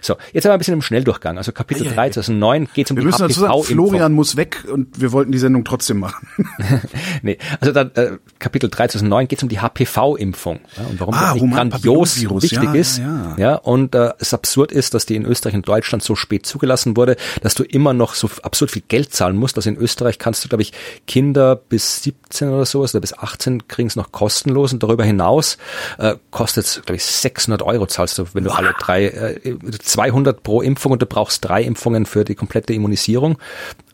So, 0.00 0.16
jetzt 0.32 0.46
aber 0.46 0.54
ein 0.54 0.58
bisschen 0.58 0.74
im 0.74 0.82
Schnelldurchgang. 0.82 1.38
Also 1.38 1.52
Kapitel 1.52 1.86
Ei, 1.86 1.90
ei, 1.90 1.94
3 1.94 2.10
2009 2.10 2.68
geht 2.74 2.86
es 2.86 2.90
um 2.90 2.96
Wir 2.96 3.02
die 3.02 3.06
müssen 3.06 3.22
dazu 3.22 3.40
sagen, 3.40 3.52
HPV-Impfung. 3.52 3.76
Florian 3.76 4.12
muss 4.12 4.36
weg 4.36 4.64
und 4.70 5.00
wir 5.00 5.12
wollten 5.12 5.32
die 5.32 5.38
Sendung 5.38 5.64
trotzdem 5.64 5.98
machen. 5.98 6.28
nee, 7.22 7.38
also 7.60 7.72
dann 7.72 7.90
äh, 7.94 8.12
Kapitel 8.38 8.70
3 8.70 8.88
2009 8.88 9.28
geht 9.28 9.38
es 9.38 9.42
um 9.42 9.48
die 9.48 9.60
HPV-Impfung 9.60 10.60
ja, 10.76 10.84
und 10.88 11.00
warum 11.00 11.14
Ah, 11.14 11.34
das 11.34 11.42
grandios 11.50 12.20
wichtig 12.20 12.52
Ja, 12.62 12.72
ist. 12.74 12.98
ja, 12.98 13.04
ja. 13.04 13.34
ja 13.38 13.54
und 13.56 13.94
äh, 13.94 14.12
es 14.18 14.32
absurd 14.34 14.72
ist, 14.72 14.94
dass 14.94 15.06
die 15.06 15.16
in 15.16 15.24
Österreich 15.24 15.54
und 15.54 15.66
Deutschland 15.68 16.02
so 16.02 16.14
spät 16.16 16.46
zugelassen 16.46 16.96
wurde, 16.96 17.16
dass 17.42 17.54
du 17.54 17.62
immer 17.64 17.92
noch 17.92 18.14
so 18.14 18.30
absurd 18.42 18.70
viel 18.70 18.82
Geld 18.88 19.12
zahlen 19.12 19.36
musst. 19.36 19.56
Also 19.56 19.68
in 19.70 19.76
Österreich 19.76 20.18
kannst 20.18 20.44
du, 20.44 20.48
glaube 20.48 20.62
ich, 20.62 20.72
Kinder 21.06 21.56
bis 21.56 22.02
17 22.02 22.48
oder 22.48 22.64
sowas 22.66 22.94
oder 22.94 23.00
bis 23.00 23.16
18 23.16 23.68
kriegen 23.68 23.88
es 23.88 23.96
noch 23.96 24.12
kostenlos 24.12 24.72
und 24.72 24.82
darüber 24.82 25.04
hinaus 25.04 25.58
äh, 25.98 26.16
kostet 26.30 26.64
es, 26.66 26.74
glaube 26.82 26.96
ich, 26.96 27.04
600 27.04 27.62
Euro 27.62 27.86
zahlst 27.86 28.18
du, 28.18 28.26
wenn 28.32 28.44
du 28.44 28.50
alle 28.50 28.74
drei, 28.78 29.06
äh, 29.06 29.56
200 29.60 30.42
pro 30.42 30.62
Impfung 30.62 30.92
und 30.92 31.02
du 31.02 31.06
brauchst 31.06 31.44
drei 31.44 31.62
Impfungen 31.62 32.06
für 32.06 32.24
die 32.24 32.34
komplette 32.34 32.72
Immunisierung. 32.72 33.38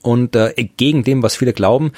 Und 0.03 0.37
äh, 0.37 0.51
entgegen 0.51 1.03
dem, 1.03 1.25
was 1.25 1.35
viele 1.35 1.53
glauben, 1.53 1.91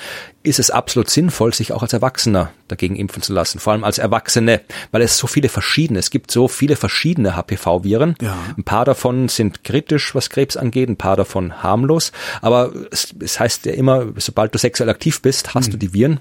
ist 0.42 0.58
es 0.58 0.70
absolut 0.70 1.10
sinnvoll, 1.10 1.52
sich 1.52 1.72
auch 1.72 1.82
als 1.82 1.92
Erwachsener 1.92 2.52
dagegen 2.66 2.96
impfen 2.96 3.22
zu 3.22 3.34
lassen. 3.34 3.58
Vor 3.58 3.74
allem 3.74 3.84
als 3.84 3.98
Erwachsene, 3.98 4.62
weil 4.92 5.02
es 5.02 5.18
so 5.18 5.26
viele 5.26 5.50
verschiedene, 5.50 5.98
es 5.98 6.08
gibt 6.08 6.30
so 6.30 6.48
viele 6.48 6.76
verschiedene 6.76 7.36
HPV-Viren. 7.36 8.14
Ja. 8.22 8.38
Ein 8.56 8.64
paar 8.64 8.86
davon 8.86 9.28
sind 9.28 9.62
kritisch, 9.62 10.14
was 10.14 10.30
Krebs 10.30 10.56
angeht, 10.56 10.88
ein 10.88 10.96
paar 10.96 11.16
davon 11.16 11.62
harmlos. 11.62 12.12
Aber 12.40 12.72
es, 12.90 13.14
es 13.20 13.38
heißt 13.38 13.66
ja 13.66 13.72
immer, 13.72 14.06
sobald 14.16 14.54
du 14.54 14.58
sexuell 14.58 14.88
aktiv 14.88 15.20
bist, 15.20 15.54
hast 15.54 15.74
du 15.74 15.76
die 15.76 15.92
Viren, 15.92 16.20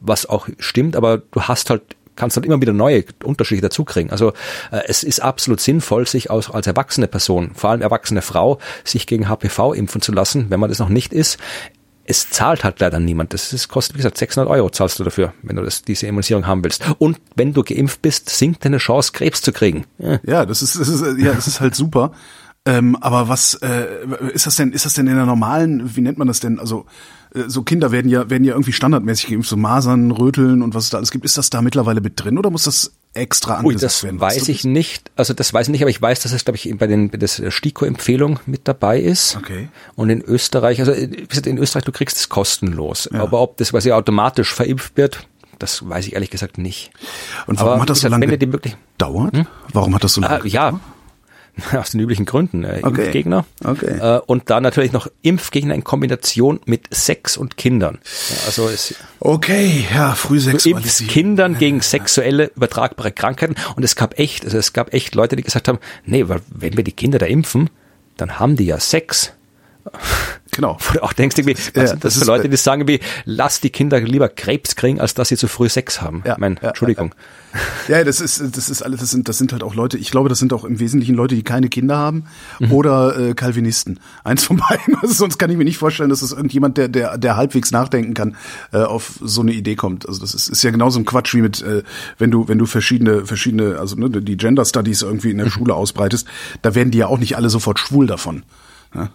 was 0.00 0.26
auch 0.26 0.48
stimmt, 0.58 0.96
aber 0.96 1.18
du 1.18 1.42
hast 1.42 1.70
halt 1.70 1.82
kannst 2.18 2.36
halt 2.36 2.44
immer 2.44 2.60
wieder 2.60 2.74
neue 2.74 3.04
Unterschiede 3.24 3.62
dazukriegen. 3.62 4.10
Also 4.10 4.32
äh, 4.70 4.82
es 4.86 5.02
ist 5.02 5.20
absolut 5.20 5.60
sinnvoll, 5.60 6.06
sich 6.06 6.30
aus, 6.30 6.50
als 6.50 6.66
erwachsene 6.66 7.08
Person, 7.08 7.52
vor 7.54 7.70
allem 7.70 7.80
erwachsene 7.80 8.20
Frau, 8.20 8.58
sich 8.84 9.06
gegen 9.06 9.28
HPV 9.28 9.72
impfen 9.72 10.02
zu 10.02 10.12
lassen, 10.12 10.50
wenn 10.50 10.60
man 10.60 10.68
das 10.68 10.80
noch 10.80 10.90
nicht 10.90 11.12
ist. 11.12 11.38
Es 12.04 12.30
zahlt 12.30 12.64
halt 12.64 12.80
leider 12.80 12.98
niemand. 12.98 13.34
Das 13.34 13.52
ist, 13.52 13.68
kostet, 13.68 13.94
wie 13.94 13.98
gesagt, 13.98 14.16
600 14.16 14.50
Euro 14.50 14.70
zahlst 14.70 14.98
du 14.98 15.04
dafür, 15.04 15.34
wenn 15.42 15.56
du 15.56 15.62
das, 15.62 15.82
diese 15.82 16.06
Immunisierung 16.06 16.46
haben 16.46 16.64
willst. 16.64 16.82
Und 16.98 17.20
wenn 17.34 17.52
du 17.52 17.62
geimpft 17.62 18.00
bist, 18.00 18.30
sinkt 18.30 18.64
deine 18.64 18.78
Chance, 18.78 19.12
Krebs 19.12 19.42
zu 19.42 19.52
kriegen. 19.52 19.84
Ja. 19.98 20.18
Ja, 20.24 20.46
das 20.46 20.62
ist, 20.62 20.80
das 20.80 20.88
ist, 20.88 21.02
ja, 21.18 21.34
das 21.34 21.46
ist 21.46 21.60
halt 21.60 21.74
super. 21.74 22.12
Ähm, 22.64 22.96
aber 22.96 23.28
was 23.28 23.54
äh, 23.54 23.86
ist 24.32 24.46
das 24.46 24.56
denn? 24.56 24.72
Ist 24.72 24.84
das 24.84 24.94
denn 24.94 25.06
in 25.06 25.16
der 25.16 25.26
normalen? 25.26 25.96
Wie 25.96 26.00
nennt 26.00 26.18
man 26.18 26.28
das 26.28 26.40
denn? 26.40 26.58
Also 26.58 26.86
so 27.34 27.62
Kinder 27.62 27.92
werden 27.92 28.10
ja 28.10 28.30
werden 28.30 28.44
ja 28.44 28.52
irgendwie 28.52 28.72
standardmäßig 28.72 29.30
geimpft, 29.30 29.48
so 29.48 29.56
Masern, 29.56 30.10
Röteln 30.10 30.62
und 30.62 30.74
was 30.74 30.84
es 30.84 30.90
da 30.90 30.98
alles 30.98 31.10
gibt. 31.10 31.24
Ist 31.24 31.38
das 31.38 31.50
da 31.50 31.62
mittlerweile 31.62 32.00
mit 32.00 32.14
drin 32.22 32.38
oder 32.38 32.50
muss 32.50 32.64
das 32.64 32.92
extra 33.14 33.60
Ui, 33.62 33.74
angesagt 33.74 33.82
das 33.82 34.20
weiß 34.20 34.44
du 34.44 34.52
ich 34.52 34.64
nicht. 34.64 35.10
Also 35.16 35.34
das 35.34 35.52
weiß 35.52 35.68
ich 35.68 35.72
nicht, 35.72 35.82
aber 35.82 35.90
ich 35.90 36.00
weiß, 36.00 36.20
dass 36.20 36.32
es, 36.32 36.44
glaube 36.44 36.56
ich, 36.56 36.72
bei 36.78 36.86
den 36.86 37.10
bei 37.10 37.18
der 37.18 37.28
STIKO-Empfehlung 37.28 38.40
mit 38.46 38.62
dabei 38.64 39.00
ist. 39.00 39.36
Okay. 39.36 39.68
Und 39.94 40.10
in 40.10 40.22
Österreich, 40.22 40.80
also 40.80 40.92
gesagt, 40.92 41.46
in 41.46 41.58
Österreich, 41.58 41.84
du 41.84 41.92
kriegst 41.92 42.16
es 42.16 42.28
kostenlos. 42.28 43.08
Aber 43.12 43.40
ob 43.40 43.56
das 43.56 43.70
quasi 43.70 43.92
automatisch 43.92 44.54
verimpft 44.54 44.96
wird, 44.96 45.26
das 45.58 45.88
weiß 45.88 46.06
ich 46.06 46.14
ehrlich 46.14 46.30
gesagt 46.30 46.58
nicht. 46.58 46.90
Und 47.46 47.58
warum 47.58 47.72
aber 47.72 47.82
hat 47.82 47.90
das 47.90 48.00
so 48.00 48.08
lange 48.08 48.26
gedauert? 48.38 49.46
Warum 49.72 49.94
hat 49.94 50.04
das 50.04 50.14
so 50.14 50.20
lange? 50.20 50.42
Ah, 50.42 50.46
ja, 50.46 50.80
aus 51.72 51.90
den 51.90 52.00
üblichen 52.00 52.24
Gründen. 52.24 52.64
Äh, 52.64 52.80
Okay. 52.82 53.02
Impfgegner. 53.04 53.44
Okay. 53.64 53.98
Äh, 53.98 54.20
und 54.26 54.50
dann 54.50 54.62
natürlich 54.62 54.92
noch 54.92 55.08
Impfgegner 55.22 55.74
in 55.74 55.84
Kombination 55.84 56.60
mit 56.64 56.86
Sex 56.90 57.36
und 57.36 57.56
Kindern. 57.56 57.98
Ja, 58.30 58.36
also 58.46 58.68
es 58.68 58.94
Okay, 59.20 59.86
ja, 59.92 60.14
Frühsexualisierung. 60.14 61.12
Kindern 61.12 61.58
gegen 61.58 61.80
sexuelle 61.80 62.50
übertragbare 62.54 63.12
Krankheiten. 63.12 63.56
Und 63.76 63.82
es 63.82 63.96
gab 63.96 64.18
echt, 64.18 64.44
also 64.44 64.58
es 64.58 64.72
gab 64.72 64.94
echt 64.94 65.14
Leute, 65.14 65.36
die 65.36 65.42
gesagt 65.42 65.68
haben, 65.68 65.78
nee, 66.04 66.28
weil 66.28 66.40
wenn 66.48 66.76
wir 66.76 66.84
die 66.84 66.92
Kinder 66.92 67.18
da 67.18 67.26
impfen, 67.26 67.70
dann 68.16 68.38
haben 68.38 68.56
die 68.56 68.66
ja 68.66 68.78
Sex. 68.80 69.32
Genau. 70.50 70.76
Wo 70.80 70.94
du 70.94 71.02
auch 71.04 71.12
denkst, 71.12 71.36
irgendwie, 71.38 71.54
was 71.56 71.66
Ja, 71.74 71.86
sind 71.86 72.04
das 72.04 72.14
das 72.14 72.22
für 72.24 72.26
Leute, 72.28 72.48
die 72.48 72.56
sagen 72.56 72.88
wie, 72.88 72.98
lass 73.24 73.60
die 73.60 73.70
Kinder 73.70 74.00
lieber 74.00 74.28
Krebs 74.28 74.74
kriegen, 74.74 75.00
als 75.00 75.14
dass 75.14 75.28
sie 75.28 75.36
zu 75.36 75.46
früh 75.46 75.68
Sex 75.68 76.00
haben. 76.02 76.22
Ja, 76.26 76.32
ich 76.32 76.38
meine, 76.38 76.56
ja, 76.60 76.68
Entschuldigung. 76.68 77.14
Ja, 77.86 78.02
das 78.02 78.20
ist, 78.20 78.42
das 78.56 78.68
ist 78.68 78.82
alles, 78.82 79.00
das 79.00 79.10
sind, 79.10 79.28
das 79.28 79.38
sind 79.38 79.52
halt 79.52 79.62
auch 79.62 79.74
Leute, 79.74 79.96
ich 79.98 80.10
glaube, 80.10 80.28
das 80.28 80.38
sind 80.38 80.52
auch 80.52 80.64
im 80.64 80.80
Wesentlichen 80.80 81.14
Leute, 81.14 81.34
die 81.34 81.42
keine 81.44 81.68
Kinder 81.68 81.96
haben 81.96 82.24
Mhm. 82.58 82.72
oder 82.72 83.18
äh, 83.18 83.34
Calvinisten. 83.34 84.00
Eins 84.24 84.42
von 84.44 84.56
beiden. 84.68 84.96
Also 85.00 85.14
sonst 85.14 85.38
kann 85.38 85.50
ich 85.50 85.56
mir 85.56 85.64
nicht 85.64 85.78
vorstellen, 85.78 86.10
dass 86.10 86.20
das 86.20 86.32
irgendjemand, 86.32 86.76
der, 86.76 86.88
der, 86.88 87.18
der 87.18 87.36
halbwegs 87.36 87.70
nachdenken 87.70 88.14
kann, 88.14 88.36
äh, 88.72 88.78
auf 88.78 89.12
so 89.22 89.42
eine 89.42 89.52
Idee 89.52 89.76
kommt. 89.76 90.08
Also 90.08 90.20
das 90.20 90.34
ist, 90.34 90.48
ist 90.48 90.62
ja 90.62 90.70
genauso 90.70 90.98
ein 90.98 91.04
Quatsch 91.04 91.34
wie 91.34 91.42
mit, 91.42 91.62
äh, 91.62 91.82
wenn 92.18 92.30
du, 92.30 92.48
wenn 92.48 92.58
du 92.58 92.66
verschiedene, 92.66 93.24
verschiedene, 93.26 93.78
also 93.78 93.94
ne, 93.96 94.10
die 94.10 94.36
Gender 94.36 94.64
Studies 94.64 95.02
irgendwie 95.02 95.30
in 95.30 95.36
der 95.38 95.46
Mhm. 95.46 95.50
Schule 95.50 95.74
ausbreitest, 95.74 96.26
da 96.62 96.74
werden 96.74 96.90
die 96.90 96.98
ja 96.98 97.06
auch 97.06 97.18
nicht 97.18 97.36
alle 97.36 97.48
sofort 97.48 97.78
schwul 97.78 98.06
davon. 98.06 98.42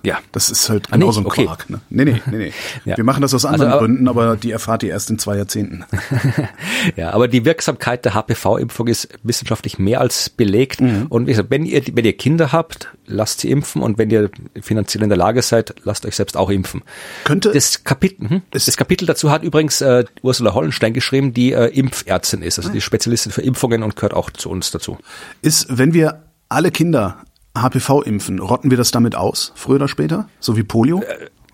Ja. 0.03 0.19
Das 0.31 0.49
ist 0.49 0.69
halt 0.69 0.87
Ah, 0.91 0.97
nee, 0.97 1.01
genauso 1.01 1.21
ein 1.21 1.25
okay. 1.25 1.45
Quark. 1.45 1.69
Ne? 1.69 1.81
Nee, 1.89 2.05
nee, 2.05 2.21
nee, 2.29 2.37
nee. 2.37 2.53
Ja. 2.85 2.95
Wir 2.97 3.03
machen 3.03 3.21
das 3.21 3.33
aus 3.33 3.43
anderen 3.43 3.67
Also, 3.71 3.77
aber- 3.79 3.87
Gründen, 3.87 4.07
aber 4.07 4.35
die 4.37 4.51
erfahrt 4.51 4.83
ihr 4.83 4.89
erst 4.91 5.09
in 5.09 5.17
zwei 5.19 5.37
Jahrzehnten. 5.37 5.83
Ja, 6.95 7.11
aber 7.11 7.27
die 7.27 7.45
Wirksamkeit 7.45 8.03
der 8.05 8.13
HPV-Impfung 8.13 8.87
ist 8.87 9.07
wissenschaftlich 9.23 9.79
mehr 9.79 10.01
als 10.01 10.29
belegt. 10.29 10.81
Mhm. 10.81 11.07
Und 11.09 11.25
wie 11.27 11.31
gesagt, 11.31 11.49
wenn 11.49 11.65
ihr, 11.65 11.81
wenn 11.93 12.05
ihr 12.05 12.15
Kinder 12.15 12.51
habt, 12.51 12.89
lasst 13.05 13.39
sie 13.39 13.49
impfen 13.51 13.81
und 13.81 13.97
wenn 13.97 14.09
ihr 14.09 14.29
finanziell 14.61 15.01
in 15.03 15.09
der 15.09 15.17
Lage 15.17 15.41
seid, 15.41 15.73
lasst 15.83 16.05
euch 16.05 16.15
selbst 16.15 16.37
auch 16.37 16.49
impfen. 16.49 16.83
Könnte- 17.23 17.51
das 17.51 17.83
Kapitel, 17.83 18.29
hm? 18.29 18.41
Das 18.51 18.75
Kapitel 18.77 19.05
dazu 19.05 19.31
hat 19.31 19.43
übrigens 19.43 19.81
äh, 19.81 20.03
Ursula 20.21 20.53
Hollenstein 20.53 20.93
geschrieben, 20.93 21.33
die 21.33 21.53
äh, 21.53 21.67
Impfärztin 21.67 22.41
ist, 22.41 22.59
also 22.59 22.69
Ah. 22.69 22.73
die 22.73 22.81
Spezialistin 22.81 23.31
für 23.31 23.41
Impfungen 23.41 23.81
und 23.83 23.95
gehört 23.95 24.13
auch 24.13 24.29
zu 24.29 24.49
uns 24.49 24.71
dazu. 24.71 24.97
ist, 25.41 25.65
wenn 25.69 25.93
wir 25.93 26.23
alle 26.49 26.69
Kinder 26.71 27.17
HPV 27.57 28.01
impfen, 28.01 28.39
rotten 28.39 28.71
wir 28.71 28.77
das 28.77 28.91
damit 28.91 29.15
aus, 29.15 29.51
früher 29.55 29.75
oder 29.75 29.87
später? 29.87 30.27
So 30.39 30.57
wie 30.57 30.63
Polio? 30.63 31.03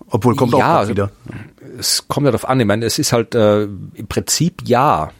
Obwohl 0.08 0.34
kommt 0.34 0.54
auch 0.54 0.58
ja, 0.58 0.66
bald 0.74 0.78
also- 0.78 0.90
wieder. 0.90 1.10
Es 1.78 2.08
kommt 2.08 2.24
ja 2.24 2.32
darauf 2.32 2.48
an, 2.48 2.58
ich 2.60 2.66
meine, 2.66 2.84
es 2.84 2.98
ist 2.98 3.12
halt 3.12 3.34
äh, 3.34 3.64
im 3.64 4.06
Prinzip 4.08 4.62
ja. 4.64 5.10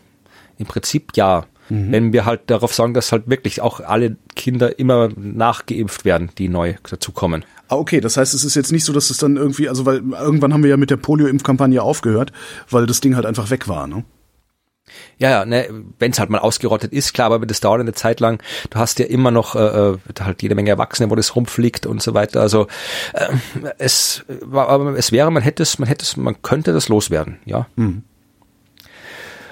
Im 0.58 0.66
Prinzip 0.66 1.12
ja. 1.16 1.46
Mhm. 1.68 1.92
Wenn 1.92 2.12
wir 2.12 2.24
halt 2.24 2.42
darauf 2.50 2.74
sagen, 2.74 2.94
dass 2.94 3.12
halt 3.12 3.28
wirklich 3.28 3.60
auch 3.60 3.80
alle 3.80 4.16
Kinder 4.34 4.78
immer 4.78 5.08
nachgeimpft 5.16 6.04
werden, 6.04 6.30
die 6.36 6.48
neu 6.48 6.74
dazukommen. 6.88 7.44
Ah, 7.68 7.76
okay, 7.76 8.00
das 8.00 8.16
heißt, 8.16 8.34
es 8.34 8.42
ist 8.42 8.56
jetzt 8.56 8.72
nicht 8.72 8.84
so, 8.84 8.92
dass 8.92 9.10
es 9.10 9.18
dann 9.18 9.36
irgendwie, 9.36 9.68
also 9.68 9.86
weil 9.86 10.02
irgendwann 10.20 10.52
haben 10.52 10.64
wir 10.64 10.70
ja 10.70 10.76
mit 10.76 10.90
der 10.90 10.96
Polio-Impfkampagne 10.96 11.80
aufgehört, 11.80 12.32
weil 12.68 12.86
das 12.86 13.00
Ding 13.00 13.14
halt 13.14 13.26
einfach 13.26 13.50
weg 13.50 13.68
war, 13.68 13.86
ne? 13.86 14.04
Ja, 15.18 15.30
ja, 15.30 15.44
ne, 15.44 15.68
wenn 15.98 16.12
es 16.12 16.18
halt 16.18 16.30
mal 16.30 16.38
ausgerottet 16.38 16.92
ist, 16.92 17.12
klar, 17.12 17.30
aber 17.30 17.46
das 17.46 17.60
dauert 17.60 17.80
eine 17.80 17.92
Zeit 17.92 18.20
lang. 18.20 18.42
Du 18.70 18.78
hast 18.78 18.98
ja 18.98 19.06
immer 19.06 19.30
noch 19.30 19.54
äh, 19.54 19.58
äh, 19.58 19.98
halt 20.20 20.42
jede 20.42 20.54
Menge 20.54 20.70
Erwachsene, 20.70 21.10
wo 21.10 21.14
das 21.14 21.36
rumfliegt 21.36 21.86
und 21.86 22.02
so 22.02 22.14
weiter. 22.14 22.40
Also 22.40 22.66
äh, 23.12 23.28
es 23.78 24.24
war, 24.40 24.68
aber 24.68 24.96
es 24.96 25.12
wäre, 25.12 25.30
man 25.30 25.42
hätte 25.42 25.62
es, 25.62 25.78
man 25.78 25.88
hätte 25.88 26.04
es, 26.04 26.16
man 26.16 26.40
könnte 26.42 26.72
das 26.72 26.88
loswerden, 26.88 27.38
ja. 27.44 27.66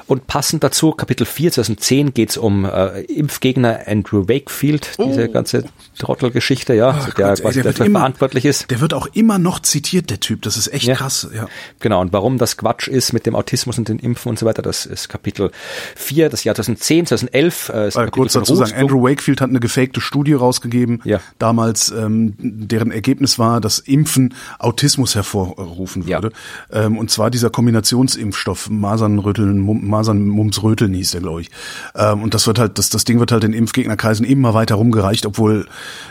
Und 0.08 0.26
passend 0.26 0.64
dazu, 0.64 0.92
Kapitel 0.92 1.24
4, 1.26 1.52
2010 1.52 2.14
geht's 2.14 2.36
um 2.36 2.64
äh, 2.64 3.02
Impfgegner 3.02 3.80
Andrew 3.86 4.26
Wakefield, 4.28 4.96
diese 4.98 5.28
ganze 5.28 5.64
Trottelgeschichte, 5.98 6.74
ja, 6.74 6.90
also 6.90 7.10
der 7.12 7.26
Oh. 7.26 7.28
Gott, 7.28 7.38
ey, 7.38 7.42
quasi 7.42 7.54
der 7.58 7.64
wird 7.64 7.74
dafür 7.74 7.86
immer- 7.86 7.98
verantwortlich 8.00 8.44
ist. 8.44 8.70
Der 8.70 8.80
wird 8.80 8.94
auch 8.94 9.06
immer 9.12 9.38
noch 9.38 9.60
zitiert, 9.60 10.10
der 10.10 10.18
Typ. 10.20 10.42
Das 10.42 10.56
ist 10.56 10.72
echt 10.72 10.86
Ja. 10.86 10.94
krass, 10.94 11.28
ja. 11.34 11.46
Genau, 11.80 12.00
und 12.00 12.12
warum 12.12 12.38
das 12.38 12.56
Quatsch 12.56 12.88
ist 12.88 13.12
mit 13.12 13.26
dem 13.26 13.36
Autismus 13.36 13.76
und 13.78 13.88
den 13.88 13.98
Impfen 13.98 14.30
und 14.30 14.38
so 14.38 14.46
weiter, 14.46 14.62
das 14.62 14.86
ist 14.86 15.08
Kapitel 15.08 15.50
4, 15.94 16.30
das 16.30 16.42
Jahr 16.44 16.54
2010, 16.54 17.06
2011. 17.06 17.68
Äh, 17.68 17.88
ist 17.88 17.94
Kapitel 17.94 18.10
kurz 18.12 18.32
dazu 18.32 18.54
sagen. 18.54 18.72
Andrew 18.74 19.02
Wakefield 19.02 19.40
hat 19.40 19.50
eine 19.50 19.60
gefakte 19.60 20.00
Studie 20.00 20.32
rausgegeben, 20.32 21.00
Ja. 21.04 21.20
damals, 21.38 21.90
ähm, 21.90 22.34
deren 22.38 22.90
Ergebnis 22.92 23.38
war, 23.38 23.60
dass 23.60 23.78
Impfen 23.78 24.34
Autismus 24.58 25.14
hervorrufen 25.14 26.06
Ja. 26.06 26.22
würde. 26.22 26.34
Ähm, 26.72 26.96
und 26.96 27.10
zwar 27.10 27.30
dieser 27.30 27.50
Kombinationsimpfstoff, 27.50 28.70
Masernröteln, 28.70 29.58
Mum, 29.58 29.86
Masern, 29.98 30.26
Mumps, 30.26 30.62
Röteln 30.62 30.94
hieß 30.94 31.10
der, 31.12 31.20
glaube 31.20 31.42
ich. 31.42 31.50
Ähm, 31.94 32.22
und 32.22 32.34
das 32.34 32.46
wird 32.46 32.58
halt, 32.58 32.78
das, 32.78 32.90
das 32.90 33.04
Ding 33.04 33.18
wird 33.18 33.32
halt 33.32 33.44
in 33.44 33.52
Impfgegnerkreisen 33.52 34.24
immer 34.24 34.54
weiter 34.54 34.76
rumgereicht, 34.76 35.26
obwohl, 35.26 35.66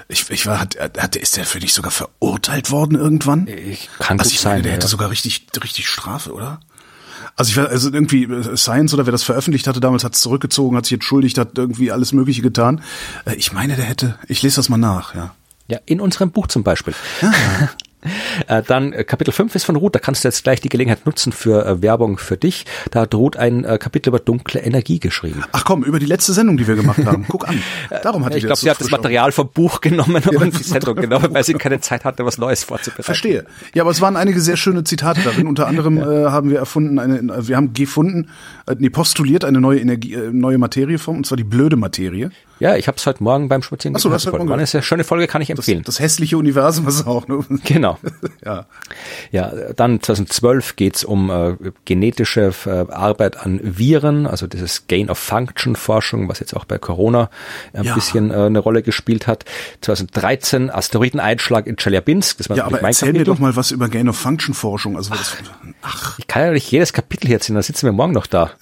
ich, 0.08 0.30
ich 0.30 0.46
war, 0.46 0.60
hat, 0.60 0.78
hat, 0.80 1.16
ist 1.16 1.38
der 1.38 1.46
für 1.46 1.60
dich 1.60 1.74
sogar 1.74 1.92
verurteilt 1.92 2.72
worden 2.72 2.98
irgendwann? 2.98 3.48
Ich 3.48 3.90
kann 4.00 4.20
also 4.20 4.30
ich 4.32 4.44
meine, 4.44 4.56
sein, 4.56 4.64
der 4.64 4.72
ja. 4.72 4.76
hätte 4.76 4.88
sogar 4.88 5.10
richtig, 5.10 5.48
richtig 5.64 5.88
Strafe, 5.88 6.34
oder? 6.34 6.60
Also 7.36 7.52
ich 7.52 7.58
war, 7.58 7.70
also 7.70 7.92
irgendwie 7.92 8.24
äh, 8.24 8.58
Science 8.58 8.94
oder 8.94 9.06
wer 9.06 9.12
das 9.12 9.24
veröffentlicht 9.24 9.68
hatte 9.68 9.80
damals 9.80 10.04
hat 10.04 10.16
es 10.16 10.22
zurückgezogen, 10.22 10.76
hat 10.76 10.86
sich 10.86 10.94
entschuldigt, 10.94 11.38
hat 11.38 11.58
irgendwie 11.58 11.92
alles 11.92 12.12
Mögliche 12.12 12.42
getan. 12.42 12.82
Äh, 13.26 13.36
Ich 13.36 13.52
meine, 13.54 13.76
der 13.76 13.86
hätte, 13.86 14.18
ich 14.28 14.42
lese 14.42 14.58
das 14.58 14.70
mal 14.70 14.78
nach, 14.78 15.16
ja. 15.16 15.34
Ja, 15.70 15.80
in 15.86 16.00
unserem 16.00 16.32
Buch 16.32 16.48
zum 16.48 16.64
Beispiel. 16.64 16.94
Äh, 18.48 18.62
Dann 18.64 18.94
äh, 18.94 19.04
Kapitel 19.04 19.32
5 19.32 19.56
ist 19.56 19.64
von 19.64 19.76
Ruth, 19.76 19.96
da 19.96 20.00
kannst 20.00 20.24
du 20.24 20.28
jetzt 20.28 20.44
gleich 20.44 20.62
die 20.62 20.70
Gelegenheit 20.70 21.06
nutzen 21.06 21.32
für 21.32 21.66
äh, 21.66 21.82
Werbung 21.82 22.18
für 22.18 22.38
dich. 22.38 22.66
Da 22.92 23.02
hat 23.02 23.16
Ruth 23.16 23.38
ein 23.38 23.64
äh, 23.64 23.78
Kapitel 23.78 24.10
über 24.10 24.20
dunkle 24.20 24.62
Energie 24.62 25.00
geschrieben. 25.00 25.44
Ach 25.52 25.66
komm, 25.66 25.84
über 25.84 26.00
die 26.00 26.06
letzte 26.06 26.34
Sendung, 26.34 26.58
die 26.58 26.68
wir 26.68 26.76
gemacht 26.76 27.04
haben. 27.06 27.26
Guck 27.28 27.48
an. 27.48 27.62
Darum 28.04 28.24
hatte 28.24 28.38
ich 28.38 28.44
ich 28.44 28.48
glaube, 28.48 28.60
sie 28.60 28.70
hat 28.70 28.80
das 28.80 28.92
Material 28.92 29.32
vom 29.32 29.50
Buch 29.50 29.82
genommen 29.82 30.24
und 30.24 30.60
die 30.60 30.64
Sendung 30.64 30.96
genommen, 30.96 31.34
weil 31.34 31.44
sie 31.44 31.54
keine 31.54 31.80
Zeit 31.82 32.06
hatte, 32.06 32.26
was 32.26 32.38
Neues 32.38 32.64
vorzubereiten. 32.64 33.04
Verstehe. 33.04 33.46
Ja, 33.74 33.84
aber 33.84 33.92
es 33.92 34.02
waren 34.02 34.16
einige 34.16 34.42
sehr 34.42 34.58
schöne 34.58 34.84
Zitate 34.84 35.22
darin. 35.24 35.48
Unter 35.48 35.68
anderem 35.68 35.98
äh, 35.98 36.26
haben 36.30 36.50
wir 36.50 36.60
erfunden, 36.60 37.00
eine, 37.00 37.48
wir 37.48 37.56
haben 37.58 37.74
gefunden, 37.74 38.30
äh, 38.68 38.76
nee, 38.78 38.90
postuliert 38.90 39.44
eine 39.44 39.60
neue 39.60 39.80
Energie, 39.80 40.18
neue 40.32 40.58
Materieform, 40.58 41.18
und 41.18 41.26
zwar 41.26 41.38
die 41.38 41.44
blöde 41.44 41.76
Materie. 41.76 42.30
Ja, 42.60 42.76
ich 42.76 42.88
habe 42.88 42.98
es 42.98 43.06
heute 43.06 43.24
Morgen 43.24 43.50
beim 43.50 43.62
Spazieren 43.62 43.96
Ach 43.96 44.00
so, 44.00 44.10
das 44.10 44.26
War 44.26 44.40
eine 44.40 44.66
sehr 44.66 44.82
schöne 44.82 45.04
Folge, 45.04 45.28
kann 45.28 45.42
ich 45.42 45.50
empfehlen. 45.50 45.84
Das, 45.84 45.96
das 45.96 46.00
hässliche 46.04 46.38
Universum 46.38 46.88
ist 46.88 47.06
auch. 47.06 47.28
Ne? 47.28 47.46
Genau. 47.66 47.98
ja. 48.46 48.66
Ja, 49.32 49.52
dann 49.76 50.02
2012 50.02 50.76
geht's 50.76 51.04
um 51.04 51.30
äh, 51.30 51.56
genetische 51.86 52.52
äh, 52.66 52.92
Arbeit 52.92 53.38
an 53.38 53.60
Viren, 53.64 54.26
also 54.26 54.48
dieses 54.48 54.88
Gain-of-Function-Forschung, 54.88 56.30
was 56.30 56.40
jetzt 56.40 56.56
auch 56.56 56.66
bei 56.66 56.78
Corona 56.78 57.30
ein 57.74 57.84
Ja. 57.84 57.94
bisschen 57.94 58.32
äh, 58.32 58.36
eine 58.46 58.60
Rolle 58.60 58.82
gespielt 58.84 59.28
hat. 59.28 59.46
2013 59.82 60.70
Asteroideneinschlag 60.70 61.68
in 61.68 61.76
Chelyabinsk. 61.78 62.38
Das 62.38 62.50
war 62.50 62.58
Ja, 62.58 62.66
aber 62.66 62.78
mein 62.82 62.86
erzähl 62.92 63.08
mir 63.10 63.20
Kapitel. 63.20 63.34
doch 63.36 63.40
mal 63.40 63.56
was 63.56 63.72
über 63.72 63.88
Gain-of-Function-Forschung. 63.90 64.96
Also 64.98 65.12
das, 65.12 65.36
ach, 65.84 66.18
Ich 66.20 66.28
kann 66.28 66.44
ja 66.44 66.52
nicht 66.52 66.72
jedes 66.72 66.94
Kapitel 66.94 67.28
hier 67.28 67.40
ziehen, 67.40 67.54
dann 67.56 67.64
sitzen 67.64 67.86
wir 67.86 67.92
morgen 67.94 68.14
noch 68.14 68.28
da. 68.28 68.52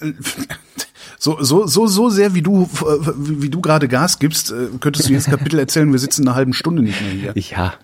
so 1.18 1.42
so 1.42 1.66
so 1.66 1.86
so 1.86 2.10
sehr 2.10 2.34
wie 2.34 2.42
du 2.42 2.68
äh, 2.82 3.12
wie, 3.16 3.48
du 3.48 3.60
gerade 3.60 3.88
Gas 3.88 4.18
gibst, 4.18 4.50
äh, 4.50 4.68
könntest 4.80 5.08
du 5.08 5.12
jedes 5.12 5.24
Kapitel 5.30 5.58
erzählen. 5.58 5.90
Wir 5.90 5.98
sitzen 5.98 6.26
eine 6.26 6.34
halbe 6.34 6.52
Stunde 6.54 6.82
nicht 6.82 7.00
mehr 7.00 7.10
hier. 7.10 7.32
Ja. 7.34 7.74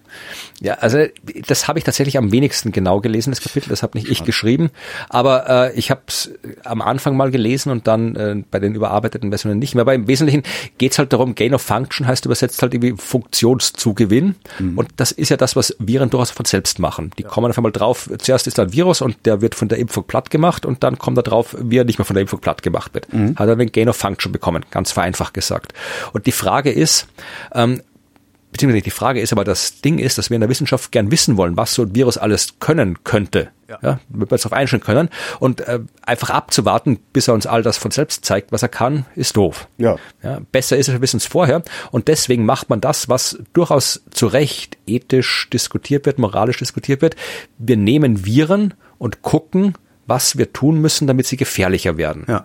Ja, 0.61 0.75
also 0.75 1.05
das 1.47 1.69
habe 1.69 1.79
ich 1.79 1.85
tatsächlich 1.85 2.19
am 2.19 2.33
wenigsten 2.33 2.73
genau 2.73 3.01
gelesen, 3.01 3.31
das 3.31 3.41
Kapitel, 3.41 3.71
das 3.71 3.83
habe 3.83 3.99
nicht 3.99 4.09
ich 4.09 4.25
geschrieben, 4.25 4.71
aber 5.09 5.49
äh, 5.49 5.79
ich 5.79 5.91
habe 5.91 6.03
es 6.07 6.31
am 6.65 6.83
Anfang 6.83 7.17
mal 7.17 7.31
gelesen 7.31 7.71
und 7.71 7.87
dann 7.87 8.17
äh, 8.17 8.43
bei 8.51 8.59
den 8.59 8.75
überarbeiteten 8.75 9.31
Versionen 9.31 9.59
nicht 9.59 9.75
mehr. 9.75 9.83
Aber 9.83 9.95
im 9.95 10.07
Wesentlichen 10.07 10.43
geht's 10.79 10.99
halt 10.99 11.13
darum, 11.13 11.35
Gain 11.35 11.55
of 11.55 11.63
Function 11.63 12.07
heißt 12.07 12.27
übersetzt 12.27 12.63
halt 12.63 12.75
irgendwie 12.75 12.95
Funktionszugewinn 12.97 14.37
und 14.77 14.89
das 14.97 15.13
ist 15.13 15.31
ja 15.31 15.37
das, 15.37 15.57
was 15.57 15.75
Viren 15.79 16.11
durchaus 16.11 16.31
von 16.31 16.45
selbst 16.45 16.79
machen. 16.79 17.11
Die 17.19 17.23
kommen 17.23 17.51
auf 17.51 17.59
einmal 17.59 17.73
drauf, 17.73 18.09
zuerst 18.19 18.47
ist 18.47 18.59
da 18.59 18.63
ein 18.63 18.73
Virus 18.73 19.01
und 19.01 19.17
der 19.25 19.41
wird 19.41 19.55
von 19.55 19.69
der 19.69 19.79
Impfung 19.79 20.05
platt 20.05 20.31
gemacht 20.31 20.65
und 20.65 20.83
dann 20.83 20.99
kommt 20.99 21.19
da 21.19 21.23
drauf, 21.23 21.57
wie 21.59 21.79
er 21.79 21.85
nicht 21.85 21.99
mehr 21.99 22.07
von 22.07 22.15
der 22.15 22.23
Impfung 22.23 22.41
platt 22.41 22.63
gemacht 22.63 22.95
wird. 22.95 23.09
Hat 23.37 23.49
er 23.49 23.57
den 23.57 23.73
Gain 23.73 23.89
of 23.89 23.97
Function 23.97 24.33
bekommen, 24.33 24.65
ganz 24.71 24.93
vereinfacht 24.93 25.35
gesagt. 25.35 25.73
Und 26.13 26.27
die 26.27 26.33
Frage 26.33 26.71
ist, 26.71 27.07
ähm, 27.55 27.83
beziehungsweise 28.53 28.85
die 28.85 28.91
Frage 28.91 29.21
ist 29.21 29.33
aber, 29.33 29.45
das 29.45 29.81
Ding 29.81 29.99
ist, 29.99 30.19
dass 30.19 30.31
wir 30.31 30.37
in 30.37 30.43
der 30.43 30.51
Wissenschaft 30.51 30.93
gern 30.93 31.11
wissen 31.11 31.37
wollen, 31.37 31.57
was 31.57 31.75
so 31.75 31.83
ein 31.83 31.95
Virus 31.95 32.19
alles 32.19 32.59
können 32.61 33.03
könnte. 33.03 33.51
Ja. 33.69 33.79
Ja, 33.83 34.01
damit 34.11 34.31
wir 34.31 34.33
uns 34.33 34.43
darauf 34.43 34.57
einstellen 34.57 34.83
können. 34.83 35.09
Und 35.41 35.63
äh, 35.63 35.81
einfach 36.03 36.29
abzuwarten, 36.29 36.99
bis 37.15 37.29
er 37.29 37.35
uns 37.35 37.47
all 37.47 37.63
das 37.63 37.79
von 37.79 37.91
selbst 37.91 38.27
zeigt, 38.27 38.53
was 38.53 38.63
er 38.63 38.69
kann, 38.69 39.07
ist 39.17 39.39
doof. 39.39 39.67
Ja. 39.79 39.97
Ja, 40.23 40.41
besser 40.53 40.77
ist 40.77 40.89
es, 40.89 40.95
wir 40.95 41.01
wissen 41.01 41.17
es 41.17 41.25
vorher. 41.25 41.63
Und 41.91 42.09
deswegen 42.09 42.45
macht 42.45 42.69
man 42.69 42.83
das, 42.83 43.09
was 43.09 43.39
durchaus 43.55 44.03
zu 44.11 44.27
Recht 44.27 44.77
ethisch 44.87 45.49
diskutiert 45.51 46.05
wird, 46.05 46.19
moralisch 46.19 46.59
diskutiert 46.59 47.01
wird. 47.01 47.17
Wir 47.57 47.79
nehmen 47.79 48.27
Viren 48.27 48.75
und 48.99 49.23
gucken, 49.23 49.73
was 50.07 50.37
wir 50.37 50.53
tun 50.53 50.79
müssen, 50.83 51.07
damit 51.07 51.27
sie 51.27 51.39
gefährlicher 51.39 51.97
werden. 51.97 52.27
Ja. 52.29 52.45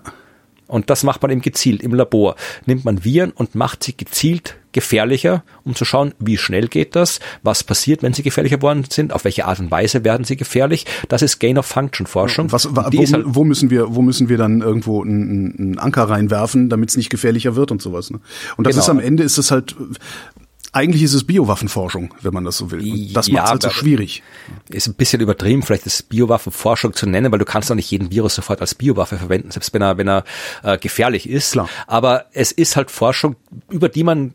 Und 0.67 0.89
das 0.89 1.03
macht 1.03 1.21
man 1.21 1.31
eben 1.31 1.41
gezielt 1.41 1.81
im 1.81 1.93
Labor. 1.93 2.35
Nimmt 2.65 2.83
man 2.85 3.03
Viren 3.03 3.31
und 3.31 3.55
macht 3.55 3.83
sie 3.83 3.95
gezielt 3.95 4.55
gefährlicher, 4.73 5.43
um 5.63 5.73
zu 5.75 5.85
schauen, 5.85 6.13
wie 6.19 6.37
schnell 6.37 6.67
geht 6.67 6.95
das, 6.95 7.19
was 7.41 7.63
passiert, 7.63 8.03
wenn 8.03 8.13
sie 8.13 8.21
gefährlicher 8.21 8.61
worden 8.61 8.83
sind, 8.87 9.11
auf 9.11 9.23
welche 9.23 9.45
Art 9.45 9.59
und 9.59 9.71
Weise 9.71 10.03
werden 10.03 10.23
sie 10.23 10.35
gefährlich. 10.37 10.85
Das 11.07 11.23
ist 11.23 11.39
Gain-of-Function-Forschung. 11.39 12.51
Was, 12.51 12.75
wo, 12.75 12.81
halt- 12.83 13.23
wo 13.25 13.43
müssen 13.43 13.69
wir, 13.71 13.95
wo 13.95 14.01
müssen 14.03 14.29
wir 14.29 14.37
dann 14.37 14.61
irgendwo 14.61 15.01
einen, 15.01 15.55
einen 15.57 15.79
Anker 15.79 16.03
reinwerfen, 16.03 16.69
damit 16.69 16.89
es 16.89 16.97
nicht 16.97 17.09
gefährlicher 17.09 17.55
wird 17.55 17.71
und 17.71 17.81
sowas. 17.81 18.11
Ne? 18.11 18.19
Und 18.57 18.67
das 18.67 18.75
Genau. 18.75 18.83
ist 18.83 18.89
am 18.89 18.99
Ende 18.99 19.23
ist 19.23 19.37
es 19.39 19.49
halt, 19.51 19.75
eigentlich 20.77 21.01
ist 21.03 21.13
es 21.13 21.25
Biowaffenforschung, 21.25 22.13
wenn 22.21 22.33
man 22.33 22.43
das 22.45 22.57
so 22.57 22.71
will. 22.71 22.79
Und 22.81 23.13
das 23.13 23.27
Ja, 23.27 23.33
macht 23.33 23.45
es 23.45 23.51
halt 23.51 23.61
so 23.63 23.69
schwierig. 23.71 24.23
ist 24.69 24.87
ein 24.87 24.93
bisschen 24.93 25.21
übertrieben, 25.21 25.63
vielleicht 25.63 25.85
ist 25.85 26.09
Biowaffenforschung 26.09 26.93
zu 26.93 27.07
nennen, 27.07 27.31
weil 27.31 27.39
du 27.39 27.45
kannst 27.45 27.69
doch 27.69 27.75
nicht 27.75 27.89
jeden 27.91 28.11
Virus 28.11 28.35
sofort 28.35 28.61
als 28.61 28.75
Biowaffe 28.75 29.17
verwenden, 29.17 29.51
selbst 29.51 29.73
wenn 29.73 29.81
er, 29.81 29.97
wenn 29.97 30.07
er 30.07 30.23
äh, 30.63 30.77
gefährlich 30.77 31.27
ist. 31.27 31.53
Klar. 31.53 31.67
Aber 31.87 32.25
es 32.31 32.51
ist 32.51 32.75
halt 32.75 32.91
Forschung, 32.91 33.35
über 33.69 33.89
die 33.89 34.03
man 34.03 34.33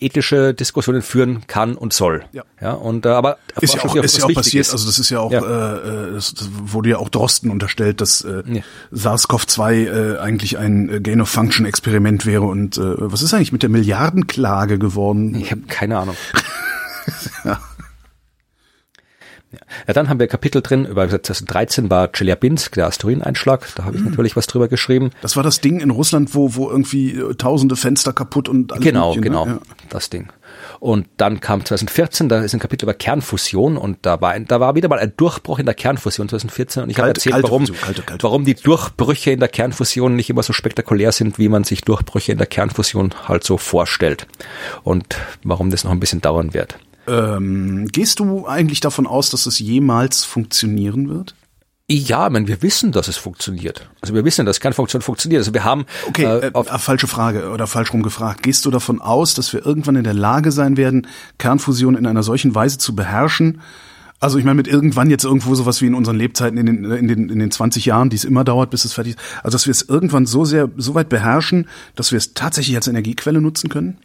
ethische 0.00 0.54
Diskussionen 0.54 1.02
führen 1.02 1.46
kann 1.46 1.76
und 1.76 1.92
soll. 1.92 2.24
Ja. 2.32 2.42
ja 2.60 2.72
und 2.72 3.06
äh, 3.06 3.10
aber 3.10 3.38
Ist 3.60 3.74
ja 3.74 3.84
auch, 3.84 3.94
ist 3.96 4.18
ja 4.18 4.24
auch 4.24 4.32
passiert, 4.34 4.66
ist. 4.66 4.72
also 4.72 4.86
das 4.86 4.98
ist 4.98 5.10
ja 5.10 5.20
auch, 5.20 5.32
Ja. 5.32 5.40
Äh, 5.40 6.08
äh, 6.08 6.12
das, 6.14 6.34
das 6.34 6.48
wurde 6.52 6.90
ja 6.90 6.98
auch 6.98 7.08
Drosten 7.08 7.50
unterstellt, 7.50 8.00
dass 8.00 8.22
äh, 8.22 8.42
Ja. 8.46 8.62
SARS-CoV-2 8.92 10.14
äh, 10.14 10.18
eigentlich 10.18 10.58
ein 10.58 10.88
äh, 10.88 11.00
Gain-of-Function-Experiment 11.00 12.26
wäre. 12.26 12.42
Und 12.42 12.76
äh, 12.78 12.80
was 12.96 13.22
ist 13.22 13.32
eigentlich 13.34 13.52
mit 13.52 13.62
der 13.62 13.70
Milliardenklage 13.70 14.78
geworden? 14.78 15.34
Ich 15.34 15.50
habe 15.50 15.62
keine 15.68 15.98
Ahnung. 15.98 16.16
Ja. 19.86 19.92
dann 19.94 20.08
haben 20.08 20.18
wir 20.20 20.26
Kapitel 20.26 20.62
drin, 20.62 20.84
über 20.86 21.08
2013 21.08 21.90
war 21.90 22.08
Chelyabinsk, 22.12 22.72
der 22.74 22.86
Asteroideneinschlag, 22.86 23.66
da 23.76 23.84
habe 23.84 23.96
ich 23.96 24.02
natürlich 24.02 24.36
was 24.36 24.46
drüber 24.46 24.68
geschrieben. 24.68 25.10
Das 25.22 25.36
war 25.36 25.42
das 25.42 25.60
Ding 25.60 25.80
in 25.80 25.90
Russland, 25.90 26.34
wo, 26.34 26.54
wo 26.54 26.70
irgendwie 26.70 27.12
äh, 27.12 27.34
tausende 27.34 27.76
Fenster 27.76 28.12
kaputt 28.12 28.48
und 28.48 28.72
alles 28.72 28.84
Genau, 28.84 29.14
Mögliche, 29.14 29.30
ne? 29.32 29.44
genau, 29.44 29.46
Ja. 29.46 29.58
das 29.90 30.10
Ding. 30.10 30.28
Und 30.80 31.06
dann 31.16 31.40
kam 31.40 31.64
2014, 31.64 32.28
da 32.28 32.40
ist 32.42 32.52
ein 32.54 32.60
Kapitel 32.60 32.84
über 32.84 32.94
Kernfusion 32.94 33.76
und 33.76 33.98
da 34.02 34.20
war, 34.20 34.30
ein, 34.32 34.46
da 34.46 34.60
war 34.60 34.74
wieder 34.74 34.88
mal 34.88 34.98
ein 34.98 35.12
Durchbruch 35.16 35.58
in 35.58 35.66
der 35.66 35.74
Kernfusion 35.74 36.28
2014 36.28 36.82
und 36.84 36.90
ich 36.90 36.98
habe 36.98 37.08
erzählt, 37.08 37.32
kalte 37.34 37.48
warum, 37.48 37.64
kalte- 37.66 38.02
kalte 38.02 38.22
warum 38.22 38.44
die 38.44 38.54
Durchbrüche 38.54 39.30
in 39.32 39.40
der 39.40 39.48
Kernfusion 39.48 40.14
nicht 40.14 40.30
immer 40.30 40.42
so 40.42 40.52
spektakulär 40.52 41.12
sind, 41.12 41.38
wie 41.38 41.48
man 41.48 41.64
sich 41.64 41.80
Durchbrüche 41.82 42.32
in 42.32 42.38
der 42.38 42.46
Kernfusion 42.46 43.14
halt 43.26 43.44
so 43.44 43.56
vorstellt 43.58 44.26
und 44.82 45.16
warum 45.42 45.70
das 45.70 45.84
noch 45.84 45.90
ein 45.90 46.00
bisschen 46.00 46.20
dauern 46.20 46.54
wird. 46.54 46.76
Ähm, 47.06 47.88
gehst 47.90 48.20
du 48.20 48.46
eigentlich 48.46 48.80
davon 48.80 49.06
aus, 49.06 49.30
dass 49.30 49.46
es 49.46 49.58
jemals 49.58 50.24
funktionieren 50.24 51.08
wird? 51.08 51.34
Ja, 51.86 52.26
ich 52.26 52.32
meine, 52.32 52.48
wir 52.48 52.62
wissen, 52.62 52.92
dass 52.92 53.08
es 53.08 53.18
funktioniert. 53.18 53.90
Also 54.00 54.14
wir 54.14 54.24
wissen, 54.24 54.46
dass 54.46 54.60
Kernfunktion 54.60 55.02
funktioniert. 55.02 55.40
Also 55.40 55.52
wir 55.52 55.64
haben 55.64 55.84
Okay, 56.08 56.24
äh, 56.24 56.46
äh, 56.46 56.48
äh, 56.48 56.78
falsche 56.78 57.06
Frage 57.06 57.50
oder 57.50 57.66
falsch 57.66 57.92
rum 57.92 58.02
gefragt. 58.02 58.42
Gehst 58.42 58.64
du 58.64 58.70
davon 58.70 59.02
aus, 59.02 59.34
dass 59.34 59.52
wir 59.52 59.66
irgendwann 59.66 59.96
in 59.96 60.04
der 60.04 60.14
Lage 60.14 60.50
sein 60.50 60.78
werden, 60.78 61.06
Kernfusion 61.36 61.94
in 61.94 62.06
einer 62.06 62.22
solchen 62.22 62.54
Weise 62.54 62.78
zu 62.78 62.96
beherrschen? 62.96 63.60
Also 64.24 64.38
ich 64.38 64.44
meine 64.46 64.54
mit 64.54 64.68
irgendwann 64.68 65.10
jetzt 65.10 65.24
irgendwo 65.24 65.54
sowas 65.54 65.82
wie 65.82 65.86
in 65.86 65.94
unseren 65.94 66.16
Lebzeiten 66.16 66.56
in 66.56 66.64
den, 66.64 66.84
in 66.90 67.08
den, 67.08 67.28
in 67.28 67.38
den 67.38 67.50
20 67.50 67.84
Jahren, 67.84 68.08
die 68.08 68.16
es 68.16 68.24
immer 68.24 68.42
dauert, 68.42 68.70
bis 68.70 68.86
es 68.86 68.94
fertig 68.94 69.16
ist. 69.16 69.20
Also 69.42 69.54
dass 69.54 69.66
wir 69.66 69.72
es 69.72 69.82
irgendwann 69.82 70.24
so 70.24 70.46
sehr, 70.46 70.70
so 70.78 70.94
weit 70.94 71.10
beherrschen, 71.10 71.68
dass 71.94 72.10
wir 72.10 72.16
es 72.16 72.32
tatsächlich 72.32 72.74
als 72.74 72.88
Energiequelle 72.88 73.42
nutzen 73.42 73.68
können? 73.68 73.98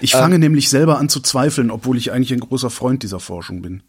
Ich 0.00 0.10
fange 0.10 0.40
nämlich 0.40 0.70
selber 0.70 0.98
an 0.98 1.08
zu 1.08 1.20
zweifeln, 1.20 1.70
obwohl 1.70 1.96
ich 1.96 2.10
eigentlich 2.10 2.32
ein 2.32 2.40
großer 2.40 2.70
Freund 2.70 3.04
dieser 3.04 3.20
Forschung 3.20 3.62
bin. 3.62 3.84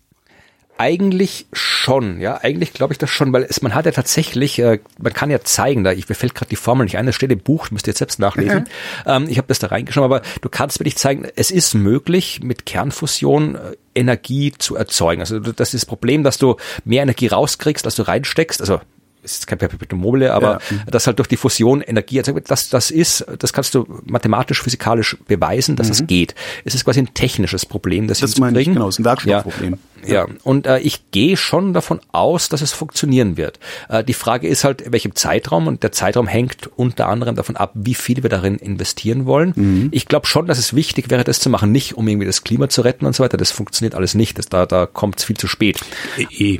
Eigentlich 0.82 1.46
schon, 1.54 2.20
ja, 2.20 2.40
eigentlich 2.42 2.74
glaube 2.74 2.92
ich 2.92 2.98
das 2.98 3.12
schon, 3.12 3.32
weil 3.34 3.44
es, 3.44 3.62
man 3.62 3.76
hat 3.76 3.86
ja 3.86 3.92
tatsächlich, 3.92 4.58
äh, 4.58 4.80
man 5.00 5.14
kann 5.14 5.30
ja 5.30 5.40
zeigen, 5.42 5.84
da 5.84 5.92
ich, 5.92 6.10
mir 6.10 6.16
fällt 6.16 6.34
gerade 6.34 6.50
die 6.50 6.56
Formel 6.56 6.86
nicht 6.86 6.98
ein, 6.98 7.06
das 7.06 7.14
steht 7.14 7.32
im 7.32 7.38
Buch, 7.38 7.70
müsst 7.70 7.86
ihr 7.86 7.92
jetzt 7.92 8.00
selbst 8.00 8.18
nachlesen. 8.18 8.68
ähm, 9.06 9.28
ich 9.30 9.38
habe 9.38 9.48
das 9.48 9.60
da 9.60 9.68
reingeschrieben, 9.68 10.06
aber 10.06 10.24
du 10.42 10.50
kannst 10.50 10.80
wirklich 10.80 10.98
zeigen, 10.98 11.28
es 11.36 11.52
ist 11.52 11.76
möglich, 11.76 12.40
mit 12.42 12.66
Kernfusion 12.66 13.54
äh, 13.54 13.76
Energie 13.94 14.54
zu 14.58 14.76
erzeugen. 14.76 15.22
Also 15.22 15.40
das 15.40 15.76
ist 15.76 15.84
das 15.84 15.86
Problem, 15.86 16.24
dass 16.24 16.40
du 16.40 16.56
mehr 16.84 17.04
Energie 17.04 17.28
rauskriegst, 17.28 17.86
als 17.86 17.96
du 17.96 18.08
reinsteckst. 18.08 18.60
Also 18.62 18.82
es 19.24 19.40
ist 19.40 19.48
kein 19.48 19.58
Perpetuum 19.58 20.00
mobile, 20.02 20.34
aber 20.34 20.60
dass 20.90 21.08
halt 21.08 21.20
durch 21.20 21.28
die 21.28 21.38
Fusion 21.38 21.82
Energie 21.82 22.18
erzeugt 22.18 22.36
wird, 22.36 22.52
das, 22.52 22.70
das 22.70 22.92
ist, 22.92 23.26
das 23.40 23.54
kannst 23.54 23.76
du 23.76 23.86
mathematisch, 24.06 24.62
physikalisch 24.62 25.18
beweisen, 25.28 25.76
dass 25.76 25.90
es 25.90 26.08
geht. 26.08 26.34
Es 26.66 26.76
ist 26.76 26.86
quasi 26.86 27.00
ein 27.00 27.14
technisches 27.14 27.66
Problem, 27.66 28.08
das, 28.08 28.22
Mhm. 28.22 28.26
Das 28.26 28.38
meine 28.40 28.62
ich, 28.62 28.68
genau, 28.68 28.88
es 28.88 28.96
ist 28.96 29.00
ein 29.00 29.06
Werkstoffproblem. 29.06 29.78
Ja, 30.06 30.28
und 30.44 30.66
äh, 30.66 30.80
ich 30.80 31.12
gehe 31.12 31.38
schon 31.38 31.74
davon 31.74 32.00
aus, 32.12 32.50
dass 32.50 32.62
es 32.62 32.72
funktionieren 32.72 33.38
wird. 33.38 33.60
Äh, 33.88 34.04
die 34.04 34.14
Frage 34.14 34.48
ist 34.48 34.64
halt, 34.64 34.82
in 34.82 34.94
welchem 34.94 35.16
Zeitraum 35.16 35.68
und 35.68 35.84
der 35.84 35.92
Zeitraum 35.92 36.28
hängt 36.28 36.70
unter 36.76 37.08
anderem 37.08 37.36
davon 37.36 37.56
ab, 37.56 37.72
wie 37.76 37.94
viel 37.94 38.24
wir 38.24 38.30
darin 38.30 38.56
investieren 38.56 39.28
wollen. 39.28 39.54
Mhm. 39.56 39.90
Ich 39.92 40.08
glaube 40.08 40.26
schon, 40.26 40.48
dass 40.48 40.58
es 40.58 40.76
wichtig 40.76 41.12
wäre, 41.12 41.24
das 41.24 41.40
zu 41.40 41.50
machen, 41.50 41.72
nicht 41.72 41.98
um 41.98 42.08
irgendwie 42.08 42.26
das 42.26 42.44
Klima 42.44 42.68
zu 42.70 42.82
retten 42.82 43.06
und 43.06 43.16
so 43.16 43.24
weiter. 43.24 43.38
Das 43.38 43.52
funktioniert 43.52 43.94
alles 43.94 44.16
nicht. 44.16 44.40
Das, 44.40 44.48
da 44.48 44.66
da 44.66 44.88
kommt 44.88 45.20
es 45.20 45.26
viel 45.26 45.38
zu 45.38 45.48
spät. 45.48 45.80
Eh. 46.18 46.60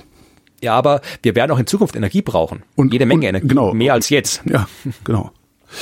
Ja, 0.62 0.76
aber 0.76 1.02
wir 1.24 1.36
werden 1.36 1.52
auch 1.52 1.60
in 1.60 1.68
Zukunft 1.68 1.96
Energie 1.96 2.22
brauchen. 2.22 2.64
Und- 2.76 2.94
Jede 2.94 3.06
Menge 3.06 3.22
und- 3.22 3.30
Energie, 3.30 3.48
genau. 3.48 3.74
mehr 3.74 3.94
als 3.94 4.10
jetzt. 4.10 4.42
Ja, 4.46 4.68
genau. 5.04 5.32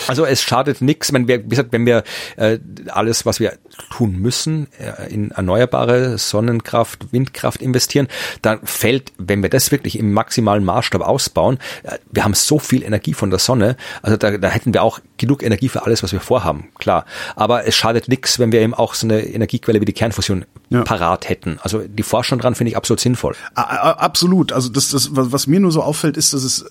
Also 0.07 0.25
es 0.25 0.41
schadet 0.41 0.81
nichts, 0.81 1.11
wenn 1.13 1.27
wir, 1.27 1.43
wie 1.43 1.49
gesagt, 1.49 1.71
wenn 1.71 1.85
wir 1.85 2.03
äh, 2.37 2.59
alles, 2.89 3.25
was 3.25 3.39
wir 3.39 3.53
tun 3.91 4.17
müssen, 4.19 4.67
äh, 4.77 5.11
in 5.11 5.31
erneuerbare 5.31 6.17
Sonnenkraft, 6.17 7.11
Windkraft 7.11 7.61
investieren, 7.61 8.07
dann 8.41 8.59
fällt, 8.63 9.11
wenn 9.17 9.41
wir 9.41 9.49
das 9.49 9.71
wirklich 9.71 9.97
im 9.97 10.13
maximalen 10.13 10.63
Maßstab 10.65 11.01
ausbauen, 11.01 11.59
äh, 11.83 11.97
wir 12.11 12.23
haben 12.23 12.33
so 12.33 12.59
viel 12.59 12.83
Energie 12.83 13.13
von 13.13 13.29
der 13.29 13.39
Sonne, 13.39 13.77
also 14.01 14.17
da, 14.17 14.37
da 14.37 14.49
hätten 14.49 14.73
wir 14.73 14.83
auch 14.83 14.99
genug 15.17 15.43
Energie 15.43 15.69
für 15.69 15.85
alles, 15.85 16.03
was 16.03 16.11
wir 16.11 16.19
vorhaben, 16.19 16.69
klar. 16.77 17.05
Aber 17.35 17.65
es 17.67 17.75
schadet 17.75 18.07
nichts, 18.07 18.39
wenn 18.39 18.51
wir 18.51 18.61
eben 18.61 18.73
auch 18.73 18.93
so 18.93 19.07
eine 19.07 19.21
Energiequelle 19.21 19.81
wie 19.81 19.85
die 19.85 19.93
Kernfusion 19.93 20.45
Ja. 20.69 20.83
parat 20.83 21.29
hätten. 21.29 21.59
Also 21.61 21.79
die 21.79 22.03
Forschung 22.03 22.39
dran 22.39 22.55
finde 22.55 22.71
ich 22.71 22.77
absolut 22.77 22.99
sinnvoll. 22.99 23.35
Absolut. 23.55 24.51
Also 24.51 24.69
das, 24.69 24.89
das, 24.89 25.09
was 25.11 25.47
mir 25.47 25.59
nur 25.59 25.71
so 25.71 25.81
auffällt, 25.81 26.17
ist, 26.17 26.33
dass 26.33 26.43
es 26.43 26.65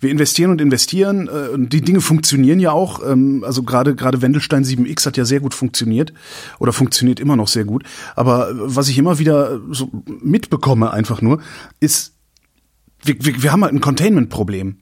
wir 0.00 0.10
investieren 0.10 0.50
und 0.50 0.60
investieren 0.60 1.28
äh, 1.28 1.48
und 1.48 1.72
die 1.72 1.80
Dinge 1.80 2.00
funktionieren 2.00 2.60
ja 2.60 2.72
auch. 2.72 3.02
ähm, 3.06 3.44
Also 3.46 3.62
gerade 3.62 3.94
gerade 3.94 4.22
Wendelstein 4.22 4.64
7X 4.64 5.06
hat 5.06 5.16
ja 5.16 5.24
sehr 5.24 5.40
gut 5.40 5.54
funktioniert 5.54 6.12
oder 6.58 6.72
funktioniert 6.72 7.20
immer 7.20 7.36
noch 7.36 7.48
sehr 7.48 7.64
gut. 7.64 7.84
Aber 8.16 8.50
was 8.52 8.88
ich 8.88 8.98
immer 8.98 9.18
wieder 9.18 9.60
so 9.70 9.90
mitbekomme, 10.06 10.92
einfach 10.92 11.22
nur, 11.22 11.40
ist 11.80 12.14
wir, 13.02 13.16
wir, 13.20 13.42
wir 13.42 13.52
haben 13.52 13.62
halt 13.62 13.74
ein 13.74 13.80
Containment-Problem. 13.80 14.78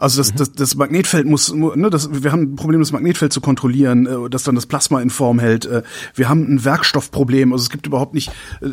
Also 0.00 0.22
das, 0.22 0.32
das, 0.32 0.52
das 0.52 0.76
Magnetfeld 0.76 1.26
muss, 1.26 1.52
ne, 1.52 1.90
das, 1.90 2.22
wir 2.22 2.30
haben 2.30 2.52
ein 2.52 2.56
Problem, 2.56 2.78
das 2.78 2.92
Magnetfeld 2.92 3.32
zu 3.32 3.40
kontrollieren, 3.40 4.06
äh, 4.06 4.30
das 4.30 4.44
dann 4.44 4.54
das 4.54 4.66
Plasma 4.66 5.02
in 5.02 5.10
Form 5.10 5.40
hält. 5.40 5.66
Äh, 5.66 5.82
wir 6.14 6.28
haben 6.28 6.42
ein 6.42 6.64
Werkstoffproblem. 6.64 7.52
Also 7.52 7.64
es 7.64 7.70
gibt 7.70 7.84
überhaupt 7.84 8.14
nicht, 8.14 8.30
äh, 8.62 8.68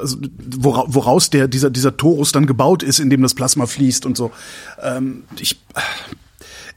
also 0.00 0.16
woraus 0.56 1.28
der 1.28 1.48
dieser 1.48 1.68
dieser 1.68 1.98
Torus 1.98 2.32
dann 2.32 2.46
gebaut 2.46 2.82
ist, 2.82 2.98
in 2.98 3.10
dem 3.10 3.20
das 3.20 3.34
Plasma 3.34 3.66
fließt 3.66 4.06
und 4.06 4.16
so. 4.16 4.30
Ähm, 4.82 5.24
ich 5.38 5.60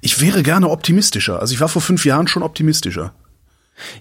ich 0.02 0.20
wäre 0.20 0.44
gerne 0.44 0.70
optimistischer. 0.70 1.40
Also 1.40 1.54
ich 1.54 1.62
war 1.62 1.70
vor 1.70 1.82
fünf 1.82 2.04
Jahren 2.04 2.28
schon 2.28 2.44
optimistischer. 2.44 3.14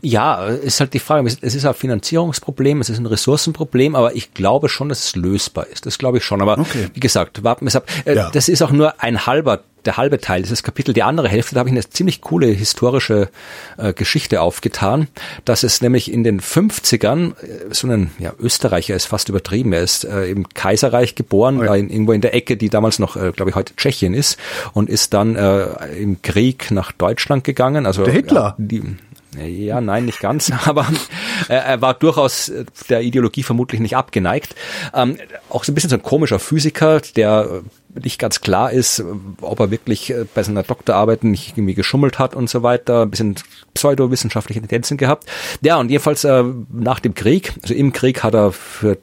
Ja, 0.01 0.47
ist 0.47 0.81
halt 0.81 0.95
die 0.95 0.99
Frage, 0.99 1.29
es 1.29 1.55
ist 1.55 1.67
ein 1.67 1.75
Finanzierungsproblem, 1.75 2.81
es 2.81 2.89
ist 2.89 2.99
ein 2.99 3.07
Ressourcenproblem, 3.07 3.95
aber 3.95 4.15
ich 4.15 4.33
glaube 4.33 4.69
schon, 4.69 4.89
dass 4.89 5.05
es 5.05 5.17
lösbar 5.17 5.67
ist. 5.67 5.85
Das 5.87 5.99
glaube 5.99 6.19
ich 6.19 6.25
schon. 6.25 6.41
Aber 6.41 6.59
okay. 6.59 6.89
wie 6.95 7.01
gesagt, 7.01 7.45
warten 7.45 7.67
wir 7.67 7.69
es 7.69 7.77
ab. 7.77 7.87
Äh, 8.05 8.17
ja. 8.17 8.31
Das 8.31 8.49
ist 8.49 8.63
auch 8.63 8.71
nur 8.71 9.03
ein 9.03 9.27
halber, 9.27 9.63
der 9.87 9.97
halbe 9.97 10.21
Teil 10.21 10.43
dieses 10.43 10.63
Kapitel. 10.63 10.93
Die 10.93 11.03
andere 11.03 11.29
Hälfte, 11.29 11.55
da 11.55 11.61
habe 11.61 11.69
ich 11.69 11.75
eine 11.75 11.89
ziemlich 11.89 12.21
coole 12.21 12.47
historische 12.47 13.29
äh, 13.77 13.93
Geschichte 13.93 14.41
aufgetan, 14.41 15.09
dass 15.45 15.63
es 15.63 15.81
nämlich 15.81 16.13
in 16.13 16.25
den 16.25 16.41
50ern, 16.41 17.33
äh, 17.43 17.75
so 17.75 17.87
ein 17.89 18.11
ja, 18.19 18.33
Österreicher 18.39 18.95
ist 18.95 19.07
fast 19.07 19.29
übertrieben, 19.29 19.73
er 19.73 19.83
ist 19.83 20.05
äh, 20.05 20.27
im 20.27 20.49
Kaiserreich 20.49 21.15
geboren, 21.15 21.61
oh 21.61 21.65
ja. 21.65 21.75
in, 21.75 21.91
irgendwo 21.91 22.13
in 22.13 22.21
der 22.21 22.35
Ecke, 22.35 22.57
die 22.57 22.69
damals 22.69 22.99
noch, 22.99 23.17
äh, 23.17 23.33
glaube 23.33 23.51
ich, 23.51 23.55
heute 23.55 23.75
Tschechien 23.77 24.15
ist, 24.15 24.39
und 24.73 24.91
ist 24.91 25.15
dann 25.15 25.37
äh, 25.37 25.65
im 25.97 26.23
Krieg 26.23 26.71
nach 26.71 26.93
Deutschland 26.93 27.45
gegangen. 27.45 27.87
Also 27.87 28.05
der 28.05 28.13
Hitler. 28.13 28.43
Ja, 28.43 28.55
die, 28.59 28.83
ja, 29.45 29.81
nein, 29.81 30.07
nicht 30.07 30.21
ganz, 30.21 30.51
aber 30.67 30.87
äh, 31.49 31.55
er 31.55 31.81
war 31.81 31.95
durchaus 31.95 32.53
der 32.89 33.03
Ideologie 33.03 33.43
vermutlich 33.43 33.81
nicht 33.81 33.97
abgeneigt. 33.97 34.55
Ähm, 34.95 35.19
auch 35.51 35.65
so 35.65 35.73
ein 35.73 35.75
bisschen 35.75 35.91
so 35.91 35.97
ein 35.97 36.03
komischer 36.03 36.39
Physiker, 36.39 37.01
der 37.01 37.63
nicht 38.03 38.19
ganz 38.19 38.41
klar 38.41 38.73
ist, 38.73 39.03
ob 39.41 39.61
er 39.61 39.71
wirklich 39.71 40.11
äh, 40.11 40.27
bei 40.35 40.43
seiner 40.43 40.63
Doktorarbeit 40.63 41.25
nicht 41.25 41.57
irgendwie 41.57 41.75
geschummelt 41.75 42.19
hat 42.19 42.35
und 42.35 42.49
so 42.49 42.63
weiter, 42.63 43.03
ein 43.03 43.11
bisschen 43.11 43.37
pseudowissenschaftliche 43.75 44.61
Tendenzen 44.61 44.97
gehabt. 44.97 45.27
Ja, 45.61 45.77
und 45.77 45.91
jedenfalls 45.91 46.25
äh, 46.25 46.45
nach 46.73 47.01
dem 47.01 47.15
Krieg, 47.15 47.55
also 47.63 47.75
im 47.75 47.93
Krieg 47.93 48.23
hat 48.23 48.35
er 48.35 48.53
für 48.53 48.99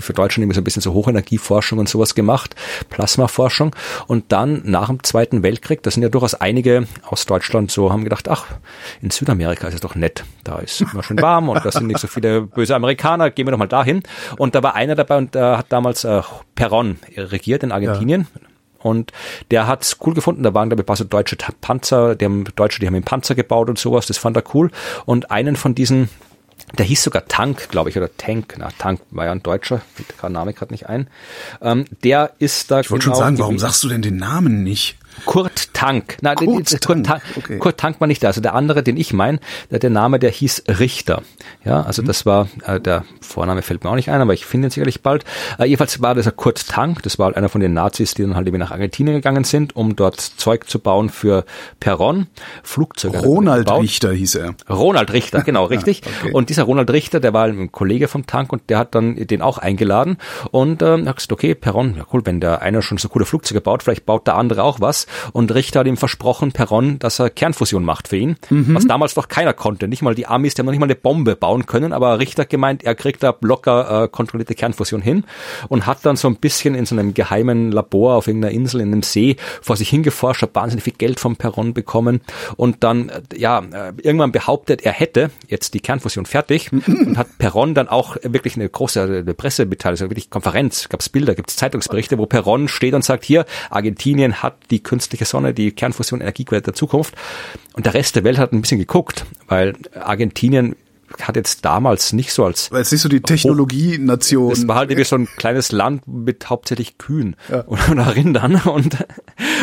für 0.00 0.12
Deutschland 0.12 0.42
irgendwie 0.42 0.54
so 0.54 0.60
ein 0.60 0.64
bisschen 0.64 0.82
so 0.82 0.94
Hochenergieforschung 0.94 1.78
und 1.78 1.88
sowas 1.88 2.14
gemacht, 2.14 2.54
Plasmaforschung. 2.90 3.74
Und 4.06 4.32
dann 4.32 4.62
nach 4.64 4.88
dem 4.88 5.02
Zweiten 5.02 5.42
Weltkrieg, 5.42 5.82
da 5.82 5.90
sind 5.90 6.02
ja 6.02 6.08
durchaus 6.08 6.34
einige 6.34 6.86
aus 7.02 7.26
Deutschland 7.26 7.70
so, 7.70 7.92
haben 7.92 8.04
gedacht, 8.04 8.28
ach, 8.28 8.46
in 9.02 9.10
Südamerika 9.10 9.68
ist 9.68 9.74
es 9.74 9.80
doch 9.80 9.94
nett. 9.94 10.24
Da 10.44 10.58
ist 10.58 10.80
immer 10.80 11.02
schön 11.02 11.20
warm 11.20 11.48
und 11.48 11.64
da 11.64 11.72
sind 11.72 11.86
nicht 11.86 12.00
so 12.00 12.06
viele 12.06 12.42
böse 12.42 12.74
Amerikaner, 12.74 13.30
gehen 13.30 13.46
wir 13.46 13.52
doch 13.52 13.58
mal 13.58 13.66
dahin. 13.66 14.02
Und 14.36 14.54
da 14.54 14.62
war 14.62 14.74
einer 14.74 14.94
dabei 14.94 15.16
und 15.18 15.34
der 15.34 15.58
hat 15.58 15.66
damals 15.70 16.04
äh, 16.04 16.22
Perron 16.54 16.98
regiert 17.16 17.62
in 17.62 17.72
Argentinien. 17.72 18.26
Ja. 18.34 18.40
Und 18.78 19.12
der 19.50 19.66
hat's 19.66 19.96
cool 20.06 20.14
gefunden. 20.14 20.44
Da 20.44 20.54
waren, 20.54 20.68
glaube 20.68 20.82
ich, 20.82 20.84
ein 20.84 20.86
paar 20.86 20.96
so 20.96 21.04
deutsche 21.04 21.36
Panzer, 21.60 22.14
die 22.14 22.24
haben 22.24 22.44
Deutsche, 22.54 22.78
die 22.78 22.86
haben 22.86 22.94
einen 22.94 23.04
Panzer 23.04 23.34
gebaut 23.34 23.68
und 23.68 23.78
sowas. 23.78 24.06
Das 24.06 24.18
fand 24.18 24.36
er 24.36 24.44
cool. 24.54 24.70
Und 25.06 25.30
einen 25.30 25.56
von 25.56 25.74
diesen 25.74 26.08
der 26.76 26.84
hieß 26.84 27.02
sogar 27.02 27.26
Tank, 27.26 27.68
glaube 27.70 27.90
ich, 27.90 27.96
oder 27.96 28.14
Tank. 28.16 28.54
Na, 28.58 28.70
Tank 28.76 29.00
war 29.10 29.26
ja 29.26 29.32
ein 29.32 29.42
Deutscher, 29.42 29.80
fällt 29.94 30.14
der 30.20 30.30
Name 30.30 30.52
gerade 30.52 30.72
nicht 30.72 30.88
ein. 30.88 31.08
Ähm, 31.60 31.84
der 32.02 32.32
ist 32.38 32.70
da. 32.70 32.80
Ich 32.80 32.90
wollte 32.90 33.04
genau 33.04 33.16
schon 33.16 33.24
sagen, 33.24 33.38
warum 33.38 33.58
sagst 33.58 33.84
du 33.84 33.88
denn 33.88 34.02
den 34.02 34.16
Namen 34.16 34.62
nicht? 34.62 34.96
Kurt 35.24 35.72
Tank. 35.72 36.18
Nein, 36.20 36.36
Kurt, 36.36 36.80
Tank. 36.80 37.04
Tank, 37.04 37.22
okay. 37.36 37.58
Kurt 37.58 37.78
Tank 37.78 38.00
war 38.00 38.06
nicht 38.06 38.22
da. 38.22 38.28
Also 38.28 38.40
der 38.40 38.54
andere, 38.54 38.82
den 38.82 38.96
ich 38.96 39.12
meine, 39.12 39.40
der, 39.70 39.78
der 39.78 39.90
Name, 39.90 40.18
der 40.18 40.30
hieß 40.30 40.64
Richter. 40.78 41.22
Ja, 41.64 41.82
also 41.82 42.02
mhm. 42.02 42.06
das 42.06 42.26
war, 42.26 42.48
äh, 42.66 42.80
der 42.80 43.04
Vorname 43.20 43.62
fällt 43.62 43.84
mir 43.84 43.90
auch 43.90 43.94
nicht 43.94 44.10
ein, 44.10 44.20
aber 44.20 44.34
ich 44.34 44.46
finde 44.46 44.68
ihn 44.68 44.70
sicherlich 44.70 45.02
bald. 45.02 45.24
Äh, 45.58 45.64
jedenfalls 45.64 46.00
war 46.02 46.14
das 46.14 46.26
ein 46.26 46.36
Kurt 46.36 46.68
Tank. 46.68 47.02
Das 47.02 47.18
war 47.18 47.36
einer 47.36 47.48
von 47.48 47.60
den 47.60 47.72
Nazis, 47.72 48.14
die 48.14 48.22
dann 48.22 48.36
halt 48.36 48.46
eben 48.46 48.58
nach 48.58 48.70
Argentinien 48.70 49.16
gegangen 49.16 49.44
sind, 49.44 49.74
um 49.74 49.96
dort 49.96 50.20
Zeug 50.20 50.68
zu 50.68 50.78
bauen 50.78 51.08
für 51.08 51.44
Perron. 51.80 52.26
Flugzeuge. 52.62 53.18
Ronald 53.18 53.70
Richter 53.70 54.12
hieß 54.12 54.34
er. 54.36 54.54
Ronald 54.68 55.12
Richter, 55.12 55.42
genau, 55.42 55.64
richtig. 55.66 56.02
okay. 56.20 56.32
Und 56.32 56.50
dieser 56.50 56.64
Ronald 56.64 56.90
Richter, 56.90 57.20
der 57.20 57.32
war 57.32 57.44
ein 57.44 57.72
Kollege 57.72 58.08
vom 58.08 58.26
Tank 58.26 58.52
und 58.52 58.68
der 58.68 58.78
hat 58.78 58.94
dann 58.94 59.16
den 59.16 59.42
auch 59.42 59.58
eingeladen 59.58 60.18
und 60.50 60.82
ähm, 60.82 61.08
hat 61.08 61.16
gesagt, 61.16 61.32
okay, 61.32 61.54
Perron, 61.54 61.94
ja 61.96 62.06
cool, 62.12 62.22
wenn 62.24 62.40
der 62.40 62.62
einer 62.62 62.82
schon 62.82 62.98
so 62.98 63.08
coole 63.08 63.24
Flugzeuge 63.24 63.60
baut, 63.60 63.82
vielleicht 63.82 64.06
baut 64.06 64.26
der 64.26 64.36
andere 64.36 64.62
auch 64.62 64.80
was 64.80 65.05
und 65.32 65.54
Richter 65.54 65.80
hat 65.80 65.86
ihm 65.86 65.96
versprochen, 65.96 66.52
Perron, 66.52 66.98
dass 66.98 67.18
er 67.18 67.30
Kernfusion 67.30 67.84
macht 67.84 68.08
für 68.08 68.16
ihn, 68.16 68.36
mhm. 68.50 68.74
was 68.74 68.86
damals 68.86 69.16
noch 69.16 69.28
keiner 69.28 69.52
konnte. 69.52 69.88
Nicht 69.88 70.02
mal 70.02 70.14
die 70.14 70.26
Amis, 70.26 70.54
die 70.54 70.60
haben 70.60 70.66
noch 70.66 70.72
nicht 70.72 70.80
mal 70.80 70.86
eine 70.86 70.94
Bombe 70.94 71.36
bauen 71.36 71.66
können, 71.66 71.92
aber 71.92 72.18
Richter 72.18 72.44
gemeint, 72.44 72.84
er 72.84 72.94
kriegt 72.94 73.22
da 73.22 73.34
locker 73.40 74.04
äh, 74.04 74.08
kontrollierte 74.08 74.54
Kernfusion 74.54 75.00
hin 75.00 75.24
und 75.68 75.86
hat 75.86 76.04
dann 76.04 76.16
so 76.16 76.28
ein 76.28 76.36
bisschen 76.36 76.74
in 76.74 76.86
so 76.86 76.94
einem 76.94 77.14
geheimen 77.14 77.72
Labor 77.72 78.16
auf 78.16 78.26
irgendeiner 78.26 78.54
Insel 78.54 78.80
in 78.80 78.92
einem 78.92 79.02
See 79.02 79.36
vor 79.62 79.76
sich 79.76 79.88
hingeforscht, 79.88 80.42
hat 80.42 80.54
wahnsinnig 80.54 80.84
viel 80.84 80.94
Geld 80.96 81.20
vom 81.20 81.36
Perron 81.36 81.74
bekommen 81.74 82.20
und 82.56 82.82
dann, 82.84 83.08
äh, 83.08 83.22
ja, 83.36 83.58
äh, 83.58 83.92
irgendwann 84.02 84.32
behauptet, 84.32 84.82
er 84.82 84.92
hätte 84.92 85.30
jetzt 85.48 85.74
die 85.74 85.80
Kernfusion 85.80 86.26
fertig 86.26 86.70
und 86.86 87.18
hat 87.18 87.38
Perron 87.38 87.74
dann 87.74 87.88
auch 87.88 88.16
wirklich 88.22 88.56
eine 88.56 88.68
große 88.68 89.02
eine 89.02 89.34
Pressemitteilung, 89.34 89.94
also 89.94 90.10
wirklich 90.10 90.30
Konferenz, 90.30 90.88
gab 90.88 91.00
es 91.00 91.08
Bilder, 91.08 91.34
gibt 91.34 91.50
es 91.50 91.56
Zeitungsberichte, 91.56 92.18
wo 92.18 92.26
Perron 92.26 92.68
steht 92.68 92.94
und 92.94 93.04
sagt, 93.04 93.24
hier, 93.24 93.44
Argentinien 93.70 94.42
hat 94.42 94.56
die 94.70 94.82
künstliche 94.96 95.26
Sonne, 95.26 95.52
die 95.52 95.72
Kernfusion 95.72 96.22
Energiequelle 96.22 96.62
der 96.62 96.72
Zukunft. 96.72 97.14
Und 97.74 97.84
der 97.84 97.92
Rest 97.92 98.16
der 98.16 98.24
Welt 98.24 98.38
hat 98.38 98.52
ein 98.52 98.62
bisschen 98.62 98.78
geguckt, 98.78 99.26
weil 99.46 99.74
Argentinien 99.94 100.74
hat 101.22 101.36
jetzt 101.36 101.64
damals 101.64 102.12
nicht 102.12 102.32
so 102.32 102.44
als. 102.44 102.70
Weil 102.70 102.82
es 102.82 102.92
nicht 102.92 103.00
so 103.00 103.08
die 103.08 103.20
Technologienation. 103.20 104.52
Es 104.52 104.66
war 104.68 104.76
halt 104.76 104.90
irgendwie 104.90 105.06
so 105.06 105.16
ein 105.16 105.26
kleines 105.36 105.72
Land 105.72 106.06
mit 106.06 106.48
hauptsächlich 106.48 106.98
Kühen 106.98 107.36
ja. 107.50 107.64
oder 107.66 108.14
Rindern 108.16 108.56
und, 108.64 108.96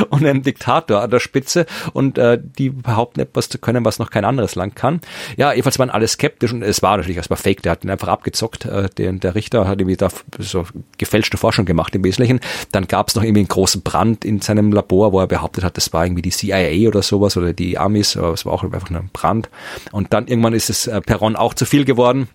und 0.09 0.25
einem 0.25 0.43
Diktator 0.43 1.01
an 1.01 1.09
der 1.09 1.19
Spitze 1.19 1.65
und 1.93 2.17
äh, 2.17 2.39
die 2.41 2.69
behaupten 2.69 3.19
etwas 3.19 3.49
zu 3.49 3.57
können, 3.57 3.85
was 3.85 3.99
noch 3.99 4.09
kein 4.09 4.25
anderes 4.25 4.55
Land 4.55 4.75
kann. 4.75 5.01
Ja, 5.37 5.51
jedenfalls 5.51 5.79
waren 5.79 5.89
alle 5.89 6.07
skeptisch 6.07 6.53
und 6.53 6.61
es 6.63 6.81
war 6.81 6.97
natürlich 6.97 7.17
erstmal 7.17 7.37
fake, 7.37 7.61
der 7.61 7.73
hat 7.73 7.83
ihn 7.83 7.89
einfach 7.89 8.07
abgezockt. 8.07 8.65
Äh, 8.65 8.89
der, 8.97 9.13
der 9.13 9.35
Richter 9.35 9.67
hat 9.67 9.79
irgendwie 9.79 9.97
da 9.97 10.09
so 10.39 10.65
gefälschte 10.97 11.37
Forschung 11.37 11.65
gemacht 11.65 11.95
im 11.95 12.03
Wesentlichen. 12.03 12.39
Dann 12.71 12.87
gab 12.87 13.09
es 13.09 13.15
noch 13.15 13.23
irgendwie 13.23 13.41
einen 13.41 13.47
großen 13.47 13.81
Brand 13.81 14.25
in 14.25 14.41
seinem 14.41 14.71
Labor, 14.71 15.13
wo 15.13 15.19
er 15.19 15.27
behauptet 15.27 15.63
hat, 15.63 15.77
das 15.77 15.93
war 15.93 16.05
irgendwie 16.05 16.21
die 16.21 16.31
CIA 16.31 16.87
oder 16.87 17.01
sowas 17.01 17.37
oder 17.37 17.53
die 17.53 17.77
Amis, 17.77 18.17
aber 18.17 18.33
es 18.33 18.45
war 18.45 18.53
auch 18.53 18.63
einfach 18.63 18.89
nur 18.89 19.01
ein 19.01 19.09
Brand. 19.13 19.49
Und 19.91 20.13
dann 20.13 20.27
irgendwann 20.27 20.53
ist 20.53 20.69
es 20.69 20.87
äh, 20.87 21.01
Perron 21.01 21.35
auch 21.43 21.53
zu 21.53 21.65
viel 21.65 21.85
geworden. 21.85 22.29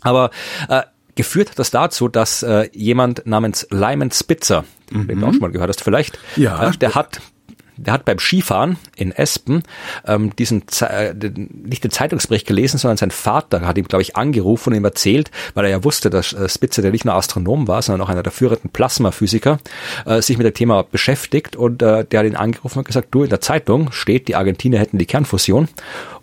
Aber 0.00 0.30
äh, 0.68 0.82
geführt 1.14 1.50
hat 1.50 1.58
das 1.58 1.70
dazu, 1.70 2.08
dass 2.08 2.42
äh, 2.42 2.68
jemand 2.72 3.26
namens 3.26 3.66
Lyman 3.70 4.10
Spitzer, 4.10 4.64
mhm. 4.90 5.08
den 5.08 5.20
du 5.20 5.26
auch 5.26 5.32
schon 5.32 5.40
mal 5.40 5.50
gehört 5.50 5.68
hast 5.68 5.82
vielleicht, 5.82 6.18
ja, 6.36 6.68
äh, 6.68 6.76
der 6.76 6.94
hat 6.94 7.20
der 7.76 7.92
hat 7.92 8.04
beim 8.04 8.18
Skifahren 8.18 8.76
in 8.96 9.10
Espen 9.12 9.62
ähm, 10.06 10.34
diesen 10.36 10.62
äh, 10.80 11.12
nicht 11.12 11.82
den 11.82 11.90
Zeitungsbericht 11.90 12.46
gelesen, 12.46 12.78
sondern 12.78 12.96
sein 12.96 13.10
Vater 13.10 13.62
hat 13.62 13.78
ihm, 13.78 13.88
glaube 13.88 14.02
ich, 14.02 14.16
angerufen 14.16 14.70
und 14.70 14.76
ihm 14.76 14.84
erzählt, 14.84 15.30
weil 15.54 15.64
er 15.64 15.70
ja 15.70 15.84
wusste, 15.84 16.10
dass 16.10 16.32
äh, 16.32 16.48
Spitzer, 16.48 16.82
der 16.82 16.92
nicht 16.92 17.04
nur 17.04 17.14
Astronom 17.14 17.66
war, 17.66 17.82
sondern 17.82 18.06
auch 18.06 18.10
einer 18.10 18.22
der 18.22 18.32
führenden 18.32 18.70
Plasmaphysiker, 18.70 19.58
äh, 20.06 20.22
sich 20.22 20.38
mit 20.38 20.46
dem 20.46 20.54
Thema 20.54 20.84
beschäftigt 20.84 21.56
und 21.56 21.82
äh, 21.82 22.04
der 22.04 22.20
hat 22.20 22.26
ihn 22.26 22.36
angerufen 22.36 22.78
und 22.78 22.84
gesagt, 22.84 23.08
du, 23.10 23.24
in 23.24 23.30
der 23.30 23.40
Zeitung 23.40 23.90
steht, 23.92 24.28
die 24.28 24.36
Argentinier 24.36 24.78
hätten 24.78 24.98
die 24.98 25.06
Kernfusion 25.06 25.68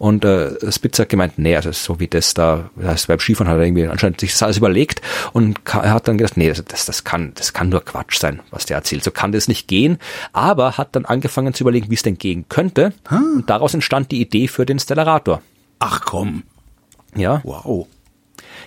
und 0.02 0.26
äh, 0.26 0.72
Spitzer 0.72 1.04
hat 1.04 1.10
gemeint, 1.10 1.38
nee, 1.38 1.56
also 1.56 1.72
so 1.72 2.00
wie 2.00 2.08
das 2.08 2.34
da, 2.34 2.70
das 2.76 2.88
heißt, 2.88 3.08
beim 3.08 3.20
Skifahren 3.20 3.52
hat 3.52 3.58
er 3.58 3.64
irgendwie 3.64 3.88
anscheinend 3.88 4.20
sich 4.20 4.32
das 4.32 4.44
alles 4.44 4.58
überlegt 4.58 5.02
und 5.34 5.60
er 5.66 5.94
hat 5.94 6.08
dann 6.08 6.18
gedacht, 6.18 6.38
nee, 6.38 6.50
das, 6.50 6.64
das, 6.66 6.86
das 6.86 7.04
kann, 7.04 7.34
das 7.36 7.54
kann 7.54 7.70
nur 7.70 7.84
Quatsch 7.84 8.20
sein, 8.20 8.42
was 8.52 8.66
der 8.66 8.78
erzählt, 8.78 9.04
so 9.04 9.12
kann 9.12 9.32
das 9.32 9.48
nicht 9.48 9.68
gehen, 9.68 9.98
aber 10.34 10.78
hat 10.78 10.96
dann 10.96 11.06
angefangen 11.06 11.32
angefangen 11.42 11.54
zu 11.54 11.64
überlegen, 11.64 11.90
wie 11.90 11.96
es 11.96 12.04
denn 12.04 12.18
gehen 12.18 12.46
könnte. 12.50 12.94
Hm. 13.08 13.38
Und 13.38 13.50
daraus 13.50 13.74
entstand 13.74 14.12
die 14.12 14.22
Idee 14.22 14.48
für 14.48 14.66
den 14.66 14.80
Stellarator. 14.80 15.42
Ach 15.80 16.02
komm. 16.02 16.44
Ja. 17.16 17.42
Wow. 17.44 17.88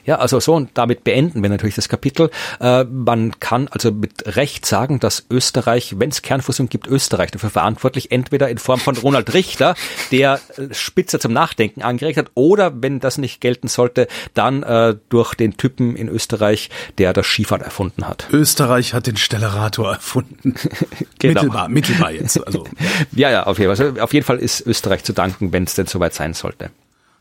Ja, 0.04 0.16
also 0.16 0.38
so 0.40 0.54
und 0.54 0.70
damit 0.74 1.04
beenden 1.04 1.42
wir 1.42 1.50
natürlich 1.50 1.74
das 1.74 1.88
Kapitel. 1.88 2.30
Äh, 2.60 2.84
man 2.84 3.38
kann 3.40 3.68
also 3.68 3.90
mit 3.90 4.36
Recht 4.36 4.66
sagen, 4.66 5.00
dass 5.00 5.26
Österreich, 5.30 5.94
wenn 5.98 6.10
es 6.10 6.22
Kernfusion 6.22 6.68
gibt, 6.68 6.86
Österreich 6.86 7.30
dafür 7.30 7.50
verantwortlich, 7.50 8.12
entweder 8.12 8.48
in 8.48 8.58
Form 8.58 8.80
von 8.80 8.96
Ronald 8.96 9.32
Richter, 9.32 9.74
der 10.10 10.40
äh, 10.56 10.74
Spitzer 10.74 11.18
zum 11.18 11.32
Nachdenken 11.32 11.82
angeregt 11.82 12.18
hat, 12.18 12.30
oder 12.34 12.82
wenn 12.82 13.00
das 13.00 13.18
nicht 13.18 13.40
gelten 13.40 13.68
sollte, 13.68 14.08
dann 14.34 14.62
äh, 14.62 14.96
durch 15.08 15.34
den 15.34 15.56
Typen 15.56 15.96
in 15.96 16.08
Österreich, 16.08 16.70
der 16.98 17.12
das 17.12 17.26
Skifahren 17.26 17.62
erfunden 17.62 18.06
hat. 18.06 18.26
Österreich 18.30 18.94
hat 18.94 19.06
den 19.06 19.16
Stellarator 19.16 19.92
erfunden. 19.92 20.54
genau. 21.18 21.42
Mittelbar, 21.42 21.68
mittelbar 21.68 22.12
jetzt. 22.12 22.44
Also. 22.46 22.64
ja, 23.12 23.30
ja, 23.30 23.44
auf 23.44 23.58
jeden 23.58 23.74
Fall. 23.74 23.86
Also 23.86 24.00
auf 24.00 24.12
jeden 24.12 24.26
Fall 24.26 24.38
ist 24.38 24.66
Österreich 24.66 25.04
zu 25.04 25.12
danken, 25.12 25.52
wenn 25.52 25.64
es 25.64 25.74
denn 25.74 25.86
soweit 25.86 26.14
sein 26.14 26.34
sollte. 26.34 26.70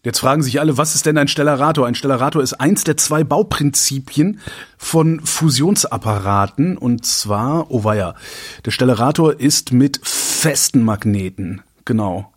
Jetzt 0.03 0.19
fragen 0.19 0.43
sich 0.43 0.59
alle, 0.59 0.77
was 0.77 0.95
ist 0.95 1.05
denn 1.05 1.17
ein 1.17 1.29
Stellarator? 1.29 1.87
Ein 1.87 1.95
Stellarator 1.95 2.43
ist 2.43 2.53
eins 2.53 2.83
der 2.83 2.97
zwei 2.97 3.23
Bauprinzipien 3.23 4.41
von 4.77 5.21
Fusionsapparaten 5.21 6.77
und 6.77 7.05
zwar, 7.05 7.71
oh 7.71 7.85
weia, 7.85 8.15
der 8.65 8.71
Stellarator 8.71 9.39
ist 9.39 9.71
mit 9.71 10.01
festen 10.03 10.83
Magneten, 10.83 11.61
genau. 11.85 12.33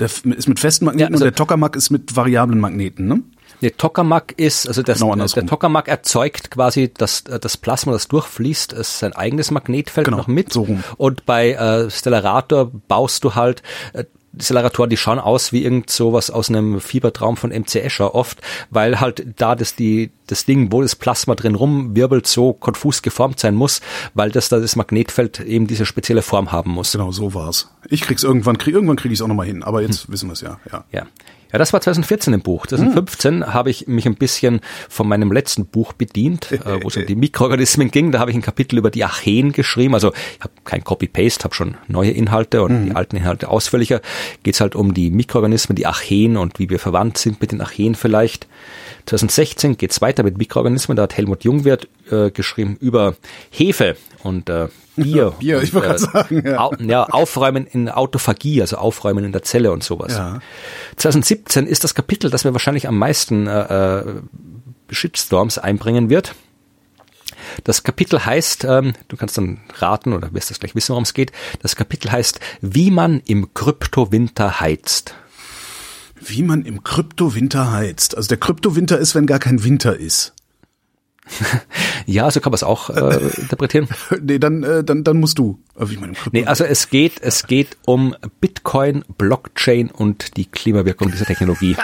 Der 0.00 0.06
ist 0.06 0.24
mit 0.24 0.58
festen 0.58 0.86
Magneten 0.86 1.12
ja, 1.12 1.14
also, 1.14 1.24
und 1.24 1.30
der 1.30 1.36
Tokamak 1.36 1.76
ist 1.76 1.90
mit 1.90 2.16
variablen 2.16 2.58
Magneten, 2.58 3.06
ne? 3.06 3.22
Nee, 3.60 3.70
Tokamak 3.70 4.32
ist, 4.36 4.66
also 4.66 4.82
das, 4.82 4.98
Genau 4.98 5.14
äh, 5.14 5.28
der. 5.28 5.46
Tokamak 5.46 5.86
erzeugt 5.86 6.50
quasi 6.50 6.92
das, 6.92 7.20
äh, 7.26 7.38
das 7.38 7.56
Plasma, 7.56 7.92
das 7.92 8.08
durchfließt, 8.08 8.72
ist 8.72 8.98
sein 8.98 9.12
eigenes 9.12 9.52
Magnetfeld 9.52 10.06
Genau, 10.06 10.16
noch 10.16 10.26
mit. 10.26 10.52
so 10.52 10.62
rum. 10.62 10.82
Und 10.96 11.26
bei 11.26 11.52
äh, 11.52 11.88
Stellarator 11.88 12.72
baust 12.88 13.22
du 13.22 13.36
halt 13.36 13.62
äh, 13.92 14.02
die 14.32 14.44
Stellaratoren, 14.44 14.90
die 14.90 14.96
schauen 14.96 15.18
aus 15.18 15.52
wie 15.52 15.62
irgend 15.62 15.90
sowas 15.90 16.30
aus 16.30 16.48
einem 16.48 16.80
Fiebertraum 16.80 17.36
von 17.36 17.50
MC 17.50 17.76
Escher 17.76 18.14
oft, 18.14 18.40
weil 18.70 19.00
halt 19.00 19.26
da 19.36 19.54
das 19.54 19.74
die 19.74 20.10
das 20.26 20.46
Ding, 20.46 20.72
wo 20.72 20.80
das 20.80 20.96
Plasma 20.96 21.34
drin 21.34 21.54
rumwirbelt, 21.54 22.26
so 22.26 22.54
konfus 22.54 23.02
geformt 23.02 23.38
sein 23.38 23.54
muss, 23.54 23.82
weil 24.14 24.30
das 24.30 24.48
da 24.48 24.60
das 24.60 24.76
Magnetfeld 24.76 25.40
eben 25.40 25.66
diese 25.66 25.84
spezielle 25.84 26.22
Form 26.22 26.52
haben 26.52 26.70
muss. 26.70 26.92
Genau, 26.92 27.12
so 27.12 27.34
war's. 27.34 27.70
Ich 27.88 28.00
krieg's 28.00 28.22
irgendwann, 28.22 28.56
krieg, 28.56 28.74
irgendwann 28.74 28.96
krieg 28.96 29.12
ich's 29.12 29.20
auch 29.20 29.28
nochmal 29.28 29.46
hin, 29.46 29.62
aber 29.62 29.82
jetzt 29.82 30.10
wissen 30.10 30.28
wir's 30.28 30.40
ja, 30.40 30.58
ja. 30.70 30.84
Ja. 30.90 31.06
Ja, 31.52 31.58
das 31.58 31.72
war 31.72 31.80
2014 31.80 32.32
im 32.32 32.40
Buch. 32.40 32.66
2015 32.66 33.52
habe 33.52 33.70
ich 33.70 33.86
mich 33.86 34.06
ein 34.06 34.14
bisschen 34.14 34.60
von 34.88 35.06
meinem 35.06 35.30
letzten 35.30 35.66
Buch 35.66 35.92
bedient, 35.92 36.50
äh, 36.50 36.82
wo 36.82 36.88
es 36.88 36.96
um 36.96 37.04
die 37.04 37.14
Mikroorganismen 37.14 37.90
ging. 37.90 38.10
Da 38.10 38.20
habe 38.20 38.30
ich 38.30 38.36
ein 38.36 38.42
Kapitel 38.42 38.78
über 38.78 38.90
die 38.90 39.04
Archeen 39.04 39.52
geschrieben. 39.52 39.94
Also 39.94 40.12
ich 40.12 40.40
habe 40.40 40.52
kein 40.64 40.82
Copy-Paste, 40.82 41.44
habe 41.44 41.54
schon 41.54 41.76
neue 41.88 42.10
Inhalte 42.10 42.62
und 42.62 42.86
die 42.86 42.92
alten 42.92 43.16
Inhalte 43.16 43.48
ausführlicher. 43.48 44.00
Geht 44.42 44.54
es 44.54 44.60
halt 44.62 44.74
um 44.74 44.94
die 44.94 45.10
Mikroorganismen, 45.10 45.76
die 45.76 45.86
Archeen 45.86 46.38
und 46.38 46.58
wie 46.58 46.70
wir 46.70 46.78
verwandt 46.78 47.18
sind 47.18 47.40
mit 47.42 47.52
den 47.52 47.60
Archeen 47.60 47.94
vielleicht. 47.94 48.46
2016 49.06 49.76
geht 49.76 49.90
es 49.90 50.00
weiter 50.00 50.22
mit 50.22 50.38
Mikroorganismen. 50.38 50.96
Da 50.96 51.02
hat 51.02 51.16
Helmut 51.16 51.44
Jungwirth 51.44 51.86
äh, 52.10 52.30
geschrieben 52.30 52.78
über 52.80 53.16
Hefe 53.50 53.96
und 54.22 54.48
äh, 54.48 54.68
Bier. 54.96 55.32
Bier, 55.38 55.58
und, 55.58 55.64
ich 55.64 55.74
wollte 55.74 55.88
gerade 55.88 55.98
sagen, 56.00 56.42
ja. 56.46 56.58
Au, 56.58 56.74
ja, 56.78 57.04
Aufräumen 57.04 57.66
in 57.66 57.88
Autophagie, 57.88 58.60
also 58.60 58.76
Aufräumen 58.76 59.24
in 59.24 59.32
der 59.32 59.42
Zelle 59.42 59.72
und 59.72 59.82
sowas. 59.82 60.12
Ja. 60.12 60.40
2017 60.96 61.66
ist 61.66 61.84
das 61.84 61.94
Kapitel, 61.94 62.30
das 62.30 62.44
mir 62.44 62.52
wahrscheinlich 62.52 62.88
am 62.88 62.98
meisten 62.98 63.46
äh, 63.46 63.98
äh, 63.98 64.04
Shitstorms 64.90 65.58
einbringen 65.58 66.10
wird. 66.10 66.34
Das 67.64 67.82
Kapitel 67.82 68.24
heißt, 68.24 68.64
ähm, 68.64 68.92
du 69.08 69.16
kannst 69.16 69.36
dann 69.36 69.60
raten 69.78 70.12
oder 70.12 70.32
wirst 70.32 70.50
das 70.50 70.60
gleich 70.60 70.74
wissen, 70.74 70.90
worum 70.90 71.04
es 71.04 71.14
geht. 71.14 71.32
Das 71.60 71.76
Kapitel 71.76 72.10
heißt, 72.10 72.40
wie 72.60 72.90
man 72.90 73.20
im 73.20 73.52
Kryptowinter 73.54 74.60
heizt. 74.60 75.14
Wie 76.20 76.42
man 76.42 76.64
im 76.64 76.84
Kryptowinter 76.84 77.72
heizt. 77.72 78.16
Also 78.16 78.28
der 78.28 78.38
Kryptowinter 78.38 78.98
ist, 78.98 79.14
wenn 79.14 79.26
gar 79.26 79.40
kein 79.40 79.64
Winter 79.64 79.96
ist. 79.96 80.34
Ja, 82.06 82.30
so 82.30 82.40
kann 82.40 82.50
man 82.50 82.56
es 82.56 82.62
auch 82.62 82.90
äh, 82.90 83.16
interpretieren. 83.40 83.88
Nee, 84.20 84.38
dann, 84.38 84.62
äh, 84.62 84.84
dann, 84.84 85.04
dann 85.04 85.18
musst 85.18 85.38
du. 85.38 85.58
Man 85.74 85.88
im 85.88 86.14
Krypto 86.14 86.30
Nee, 86.32 86.44
also 86.44 86.64
es 86.64 86.90
geht, 86.90 87.14
es 87.22 87.46
geht 87.46 87.76
um 87.86 88.14
Bitcoin, 88.40 89.04
Blockchain 89.16 89.90
und 89.90 90.36
die 90.36 90.44
Klimawirkung 90.44 91.10
dieser 91.10 91.24
Technologie. 91.24 91.76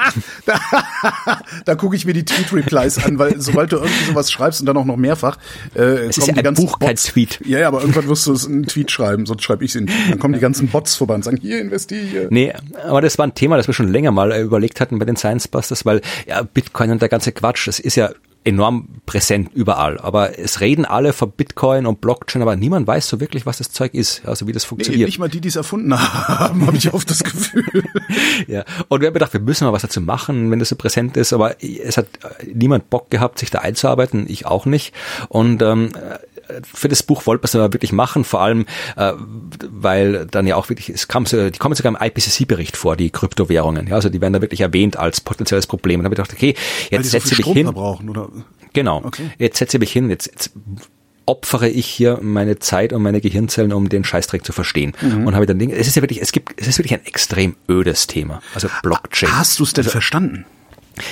da 1.64 1.74
gucke 1.74 1.96
ich 1.96 2.04
mir 2.04 2.12
die 2.12 2.24
Tweet-Replies 2.24 3.04
an, 3.04 3.18
weil 3.18 3.40
sobald 3.40 3.72
du 3.72 3.76
irgendwie 3.76 4.04
sowas 4.04 4.30
schreibst 4.30 4.60
und 4.60 4.66
dann 4.66 4.76
auch 4.76 4.84
noch 4.84 4.96
mehrfach, 4.96 5.38
äh, 5.74 6.08
Es 6.08 6.18
ist 6.18 6.26
ja 6.26 6.34
ein 6.34 6.54
Buch, 6.54 6.78
kein 6.78 6.96
Tweet. 6.96 7.40
Ja, 7.44 7.60
ja, 7.60 7.68
aber 7.68 7.80
irgendwann 7.80 8.08
wirst 8.08 8.26
du 8.26 8.32
es 8.32 8.44
in 8.44 8.54
einen 8.54 8.66
Tweet 8.66 8.90
schreiben, 8.90 9.24
sonst 9.24 9.42
schreibe 9.42 9.64
ich 9.64 9.70
es 9.70 9.76
in. 9.76 9.90
Dann 10.10 10.18
kommen 10.18 10.34
die 10.34 10.40
ganzen 10.40 10.68
Bots 10.68 10.94
vorbei 10.96 11.14
und 11.14 11.24
sagen, 11.24 11.38
hier 11.40 11.60
investiere. 11.60 12.28
Nee, 12.30 12.52
aber 12.84 13.00
das 13.00 13.18
war 13.18 13.26
ein 13.26 13.34
Thema, 13.34 13.56
das 13.56 13.66
wir 13.66 13.74
schon 13.74 13.88
länger 13.88 14.10
mal 14.10 14.32
äh, 14.32 14.42
überlegt 14.42 14.80
hatten 14.80 14.98
bei 14.98 15.04
den 15.06 15.16
Science 15.16 15.48
Busters, 15.48 15.86
weil 15.86 16.02
ja, 16.26 16.42
Bitcoin 16.42 16.90
und 16.90 17.00
der 17.00 17.08
ganze 17.08 17.32
Quatsch, 17.32 17.66
das 17.66 17.80
ist 17.80 17.96
ja 17.96 18.10
enorm 18.48 18.88
präsent 19.06 19.50
überall. 19.54 19.98
Aber 19.98 20.38
es 20.38 20.60
reden 20.60 20.84
alle 20.84 21.12
von 21.12 21.30
Bitcoin 21.30 21.86
und 21.86 22.00
Blockchain, 22.00 22.42
aber 22.42 22.56
niemand 22.56 22.86
weiß 22.86 23.08
so 23.08 23.20
wirklich, 23.20 23.46
was 23.46 23.58
das 23.58 23.70
Zeug 23.70 23.94
ist, 23.94 24.24
also 24.26 24.46
wie 24.46 24.52
das 24.52 24.64
Nee, 24.64 24.68
funktioniert. 24.68 25.06
nicht 25.06 25.18
mal 25.18 25.28
die, 25.28 25.40
die 25.40 25.48
es 25.48 25.56
erfunden 25.56 25.94
haben, 26.28 26.66
habe 26.66 26.76
ich 26.76 26.92
oft 26.92 27.08
das 27.10 27.22
Gefühl. 27.22 27.64
Ja, 28.46 28.64
und 28.88 29.00
wir 29.00 29.08
haben 29.08 29.14
gedacht, 29.14 29.32
wir 29.32 29.40
müssen 29.40 29.64
mal 29.64 29.72
was 29.72 29.82
dazu 29.82 30.00
machen, 30.00 30.50
wenn 30.50 30.58
das 30.58 30.68
so 30.70 30.76
präsent 30.76 31.16
ist, 31.16 31.32
aber 31.32 31.62
es 31.62 31.96
hat 31.96 32.06
äh, 32.40 32.46
niemand 32.54 32.88
Bock 32.90 33.10
gehabt, 33.10 33.38
sich 33.38 33.50
da 33.50 33.58
einzuarbeiten, 33.58 34.26
ich 34.28 34.46
auch 34.46 34.64
nicht. 34.64 34.94
Und 35.28 35.60
ähm, 35.62 35.90
für 36.62 36.88
das 36.88 37.02
Buch 37.02 37.26
wollte 37.26 37.42
man 37.42 37.46
es 37.46 37.54
aber 37.54 37.72
wirklich 37.72 37.92
machen, 37.92 38.24
vor 38.24 38.40
allem, 38.40 38.66
äh, 38.96 39.12
weil 39.70 40.26
dann 40.26 40.46
ja 40.46 40.56
auch 40.56 40.68
wirklich, 40.68 40.88
es 40.88 41.08
kam 41.08 41.26
so, 41.26 41.50
die 41.50 41.58
kommen 41.58 41.74
sogar 41.74 41.94
im 41.94 41.98
IPCC-Bericht 42.00 42.76
vor, 42.76 42.96
die 42.96 43.10
Kryptowährungen. 43.10 43.88
Ja, 43.88 43.94
also 43.94 44.08
die 44.08 44.20
werden 44.20 44.32
da 44.32 44.40
wirklich 44.40 44.60
erwähnt 44.60 44.96
als 44.96 45.20
potenzielles 45.20 45.66
Problem. 45.66 46.00
Und 46.00 46.04
dann 46.04 46.12
habe 46.12 46.22
ich 46.22 46.28
gedacht, 46.28 46.36
okay, 46.36 46.54
jetzt 46.90 47.10
setze 47.10 47.32
ich 47.32 47.46
mich 47.46 47.54
hin. 47.54 47.66
verbrauchen, 47.66 48.08
oder? 48.08 48.28
Genau. 48.72 49.02
Okay. 49.04 49.30
Jetzt 49.38 49.58
setze 49.58 49.76
ich 49.76 49.80
mich 49.80 49.92
hin, 49.92 50.10
jetzt, 50.10 50.26
jetzt 50.26 50.52
opfere 51.26 51.68
ich 51.68 51.86
hier 51.86 52.18
meine 52.22 52.58
Zeit 52.58 52.92
und 52.92 53.02
meine 53.02 53.20
Gehirnzellen, 53.20 53.72
um 53.72 53.88
den 53.88 54.02
Scheißdreck 54.02 54.44
zu 54.44 54.52
verstehen. 54.52 54.94
Mhm. 55.00 55.26
Und 55.26 55.34
habe 55.34 55.46
dann 55.46 55.58
Dinge, 55.58 55.74
es 55.74 55.86
ist 55.86 55.94
ja 55.94 56.02
wirklich, 56.02 56.22
es 56.22 56.32
gibt, 56.32 56.58
es 56.60 56.66
ist 56.66 56.78
wirklich 56.78 56.94
ein 56.94 57.04
extrem 57.06 57.54
ödes 57.68 58.06
Thema. 58.06 58.40
Also 58.54 58.68
Blockchain. 58.82 59.36
Hast 59.36 59.58
du 59.58 59.64
es 59.64 59.74
denn 59.74 59.84
verstanden? 59.84 60.46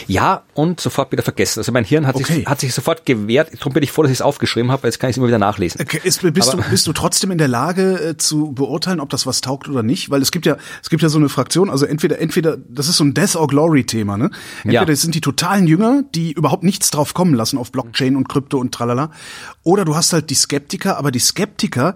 Ja, 0.07 0.43
und 0.55 0.81
sofort 0.81 1.13
wieder 1.13 1.23
vergessen. 1.23 1.61
Also 1.61 1.73
mein 1.73 1.85
Hirn 1.85 2.07
hat, 2.07 2.15
Okay. 2.17 2.33
sich, 2.35 2.47
hat 2.47 2.61
sich 2.61 2.75
sofort 2.75 3.07
gewehrt. 3.07 3.51
Darum 3.59 3.73
bin 3.73 3.83
ich 3.83 3.93
froh, 3.93 4.03
dass 4.03 4.11
ich 4.11 4.19
es 4.19 4.23
aufgeschrieben 4.23 4.71
habe, 4.73 4.83
weil 4.85 4.89
jetzt 4.91 4.99
kann 4.99 5.11
ich 5.11 5.15
es 5.15 5.19
immer 5.19 5.27
wieder 5.29 5.39
nachlesen. 5.39 5.81
Okay, 5.81 6.01
Ist, 6.03 6.23
bist, 6.23 6.53
du, 6.53 6.57
bist 6.71 6.87
du 6.87 6.93
trotzdem 6.93 7.31
in 7.31 7.39
der 7.39 7.49
Lage 7.49 8.01
äh, 8.01 8.17
zu 8.17 8.53
beurteilen, 8.53 9.01
ob 9.01 9.11
das 9.11 9.27
was 9.27 9.41
taugt 9.41 9.69
oder 9.69 9.83
nicht? 9.83 10.11
Weil 10.11 10.23
es 10.23 10.31
gibt 10.31 10.47
ja, 10.47 10.57
es 10.83 10.91
gibt 10.91 11.03
ja 11.03 11.09
so 11.09 11.19
eine 11.19 11.29
Fraktion, 11.29 11.71
also 11.71 11.87
entweder, 11.87 12.19
entweder, 12.19 12.57
das 12.69 12.89
ist 12.89 12.97
so 12.97 13.05
ein 13.05 13.15
Death 13.15 13.37
or 13.37 13.47
Glory 13.47 13.85
Thema, 13.85 14.17
ne? 14.17 14.31
Entweder 14.65 14.83
Ja. 14.87 14.89
es 14.93 15.03
sind 15.03 15.15
die 15.15 15.21
totalen 15.21 15.67
Jünger, 15.67 16.03
die 16.15 16.33
überhaupt 16.33 16.63
nichts 16.63 16.91
drauf 16.91 17.15
kommen 17.15 17.35
lassen 17.35 17.59
auf 17.59 17.73
Blockchain 17.73 18.17
und 18.17 18.29
Krypto 18.29 18.59
und 18.59 18.73
tralala. 18.73 19.11
Oder 19.63 19.85
du 19.85 19.95
hast 19.97 20.13
halt 20.13 20.31
die 20.31 20.35
Skeptiker, 20.35 20.97
aber 20.99 21.11
die 21.11 21.19
Skeptiker 21.21 21.95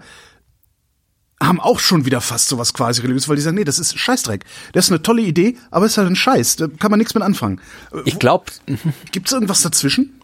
haben 1.43 1.61
auch 1.61 1.78
schon 1.78 2.05
wieder 2.05 2.20
fast 2.20 2.49
sowas 2.49 2.74
quasi 2.74 3.01
religiös, 3.01 3.28
weil 3.28 3.36
die 3.36 3.43
sagen, 3.43 3.57
nee, 3.57 3.64
das 3.64 3.78
ist 3.78 3.99
Scheißdreck. 3.99 4.45
Das 4.72 4.86
ist 4.86 4.91
eine 4.91 5.03
tolle 5.03 5.22
Idee, 5.22 5.57
aber 5.70 5.86
es 5.86 5.93
ist 5.93 5.99
halt 5.99 6.09
ein 6.09 6.16
Scheiß. 6.16 6.57
Da 6.57 6.68
kann 6.68 6.91
man 6.91 6.99
nichts 6.99 7.14
mit 7.14 7.22
anfangen. 7.22 7.61
Ich 8.05 8.18
glaube, 8.18 8.45
Gibt's 9.12 9.32
irgendwas 9.32 9.62
dazwischen? 9.62 10.19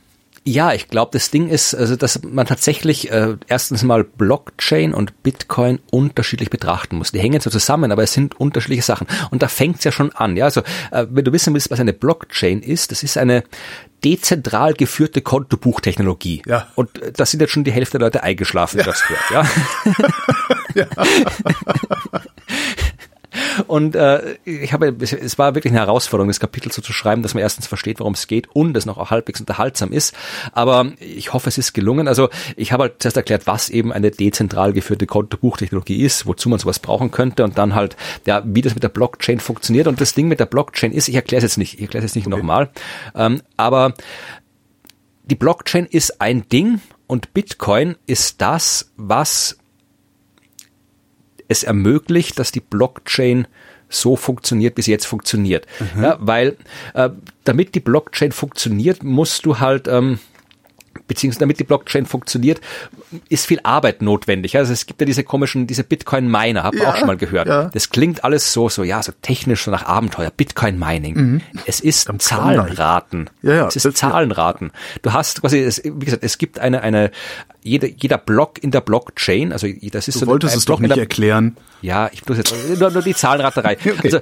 Ja, 0.49 0.73
ich 0.73 0.87
glaube, 0.87 1.11
das 1.13 1.31
Ding 1.31 1.49
ist, 1.49 1.75
also 1.75 1.97
dass 1.97 2.23
man 2.23 2.47
tatsächlich 2.47 3.11
äh, 3.11 3.37
erstens 3.49 3.83
mal 3.83 4.05
Blockchain 4.05 4.95
und 4.95 5.25
Bitcoin 5.25 5.81
unterschiedlich 5.91 6.51
betrachten 6.51 6.97
muss. 6.97 7.11
Die 7.11 7.19
hängen 7.19 7.41
zwar 7.41 7.51
zusammen, 7.51 7.91
aber 7.91 8.05
es 8.05 8.13
sind 8.13 8.39
unterschiedliche 8.39 8.83
Sachen. 8.83 9.09
Und 9.33 9.43
da 9.43 9.49
fängt's 9.49 9.83
ja 9.83 9.91
schon 9.91 10.13
an. 10.13 10.37
Ja, 10.37 10.45
also 10.45 10.61
äh, 10.93 11.05
wenn 11.11 11.25
du 11.25 11.33
wissen 11.33 11.53
willst, 11.53 11.73
was 11.73 11.81
eine 11.81 11.93
Blockchain 11.93 12.63
ist, 12.63 12.93
das 12.93 13.03
ist 13.03 13.19
eine 13.19 13.43
dezentral 14.05 14.75
geführte 14.75 15.21
Kontobuchtechnologie. 15.21 16.43
Ja. 16.47 16.69
Und 16.77 17.03
äh, 17.03 17.11
da 17.11 17.27
sind 17.27 17.41
jetzt 17.41 17.51
schon 17.51 17.65
die 17.65 17.73
Hälfte 17.73 17.99
der 17.99 18.07
Leute 18.07 18.23
eingeschlafen, 18.23 18.79
ja. 18.79 18.85
das 18.85 19.03
hört, 19.09 19.31
ja. 19.33 19.45
Und 23.67 23.95
äh, 23.97 24.37
ich 24.45 24.73
habe, 24.73 24.95
es- 25.01 25.39
war 25.39 25.55
wirklich 25.55 25.73
eine 25.73 25.81
Herausforderung, 25.81 26.29
das 26.29 26.41
Kapitel 26.41 26.71
so 26.73 26.83
zu 26.83 26.93
schreiben, 26.93 27.23
dass 27.23 27.35
man 27.35 27.43
erstens 27.43 27.67
versteht, 27.67 28.01
worum 28.01 28.15
es 28.15 28.27
geht 28.27 28.49
und 28.55 28.77
es 28.77 28.87
noch 28.87 28.99
auch 28.99 29.11
halbwegs 29.11 29.41
unterhaltsam 29.41 29.93
ist. 29.93 30.15
Aber 30.53 30.93
ich 31.01 31.33
hoffe, 31.33 31.49
es 31.49 31.59
ist 31.59 31.73
gelungen. 31.73 32.09
Also 32.09 32.29
ich 32.57 32.73
habe 32.73 32.85
halt 32.85 32.95
zuerst 32.99 33.17
erklärt, 33.17 33.47
was 33.47 33.69
eben 33.71 33.93
eine 33.93 34.11
dezentral 34.11 34.73
geführte 34.73 35.07
Kontobuchtechnologie 35.07 36.03
ist, 36.03 36.27
wozu 36.27 36.49
man 36.49 36.59
sowas 36.59 36.79
brauchen 36.79 37.11
könnte 37.11 37.45
und 37.45 37.59
dann 37.59 37.75
halt, 37.75 37.97
ja, 38.27 38.43
wie 38.45 38.63
das 38.63 38.75
mit 38.75 38.83
der 38.83 38.89
Blockchain 38.89 39.41
funktioniert. 39.41 39.87
Und 39.87 40.01
das 40.01 40.15
Ding 40.15 40.29
mit 40.29 40.41
der 40.41 40.47
Blockchain 40.47 40.93
ist, 40.93 41.09
ich 41.09 41.15
erkläre 41.15 41.39
es 41.39 41.45
jetzt 41.45 41.59
nicht, 41.59 41.75
ich 41.75 41.83
erkläre 41.83 42.05
es 42.05 42.11
jetzt 42.13 42.17
nicht 42.17 42.29
nochmal, 42.29 42.71
ähm, 43.15 43.43
aber 43.57 43.95
die 45.25 45.35
Blockchain 45.35 45.87
ist 45.87 46.21
ein 46.21 46.49
Ding 46.49 46.81
und 47.07 47.35
Bitcoin 47.35 47.97
ist 48.07 48.41
das, 48.41 48.93
was 48.97 49.59
es 51.49 51.63
ermöglicht, 51.63 52.39
dass 52.39 52.53
die 52.53 52.61
Blockchain 52.61 53.47
so 53.89 54.17
funktioniert, 54.17 54.77
wie 54.77 54.83
sie 54.83 54.91
jetzt 54.91 55.07
funktioniert. 55.07 55.67
Ja, 56.01 56.17
weil 56.21 56.57
äh, 56.95 57.11
damit 57.45 57.75
die 57.75 57.81
Blockchain 57.81 58.33
funktioniert, 58.33 59.05
musst 59.05 59.47
du 59.47 59.61
halt 59.61 59.87
ähm, 59.87 60.19
beziehungsweise 61.09 61.41
damit 61.41 61.59
die 61.61 61.65
Blockchain 61.65 62.05
funktioniert, 62.07 62.61
ist 63.29 63.47
viel 63.47 63.61
Arbeit 63.63 64.03
notwendig. 64.03 64.57
Also 64.57 64.73
es 64.73 64.87
gibt 64.87 65.01
ja 65.01 65.05
diese 65.07 65.23
komischen, 65.23 65.67
diese 65.67 65.85
Bitcoin-Miner, 65.85 66.65
habt 66.65 66.77
ihr 66.77 66.83
Ja, 66.83 66.91
auch 66.91 66.97
schon 66.97 67.07
mal 67.07 67.17
gehört. 67.17 67.47
ja. 67.47 67.71
Das 67.73 67.91
klingt 67.91 68.25
alles 68.25 68.53
so, 68.53 68.69
so, 68.69 68.83
ja, 68.83 69.03
so 69.03 69.13
technisch, 69.23 69.65
so 69.65 69.71
nach 69.71 69.85
Abenteuer, 69.87 70.31
Bitcoin-Mining. 70.31 71.43
Es 71.67 71.81
ist 71.81 72.07
Klondike. 72.07 72.29
Zahlenraten. 72.29 73.31
Ja, 73.43 73.55
ja, 73.55 73.67
es 73.69 73.77
ist 73.77 73.97
Zahlenraten. 73.97 74.73
Du 75.03 75.13
hast 75.13 75.43
quasi, 75.43 75.61
es, 75.61 75.81
wie 75.85 76.05
gesagt, 76.05 76.25
es 76.25 76.39
gibt 76.39 76.59
eine, 76.59 76.81
eine, 76.83 77.11
jeder, 77.67 77.89
jeder 77.89 78.19
Block 78.19 78.63
in 78.63 78.71
der 78.71 78.81
Blockchain, 78.81 79.53
also 79.53 79.67
das 79.93 80.09
ist 80.09 80.17
Du 80.17 80.21
so 80.21 80.27
wolltest 80.27 80.55
ein 80.55 80.59
es 80.59 80.65
Block 80.65 80.77
doch 80.79 80.83
nicht 80.83 80.97
der, 80.97 81.03
erklären. 81.03 81.57
ja, 81.83 82.09
ich 82.13 82.27
muss 82.27 82.39
jetzt 82.39 82.55
nur, 82.79 82.91
nur 82.91 83.03
die 83.03 83.15
Zahlenraterei. 83.15 83.77
Also 84.05 84.21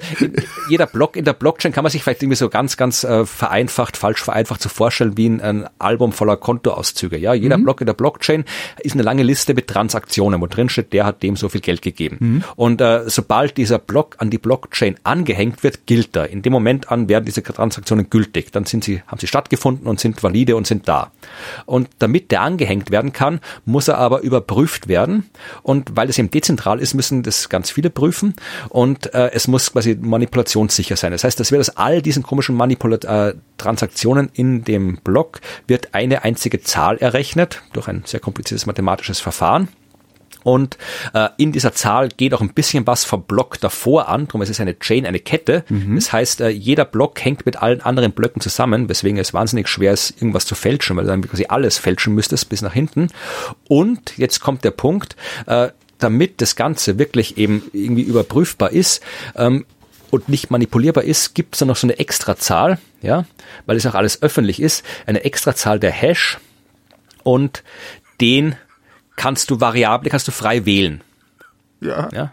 jeder 0.70 0.86
Block 0.86 1.16
in 1.16 1.24
der 1.24 1.32
Blockchain 1.32 1.72
kann 1.72 1.82
man 1.82 1.90
sich 1.90 2.02
vielleicht 2.02 2.22
irgendwie 2.22 2.36
so 2.36 2.48
ganz, 2.48 2.76
ganz 2.76 3.04
äh, 3.04 3.26
vereinfacht, 3.26 3.96
falsch 3.96 4.22
vereinfacht 4.22 4.62
so 4.62 4.68
vorstellen 4.68 5.16
wie 5.16 5.28
ein, 5.28 5.40
ein 5.40 5.68
Album 5.78 6.12
voller 6.12 6.36
Kontoauszüge. 6.36 7.18
Ja, 7.18 7.34
jeder 7.34 7.58
Block 7.58 7.80
in 7.80 7.86
der 7.86 7.94
Blockchain 7.94 8.44
ist 8.80 8.94
eine 8.94 9.02
lange 9.02 9.22
Liste 9.22 9.52
mit 9.52 9.66
Transaktionen, 9.66 10.40
wo 10.40 10.46
drin 10.46 10.68
steht, 10.68 10.92
der 10.92 11.04
hat 11.04 11.22
dem 11.22 11.36
so 11.36 11.48
viel 11.48 11.60
Geld 11.60 11.82
gegeben. 11.82 12.44
Und 12.56 12.80
äh, 12.80 13.08
sobald 13.10 13.56
dieser 13.56 13.78
Block 13.78 14.16
an 14.18 14.30
die 14.30 14.38
Blockchain 14.38 14.96
angehängt 15.04 15.62
wird, 15.62 15.86
gilt 15.86 16.16
er. 16.16 16.30
In 16.30 16.42
dem 16.42 16.52
Moment 16.52 16.90
an 16.90 17.08
werden 17.08 17.24
diese 17.24 17.42
Transaktionen 17.42 18.08
gültig. 18.08 18.52
Dann 18.52 18.64
sind 18.64 18.84
sie, 18.84 19.02
haben 19.06 19.18
sie 19.18 19.26
stattgefunden 19.26 19.86
und 19.86 20.00
sind 20.00 20.22
valide 20.22 20.56
und 20.56 20.66
sind 20.66 20.88
da. 20.88 21.10
Und 21.66 21.88
damit 21.98 22.30
der 22.30 22.42
angehängt 22.42 22.90
werden 22.90 23.12
kann, 23.12 23.33
kann, 23.34 23.40
muss 23.64 23.88
er 23.88 23.98
aber 23.98 24.20
überprüft 24.20 24.88
werden. 24.88 25.30
Und 25.62 25.96
weil 25.96 26.08
es 26.08 26.18
eben 26.18 26.30
dezentral 26.30 26.80
ist, 26.80 26.94
müssen 26.94 27.22
das 27.22 27.48
ganz 27.48 27.70
viele 27.70 27.90
prüfen. 27.90 28.34
Und 28.68 29.14
äh, 29.14 29.30
es 29.32 29.48
muss 29.48 29.72
quasi 29.72 29.96
manipulationssicher 30.00 30.96
sein. 30.96 31.12
Das 31.12 31.24
heißt, 31.24 31.38
das 31.38 31.50
wird 31.50 31.60
aus 31.60 31.70
all 31.70 32.02
diesen 32.02 32.22
komischen 32.22 32.56
Manipulat 32.56 33.04
äh, 33.04 33.34
Transaktionen 33.56 34.30
in 34.34 34.64
dem 34.64 34.96
Block 34.98 35.40
wird 35.66 35.94
eine 35.94 36.24
einzige 36.24 36.60
Zahl 36.60 36.98
errechnet 36.98 37.62
durch 37.72 37.88
ein 37.88 38.02
sehr 38.04 38.20
kompliziertes 38.20 38.66
mathematisches 38.66 39.20
Verfahren. 39.20 39.68
Und 40.44 40.78
äh, 41.14 41.30
in 41.38 41.50
dieser 41.50 41.72
Zahl 41.72 42.08
geht 42.08 42.34
auch 42.34 42.40
ein 42.40 42.54
bisschen 42.54 42.86
was 42.86 43.04
vom 43.04 43.24
Block 43.24 43.58
davor 43.60 44.08
an. 44.08 44.28
Darum 44.28 44.42
ist 44.42 44.50
es 44.50 44.60
eine 44.60 44.78
Chain, 44.78 45.06
eine 45.06 45.18
Kette. 45.18 45.64
Mhm. 45.68 45.96
Das 45.96 46.12
heißt, 46.12 46.42
äh, 46.42 46.50
jeder 46.50 46.84
Block 46.84 47.24
hängt 47.24 47.46
mit 47.46 47.56
allen 47.56 47.80
anderen 47.80 48.12
Blöcken 48.12 48.40
zusammen, 48.40 48.88
weswegen 48.88 49.18
es 49.18 49.34
wahnsinnig 49.34 49.68
schwer 49.68 49.92
ist, 49.92 50.10
irgendwas 50.16 50.46
zu 50.46 50.54
fälschen, 50.54 50.96
weil 50.96 51.04
du 51.04 51.10
dann 51.10 51.28
quasi 51.28 51.46
alles 51.48 51.78
fälschen 51.78 52.14
müsstest 52.14 52.48
bis 52.48 52.62
nach 52.62 52.74
hinten. 52.74 53.08
Und 53.68 54.16
jetzt 54.16 54.40
kommt 54.40 54.64
der 54.64 54.70
Punkt, 54.70 55.16
äh, 55.46 55.70
damit 55.98 56.40
das 56.40 56.54
Ganze 56.54 56.98
wirklich 56.98 57.38
eben 57.38 57.62
irgendwie 57.72 58.02
überprüfbar 58.02 58.70
ist, 58.70 59.02
ähm, 59.36 59.64
und 60.10 60.28
nicht 60.28 60.48
manipulierbar 60.48 61.02
ist, 61.02 61.34
gibt 61.34 61.54
es 61.54 61.58
dann 61.58 61.68
noch 61.68 61.76
so 61.76 61.86
eine 61.88 61.98
Extrazahl, 61.98 62.78
ja, 63.02 63.24
weil 63.66 63.76
es 63.76 63.84
auch 63.84 63.94
alles 63.94 64.22
öffentlich 64.22 64.62
ist, 64.62 64.84
eine 65.06 65.24
Extrazahl 65.24 65.80
der 65.80 65.90
Hash 65.90 66.38
und 67.24 67.64
den 68.20 68.54
kannst 69.16 69.50
du 69.50 69.60
variabel, 69.60 70.10
kannst 70.10 70.28
du 70.28 70.32
frei 70.32 70.64
wählen. 70.64 71.02
Ja. 71.80 72.08
ja? 72.12 72.32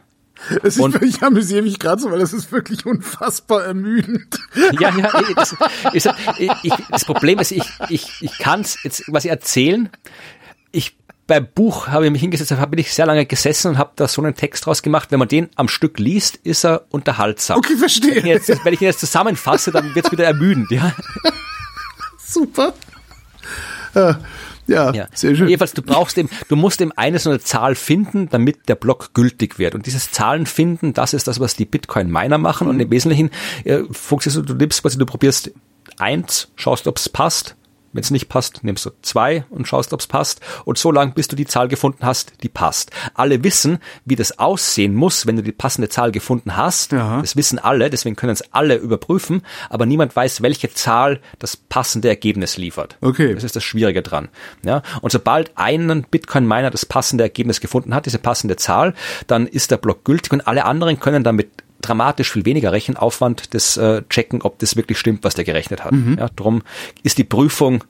Es 0.64 0.78
ist, 0.78 0.80
und, 0.80 1.02
ich 1.02 1.22
amüsiere 1.22 1.62
mich 1.62 1.78
gerade 1.78 2.02
so, 2.02 2.10
weil 2.12 2.20
das 2.20 2.34
ist 2.34 2.52
wirklich 2.52 2.86
unfassbar 2.86 3.64
ermüdend. 3.64 4.40
Ja, 4.80 4.96
ja, 4.98 5.12
das, 5.36 5.56
ist, 5.94 6.10
ich, 6.38 6.74
das 6.90 7.06
Problem 7.06 7.40
ist, 7.40 7.52
ich, 7.52 7.64
ich, 7.90 8.10
ich 8.22 8.38
kann 8.40 8.62
es 8.62 8.82
jetzt 8.84 9.04
was 9.08 9.26
erzählen. 9.26 9.90
Ich 10.72 10.96
beim 11.28 11.48
Buch 11.48 11.88
habe 11.88 12.06
ich 12.06 12.12
mich 12.12 12.22
hingesetzt, 12.22 12.52
habe 12.52 12.76
ich 12.78 12.94
sehr 12.94 13.06
lange 13.06 13.26
gesessen 13.26 13.70
und 13.70 13.78
habe 13.78 13.92
da 13.96 14.08
so 14.08 14.22
einen 14.22 14.36
Text 14.36 14.66
draus 14.66 14.82
gemacht. 14.82 15.12
Wenn 15.12 15.20
man 15.20 15.28
den 15.28 15.50
am 15.56 15.70
Stück 15.70 16.00
liest, 16.00 16.36
ist 16.44 16.66
er 16.66 16.86
unterhaltsam. 16.90 17.58
Okay, 17.58 17.78
verstehe. 17.78 18.16
Wenn 18.16 18.26
ich, 18.26 18.48
jetzt, 18.48 18.66
wenn 18.66 18.74
ich 18.74 18.82
ihn 18.82 18.88
jetzt 18.88 19.00
zusammenfasse, 19.00 19.72
dann 19.72 19.96
wird 19.96 20.08
es 20.08 20.12
wieder 20.12 20.26
ermüdend, 20.26 20.72
ja. 20.72 20.94
Super. 22.18 22.74
Ja. 23.96 24.20
Ja, 24.72 24.94
ja, 24.94 25.08
sehr 25.14 25.36
schön. 25.36 25.48
Jedenfalls, 25.48 25.74
du 25.74 25.82
brauchst 25.82 26.18
eben, 26.18 26.30
du 26.48 26.56
musst 26.56 26.82
eben 26.82 26.92
eine 26.94 27.20
so 27.20 27.30
eine 27.30 27.40
Zahl 27.40 27.76
finden, 27.76 28.30
damit 28.30 28.70
der 28.70 28.76
Block 28.76 29.14
gültig 29.14 29.60
wird. 29.60 29.76
Und 29.76 29.86
dieses 29.86 30.12
Zahlen 30.12 30.46
finden, 30.46 30.94
das 30.94 31.14
ist 31.14 31.28
das, 31.28 31.40
was 31.40 31.56
die 31.56 31.66
Bitcoin-Miner 31.66 32.38
machen. 32.38 32.68
Und 32.68 32.80
im 32.80 32.90
Wesentlichen 32.90 33.32
äh, 33.64 33.84
funktioniert 33.92 34.50
du, 34.50 34.54
du 34.54 34.58
nimmst 34.58 34.82
quasi, 34.82 34.98
du 34.98 35.06
probierst 35.06 35.52
eins, 35.98 36.50
schaust, 36.56 36.88
ob 36.88 36.98
es 36.98 37.10
passt, 37.10 37.56
wenn 37.94 38.02
es 38.02 38.12
nicht 38.12 38.30
passt, 38.30 38.64
nimmst 38.64 38.86
du 38.86 38.92
zwei 39.02 39.46
und 39.50 39.68
schaust, 39.68 39.94
ob 39.94 40.00
es 40.00 40.08
passt. 40.08 40.42
Und 40.66 40.78
so 40.78 40.92
lange, 40.92 41.12
bis 41.12 41.28
du 41.28 41.36
die 41.36 41.46
Zahl 41.46 41.68
gefunden 41.68 42.06
hast, 42.06 42.34
die 42.44 42.50
passt. 42.50 42.92
Alle 43.14 43.44
wissen, 43.44 43.80
wie 44.06 44.16
das 44.16 44.40
aussehen 44.40 44.96
muss, 44.96 45.28
wenn 45.28 45.36
du 45.36 45.44
die 45.44 45.52
passende 45.52 45.90
Zahl 45.90 46.12
gefunden 46.12 46.56
hast. 46.56 46.92
Ja. 46.92 47.20
Das 47.22 47.36
wissen 47.36 47.60
alle, 47.60 47.90
deswegen 47.90 48.16
können 48.16 48.34
es 48.34 48.54
alle 48.54 48.76
überprüfen. 48.76 49.42
Aber 49.70 49.86
niemand 49.86 50.16
weiß, 50.16 50.42
welche 50.42 50.74
Zahl 50.74 51.20
das 51.40 51.58
passende 51.58 52.10
Ergebnis 52.10 52.58
liefert. 52.58 52.98
Okay. 53.02 53.34
Das 53.34 53.44
ist 53.44 53.56
das 53.56 53.64
Schwierige 53.64 54.02
dran. 54.02 54.30
Ja. 54.64 54.82
Und 55.02 55.12
sobald 55.12 55.58
einen 55.58 56.04
Bitcoin-Miner 56.04 56.72
das 56.72 56.86
passende 56.86 57.24
Ergebnis 57.24 57.62
gefunden 57.62 57.94
hat, 57.94 58.06
diese 58.06 58.20
passende 58.20 58.56
Zahl, 58.56 58.94
dann 59.28 59.48
ist 59.48 59.72
der 59.72 59.78
Block 59.78 60.04
gültig 60.06 60.32
und 60.32 60.48
alle 60.48 60.66
anderen 60.66 61.00
können 61.00 61.24
damit 61.24 61.50
dramatisch 61.82 62.32
viel 62.32 62.46
weniger 62.46 62.72
Rechenaufwand, 62.72 63.54
das 63.54 63.78
äh, 63.78 64.04
checken, 64.10 64.42
ob 64.42 64.60
das 64.60 64.76
wirklich 64.76 64.98
stimmt, 64.98 65.24
was 65.24 65.36
der 65.36 65.46
gerechnet 65.46 65.84
hat. 65.84 65.92
Mhm. 65.92 66.18
Ja, 66.20 66.30
drum 66.36 66.64
ist 67.04 67.18
die 67.18 67.24
Prüfung 67.24 67.84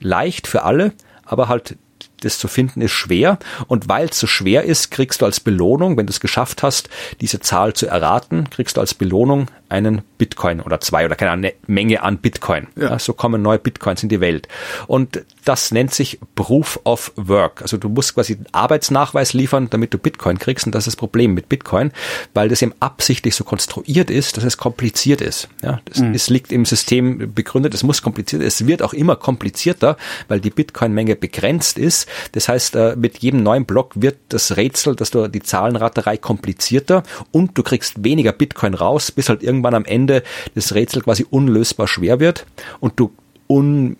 leicht 0.00 0.46
für 0.46 0.62
alle, 0.62 0.92
aber 1.24 1.48
halt 1.48 1.76
das 2.20 2.38
zu 2.38 2.48
finden 2.48 2.80
ist 2.80 2.92
schwer. 2.92 3.38
Und 3.66 3.88
weil 3.88 4.08
es 4.08 4.18
so 4.18 4.26
schwer 4.26 4.64
ist, 4.64 4.90
kriegst 4.90 5.22
du 5.22 5.26
als 5.26 5.40
Belohnung, 5.40 5.96
wenn 5.96 6.06
du 6.06 6.10
es 6.10 6.20
geschafft 6.20 6.62
hast, 6.62 6.88
diese 7.20 7.40
Zahl 7.40 7.74
zu 7.74 7.86
erraten, 7.86 8.50
kriegst 8.50 8.76
du 8.76 8.80
als 8.80 8.94
Belohnung 8.94 9.48
einen 9.68 10.02
Bitcoin 10.16 10.60
oder 10.60 10.80
zwei 10.80 11.04
oder 11.04 11.14
keine 11.14 11.32
eine 11.32 11.52
Menge 11.66 12.02
an 12.02 12.18
Bitcoin. 12.18 12.68
Ja. 12.76 12.90
ja. 12.90 12.98
so 12.98 13.12
kommen 13.12 13.42
neue 13.42 13.58
Bitcoins 13.58 14.02
in 14.02 14.08
die 14.08 14.20
Welt. 14.20 14.48
Und 14.86 15.22
das 15.44 15.72
nennt 15.72 15.92
sich 15.94 16.18
Proof 16.34 16.80
of 16.84 17.12
Work. 17.16 17.62
Also 17.62 17.76
du 17.76 17.88
musst 17.88 18.14
quasi 18.14 18.38
Arbeitsnachweis 18.52 19.32
liefern, 19.34 19.68
damit 19.70 19.92
du 19.92 19.98
Bitcoin 19.98 20.38
kriegst. 20.38 20.66
Und 20.66 20.74
das 20.74 20.86
ist 20.86 20.94
das 20.94 20.96
Problem 20.96 21.34
mit 21.34 21.48
Bitcoin, 21.48 21.92
weil 22.34 22.48
das 22.48 22.62
eben 22.62 22.74
absichtlich 22.80 23.34
so 23.34 23.44
konstruiert 23.44 24.10
ist, 24.10 24.36
dass 24.36 24.44
es 24.44 24.56
kompliziert 24.56 25.20
ist. 25.20 25.48
Ja, 25.62 25.80
das 25.84 25.98
mhm. 25.98 26.14
es 26.14 26.30
liegt 26.30 26.50
im 26.50 26.64
System 26.64 27.34
begründet, 27.34 27.74
es 27.74 27.82
muss 27.82 28.02
kompliziert, 28.02 28.42
es 28.42 28.66
wird 28.66 28.82
auch 28.82 28.94
immer 28.94 29.16
komplizierter, 29.16 29.96
weil 30.28 30.40
die 30.40 30.50
Bitcoin-Menge 30.50 31.16
begrenzt 31.16 31.78
ist. 31.78 32.07
Das 32.32 32.48
heißt, 32.48 32.76
äh, 32.76 32.96
mit 32.96 33.18
jedem 33.18 33.42
neuen 33.42 33.64
Block 33.64 33.92
wird 33.94 34.16
das 34.28 34.56
Rätsel, 34.56 34.96
dass 34.96 35.10
du 35.10 35.28
die 35.28 35.42
Zahlenraterei 35.42 36.16
komplizierter 36.16 37.02
und 37.32 37.56
du 37.56 37.62
kriegst 37.62 38.04
weniger 38.04 38.32
Bitcoin 38.32 38.74
raus, 38.74 39.10
bis 39.10 39.28
halt 39.28 39.42
irgendwann 39.42 39.74
am 39.74 39.84
Ende 39.84 40.22
das 40.54 40.74
Rätsel 40.74 41.02
quasi 41.02 41.26
unlösbar 41.28 41.88
schwer 41.88 42.20
wird 42.20 42.46
und 42.80 42.98
du 43.00 43.12
un 43.46 43.96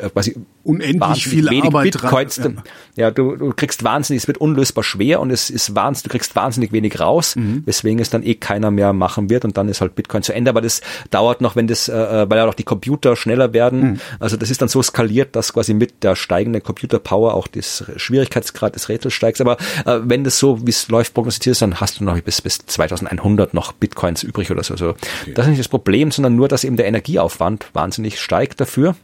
äh, 0.00 0.08
quasi 0.10 0.36
unendlich 0.64 1.26
viel 1.26 1.48
Arbeit 1.48 1.92
Bitcoins. 1.92 2.36
Dran, 2.36 2.62
ja, 2.96 3.04
ja 3.04 3.10
du, 3.10 3.36
du 3.36 3.52
kriegst 3.52 3.84
wahnsinnig, 3.84 4.22
es 4.22 4.26
wird 4.26 4.38
unlösbar 4.38 4.82
schwer 4.82 5.20
und 5.20 5.30
es 5.30 5.50
ist 5.50 5.74
wahnsinnig, 5.74 6.04
du 6.04 6.08
kriegst 6.10 6.36
wahnsinnig 6.36 6.72
wenig 6.72 6.98
raus, 7.00 7.36
mhm. 7.36 7.62
weswegen 7.66 8.00
es 8.00 8.10
dann 8.10 8.22
eh 8.22 8.34
keiner 8.34 8.70
mehr 8.70 8.92
machen 8.92 9.30
wird 9.30 9.44
und 9.44 9.56
dann 9.56 9.68
ist 9.68 9.80
halt 9.80 9.94
Bitcoin 9.94 10.22
zu 10.22 10.34
Ende. 10.34 10.50
Aber 10.50 10.60
das 10.60 10.80
dauert 11.10 11.40
noch, 11.40 11.56
wenn 11.56 11.66
das, 11.66 11.88
äh, 11.88 11.92
äh 11.94 12.30
weil 12.30 12.38
ja 12.38 12.48
auch 12.48 12.54
die 12.54 12.64
Computer 12.64 13.16
schneller 13.16 13.52
werden. 13.52 13.82
Mhm. 13.82 14.00
Also 14.18 14.36
das 14.36 14.50
ist 14.50 14.62
dann 14.62 14.68
so 14.68 14.82
skaliert, 14.82 15.36
dass 15.36 15.52
quasi 15.52 15.74
mit 15.74 16.02
der 16.02 16.16
steigenden 16.16 16.62
Computerpower 16.62 17.34
auch 17.34 17.46
das 17.46 17.84
Schwierigkeitsgrad 17.96 18.74
des 18.74 18.88
Rätsels 18.88 19.14
steigt. 19.14 19.40
Aber 19.40 19.56
äh, 19.84 20.00
wenn 20.02 20.24
das 20.24 20.38
so, 20.38 20.66
wie 20.66 20.70
es 20.70 20.88
läuft, 20.88 21.14
prognostiziert 21.14 21.52
ist, 21.52 21.62
dann 21.62 21.80
hast 21.80 22.00
du 22.00 22.04
noch 22.04 22.18
bis, 22.20 22.40
bis 22.40 22.58
2100 22.58 23.54
noch 23.54 23.72
Bitcoins 23.72 24.22
übrig 24.22 24.50
oder 24.50 24.62
so. 24.62 24.74
Also 24.74 24.90
okay. 24.90 25.32
das 25.34 25.46
ist 25.46 25.50
nicht 25.50 25.60
das 25.60 25.68
Problem, 25.68 26.10
sondern 26.10 26.36
nur, 26.36 26.48
dass 26.48 26.64
eben 26.64 26.76
der 26.76 26.86
Energieaufwand 26.86 27.66
wahnsinnig 27.72 28.20
steigt 28.20 28.60
dafür. 28.60 28.96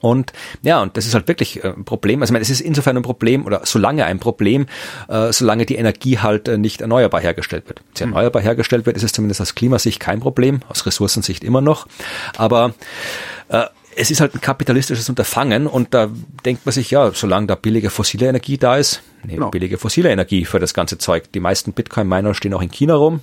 Und 0.00 0.32
ja, 0.62 0.82
und 0.82 0.96
das 0.96 1.06
ist 1.06 1.14
halt 1.14 1.28
wirklich 1.28 1.62
äh, 1.64 1.68
ein 1.68 1.84
Problem. 1.84 2.22
Also 2.22 2.30
ich 2.30 2.32
meine, 2.32 2.42
es 2.42 2.50
ist 2.50 2.60
insofern 2.60 2.96
ein 2.96 3.02
Problem 3.02 3.44
oder 3.44 3.62
solange 3.64 4.04
ein 4.04 4.18
Problem, 4.18 4.66
äh, 5.08 5.32
solange 5.32 5.66
die 5.66 5.76
Energie 5.76 6.18
halt 6.18 6.48
äh, 6.48 6.58
nicht 6.58 6.80
erneuerbar 6.80 7.20
hergestellt 7.20 7.68
wird. 7.68 7.80
Wenn 7.80 7.96
sie 7.96 8.04
hm. 8.04 8.12
erneuerbar 8.12 8.42
hergestellt 8.42 8.86
wird, 8.86 8.96
ist 8.96 9.02
es 9.02 9.12
zumindest 9.12 9.40
aus 9.40 9.54
Klimasicht 9.54 10.00
kein 10.00 10.20
Problem, 10.20 10.60
aus 10.68 10.86
Ressourcensicht 10.86 11.44
immer 11.44 11.60
noch. 11.60 11.86
Aber 12.36 12.74
äh, 13.48 13.64
es 13.96 14.10
ist 14.10 14.20
halt 14.20 14.34
ein 14.34 14.40
kapitalistisches 14.40 15.08
Unterfangen 15.08 15.66
und 15.66 15.94
da 15.94 16.08
denkt 16.44 16.64
man 16.64 16.72
sich, 16.72 16.90
ja, 16.90 17.10
solange 17.12 17.48
da 17.48 17.54
billige 17.54 17.90
fossile 17.90 18.28
Energie 18.28 18.56
da 18.56 18.76
ist, 18.76 19.02
nee, 19.24 19.34
genau. 19.34 19.50
billige 19.50 19.78
fossile 19.78 20.10
Energie 20.10 20.44
für 20.44 20.58
das 20.58 20.74
ganze 20.74 20.98
Zeug. 20.98 21.30
Die 21.32 21.40
meisten 21.40 21.72
Bitcoin-Miner 21.72 22.34
stehen 22.34 22.54
auch 22.54 22.62
in 22.62 22.70
China 22.70 22.94
rum, 22.94 23.20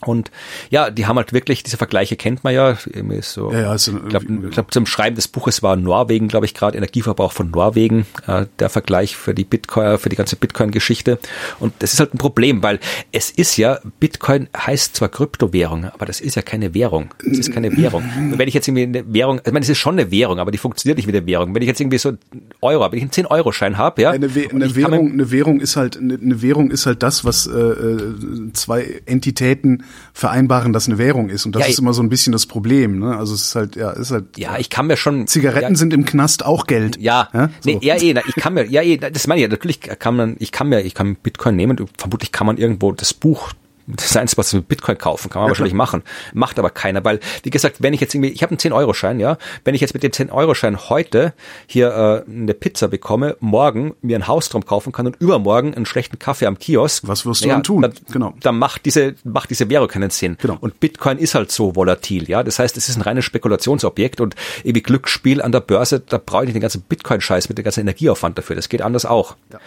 und 0.00 0.30
ja, 0.70 0.90
die 0.90 1.06
haben 1.06 1.16
halt 1.16 1.32
wirklich, 1.32 1.62
diese 1.62 1.76
Vergleiche 1.76 2.16
kennt 2.16 2.44
man 2.44 2.54
ja, 2.54 2.76
so, 3.22 3.52
ja, 3.52 3.60
ja, 3.60 3.70
also, 3.70 3.96
ich 3.96 4.08
glaube, 4.08 4.26
glaub, 4.26 4.72
zum 4.72 4.86
Schreiben 4.86 5.16
des 5.16 5.28
Buches 5.28 5.62
war 5.62 5.76
Norwegen, 5.76 6.28
glaube 6.28 6.46
ich, 6.46 6.54
gerade 6.54 6.76
Energieverbrauch 6.76 7.32
von 7.32 7.50
Norwegen, 7.50 8.06
äh, 8.26 8.46
der 8.58 8.68
Vergleich 8.68 9.16
für 9.16 9.34
die 9.34 9.44
Bitcoin, 9.44 9.98
für 9.98 10.08
die 10.08 10.16
ganze 10.16 10.36
Bitcoin-Geschichte. 10.36 11.18
Und 11.60 11.72
das 11.78 11.94
ist 11.94 12.00
halt 12.00 12.14
ein 12.14 12.18
Problem, 12.18 12.62
weil 12.62 12.78
es 13.12 13.30
ist 13.30 13.56
ja, 13.56 13.78
Bitcoin 14.00 14.48
heißt 14.56 14.96
zwar 14.96 15.08
Kryptowährung, 15.08 15.86
aber 15.86 16.04
das 16.04 16.20
ist 16.20 16.36
ja 16.36 16.42
keine 16.42 16.74
Währung. 16.74 17.14
Das 17.24 17.38
ist 17.38 17.52
keine 17.52 17.74
Währung. 17.76 18.04
Und 18.16 18.38
wenn 18.38 18.48
ich 18.48 18.54
jetzt 18.54 18.68
irgendwie 18.68 18.84
eine 18.84 19.12
Währung, 19.12 19.40
ich 19.44 19.52
meine, 19.52 19.64
es 19.64 19.68
ist 19.68 19.78
schon 19.78 19.98
eine 19.98 20.10
Währung, 20.10 20.38
aber 20.38 20.50
die 20.50 20.58
funktioniert 20.58 20.98
nicht 20.98 21.06
wie 21.06 21.16
eine 21.16 21.26
Währung. 21.26 21.54
Wenn 21.54 21.62
ich 21.62 21.68
jetzt 21.68 21.80
irgendwie 21.80 21.98
so 21.98 22.12
Euro, 22.60 22.90
wenn 22.90 22.98
ich 22.98 23.02
einen 23.02 23.10
10-Euro-Schein 23.10 23.78
habe, 23.78 24.02
ja. 24.02 24.10
Eine, 24.10 24.34
We 24.34 24.48
eine 24.50 24.74
Währung, 24.74 25.12
eine 25.12 25.30
Währung 25.30 25.60
ist 25.60 25.76
halt, 25.76 25.96
eine, 25.96 26.14
eine 26.14 26.42
Währung 26.42 26.70
ist 26.70 26.86
halt 26.86 27.02
das, 27.02 27.24
was 27.24 27.46
äh, 27.46 27.52
äh 27.52 28.52
zwei 28.52 29.00
Entitäten 29.06 29.84
vereinbaren, 30.12 30.72
dass 30.72 30.88
eine 30.88 30.98
Währung 30.98 31.28
ist. 31.28 31.46
Und 31.46 31.54
das 31.54 31.62
ja, 31.62 31.68
ist 31.68 31.78
immer 31.78 31.92
so 31.92 32.02
ein 32.02 32.08
bisschen 32.08 32.32
das 32.32 32.46
Problem. 32.46 32.98
Ne? 32.98 33.16
Also 33.16 33.34
es 33.34 33.42
ist 33.42 33.54
halt, 33.54 33.76
ja, 33.76 33.90
ist 33.90 34.10
halt. 34.10 34.36
Ja, 34.36 34.58
ich 34.58 34.70
kann 34.70 34.86
mir 34.86 34.96
schon. 34.96 35.26
Zigaretten 35.26 35.72
ja, 35.72 35.78
sind 35.78 35.92
im 35.92 36.04
Knast 36.04 36.44
auch 36.44 36.66
Geld. 36.66 36.98
Ja, 37.00 37.28
ja? 37.32 37.50
So. 37.60 37.70
nee, 37.70 37.78
ja, 37.82 37.96
eh, 37.96 38.14
ich 38.26 38.34
kann 38.36 38.54
mir, 38.54 38.66
ja, 38.66 38.82
eh, 38.82 38.96
das 38.96 39.26
meine 39.26 39.42
ich, 39.42 39.48
natürlich 39.48 39.80
kann 39.80 40.16
man, 40.16 40.36
ich 40.38 40.52
kann 40.52 40.68
mir, 40.68 40.82
ich 40.82 40.94
kann 40.94 41.16
Bitcoin 41.16 41.56
nehmen. 41.56 41.76
Vermutlich 41.98 42.32
kann 42.32 42.46
man 42.46 42.56
irgendwo 42.56 42.92
das 42.92 43.14
Buch 43.14 43.52
das 43.86 44.06
ist 44.06 44.16
eins, 44.16 44.36
was 44.36 44.52
mit 44.52 44.68
Bitcoin 44.68 44.98
kaufen, 44.98 45.30
kann 45.30 45.42
man 45.42 45.48
wahrscheinlich 45.50 45.74
machen. 45.74 46.02
Macht 46.32 46.58
aber 46.58 46.70
keiner, 46.70 47.04
weil, 47.04 47.20
wie 47.42 47.50
gesagt, 47.50 47.82
wenn 47.82 47.94
ich 47.94 48.00
jetzt 48.00 48.14
irgendwie, 48.14 48.30
ich 48.30 48.42
habe 48.42 48.50
einen 48.50 48.58
10-Euro-Schein, 48.58 49.20
ja, 49.20 49.38
wenn 49.64 49.74
ich 49.74 49.80
jetzt 49.80 49.94
mit 49.94 50.02
dem 50.02 50.10
10-Euro-Schein 50.10 50.88
heute 50.88 51.34
hier 51.66 52.24
äh, 52.26 52.30
eine 52.30 52.54
Pizza 52.54 52.88
bekomme, 52.88 53.36
morgen 53.40 53.94
mir 54.02 54.16
ein 54.16 54.26
Haus 54.26 54.48
drum 54.48 54.64
kaufen 54.64 54.92
kann 54.92 55.06
und 55.06 55.16
übermorgen 55.20 55.74
einen 55.74 55.86
schlechten 55.86 56.18
Kaffee 56.18 56.46
am 56.46 56.58
Kiosk. 56.58 57.06
Was 57.06 57.26
wirst 57.26 57.44
du 57.44 57.48
ja, 57.48 57.54
dann 57.54 57.62
tun? 57.62 57.82
Dann, 57.82 57.92
genau. 58.12 58.34
Dann 58.40 58.58
macht 58.58 58.84
diese, 58.86 59.14
macht 59.24 59.50
diese 59.50 59.68
Währung 59.70 59.88
keinen 59.88 60.10
Sinn. 60.10 60.36
Genau. 60.40 60.56
Und 60.60 60.80
Bitcoin 60.80 61.18
ist 61.18 61.34
halt 61.34 61.52
so 61.52 61.76
volatil, 61.76 62.28
ja. 62.28 62.42
Das 62.42 62.58
heißt, 62.58 62.76
es 62.76 62.88
ist 62.88 62.96
ein 62.96 63.02
reines 63.02 63.24
Spekulationsobjekt 63.24 64.20
und 64.20 64.34
irgendwie 64.64 64.82
Glücksspiel 64.82 65.42
an 65.42 65.52
der 65.52 65.60
Börse, 65.60 66.00
da 66.00 66.18
brauche 66.18 66.44
ich 66.44 66.46
nicht 66.48 66.56
den 66.56 66.62
ganzen 66.62 66.82
Bitcoin-Scheiß 66.82 67.48
mit 67.48 67.58
dem 67.58 67.64
ganzen 67.64 67.80
Energieaufwand 67.80 68.38
dafür. 68.38 68.56
Das 68.56 68.68
geht 68.68 68.82
anders 68.82 69.04
auch. 69.04 69.36
Ja. 69.52 69.60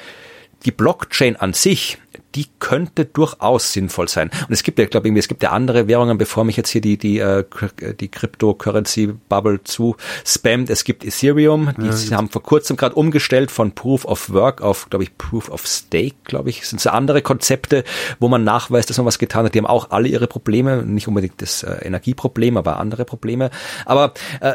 Die 0.65 0.71
Blockchain 0.71 1.37
an 1.37 1.53
sich, 1.53 1.97
die 2.35 2.47
könnte 2.59 3.05
durchaus 3.05 3.73
sinnvoll 3.73 4.07
sein. 4.07 4.29
Und 4.47 4.53
es 4.53 4.63
gibt 4.63 4.79
ja, 4.79 4.85
glaube 4.85 5.09
ich, 5.09 5.15
es 5.15 5.27
gibt 5.27 5.43
ja 5.43 5.51
andere 5.51 5.87
Währungen, 5.87 6.17
bevor 6.17 6.43
mich 6.43 6.57
jetzt 6.57 6.69
hier 6.69 6.81
die 6.81 6.97
die 6.97 7.19
äh, 7.19 7.43
die 7.99 8.07
Cryptocurrency 8.07 9.13
Bubble 9.29 9.63
zu 9.63 9.95
spammt. 10.25 10.69
Es 10.69 10.83
gibt 10.83 11.03
Ethereum, 11.03 11.71
die 11.77 11.87
ja, 11.87 12.17
haben 12.17 12.29
vor 12.29 12.43
kurzem 12.43 12.77
gerade 12.77 12.95
umgestellt 12.95 13.51
von 13.51 13.73
Proof 13.73 14.05
of 14.05 14.29
Work 14.31 14.61
auf, 14.61 14.89
glaube 14.89 15.03
ich, 15.03 15.17
Proof 15.17 15.49
of 15.49 15.65
Stake, 15.65 16.15
glaube 16.23 16.49
ich. 16.49 16.59
Das 16.59 16.69
sind 16.69 16.81
so 16.81 16.89
andere 16.89 17.21
Konzepte, 17.21 17.83
wo 18.19 18.27
man 18.27 18.43
nachweist, 18.43 18.89
dass 18.89 18.97
man 18.97 19.05
was 19.05 19.19
getan 19.19 19.45
hat. 19.45 19.55
Die 19.55 19.59
haben 19.59 19.65
auch 19.65 19.91
alle 19.91 20.07
ihre 20.07 20.27
Probleme, 20.27 20.83
nicht 20.83 21.07
unbedingt 21.07 21.41
das 21.41 21.63
äh, 21.63 21.71
Energieproblem, 21.83 22.57
aber 22.57 22.77
andere 22.79 23.05
Probleme. 23.05 23.49
Aber 23.85 24.13
äh, 24.41 24.53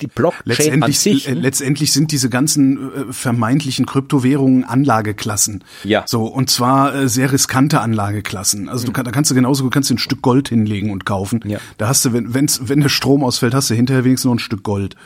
die 0.00 0.06
Blockchain 0.06 0.44
letztendlich, 0.46 0.82
an 0.84 0.92
sich, 0.92 1.28
äh, 1.28 1.32
letztendlich 1.32 1.92
sind 1.92 2.12
diese 2.12 2.28
ganzen 2.28 3.10
äh, 3.10 3.12
vermeintlichen 3.12 3.86
Kryptowährungen 3.86 4.64
Anlageklassen. 4.64 5.64
Ja. 5.84 6.04
So 6.06 6.24
und 6.24 6.50
zwar 6.50 7.05
sehr 7.08 7.32
riskante 7.32 7.80
Anlageklassen. 7.80 8.68
Also 8.68 8.86
du 8.86 8.92
kann, 8.92 9.04
da 9.04 9.10
kannst 9.10 9.30
du 9.30 9.34
genauso, 9.34 9.64
du 9.64 9.70
kannst 9.70 9.90
ein 9.90 9.98
Stück 9.98 10.22
Gold 10.22 10.48
hinlegen 10.48 10.90
und 10.90 11.06
kaufen. 11.06 11.40
Ja. 11.44 11.58
Da 11.78 11.88
hast 11.88 12.04
du, 12.04 12.12
wenn, 12.12 12.34
wenn's, 12.34 12.68
wenn 12.68 12.80
der 12.80 12.88
Strom 12.88 13.24
ausfällt, 13.24 13.54
hast 13.54 13.70
du 13.70 13.74
hinterher 13.74 14.04
wenigstens 14.04 14.26
noch 14.26 14.34
ein 14.34 14.38
Stück 14.38 14.62
Gold. 14.62 14.96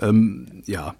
Ähm, 0.00 0.62
ja. 0.66 0.94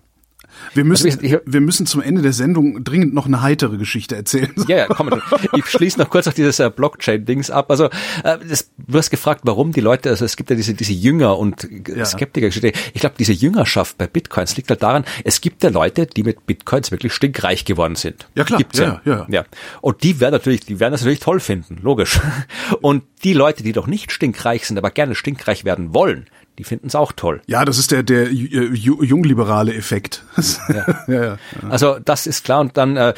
Wir 0.74 0.84
müssen, 0.84 1.06
also 1.06 1.20
ich, 1.20 1.36
wir 1.44 1.60
müssen 1.60 1.86
zum 1.86 2.02
Ende 2.02 2.22
der 2.22 2.32
Sendung 2.32 2.84
dringend 2.84 3.14
noch 3.14 3.26
eine 3.26 3.42
heitere 3.42 3.76
Geschichte 3.76 4.16
erzählen. 4.16 4.52
Ja, 4.68 4.76
ja 4.76 4.86
komm, 4.86 5.10
ich 5.56 5.66
schließe 5.66 5.98
noch 5.98 6.10
kurz 6.10 6.26
auf 6.26 6.34
dieses 6.34 6.58
äh, 6.58 6.70
Blockchain-Dings 6.70 7.50
ab. 7.50 7.70
Also 7.70 7.86
äh, 8.24 8.38
das, 8.48 8.70
du 8.76 8.98
hast 8.98 9.10
gefragt, 9.10 9.42
warum 9.44 9.72
die 9.72 9.80
Leute, 9.80 10.10
also 10.10 10.24
es 10.24 10.36
gibt 10.36 10.50
ja 10.50 10.56
diese, 10.56 10.74
diese 10.74 10.92
Jünger 10.92 11.38
und 11.38 11.68
ja. 11.88 12.04
Skeptiker-Geschichte. 12.04 12.72
Ich 12.92 13.00
glaube, 13.00 13.16
diese 13.18 13.32
Jüngerschaft 13.32 13.98
bei 13.98 14.06
Bitcoins 14.06 14.56
liegt 14.56 14.70
halt 14.70 14.82
daran, 14.82 15.04
es 15.24 15.40
gibt 15.40 15.62
ja 15.62 15.70
Leute, 15.70 16.06
die 16.06 16.22
mit 16.22 16.46
Bitcoins 16.46 16.90
wirklich 16.90 17.12
stinkreich 17.12 17.64
geworden 17.64 17.96
sind. 17.96 18.28
Ja 18.34 18.44
klar, 18.44 18.58
Gibt's 18.58 18.78
ja, 18.78 19.00
ja. 19.04 19.12
ja. 19.12 19.26
ja. 19.28 19.44
Und 19.80 20.02
die 20.02 20.20
werden 20.20 20.32
natürlich, 20.32 20.60
die 20.60 20.80
werden 20.80 20.92
das 20.92 21.02
natürlich 21.02 21.20
toll 21.20 21.40
finden, 21.40 21.78
logisch. 21.82 22.20
Und 22.80 23.04
die 23.24 23.32
Leute, 23.32 23.62
die 23.62 23.72
doch 23.72 23.86
nicht 23.86 24.12
stinkreich 24.12 24.66
sind, 24.66 24.78
aber 24.78 24.90
gerne 24.90 25.14
stinkreich 25.14 25.64
werden 25.64 25.94
wollen, 25.94 26.26
die 26.58 26.64
finden 26.64 26.88
es 26.88 26.94
auch 26.96 27.12
toll. 27.12 27.40
Ja, 27.46 27.64
das 27.64 27.78
ist 27.78 27.92
der, 27.92 28.02
der 28.02 28.30
äh, 28.30 28.32
jungliberale 28.32 29.74
Effekt. 29.74 30.24
Ja. 30.68 30.86
ja, 31.06 31.24
ja, 31.24 31.38
Also 31.70 31.98
das 32.04 32.26
ist 32.26 32.44
klar. 32.44 32.60
Und 32.60 32.76
dann, 32.76 32.96
äh, 32.96 33.14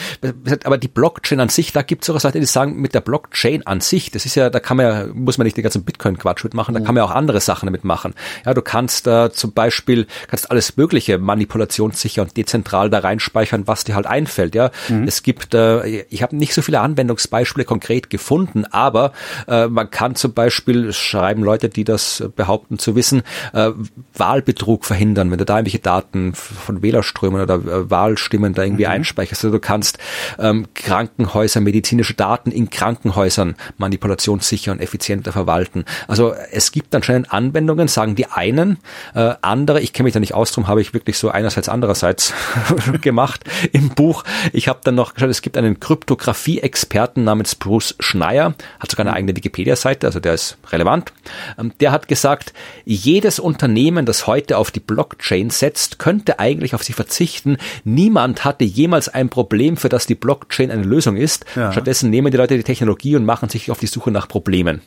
aber 0.65 0.77
die 0.77 0.89
Blockchain 0.89 1.41
an 1.41 1.49
sich, 1.49 1.73
da 1.73 1.83
gibt 1.83 2.05
es 2.05 2.11
auch 2.11 2.23
Leute, 2.23 2.39
die 2.39 2.47
sagen, 2.47 2.77
mit 2.77 2.95
der 2.95 3.01
Blockchain 3.01 3.67
an 3.67 3.81
sich, 3.81 4.11
das 4.11 4.27
ist 4.27 4.35
ja, 4.35 4.51
da 4.51 4.61
kann 4.61 4.77
man 4.77 4.87
ja, 4.87 5.07
muss 5.13 5.39
man 5.39 5.47
nicht 5.47 5.57
den 5.57 5.63
ganzen 5.63 5.85
Bitcoin-Quatsch 5.85 6.45
mitmachen, 6.45 6.75
da 6.75 6.81
kann 6.81 6.95
man 6.95 6.99
ja 6.99 7.05
auch 7.05 7.15
andere 7.15 7.41
Sachen 7.41 7.67
damit 7.67 7.85
machen. 7.85 8.15
Ja, 8.45 8.53
du 8.53 8.61
kannst 8.61 9.07
äh, 9.07 9.33
zum 9.33 9.53
Beispiel, 9.53 10.07
kannst 10.29 10.51
alles 10.51 10.77
mögliche 10.77 11.19
manipulationssicher 11.19 12.23
und 12.23 12.37
dezentral 12.37 12.91
da 12.91 12.99
reinspeichern, 12.99 13.67
was 13.67 13.85
dir 13.85 13.95
halt 13.95 14.07
einfällt. 14.07 14.55
Ja, 14.55 14.71
mhm. 14.89 15.05
es 15.05 15.23
gibt, 15.23 15.55
äh, 15.55 16.03
ich 16.03 16.23
habe 16.23 16.37
nicht 16.37 16.53
so 16.53 16.61
viele 16.61 16.81
Anwendungsbeispiele 16.81 17.65
konkret 17.65 18.11
gefunden, 18.11 18.67
aber 18.67 19.13
äh, 19.49 19.67
man 19.67 19.91
kann 19.91 20.15
zum 20.15 20.35
Beispiel, 20.35 20.93
schreiben 20.93 21.43
Leute, 21.43 21.71
die 21.71 21.85
das 21.85 22.23
behaupten 22.37 22.79
zu 22.79 22.95
wissen, 22.97 23.23
äh, 23.53 23.71
Wahlbetrug 24.15 24.85
verhindern, 24.85 25.31
wenn 25.31 25.39
du 25.39 25.45
da 25.45 25.57
irgendwelche 25.57 25.79
Daten 25.79 26.35
von 26.35 26.83
Wählerströmen 26.83 27.43
oder 27.43 27.55
äh, 27.55 27.91
Wahlstimmen 27.91 28.55
da 28.55 28.63
irgendwie 28.63 28.87
mhm. 28.87 28.93
einspeicherst. 28.93 29.45
Also 29.45 29.57
du 29.57 29.61
kannst 29.61 29.99
ähm, 30.39 30.67
Krankenhäuser, 30.75 31.61
medizinische 31.61 32.15
Daten 32.15 32.51
in 32.51 32.71
Krankenhäusern 32.71 33.57
manipulationssicher 33.79 34.73
und 34.73 34.81
effizienter 34.81 35.33
verwalten. 35.33 35.85
Also 36.09 36.35
es 36.51 36.73
gibt 36.73 36.95
anscheinend 36.95 37.33
Anwendungen, 37.33 37.89
sagen 37.89 38.15
die 38.15 38.27
einen, 38.27 38.79
äh, 39.15 39.35
andere, 39.43 39.81
ich 39.81 39.93
kenne 39.93 40.05
mich 40.05 40.15
da 40.15 40.21
nicht 40.21 40.35
aus, 40.35 40.53
drum 40.53 40.69
habe 40.69 40.81
ich 40.81 40.95
wirklich 40.95 41.19
so 41.19 41.31
einerseits 41.31 41.69
andererseits 41.69 42.33
gemacht 43.01 43.45
im 43.73 43.91
Buch. 43.91 44.25
Ich 44.53 44.69
habe 44.69 44.81
dann 44.83 44.95
noch 44.95 45.15
geschaut, 45.15 45.31
es 45.31 45.43
gibt 45.43 45.57
einen 45.57 45.81
Kryptographie-Experten 45.81 47.25
namens 47.25 47.55
Bruce 47.55 47.95
Schneier, 48.01 48.55
hat 48.79 48.91
sogar 48.91 49.07
eine 49.07 49.15
eigene 49.15 49.37
Wikipedia-Seite, 49.37 50.07
also 50.07 50.21
der 50.21 50.35
ist 50.35 50.59
relevant. 50.71 51.13
Ähm, 51.59 51.73
der 51.81 51.93
hat 51.93 52.09
gesagt, 52.09 52.53
jede 52.85 53.20
jedes 53.21 53.39
Unternehmen, 53.39 54.07
das 54.07 54.27
heute 54.27 54.57
auf 54.57 54.71
die 54.71 54.81
Blockchain 54.81 55.51
setzt, 55.51 55.99
könnte 55.99 56.39
eigentlich 56.39 56.75
auf 56.75 56.83
sie 56.83 56.95
verzichten. 56.95 57.59
Niemand 57.85 58.47
hatte 58.47 58.65
jemals 58.65 59.11
ein 59.11 59.29
Problem, 59.29 59.77
für 59.77 59.91
das 59.91 60.07
die 60.07 60.15
Blockchain 60.15 60.71
eine 60.71 60.85
Lösung 60.85 61.19
ist. 61.19 61.45
Ja. 61.55 61.71
Stattdessen 61.71 62.09
nehmen 62.09 62.31
die 62.31 62.39
Leute 62.39 62.57
die 62.57 62.63
Technologie 62.63 63.17
und 63.17 63.27
machen 63.27 63.51
sich 63.51 63.71
auf 63.71 63.79
die 63.79 63.89
Suche 63.89 64.11
nach 64.11 64.27
Problemen. 64.27 64.81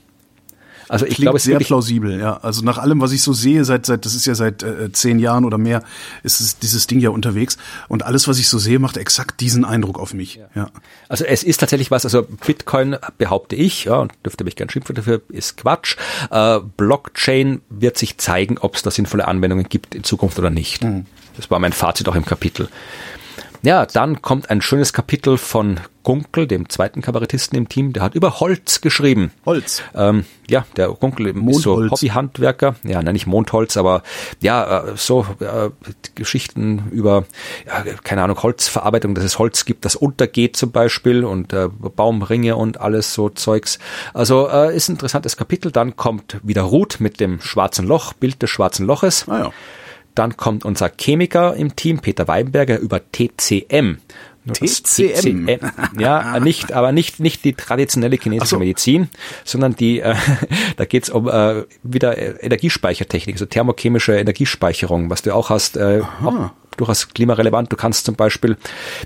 Also 0.89 1.05
ich 1.05 1.17
glaube, 1.17 1.37
es 1.37 1.43
sehr 1.43 1.59
plausibel, 1.59 2.19
ja. 2.19 2.37
Also 2.37 2.63
nach 2.63 2.77
allem, 2.77 3.01
was 3.01 3.11
ich 3.11 3.21
so 3.21 3.33
sehe, 3.33 3.65
seit, 3.65 3.85
seit 3.85 4.05
das 4.05 4.15
ist 4.15 4.25
ja 4.25 4.35
seit 4.35 4.63
äh, 4.63 4.91
zehn 4.91 5.19
Jahren 5.19 5.45
oder 5.45 5.57
mehr, 5.57 5.83
ist 6.23 6.41
es, 6.41 6.59
dieses 6.59 6.87
Ding 6.87 6.99
ja 6.99 7.09
unterwegs. 7.09 7.57
Und 7.87 8.03
alles, 8.03 8.27
was 8.27 8.39
ich 8.39 8.47
so 8.47 8.57
sehe, 8.57 8.79
macht 8.79 8.97
exakt 8.97 9.41
diesen 9.41 9.65
Eindruck 9.65 9.99
auf 9.99 10.13
mich. 10.13 10.35
Ja. 10.35 10.47
ja. 10.55 10.69
Also 11.09 11.25
es 11.25 11.43
ist 11.43 11.59
tatsächlich 11.59 11.91
was, 11.91 12.05
also 12.05 12.23
Bitcoin 12.23 12.97
behaupte 13.17 13.55
ich, 13.55 13.85
ja, 13.85 13.95
und 13.95 14.13
dürfte 14.25 14.43
mich 14.43 14.55
gern 14.55 14.69
schimpfen 14.69 14.95
dafür, 14.95 15.21
ist 15.29 15.57
Quatsch. 15.57 15.97
Äh, 16.31 16.59
Blockchain 16.77 17.61
wird 17.69 17.97
sich 17.97 18.17
zeigen, 18.17 18.57
ob 18.57 18.75
es 18.75 18.83
da 18.83 18.91
sinnvolle 18.91 19.27
Anwendungen 19.27 19.67
gibt 19.69 19.95
in 19.95 20.03
Zukunft 20.03 20.39
oder 20.39 20.49
nicht. 20.49 20.83
Mhm. 20.83 21.05
Das 21.35 21.49
war 21.49 21.59
mein 21.59 21.73
Fazit 21.73 22.07
auch 22.07 22.15
im 22.15 22.25
Kapitel. 22.25 22.69
Ja, 23.63 23.85
dann 23.85 24.21
kommt 24.21 24.49
ein 24.49 24.61
schönes 24.61 24.91
Kapitel 24.91 25.37
von 25.37 25.79
Gunkel, 26.03 26.47
dem 26.47 26.67
zweiten 26.67 27.01
Kabarettisten 27.01 27.57
im 27.57 27.69
Team, 27.69 27.93
der 27.93 28.03
hat 28.03 28.13
über 28.13 28.41
Holz 28.41 28.81
geschrieben. 28.81 29.31
Holz. 29.45 29.81
Ähm, 29.95 30.25
ja, 30.49 30.65
der 30.75 30.89
Gunkel 30.89 31.27
ist 31.27 31.61
so 31.61 31.89
Hobbyhandwerker. 31.89 32.75
Ja, 32.83 33.01
nein, 33.01 33.13
nicht 33.13 33.25
Mondholz, 33.25 33.77
aber 33.77 34.03
ja, 34.41 34.79
äh, 34.79 34.97
so 34.97 35.25
äh, 35.39 35.69
Geschichten 36.13 36.89
über, 36.91 37.23
ja, 37.65 37.85
keine 38.03 38.23
Ahnung, 38.23 38.43
Holzverarbeitung, 38.43 39.15
dass 39.15 39.23
es 39.23 39.39
Holz 39.39 39.63
gibt, 39.63 39.85
das 39.85 39.95
untergeht 39.95 40.57
zum 40.57 40.71
Beispiel 40.71 41.23
und 41.23 41.53
äh, 41.53 41.69
Baumringe 41.69 42.57
und 42.57 42.81
alles 42.81 43.13
so 43.13 43.29
Zeugs. 43.29 43.79
Also 44.13 44.49
äh, 44.49 44.75
ist 44.75 44.89
ein 44.89 44.95
interessantes 44.95 45.37
Kapitel. 45.37 45.71
Dann 45.71 45.95
kommt 45.95 46.37
wieder 46.43 46.63
Ruth 46.63 46.99
mit 46.99 47.21
dem 47.21 47.39
schwarzen 47.39 47.87
Loch, 47.87 48.11
Bild 48.11 48.41
des 48.41 48.49
schwarzen 48.49 48.85
Loches. 48.85 49.25
Ah, 49.29 49.37
ja. 49.39 49.51
Dann 50.15 50.37
kommt 50.37 50.65
unser 50.65 50.89
Chemiker 50.89 51.55
im 51.55 51.75
Team, 51.75 51.99
Peter 51.99 52.27
Weinberger, 52.27 52.79
über 52.79 53.01
TCM. 53.11 53.97
TCM. 54.51 55.47
TCM. 55.47 55.59
Ja, 55.97 56.39
nicht, 56.39 56.73
aber 56.73 56.91
nicht, 56.91 57.19
nicht 57.19 57.45
die 57.45 57.53
traditionelle 57.53 58.17
chinesische 58.17 58.55
so. 58.55 58.59
Medizin, 58.59 59.09
sondern 59.45 59.75
die, 59.75 60.01
äh, 60.01 60.15
da 60.77 60.85
geht's 60.85 61.09
um 61.09 61.29
äh, 61.29 61.63
wieder 61.81 62.43
Energiespeichertechnik, 62.43 63.37
so 63.39 63.45
thermochemische 63.45 64.17
Energiespeicherung, 64.17 65.09
was 65.09 65.21
du 65.21 65.33
auch 65.33 65.49
hast, 65.49 65.77
äh, 65.77 66.01
auch 66.23 66.51
durchaus 66.77 67.09
klimarelevant. 67.09 67.71
Du 67.71 67.75
kannst 67.75 68.05
zum 68.05 68.15
Beispiel 68.15 68.57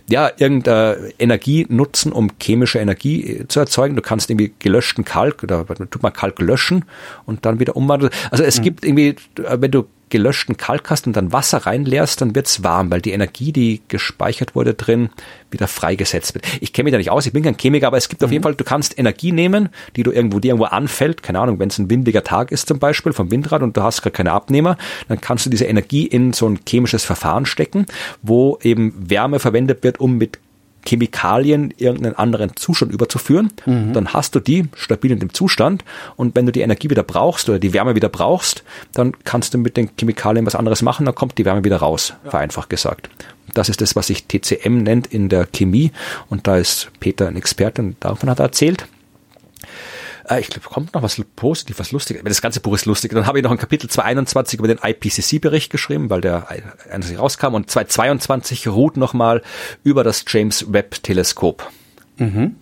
ja 0.10 0.32
irgendeine 0.38 1.12
Energie 1.20 1.66
nutzen, 1.70 2.12
um 2.12 2.32
chemische 2.42 2.80
Energie 2.80 3.24
äh, 3.24 3.48
zu 3.48 3.60
erzeugen. 3.60 3.96
Du 3.96 4.02
kannst 4.02 4.30
irgendwie 4.30 4.54
gelöschten 4.60 5.06
Kalk 5.06 5.44
oder 5.44 5.66
tut 5.66 6.02
man 6.02 6.14
Kalk 6.14 6.40
löschen 6.40 6.86
und 7.26 7.46
dann 7.46 7.60
wieder 7.60 7.76
umwandeln. 7.76 8.12
Also 8.32 8.44
es 8.44 8.60
mhm. 8.60 8.64
gibt 8.64 8.86
irgendwie, 8.86 9.16
äh, 9.44 9.58
wenn 9.60 9.72
du 9.72 9.86
gelöschten 10.10 10.58
Kalk 10.58 10.90
hast 10.90 11.08
und 11.08 11.14
dann 11.14 11.34
Wasser 11.34 11.60
reinleerst, 11.60 12.22
dann 12.22 12.36
wird's 12.36 12.64
warm, 12.64 12.92
weil 12.92 13.02
die 13.02 13.12
Energie, 13.12 13.52
die 13.52 13.82
gespeichert 13.88 14.56
wurde 14.56 14.74
drin, 14.74 15.10
wieder 15.52 15.68
freigesetzt 15.68 16.34
wird. 16.34 16.46
Ich 16.62 16.74
kenne 16.74 16.86
mich 16.86 16.92
da 16.92 16.98
nicht 16.98 17.12
aus, 17.12 17.26
ich 17.26 17.34
bin 17.34 17.44
kein 17.44 17.58
Chemiker, 17.58 17.88
aber 17.88 17.98
es 17.98 18.10
gibt 18.10 18.22
mhm. 18.22 18.26
auf 18.26 18.32
jeden 18.32 18.44
Fall, 18.44 18.56
du 18.56 18.64
kannst 18.64 18.98
Energie 18.98 19.32
nehmen, 19.32 19.70
die 19.96 20.04
du 20.04 20.12
irgendwo, 20.12 20.40
die 20.40 20.50
irgendwo 20.50 20.66
anfällt, 20.66 21.24
keine 21.24 21.40
Ahnung, 21.40 21.60
wenn 21.60 21.70
es 21.70 21.78
ein 21.78 21.90
windiger 21.90 22.24
Tag 22.24 22.52
ist 22.52 22.68
zum 22.68 22.80
Beispiel 22.80 23.14
vom 23.14 23.32
Windrad 23.32 23.62
und 23.62 23.76
du 23.76 23.84
hast 23.84 24.02
gerade 24.02 24.16
keine 24.16 24.32
Abnehmer, 24.32 24.78
dann 25.08 25.22
kannst 25.22 25.46
du 25.46 25.50
diese 25.50 25.66
Energie 25.66 26.06
in 26.06 26.34
so 26.34 26.48
ein 26.48 26.60
chemisches 26.68 27.04
Verfahren 27.04 27.46
stecken, 27.46 27.86
wo 28.22 28.58
eben 28.62 28.94
Wärme 29.10 29.40
verwendet 29.40 29.84
wird, 29.84 30.00
um 30.00 30.18
mit 30.18 30.40
Chemikalien 30.88 31.74
irgendeinen 31.78 32.16
anderen 32.16 32.56
Zustand 32.56 32.92
überzuführen. 32.92 33.52
Mhm. 33.66 33.94
Dann 33.94 34.14
hast 34.14 34.36
du 34.36 34.40
die 34.40 34.66
stabil 34.76 35.12
in 35.12 35.20
dem 35.20 35.34
Zustand 35.34 35.84
und 36.16 36.36
wenn 36.36 36.46
du 36.46 36.52
die 36.52 36.62
Energie 36.62 36.90
wieder 36.90 37.04
brauchst 37.04 37.50
oder 37.50 37.60
die 37.60 37.74
Wärme 37.74 37.96
wieder 37.96 38.10
brauchst, 38.10 38.64
dann 38.94 39.14
kannst 39.24 39.54
du 39.54 39.58
mit 39.58 39.78
den 39.78 39.90
Chemikalien 39.98 40.46
was 40.46 40.56
anderes 40.56 40.82
machen, 40.82 41.06
dann 41.06 41.16
kommt 41.16 41.38
die 41.38 41.46
Wärme 41.46 41.64
wieder 41.64 41.78
raus, 41.78 42.14
ja. 42.24 42.32
vereinfacht 42.32 42.70
gesagt. 42.70 43.10
Das 43.54 43.70
ist 43.70 43.82
das, 43.82 43.96
was 43.96 44.08
sich 44.08 44.26
TCM 44.26 44.78
nennt 44.78 45.08
in 45.08 45.30
der 45.30 45.46
Chemie 45.46 45.92
und 46.30 46.48
da 46.48 46.58
ist 46.58 46.92
Peter 47.00 47.28
ein 47.28 47.36
Experte 47.36 47.82
und 47.82 47.96
davon 48.00 48.30
hat 48.30 48.40
er 48.40 48.46
erzählt. 48.46 48.88
Äh, 50.30 50.42
ich 50.42 50.50
glaube, 50.50 50.68
kommt 50.68 50.94
noch 50.94 51.04
was 51.04 51.22
positiv, 51.36 51.80
was 51.80 51.92
lustig. 51.92 52.22
Das 52.24 52.42
ganze 52.42 52.60
Buch 52.60 52.76
ist 52.76 52.86
lustig. 52.86 53.12
Dann 53.14 53.26
habe 53.26 53.40
ich 53.40 53.44
noch 53.44 53.52
ein 53.52 53.58
Kapitel 53.58 53.90
221 53.90 54.60
über 54.60 54.68
den 54.68 54.80
IPCC-Bericht 54.82 55.72
geschrieben, 55.72 56.10
weil 56.10 56.22
der 56.22 56.48
eigentlich 56.50 57.18
rauskam. 57.18 57.54
Und 57.54 57.70
222 57.70 58.68
ruht 58.68 58.98
nochmal 58.98 59.42
über 59.84 60.04
das 60.04 60.26
James 60.28 60.72
Webb-Teleskop. 60.72 61.70
Mhm. 62.18 62.56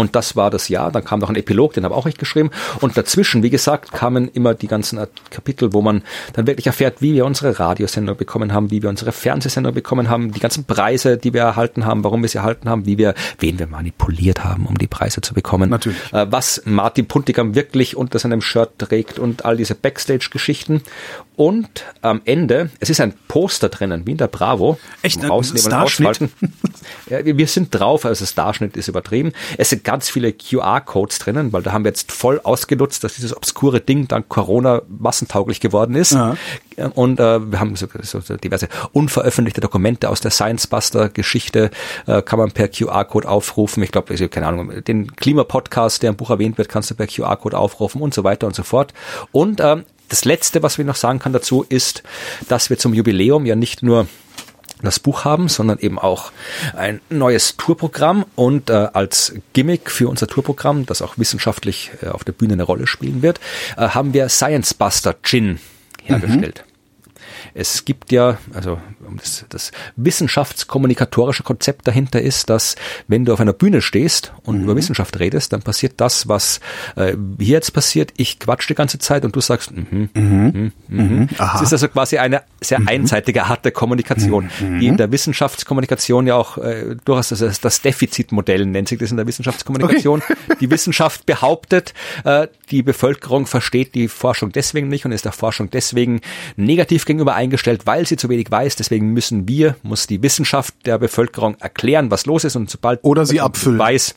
Und 0.00 0.16
das 0.16 0.34
war 0.34 0.50
das 0.50 0.68
Jahr. 0.68 0.90
Dann 0.90 1.04
kam 1.04 1.20
noch 1.20 1.28
ein 1.28 1.36
Epilog, 1.36 1.74
den 1.74 1.84
habe 1.84 1.94
auch 1.94 2.06
ich 2.06 2.16
geschrieben. 2.16 2.50
Und 2.80 2.96
dazwischen, 2.96 3.42
wie 3.42 3.50
gesagt, 3.50 3.92
kamen 3.92 4.28
immer 4.28 4.54
die 4.54 4.66
ganzen 4.66 4.98
Kapitel, 5.30 5.72
wo 5.74 5.82
man 5.82 6.02
dann 6.32 6.46
wirklich 6.46 6.66
erfährt, 6.66 7.02
wie 7.02 7.12
wir 7.12 7.26
unsere 7.26 7.58
Radiosender 7.60 8.14
bekommen 8.14 8.54
haben, 8.54 8.70
wie 8.70 8.82
wir 8.82 8.88
unsere 8.88 9.12
Fernsehsender 9.12 9.72
bekommen 9.72 10.08
haben, 10.08 10.32
die 10.32 10.40
ganzen 10.40 10.64
Preise, 10.64 11.18
die 11.18 11.34
wir 11.34 11.42
erhalten 11.42 11.84
haben, 11.84 12.02
warum 12.02 12.22
wir 12.22 12.28
sie 12.30 12.38
erhalten 12.38 12.68
haben, 12.68 12.86
wie 12.86 12.96
wir, 12.96 13.14
wen 13.38 13.58
wir 13.58 13.66
manipuliert 13.66 14.42
haben, 14.42 14.66
um 14.66 14.78
die 14.78 14.86
Preise 14.86 15.20
zu 15.20 15.34
bekommen. 15.34 15.68
Natürlich. 15.68 15.98
Äh, 16.12 16.26
was 16.30 16.62
Martin 16.64 17.06
Puntigam 17.06 17.54
wirklich 17.54 17.94
unter 17.94 18.18
seinem 18.18 18.40
Shirt 18.40 18.78
trägt 18.78 19.18
und 19.18 19.44
all 19.44 19.58
diese 19.58 19.74
Backstage-Geschichten. 19.74 20.80
Und 21.40 21.86
am 22.02 22.20
Ende, 22.26 22.68
es 22.80 22.90
ist 22.90 23.00
ein 23.00 23.14
Poster 23.26 23.70
drinnen, 23.70 24.06
wie 24.06 24.10
in 24.10 24.18
der 24.18 24.26
Bravo. 24.26 24.78
Echt? 25.00 25.24
Und 25.24 25.30
ausfalten. 25.30 26.30
ja, 27.08 27.24
wir 27.24 27.46
sind 27.46 27.74
drauf, 27.74 28.04
also 28.04 28.26
Starschnitt 28.26 28.76
ist 28.76 28.88
übertrieben. 28.88 29.32
Es 29.56 29.70
sind 29.70 29.82
ganz 29.82 30.10
viele 30.10 30.34
QR-Codes 30.34 31.18
drinnen, 31.18 31.50
weil 31.54 31.62
da 31.62 31.72
haben 31.72 31.84
wir 31.84 31.92
jetzt 31.92 32.12
voll 32.12 32.42
ausgenutzt, 32.44 33.04
dass 33.04 33.14
dieses 33.14 33.34
obskure 33.34 33.80
Ding 33.80 34.06
dank 34.06 34.28
Corona 34.28 34.82
massentauglich 34.86 35.60
geworden 35.60 35.94
ist. 35.94 36.12
Ja. 36.12 36.36
Und 36.94 37.18
äh, 37.20 37.50
wir 37.50 37.58
haben 37.58 37.74
so, 37.74 37.86
so, 38.02 38.36
diverse 38.36 38.68
unveröffentlichte 38.92 39.62
Dokumente 39.62 40.10
aus 40.10 40.20
der 40.20 40.32
Science 40.32 40.66
Buster 40.66 41.08
Geschichte, 41.08 41.70
äh, 42.06 42.20
kann 42.20 42.38
man 42.38 42.52
per 42.52 42.68
QR-Code 42.68 43.26
aufrufen. 43.26 43.82
Ich 43.82 43.92
glaube, 43.92 44.10
also, 44.10 44.28
keine 44.28 44.46
Ahnung, 44.46 44.84
den 44.84 45.16
Klimapodcast, 45.16 46.02
der 46.02 46.10
im 46.10 46.16
Buch 46.16 46.28
erwähnt 46.28 46.58
wird, 46.58 46.68
kannst 46.68 46.90
du 46.90 46.94
per 46.94 47.06
QR-Code 47.06 47.56
aufrufen 47.56 48.02
und 48.02 48.12
so 48.12 48.24
weiter 48.24 48.46
und 48.46 48.54
so 48.54 48.62
fort. 48.62 48.92
Und 49.32 49.60
ähm, 49.60 49.84
das 50.10 50.24
Letzte, 50.24 50.62
was 50.62 50.76
wir 50.76 50.84
noch 50.84 50.96
sagen 50.96 51.18
kann 51.18 51.32
dazu, 51.32 51.64
ist, 51.66 52.02
dass 52.48 52.68
wir 52.68 52.76
zum 52.76 52.92
Jubiläum 52.92 53.46
ja 53.46 53.56
nicht 53.56 53.82
nur 53.82 54.06
das 54.82 54.98
Buch 54.98 55.24
haben, 55.24 55.48
sondern 55.48 55.78
eben 55.78 55.98
auch 55.98 56.32
ein 56.74 57.00
neues 57.10 57.56
Tourprogramm 57.56 58.24
und 58.34 58.70
äh, 58.70 58.88
als 58.92 59.34
Gimmick 59.52 59.90
für 59.90 60.08
unser 60.08 60.26
Tourprogramm, 60.26 60.86
das 60.86 61.02
auch 61.02 61.18
wissenschaftlich 61.18 61.90
äh, 62.02 62.08
auf 62.08 62.24
der 62.24 62.32
Bühne 62.32 62.54
eine 62.54 62.62
Rolle 62.62 62.86
spielen 62.86 63.22
wird, 63.22 63.40
äh, 63.76 63.88
haben 63.88 64.14
wir 64.14 64.28
Science 64.28 64.74
Buster 64.74 65.14
Gin 65.22 65.58
hergestellt. 66.02 66.64
Mhm. 66.66 66.70
Es 67.54 67.84
gibt 67.84 68.12
ja, 68.12 68.38
also 68.54 68.80
das, 69.16 69.44
das 69.48 69.72
wissenschaftskommunikatorische 69.96 71.42
Konzept 71.42 71.86
dahinter 71.86 72.20
ist, 72.20 72.50
dass 72.50 72.76
wenn 73.08 73.24
du 73.24 73.32
auf 73.32 73.40
einer 73.40 73.52
Bühne 73.52 73.82
stehst 73.82 74.32
und 74.44 74.58
mhm. 74.58 74.64
über 74.64 74.76
Wissenschaft 74.76 75.18
redest, 75.18 75.52
dann 75.52 75.62
passiert 75.62 75.94
das, 75.96 76.28
was 76.28 76.60
äh, 76.96 77.16
hier 77.38 77.54
jetzt 77.54 77.72
passiert. 77.72 78.12
Ich 78.16 78.38
quatsch 78.38 78.68
die 78.68 78.74
ganze 78.74 78.98
Zeit 78.98 79.24
und 79.24 79.34
du 79.36 79.40
sagst, 79.40 79.72
mhm, 79.72 80.10
mhm, 80.12 80.12
mhm. 80.14 80.72
mhm. 80.88 81.02
mhm. 81.02 81.28
Es 81.54 81.62
ist 81.62 81.72
also 81.72 81.88
quasi 81.88 82.18
eine 82.18 82.42
sehr 82.60 82.80
mhm. 82.80 82.88
einseitige 82.88 83.44
Art 83.44 83.64
der 83.64 83.72
Kommunikation, 83.72 84.50
die 84.60 84.86
in 84.86 84.96
der 84.96 85.12
Wissenschaftskommunikation 85.12 86.26
ja 86.26 86.34
auch 86.34 86.58
äh, 86.58 86.96
durchaus 87.04 87.28
das, 87.28 87.60
das 87.60 87.82
Defizitmodell 87.82 88.66
nennt 88.66 88.88
sich 88.88 88.98
das 88.98 89.10
in 89.10 89.16
der 89.16 89.26
Wissenschaftskommunikation. 89.26 90.22
Okay. 90.22 90.34
Die 90.60 90.70
Wissenschaft 90.70 91.26
behauptet, 91.26 91.94
äh, 92.24 92.48
die 92.70 92.82
Bevölkerung 92.82 93.46
versteht 93.46 93.94
die 93.94 94.08
Forschung 94.08 94.52
deswegen 94.52 94.88
nicht 94.88 95.04
und 95.04 95.12
ist 95.12 95.24
der 95.24 95.32
Forschung 95.32 95.70
deswegen 95.70 96.20
negativ 96.56 97.04
gegenüber 97.04 97.34
eingestellt, 97.34 97.86
weil 97.86 98.06
sie 98.06 98.16
zu 98.16 98.28
wenig 98.28 98.50
weiß. 98.50 98.76
Deswegen 98.76 98.99
müssen 99.00 99.48
wir, 99.48 99.76
muss 99.82 100.06
die 100.06 100.22
Wissenschaft 100.22 100.74
der 100.86 100.98
Bevölkerung 100.98 101.56
erklären, 101.60 102.10
was 102.10 102.26
los 102.26 102.44
ist 102.44 102.56
und 102.56 102.70
sobald 102.70 103.02
oder 103.02 103.26
sie 103.26 103.40
abfüllen. 103.40 103.78
weiß, 103.78 104.14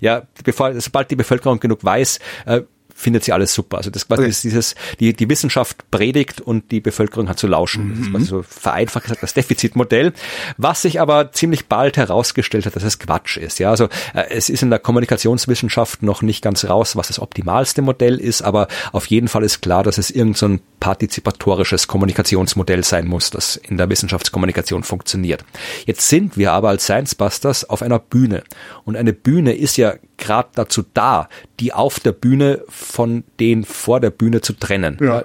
ja, 0.00 0.22
bevor, 0.44 0.78
sobald 0.80 1.10
die 1.10 1.16
Bevölkerung 1.16 1.60
genug 1.60 1.84
weiß, 1.84 2.18
äh, 2.46 2.62
findet 3.02 3.24
sie 3.24 3.32
alles 3.32 3.52
super. 3.52 3.78
Also 3.78 3.90
das 3.90 4.06
quasi 4.06 4.22
okay. 4.22 4.30
ist 4.30 4.44
dieses, 4.44 4.74
die, 5.00 5.12
die 5.12 5.28
Wissenschaft 5.28 5.90
predigt 5.90 6.40
und 6.40 6.70
die 6.70 6.80
Bevölkerung 6.80 7.28
hat 7.28 7.38
zu 7.38 7.46
lauschen. 7.46 7.88
Mhm. 7.88 7.90
Das 7.90 7.98
ist 8.00 8.10
quasi 8.10 8.24
so 8.26 8.42
vereinfacht 8.42 9.04
gesagt 9.04 9.22
das 9.22 9.34
Defizitmodell, 9.34 10.12
was 10.56 10.82
sich 10.82 11.00
aber 11.00 11.32
ziemlich 11.32 11.66
bald 11.66 11.96
herausgestellt 11.96 12.64
hat, 12.66 12.76
dass 12.76 12.84
es 12.84 12.98
Quatsch 12.98 13.36
ist. 13.36 13.58
Ja, 13.58 13.70
also 13.70 13.86
äh, 14.14 14.24
es 14.30 14.48
ist 14.48 14.62
in 14.62 14.70
der 14.70 14.78
Kommunikationswissenschaft 14.78 16.02
noch 16.02 16.22
nicht 16.22 16.42
ganz 16.42 16.64
raus, 16.64 16.96
was 16.96 17.08
das 17.08 17.18
optimalste 17.18 17.82
Modell 17.82 18.18
ist, 18.18 18.42
aber 18.42 18.68
auf 18.92 19.06
jeden 19.06 19.28
Fall 19.28 19.42
ist 19.42 19.60
klar, 19.60 19.82
dass 19.82 19.98
es 19.98 20.10
irgendein 20.10 20.58
so 20.58 20.64
partizipatorisches 20.80 21.88
Kommunikationsmodell 21.88 22.84
sein 22.84 23.06
muss, 23.06 23.30
das 23.30 23.56
in 23.56 23.76
der 23.76 23.90
Wissenschaftskommunikation 23.90 24.82
funktioniert. 24.84 25.44
Jetzt 25.86 26.08
sind 26.08 26.36
wir 26.36 26.52
aber 26.52 26.68
als 26.68 26.84
Science 26.84 27.14
Busters 27.14 27.68
auf 27.68 27.82
einer 27.82 27.98
Bühne 27.98 28.42
und 28.84 28.96
eine 28.96 29.12
Bühne 29.12 29.54
ist 29.54 29.76
ja 29.76 29.94
gerade 30.22 30.48
dazu 30.54 30.82
da, 30.94 31.28
die 31.60 31.72
auf 31.72 32.00
der 32.00 32.12
Bühne 32.12 32.62
von 32.68 33.24
den 33.40 33.64
vor 33.64 34.00
der 34.00 34.10
Bühne 34.10 34.40
zu 34.40 34.54
trennen. 34.54 34.98
Ja. 35.00 35.24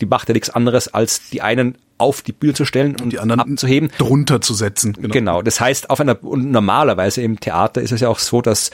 Die 0.00 0.06
macht 0.06 0.28
ja 0.28 0.34
nichts 0.34 0.50
anderes, 0.50 0.92
als 0.92 1.30
die 1.30 1.42
einen 1.42 1.78
auf 1.96 2.22
die 2.22 2.32
Bühne 2.32 2.54
zu 2.54 2.64
stellen 2.64 2.96
und, 3.00 3.12
die 3.12 3.20
anderen 3.20 3.40
abzuheben. 3.40 3.90
Drunter 3.96 4.40
zu 4.40 4.54
setzen. 4.54 4.94
Genau. 4.94 5.12
genau. 5.12 5.42
Das 5.42 5.60
heißt, 5.60 5.88
auf 5.88 6.00
einer, 6.00 6.22
und 6.24 6.50
normalerweise 6.50 7.22
im 7.22 7.38
Theater 7.38 7.80
ist 7.80 7.92
es 7.92 8.00
ja 8.00 8.08
auch 8.08 8.18
so, 8.18 8.42
dass 8.42 8.72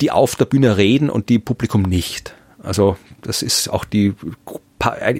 die 0.00 0.10
auf 0.10 0.36
der 0.36 0.46
Bühne 0.46 0.78
reden 0.78 1.10
und 1.10 1.28
die 1.28 1.38
Publikum 1.38 1.82
nicht. 1.82 2.34
Also, 2.62 2.96
das 3.20 3.42
ist 3.42 3.68
auch 3.68 3.84
die 3.84 4.14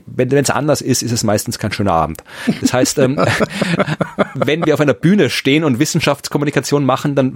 wenn 0.07 0.33
es 0.33 0.51
anders 0.51 0.81
ist, 0.81 1.03
ist 1.03 1.13
es 1.13 1.25
meistens 1.25 1.59
kein 1.59 1.73
schöner 1.73 1.93
Abend. 1.93 2.23
Das 2.61 2.73
heißt, 2.73 2.99
ähm, 2.99 3.17
wenn 4.35 4.65
wir 4.67 4.75
auf 4.75 4.81
einer 4.81 4.95
Bühne 4.95 5.31
stehen 5.31 5.65
und 5.65 5.79
Wissenschaftskommunikation 5.79 6.85
machen, 6.85 7.15
dann 7.15 7.35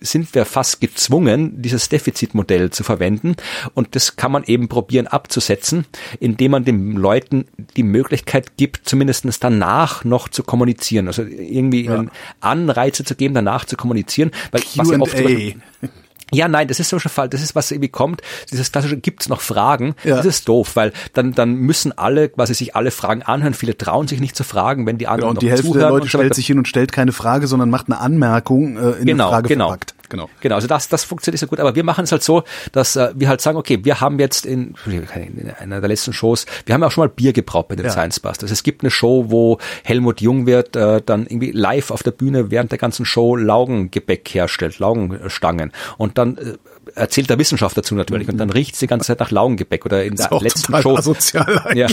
sind 0.00 0.34
wir 0.34 0.44
fast 0.46 0.80
gezwungen, 0.80 1.60
dieses 1.60 1.88
Defizitmodell 1.88 2.70
zu 2.70 2.82
verwenden. 2.82 3.36
Und 3.74 3.94
das 3.94 4.16
kann 4.16 4.32
man 4.32 4.44
eben 4.44 4.68
probieren 4.68 5.06
abzusetzen, 5.06 5.84
indem 6.18 6.52
man 6.52 6.64
den 6.64 6.92
Leuten 6.92 7.44
die 7.76 7.82
Möglichkeit 7.82 8.56
gibt, 8.56 8.88
zumindestens 8.88 9.40
danach 9.40 10.04
noch 10.04 10.28
zu 10.28 10.42
kommunizieren. 10.42 11.06
Also 11.06 11.22
irgendwie 11.22 11.84
ja. 11.84 11.96
ihnen 11.96 12.10
Anreize 12.40 13.04
zu 13.04 13.14
geben, 13.14 13.34
danach 13.34 13.66
zu 13.66 13.76
kommunizieren. 13.76 14.30
Weil 14.50 14.62
was 14.76 14.90
ja 14.90 14.98
oft 14.98 15.20
ja, 16.32 16.48
nein, 16.48 16.68
das 16.68 16.80
ist 16.80 16.88
so 16.88 16.96
ein 16.96 17.00
Fall. 17.00 17.28
Das 17.28 17.42
ist, 17.42 17.54
was 17.54 17.70
irgendwie 17.70 17.88
kommt. 17.88 18.22
Dieses 18.50 18.72
klassische, 18.72 18.96
gibt's 18.96 19.28
noch 19.28 19.40
Fragen? 19.40 19.94
Ja. 20.04 20.16
Das 20.16 20.26
ist 20.26 20.48
doof, 20.48 20.76
weil 20.76 20.92
dann, 21.12 21.32
dann 21.32 21.54
müssen 21.54 21.96
alle, 21.96 22.28
quasi 22.28 22.54
sich 22.54 22.76
alle 22.76 22.90
Fragen 22.90 23.22
anhören. 23.22 23.54
Viele 23.54 23.76
trauen 23.76 24.08
sich 24.08 24.20
nicht 24.20 24.36
zu 24.36 24.44
fragen, 24.44 24.86
wenn 24.86 24.98
die 24.98 25.06
anderen 25.06 25.20
genau, 25.20 25.30
und 25.30 25.42
die 25.42 25.50
Hälfte 25.50 25.78
der 25.78 25.88
Leute 25.88 26.08
stellt 26.08 26.34
sich 26.34 26.46
hin 26.46 26.58
und 26.58 26.68
stellt 26.68 26.92
keine 26.92 27.12
Frage, 27.12 27.46
sondern 27.46 27.70
macht 27.70 27.88
eine 27.88 27.98
Anmerkung 27.98 28.76
äh, 28.76 28.90
in 28.92 29.06
genau, 29.06 29.24
eine 29.24 29.32
Frage 29.32 29.48
genau. 29.48 29.68
verpackt. 29.68 29.94
Genau. 30.10 30.28
Genau, 30.40 30.56
also 30.56 30.66
das, 30.66 30.88
das 30.88 31.04
funktioniert 31.04 31.40
so 31.40 31.46
gut. 31.46 31.60
Aber 31.60 31.74
wir 31.74 31.84
machen 31.84 32.04
es 32.04 32.12
halt 32.12 32.22
so, 32.22 32.42
dass 32.72 32.96
äh, 32.96 33.12
wir 33.14 33.28
halt 33.28 33.40
sagen, 33.40 33.56
okay, 33.56 33.78
wir 33.84 34.00
haben 34.00 34.18
jetzt 34.18 34.44
in, 34.44 34.74
in 34.86 35.50
einer 35.58 35.80
der 35.80 35.88
letzten 35.88 36.12
Shows, 36.12 36.44
wir 36.66 36.74
haben 36.74 36.82
ja 36.82 36.88
auch 36.88 36.90
schon 36.90 37.04
mal 37.04 37.08
Bier 37.08 37.32
gebraut 37.32 37.68
bei 37.68 37.76
den 37.76 37.86
ja. 37.86 37.92
Science 37.92 38.20
Busters. 38.20 38.50
Es 38.50 38.62
gibt 38.62 38.82
eine 38.82 38.90
Show, 38.90 39.26
wo 39.28 39.58
Helmut 39.84 40.20
Jungwirth 40.20 40.76
äh, 40.76 41.00
dann 41.00 41.26
irgendwie 41.26 41.52
live 41.52 41.92
auf 41.92 42.02
der 42.02 42.10
Bühne 42.10 42.50
während 42.50 42.72
der 42.72 42.78
ganzen 42.78 43.06
Show 43.06 43.36
Laugengebäck 43.36 44.28
herstellt, 44.28 44.80
Laugenstangen. 44.80 45.72
Und 45.96 46.18
dann 46.18 46.36
äh, 46.36 46.56
erzählt 46.94 47.30
der 47.30 47.38
Wissenschaft 47.38 47.76
dazu 47.76 47.94
natürlich 47.94 48.28
und 48.28 48.38
dann 48.38 48.50
riecht 48.50 48.74
es 48.74 48.80
die 48.80 48.86
ganze 48.86 49.08
Zeit 49.08 49.20
nach 49.20 49.30
Laugengebäck 49.30 49.84
oder 49.86 50.04
in 50.04 50.16
der 50.16 50.28
letzten 50.40 50.72
Show. 50.82 50.96
Ja, 51.74 51.86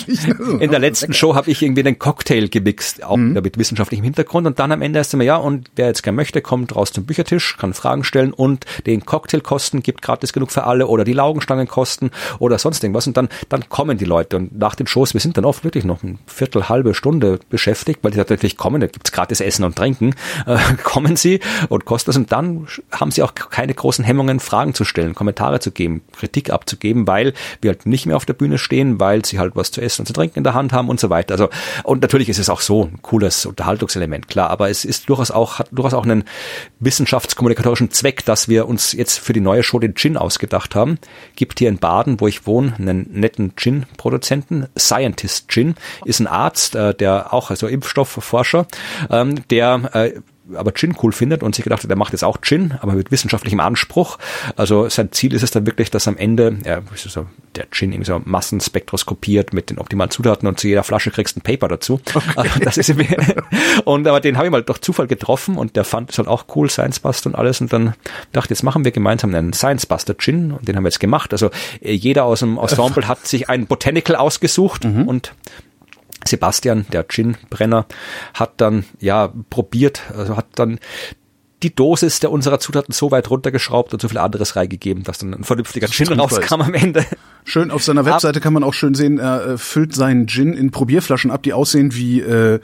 in 0.60 0.72
der 0.72 0.80
letzten 0.80 1.14
Show 1.14 1.36
habe 1.36 1.50
ich 1.52 1.62
irgendwie 1.62 1.84
den 1.84 2.00
Cocktail 2.00 2.48
gemixt, 2.48 3.04
auch 3.04 3.18
mhm. 3.18 3.34
mit 3.34 3.58
wissenschaftlichem 3.58 4.04
Hintergrund. 4.04 4.48
Und 4.48 4.60
dann 4.60 4.72
am 4.72 4.82
Ende 4.82 5.00
ist 5.00 5.14
immer 5.14 5.24
ja 5.24 5.38
und 5.38 5.70
wer 5.76 5.88
jetzt 5.88 6.04
gern 6.04 6.16
möchte, 6.16 6.42
kommt 6.42 6.76
raus 6.76 6.92
zum 6.92 7.06
Büchertisch, 7.06 7.58
kann 7.58 7.74
Fragen 7.74 8.04
stellen 8.04 8.34
und 8.34 8.66
den 8.86 9.06
Cocktail 9.06 9.42
kosten 9.42 9.84
gibt 9.84 10.02
gratis 10.02 10.34
genug 10.34 10.52
für 10.52 10.64
alle 10.64 10.88
oder 10.88 11.04
die 11.04 11.14
Laugenstangen 11.14 11.68
kosten 11.68 12.12
oder 12.40 12.58
sonst 12.58 12.84
irgendwas. 12.84 13.08
Und 13.08 13.18
dann 13.18 13.30
dann 13.50 13.70
kommen 13.70 13.98
die 13.98 14.06
Leute. 14.06 14.38
Und 14.38 14.58
nach 14.58 14.76
den 14.76 14.88
Shows, 14.88 15.14
wir 15.14 15.22
sind 15.22 15.38
dann 15.38 15.46
oft 15.46 15.64
wirklich 15.64 15.86
noch 15.86 16.04
ein 16.04 16.20
Viertel, 16.28 16.70
halbe 16.70 16.94
Stunde 16.94 17.40
beschäftigt, 17.50 18.00
weil 18.04 18.12
die 18.12 18.18
natürlich 18.18 18.58
kommen, 18.58 18.82
da 18.82 18.88
gibt's 18.88 19.12
gratis 19.12 19.42
Essen 19.42 19.64
und 19.64 19.76
Trinken, 19.76 20.16
äh, 20.46 20.58
kommen 20.84 21.16
sie 21.16 21.40
und 21.70 21.86
kosten 21.86 22.10
das. 22.10 22.18
Und 22.18 22.32
dann 22.32 22.68
haben 22.92 23.12
sie 23.12 23.24
auch 23.24 23.34
keine 23.36 23.74
großen 23.74 24.04
Hemmungen, 24.04 24.40
Fragen 24.40 24.74
zu 24.74 24.86
stellen, 24.88 25.16
Kommentare 25.16 25.60
zu 25.60 25.72
geben, 25.72 26.02
Kritik 26.18 26.50
abzugeben, 26.50 27.08
weil 27.08 27.34
wir 27.62 27.72
halt 27.72 27.86
nicht 27.86 28.06
mehr 28.06 28.16
auf 28.16 28.26
der 28.26 28.34
Bühne 28.34 28.58
stehen, 28.58 29.00
weil 29.00 29.24
sie 29.26 29.40
halt 29.40 29.56
was 29.56 29.72
zu 29.72 29.82
essen 29.82 30.02
und 30.02 30.06
zu 30.08 30.14
trinken 30.14 30.40
in 30.40 30.44
der 30.44 30.54
Hand 30.54 30.74
haben 30.74 30.90
und 30.90 31.00
so 31.00 31.10
weiter. 31.10 31.34
Also 31.34 31.50
und 31.84 32.02
natürlich 32.02 32.30
ist 32.30 32.40
es 32.40 32.50
auch 32.50 32.62
so 32.62 32.86
ein 32.86 33.02
cooles 33.02 33.46
Unterhaltungselement, 33.46 34.28
klar, 34.28 34.50
aber 34.50 34.70
es 34.70 34.86
ist 34.86 35.10
durchaus 35.10 35.32
auch 35.32 35.60
hat 35.60 35.70
durchaus 35.72 35.94
auch 35.94 36.04
einen 36.04 36.24
wissenschaftskommunikatorischen 36.80 37.92
Zweck, 37.92 38.26
dass 38.26 38.48
wir 38.48 38.68
uns 38.68 38.94
jetzt 38.94 39.20
für 39.20 39.34
die 39.34 39.40
neue 39.40 39.64
Show 39.64 39.80
den 39.80 39.96
Gin 39.96 40.18
ausgedacht 40.18 40.76
haben. 40.76 41.00
Gibt 41.36 41.60
hier 41.60 41.70
in 41.70 41.78
Baden, 41.78 42.20
wo 42.20 42.28
ich 42.28 42.48
wohne, 42.48 42.74
einen 42.78 43.08
netten 43.12 43.56
Gin-Produzenten, 43.56 44.68
Scientist 44.78 45.50
Gin, 45.50 45.76
ist 46.06 46.20
ein 46.20 46.28
Arzt, 46.28 46.76
äh, 46.76 46.94
der 46.94 47.34
auch 47.34 47.50
also 47.50 47.68
Impfstoffforscher, 47.68 48.68
ähm, 49.10 49.48
der 49.50 49.90
äh, 49.94 50.22
aber 50.54 50.74
Gin 50.74 50.96
cool 51.02 51.12
findet 51.12 51.44
und 51.44 51.56
sich 51.56 51.64
gedacht 51.64 51.84
hat, 51.84 51.90
er 51.90 51.96
macht 51.96 52.14
jetzt 52.14 52.24
auch 52.24 52.42
Gin, 52.42 52.74
aber 52.80 52.94
mit 52.94 53.12
wissenschaftlichem 53.12 53.60
Anspruch. 53.60 54.18
Also 54.56 54.90
sein 54.90 55.12
Ziel 55.12 55.34
ist 55.34 55.44
es 55.44 55.52
dann 55.52 55.66
wirklich, 55.66 55.92
dass 55.92 56.08
am 56.08 56.18
Ende 56.18 56.58
ja, 56.66 56.82
so, 56.96 57.26
der 57.56 57.68
Gin 57.72 57.92
irgendwie 57.92 58.08
so 58.08 58.22
massenspektroskopiert 58.24 59.54
mit 59.54 59.70
den 59.70 59.80
optimalen 59.80 60.12
Zutaten 60.12 60.48
und 60.48 60.60
zu 60.60 60.68
jeder 60.68 60.84
Flasche 60.84 61.12
kriegst 61.12 61.36
du 61.36 61.40
ein 61.40 61.44
Paper 61.44 61.68
dazu. 61.68 62.00
Okay. 62.14 62.22
Also 62.36 62.60
das 62.62 62.78
ist 62.78 62.94
und 63.86 64.08
aber 64.08 64.20
den 64.20 64.38
habe 64.38 64.48
ich 64.48 64.52
mal 64.52 64.64
durch 64.64 64.80
Zufall 64.80 65.08
getroffen 65.08 65.58
und 65.58 65.76
der 65.76 65.84
fand 65.84 66.12
es 66.12 66.18
halt 66.18 66.28
auch 66.28 66.46
cool, 66.56 66.70
Science 66.70 67.00
Buster 67.00 67.30
und 67.30 67.36
alles 67.36 67.62
und 67.62 67.72
dann 67.74 67.94
dachte, 68.32 68.50
jetzt 68.50 68.64
machen 68.64 68.86
wir 68.86 68.92
gemeinsam 68.92 69.34
einen 69.34 69.54
Science 69.54 69.86
Buster 69.86 70.16
Gin 70.18 70.52
und 70.52 70.68
den 70.68 70.76
haben 70.76 70.84
wir 70.84 70.90
jetzt 70.90 71.00
gemacht. 71.00 71.32
Also 71.34 71.50
äh, 71.82 71.94
jeder 71.94 72.26
aus 72.26 72.40
dem 72.40 72.58
Ensemble 72.62 73.08
hat 73.08 73.28
sich 73.28 73.50
ein 73.50 73.68
Botanical 73.68 74.16
ausgesucht 74.16 74.86
mhm. 74.86 75.08
und 75.08 75.34
Sebastian, 76.28 76.86
der 76.92 77.04
Gin-Brenner, 77.08 77.86
hat 78.34 78.54
dann 78.58 78.86
ja 79.00 79.34
probiert, 79.50 80.02
also 80.16 80.38
hat 80.38 80.48
dann 80.56 80.80
die 81.64 81.74
Dosis 81.74 82.20
der 82.20 82.32
unserer 82.32 82.60
Zutaten 82.60 82.94
so 82.94 83.10
weit 83.10 83.30
runtergeschraubt 83.32 83.92
und 83.94 84.02
so 84.02 84.08
viel 84.08 84.20
anderes 84.20 84.56
reingegeben, 84.56 85.04
dass 85.04 85.18
dann 85.18 85.34
ein 85.34 85.44
vernünftiger 85.44 85.88
Gin 85.88 86.08
rauskam 86.20 86.62
am 86.62 86.74
Ende. 86.74 87.04
Schön, 87.46 87.72
auf 87.72 87.84
seiner 87.84 88.06
Webseite 88.06 88.42
kann 88.42 88.54
man 88.54 88.64
auch 88.64 88.74
schön 88.74 88.94
sehen, 88.94 89.18
er 89.18 89.54
äh, 89.54 89.58
füllt 89.58 89.96
seinen 89.96 90.28
Gin 90.28 90.54
in 90.54 90.70
Probierflaschen 90.70 91.32
ab, 91.32 91.42
die 91.44 91.54
aussehen 91.54 91.96
wie, 91.96 92.20
äh, 92.20 92.60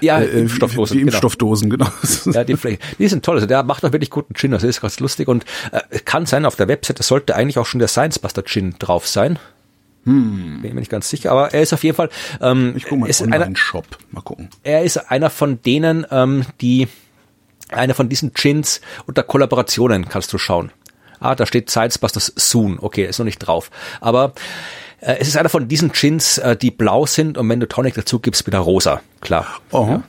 ja, 0.00 0.18
äh, 0.18 0.40
Impfstoffdosen. 0.40 0.96
Wie, 0.96 0.98
wie 0.98 1.02
Impfstoffdosen, 1.04 1.70
genau. 1.70 1.86
genau. 1.86 2.36
Ja, 2.38 2.44
die, 2.44 2.56
die 2.98 3.08
sind 3.08 3.24
toll. 3.24 3.36
Also 3.36 3.46
der 3.46 3.62
macht 3.62 3.84
auch 3.84 3.92
wirklich 3.92 4.10
guten 4.10 4.34
Gin, 4.34 4.50
das 4.50 4.62
ist 4.62 4.82
ganz 4.82 5.00
lustig 5.00 5.28
und 5.28 5.44
äh, 5.72 6.00
kann 6.00 6.26
sein, 6.26 6.44
auf 6.44 6.56
der 6.56 6.68
Webseite 6.68 7.02
sollte 7.02 7.34
eigentlich 7.36 7.58
auch 7.58 7.66
schon 7.66 7.78
der 7.78 7.88
Science 7.88 8.18
Buster 8.18 8.44
Gin 8.44 8.74
drauf 8.78 9.06
sein. 9.06 9.38
Hm. 10.04 10.60
Bin 10.62 10.74
mir 10.74 10.80
nicht 10.80 10.90
ganz 10.90 11.08
sicher, 11.08 11.30
aber 11.32 11.52
er 11.52 11.62
ist 11.62 11.72
auf 11.72 11.82
jeden 11.82 11.96
Fall. 11.96 12.10
Ähm, 12.40 12.74
ich 12.76 12.84
gucke 12.84 12.96
mal 13.00 13.10
in 13.10 13.32
einen 13.32 13.56
Shop. 13.56 13.86
Mal 14.10 14.20
gucken. 14.20 14.50
Er 14.62 14.82
ist 14.82 14.96
einer 14.96 15.30
von 15.30 15.62
denen, 15.62 16.06
ähm, 16.10 16.44
die 16.60 16.88
einer 17.70 17.94
von 17.94 18.08
diesen 18.08 18.32
Gins 18.34 18.80
unter 19.06 19.22
Kollaborationen 19.22 20.08
kannst 20.08 20.32
du 20.32 20.38
schauen. 20.38 20.70
Ah, 21.20 21.34
da 21.34 21.46
steht 21.46 21.70
Science 21.70 21.98
Busters 21.98 22.32
Soon. 22.36 22.78
Okay, 22.78 23.06
ist 23.06 23.18
noch 23.18 23.24
nicht 23.24 23.38
drauf. 23.38 23.70
Aber 24.00 24.34
äh, 25.00 25.16
es 25.18 25.28
ist 25.28 25.36
einer 25.36 25.48
von 25.48 25.68
diesen 25.68 25.92
Gins, 25.92 26.38
äh, 26.38 26.56
die 26.56 26.70
blau 26.70 27.06
sind 27.06 27.38
und 27.38 27.48
wenn 27.48 27.60
du 27.60 27.68
Tonic 27.68 27.94
dazu 27.94 28.18
gibst, 28.18 28.46
wieder 28.46 28.58
rosa. 28.58 29.00
Klar. 29.20 29.46
Oh. 29.70 29.86
Ja. 29.88 30.02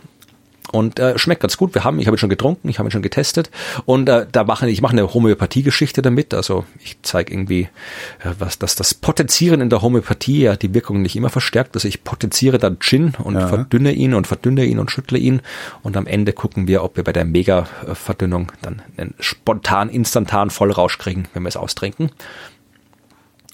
Und 0.71 0.99
äh, 0.99 1.17
schmeckt 1.17 1.41
ganz 1.41 1.57
gut. 1.57 1.73
Wir 1.75 1.83
haben, 1.83 1.99
ich 1.99 2.07
habe 2.07 2.15
ihn 2.15 2.19
schon 2.19 2.29
getrunken, 2.29 2.69
ich 2.69 2.79
habe 2.79 2.89
ihn 2.89 2.91
schon 2.91 3.01
getestet. 3.01 3.51
Und 3.85 4.09
äh, 4.09 4.25
da 4.31 4.43
mache 4.43 4.69
ich 4.69 4.81
mache 4.81 4.93
eine 4.93 5.13
Homöopathie-Geschichte 5.13 6.01
damit. 6.01 6.33
Also 6.33 6.65
ich 6.83 6.97
zeige 7.01 7.33
irgendwie, 7.33 7.69
äh, 8.23 8.31
was 8.39 8.59
dass 8.59 8.75
das 8.75 8.93
Potenzieren 8.93 9.61
in 9.61 9.69
der 9.69 9.81
Homöopathie 9.81 10.41
ja 10.41 10.55
die 10.55 10.73
Wirkung 10.73 11.01
nicht 11.01 11.15
immer 11.15 11.29
verstärkt. 11.29 11.75
Also 11.75 11.87
ich 11.87 12.03
potenziere 12.03 12.57
dann 12.57 12.79
Gin 12.79 13.13
und 13.23 13.35
ja. 13.35 13.47
verdünne 13.47 13.93
ihn 13.93 14.13
und 14.13 14.27
verdünne 14.27 14.65
ihn 14.65 14.79
und 14.79 14.91
schüttle 14.91 15.17
ihn. 15.17 15.41
Und 15.83 15.97
am 15.97 16.07
Ende 16.07 16.33
gucken 16.33 16.67
wir, 16.67 16.83
ob 16.83 16.97
wir 16.97 17.03
bei 17.03 17.13
der 17.13 17.25
Mega-Verdünnung 17.25 18.51
dann 18.61 18.81
einen 18.97 19.13
spontan, 19.19 19.89
instantan 19.89 20.49
Vollrausch 20.49 20.97
kriegen, 20.97 21.25
wenn 21.33 21.43
wir 21.43 21.49
es 21.49 21.57
austrinken. 21.57 22.11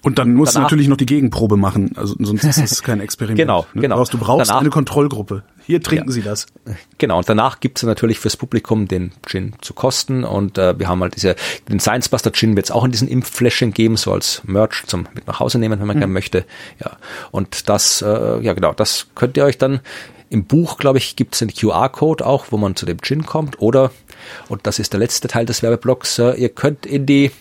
Und 0.04 0.18
dann 0.18 0.34
musst 0.34 0.56
Danach, 0.56 0.68
du 0.68 0.76
natürlich 0.76 0.88
noch 0.88 0.98
die 0.98 1.06
Gegenprobe 1.06 1.58
machen, 1.58 1.92
also 1.96 2.16
sonst 2.20 2.44
ist 2.44 2.60
das 2.60 2.82
kein 2.82 3.00
Experiment. 3.02 3.38
genau, 3.38 3.68
ne? 3.74 3.82
genau. 3.82 4.04
Du 4.04 4.18
brauchst 4.18 4.50
Danach, 4.50 4.62
eine 4.62 4.72
Kontrollgruppe. 4.72 5.44
Hier 5.72 5.82
trinken 5.82 6.10
ja, 6.10 6.12
Sie 6.12 6.22
das. 6.22 6.48
Genau, 6.98 7.20
und 7.20 7.30
danach 7.30 7.62
gibt's 7.62 7.82
natürlich 7.84 8.20
fürs 8.20 8.36
Publikum 8.36 8.90
den 8.90 9.14
Gin 9.26 9.54
zu 9.62 9.74
kosten 9.74 10.26
und 10.26 10.58
äh, 10.58 10.78
wir 10.78 10.90
haben 10.90 11.02
halt 11.02 11.16
diese, 11.16 11.38
den 11.70 11.80
Science 11.80 12.10
Buster 12.10 12.34
Gin 12.34 12.58
wird's 12.58 12.72
auch 12.72 12.84
in 12.84 12.92
diesen 12.92 13.08
Impffläschchen 13.08 13.74
geben, 13.74 13.96
so 13.96 14.12
als 14.12 14.42
Merch 14.44 14.84
zum 14.86 15.08
mit 15.14 15.28
nach 15.28 15.40
Hause 15.40 15.60
nehmen, 15.60 15.80
wenn 15.80 15.88
man 15.88 15.96
mhm. 15.96 16.02
gerne 16.02 16.14
möchte. 16.14 16.44
Ja, 16.82 16.98
und 17.32 17.70
das, 17.70 18.02
äh, 18.02 18.42
ja 18.42 18.52
genau, 18.52 18.74
das 18.74 19.08
könnt 19.16 19.38
ihr 19.38 19.46
euch 19.46 19.58
dann 19.58 19.80
im 20.30 20.44
Buch, 20.44 20.76
glaube 20.76 20.98
ich, 20.98 21.16
gibt's 21.16 21.40
den 21.40 21.54
QR-Code 21.54 22.26
auch, 22.26 22.48
wo 22.50 22.58
man 22.58 22.76
zu 22.76 22.86
dem 22.86 23.02
Gin 23.02 23.26
kommt 23.26 23.62
oder, 23.62 23.92
und 24.50 24.68
das 24.68 24.78
ist 24.78 24.92
der 24.92 25.00
letzte 25.00 25.30
Teil 25.30 25.46
des 25.46 25.64
Werbeblocks, 25.64 26.20
äh, 26.20 26.34
ihr 26.34 26.50
könnt 26.50 26.86
in 26.86 27.06
die 27.06 27.32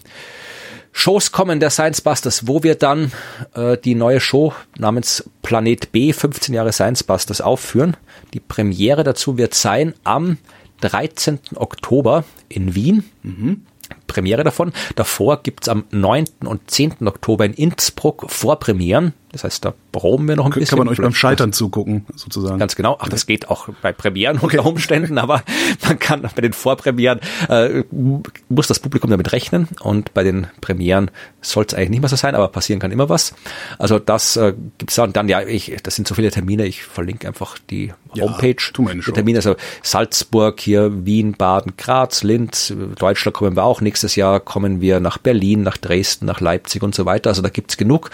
Shows 0.92 1.32
kommen 1.32 1.60
der 1.60 1.70
Science 1.70 2.00
Busters, 2.00 2.46
wo 2.46 2.62
wir 2.62 2.74
dann 2.74 3.12
äh, 3.54 3.76
die 3.78 3.94
neue 3.94 4.20
Show 4.20 4.52
namens 4.78 5.28
Planet 5.42 5.92
B 5.92 6.12
15 6.12 6.54
Jahre 6.54 6.72
Science 6.72 7.04
Busters 7.04 7.40
aufführen. 7.40 7.96
Die 8.34 8.40
Premiere 8.40 9.04
dazu 9.04 9.38
wird 9.38 9.54
sein 9.54 9.94
am 10.04 10.38
13. 10.80 11.38
Oktober 11.56 12.24
in 12.48 12.74
Wien. 12.74 13.04
Mhm. 13.22 13.66
Premiere 14.06 14.44
davon. 14.44 14.72
Davor 14.96 15.42
gibt's 15.42 15.68
am 15.68 15.84
9. 15.90 16.24
und 16.44 16.70
10. 16.70 17.06
Oktober 17.06 17.44
in 17.44 17.54
Innsbruck 17.54 18.30
Vorpremieren. 18.30 19.14
Das 19.32 19.44
heißt, 19.44 19.64
da 19.64 19.74
proben 19.92 20.26
wir 20.26 20.34
noch 20.34 20.46
ein 20.46 20.50
bisschen. 20.50 20.76
Kann 20.76 20.78
man 20.78 20.88
euch 20.88 20.98
beim 21.00 21.14
Scheitern 21.14 21.52
zugucken, 21.52 22.06
sozusagen. 22.16 22.58
Ganz 22.58 22.74
genau. 22.74 22.96
Ach, 23.00 23.08
das 23.08 23.26
geht 23.26 23.48
auch 23.48 23.68
bei 23.80 23.92
Premieren 23.92 24.38
okay. 24.38 24.58
unter 24.58 24.68
Umständen, 24.68 25.18
aber 25.18 25.42
man 25.86 25.98
kann 25.98 26.22
bei 26.22 26.42
den 26.42 26.52
Vorpremieren, 26.52 27.20
äh, 27.48 27.84
muss 28.48 28.66
das 28.66 28.80
Publikum 28.80 29.10
damit 29.10 29.32
rechnen 29.32 29.68
und 29.80 30.14
bei 30.14 30.24
den 30.24 30.48
Premieren 30.60 31.10
soll 31.40 31.64
es 31.64 31.74
eigentlich 31.74 31.90
nicht 31.90 32.00
mehr 32.00 32.08
so 32.08 32.16
sein, 32.16 32.34
aber 32.34 32.48
passieren 32.48 32.80
kann 32.80 32.90
immer 32.90 33.08
was. 33.08 33.34
Also 33.78 33.98
das 33.98 34.36
äh, 34.36 34.54
gibt's 34.78 34.96
da 34.96 35.04
und 35.04 35.16
dann, 35.16 35.28
ja, 35.28 35.42
ich, 35.42 35.76
das 35.82 35.94
sind 35.94 36.08
so 36.08 36.14
viele 36.14 36.30
Termine, 36.30 36.66
ich 36.66 36.82
verlinke 36.82 37.28
einfach 37.28 37.56
die 37.70 37.92
ja, 38.14 38.24
Homepage. 38.24 38.56
Tu 38.72 38.82
meine 38.82 39.00
die 39.00 39.12
Termine, 39.12 39.38
also 39.38 39.54
Salzburg 39.82 40.60
hier, 40.60 41.06
Wien, 41.06 41.32
Baden, 41.32 41.74
Graz, 41.76 42.22
Linz, 42.22 42.74
Deutschland 42.98 43.34
kommen 43.34 43.56
wir 43.56 43.64
auch. 43.64 43.80
Nächstes 43.80 44.16
Jahr 44.16 44.40
kommen 44.40 44.80
wir 44.80 45.00
nach 45.00 45.18
Berlin, 45.18 45.62
nach 45.62 45.76
Dresden, 45.76 46.26
nach 46.26 46.40
Leipzig 46.40 46.82
und 46.82 46.94
so 46.94 47.06
weiter. 47.06 47.30
Also 47.30 47.42
da 47.42 47.48
gibt's 47.48 47.76
genug. 47.76 48.10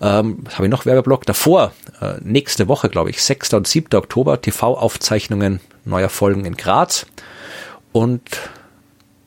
Ähm, 0.00 0.38
habe 0.56 0.66
ich 0.66 0.70
noch 0.70 0.86
Werbeblock. 0.86 1.26
Davor, 1.26 1.72
äh, 2.00 2.14
nächste 2.22 2.68
Woche, 2.68 2.88
glaube 2.88 3.10
ich, 3.10 3.22
6. 3.22 3.54
und 3.54 3.66
7. 3.66 3.96
Oktober, 3.96 4.40
TV-Aufzeichnungen 4.40 5.60
neuer 5.84 6.08
Folgen 6.08 6.44
in 6.44 6.56
Graz. 6.56 7.06
Und 7.92 8.22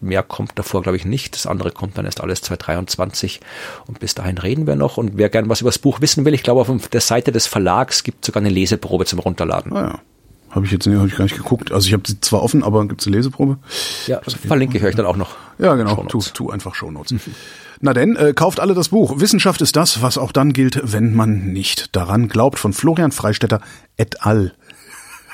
mehr 0.01 0.23
kommt 0.23 0.51
davor, 0.55 0.81
glaube 0.81 0.97
ich, 0.97 1.05
nicht. 1.05 1.35
Das 1.35 1.45
andere 1.45 1.71
kommt 1.71 1.97
dann 1.97 2.05
erst 2.05 2.21
alles 2.21 2.41
2023. 2.41 3.39
Und 3.87 3.99
bis 3.99 4.15
dahin 4.15 4.37
reden 4.37 4.67
wir 4.67 4.75
noch. 4.75 4.97
Und 4.97 5.17
wer 5.17 5.29
gern 5.29 5.49
was 5.49 5.61
über 5.61 5.69
das 5.69 5.79
Buch 5.79 6.01
wissen 6.01 6.25
will, 6.25 6.33
ich 6.33 6.43
glaube, 6.43 6.61
auf 6.61 6.87
der 6.89 7.01
Seite 7.01 7.31
des 7.31 7.47
Verlags 7.47 8.03
gibt 8.03 8.23
es 8.23 8.27
sogar 8.27 8.41
eine 8.41 8.49
Leseprobe 8.49 9.05
zum 9.05 9.19
Runterladen. 9.19 9.73
Ah 9.73 9.81
ja. 9.81 9.99
Habe 10.49 10.65
ich 10.65 10.71
jetzt 10.71 10.87
nicht, 10.87 10.97
hab 10.97 11.07
ich 11.07 11.15
gar 11.15 11.23
nicht 11.23 11.35
geguckt. 11.35 11.71
Also 11.71 11.87
ich 11.87 11.93
habe 11.93 12.03
sie 12.07 12.19
zwar 12.21 12.41
offen, 12.41 12.63
aber 12.63 12.87
gibt 12.87 13.01
es 13.01 13.07
eine 13.07 13.17
Leseprobe? 13.17 13.57
Ja, 14.07 14.21
das 14.23 14.33
verlinke 14.33 14.77
ich 14.77 14.83
euch 14.83 14.95
dann 14.95 15.05
auch 15.05 15.17
noch. 15.17 15.35
Ja, 15.59 15.75
genau. 15.75 16.05
Tu, 16.07 16.19
tu 16.19 16.49
einfach 16.49 16.73
Shownotes. 16.73 17.15
Na 17.79 17.93
denn, 17.93 18.15
äh, 18.15 18.33
kauft 18.33 18.59
alle 18.59 18.73
das 18.73 18.89
Buch. 18.89 19.19
Wissenschaft 19.19 19.61
ist 19.61 19.75
das, 19.75 20.01
was 20.01 20.17
auch 20.17 20.31
dann 20.31 20.53
gilt, 20.53 20.79
wenn 20.83 21.13
man 21.13 21.51
nicht 21.51 21.95
daran 21.95 22.27
glaubt. 22.27 22.59
Von 22.59 22.73
Florian 22.73 23.11
Freistetter 23.11 23.61
et 23.97 24.25
al. 24.25 24.53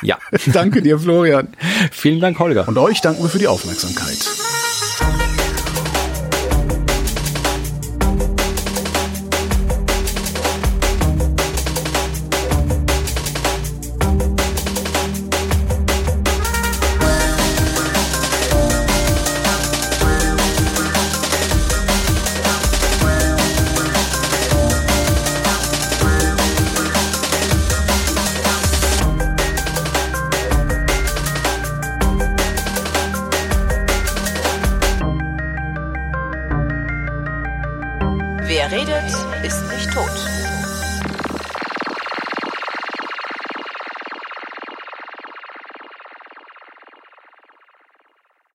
Ja. 0.02 0.18
Danke 0.54 0.82
dir, 0.82 1.00
Florian. 1.00 1.48
Vielen 1.92 2.20
Dank, 2.20 2.40
Holger. 2.40 2.68
Und 2.68 2.78
euch 2.78 3.02
danken 3.02 3.24
wir 3.24 3.30
für 3.30 3.40
die 3.40 3.48
Aufmerksamkeit. 3.48 4.28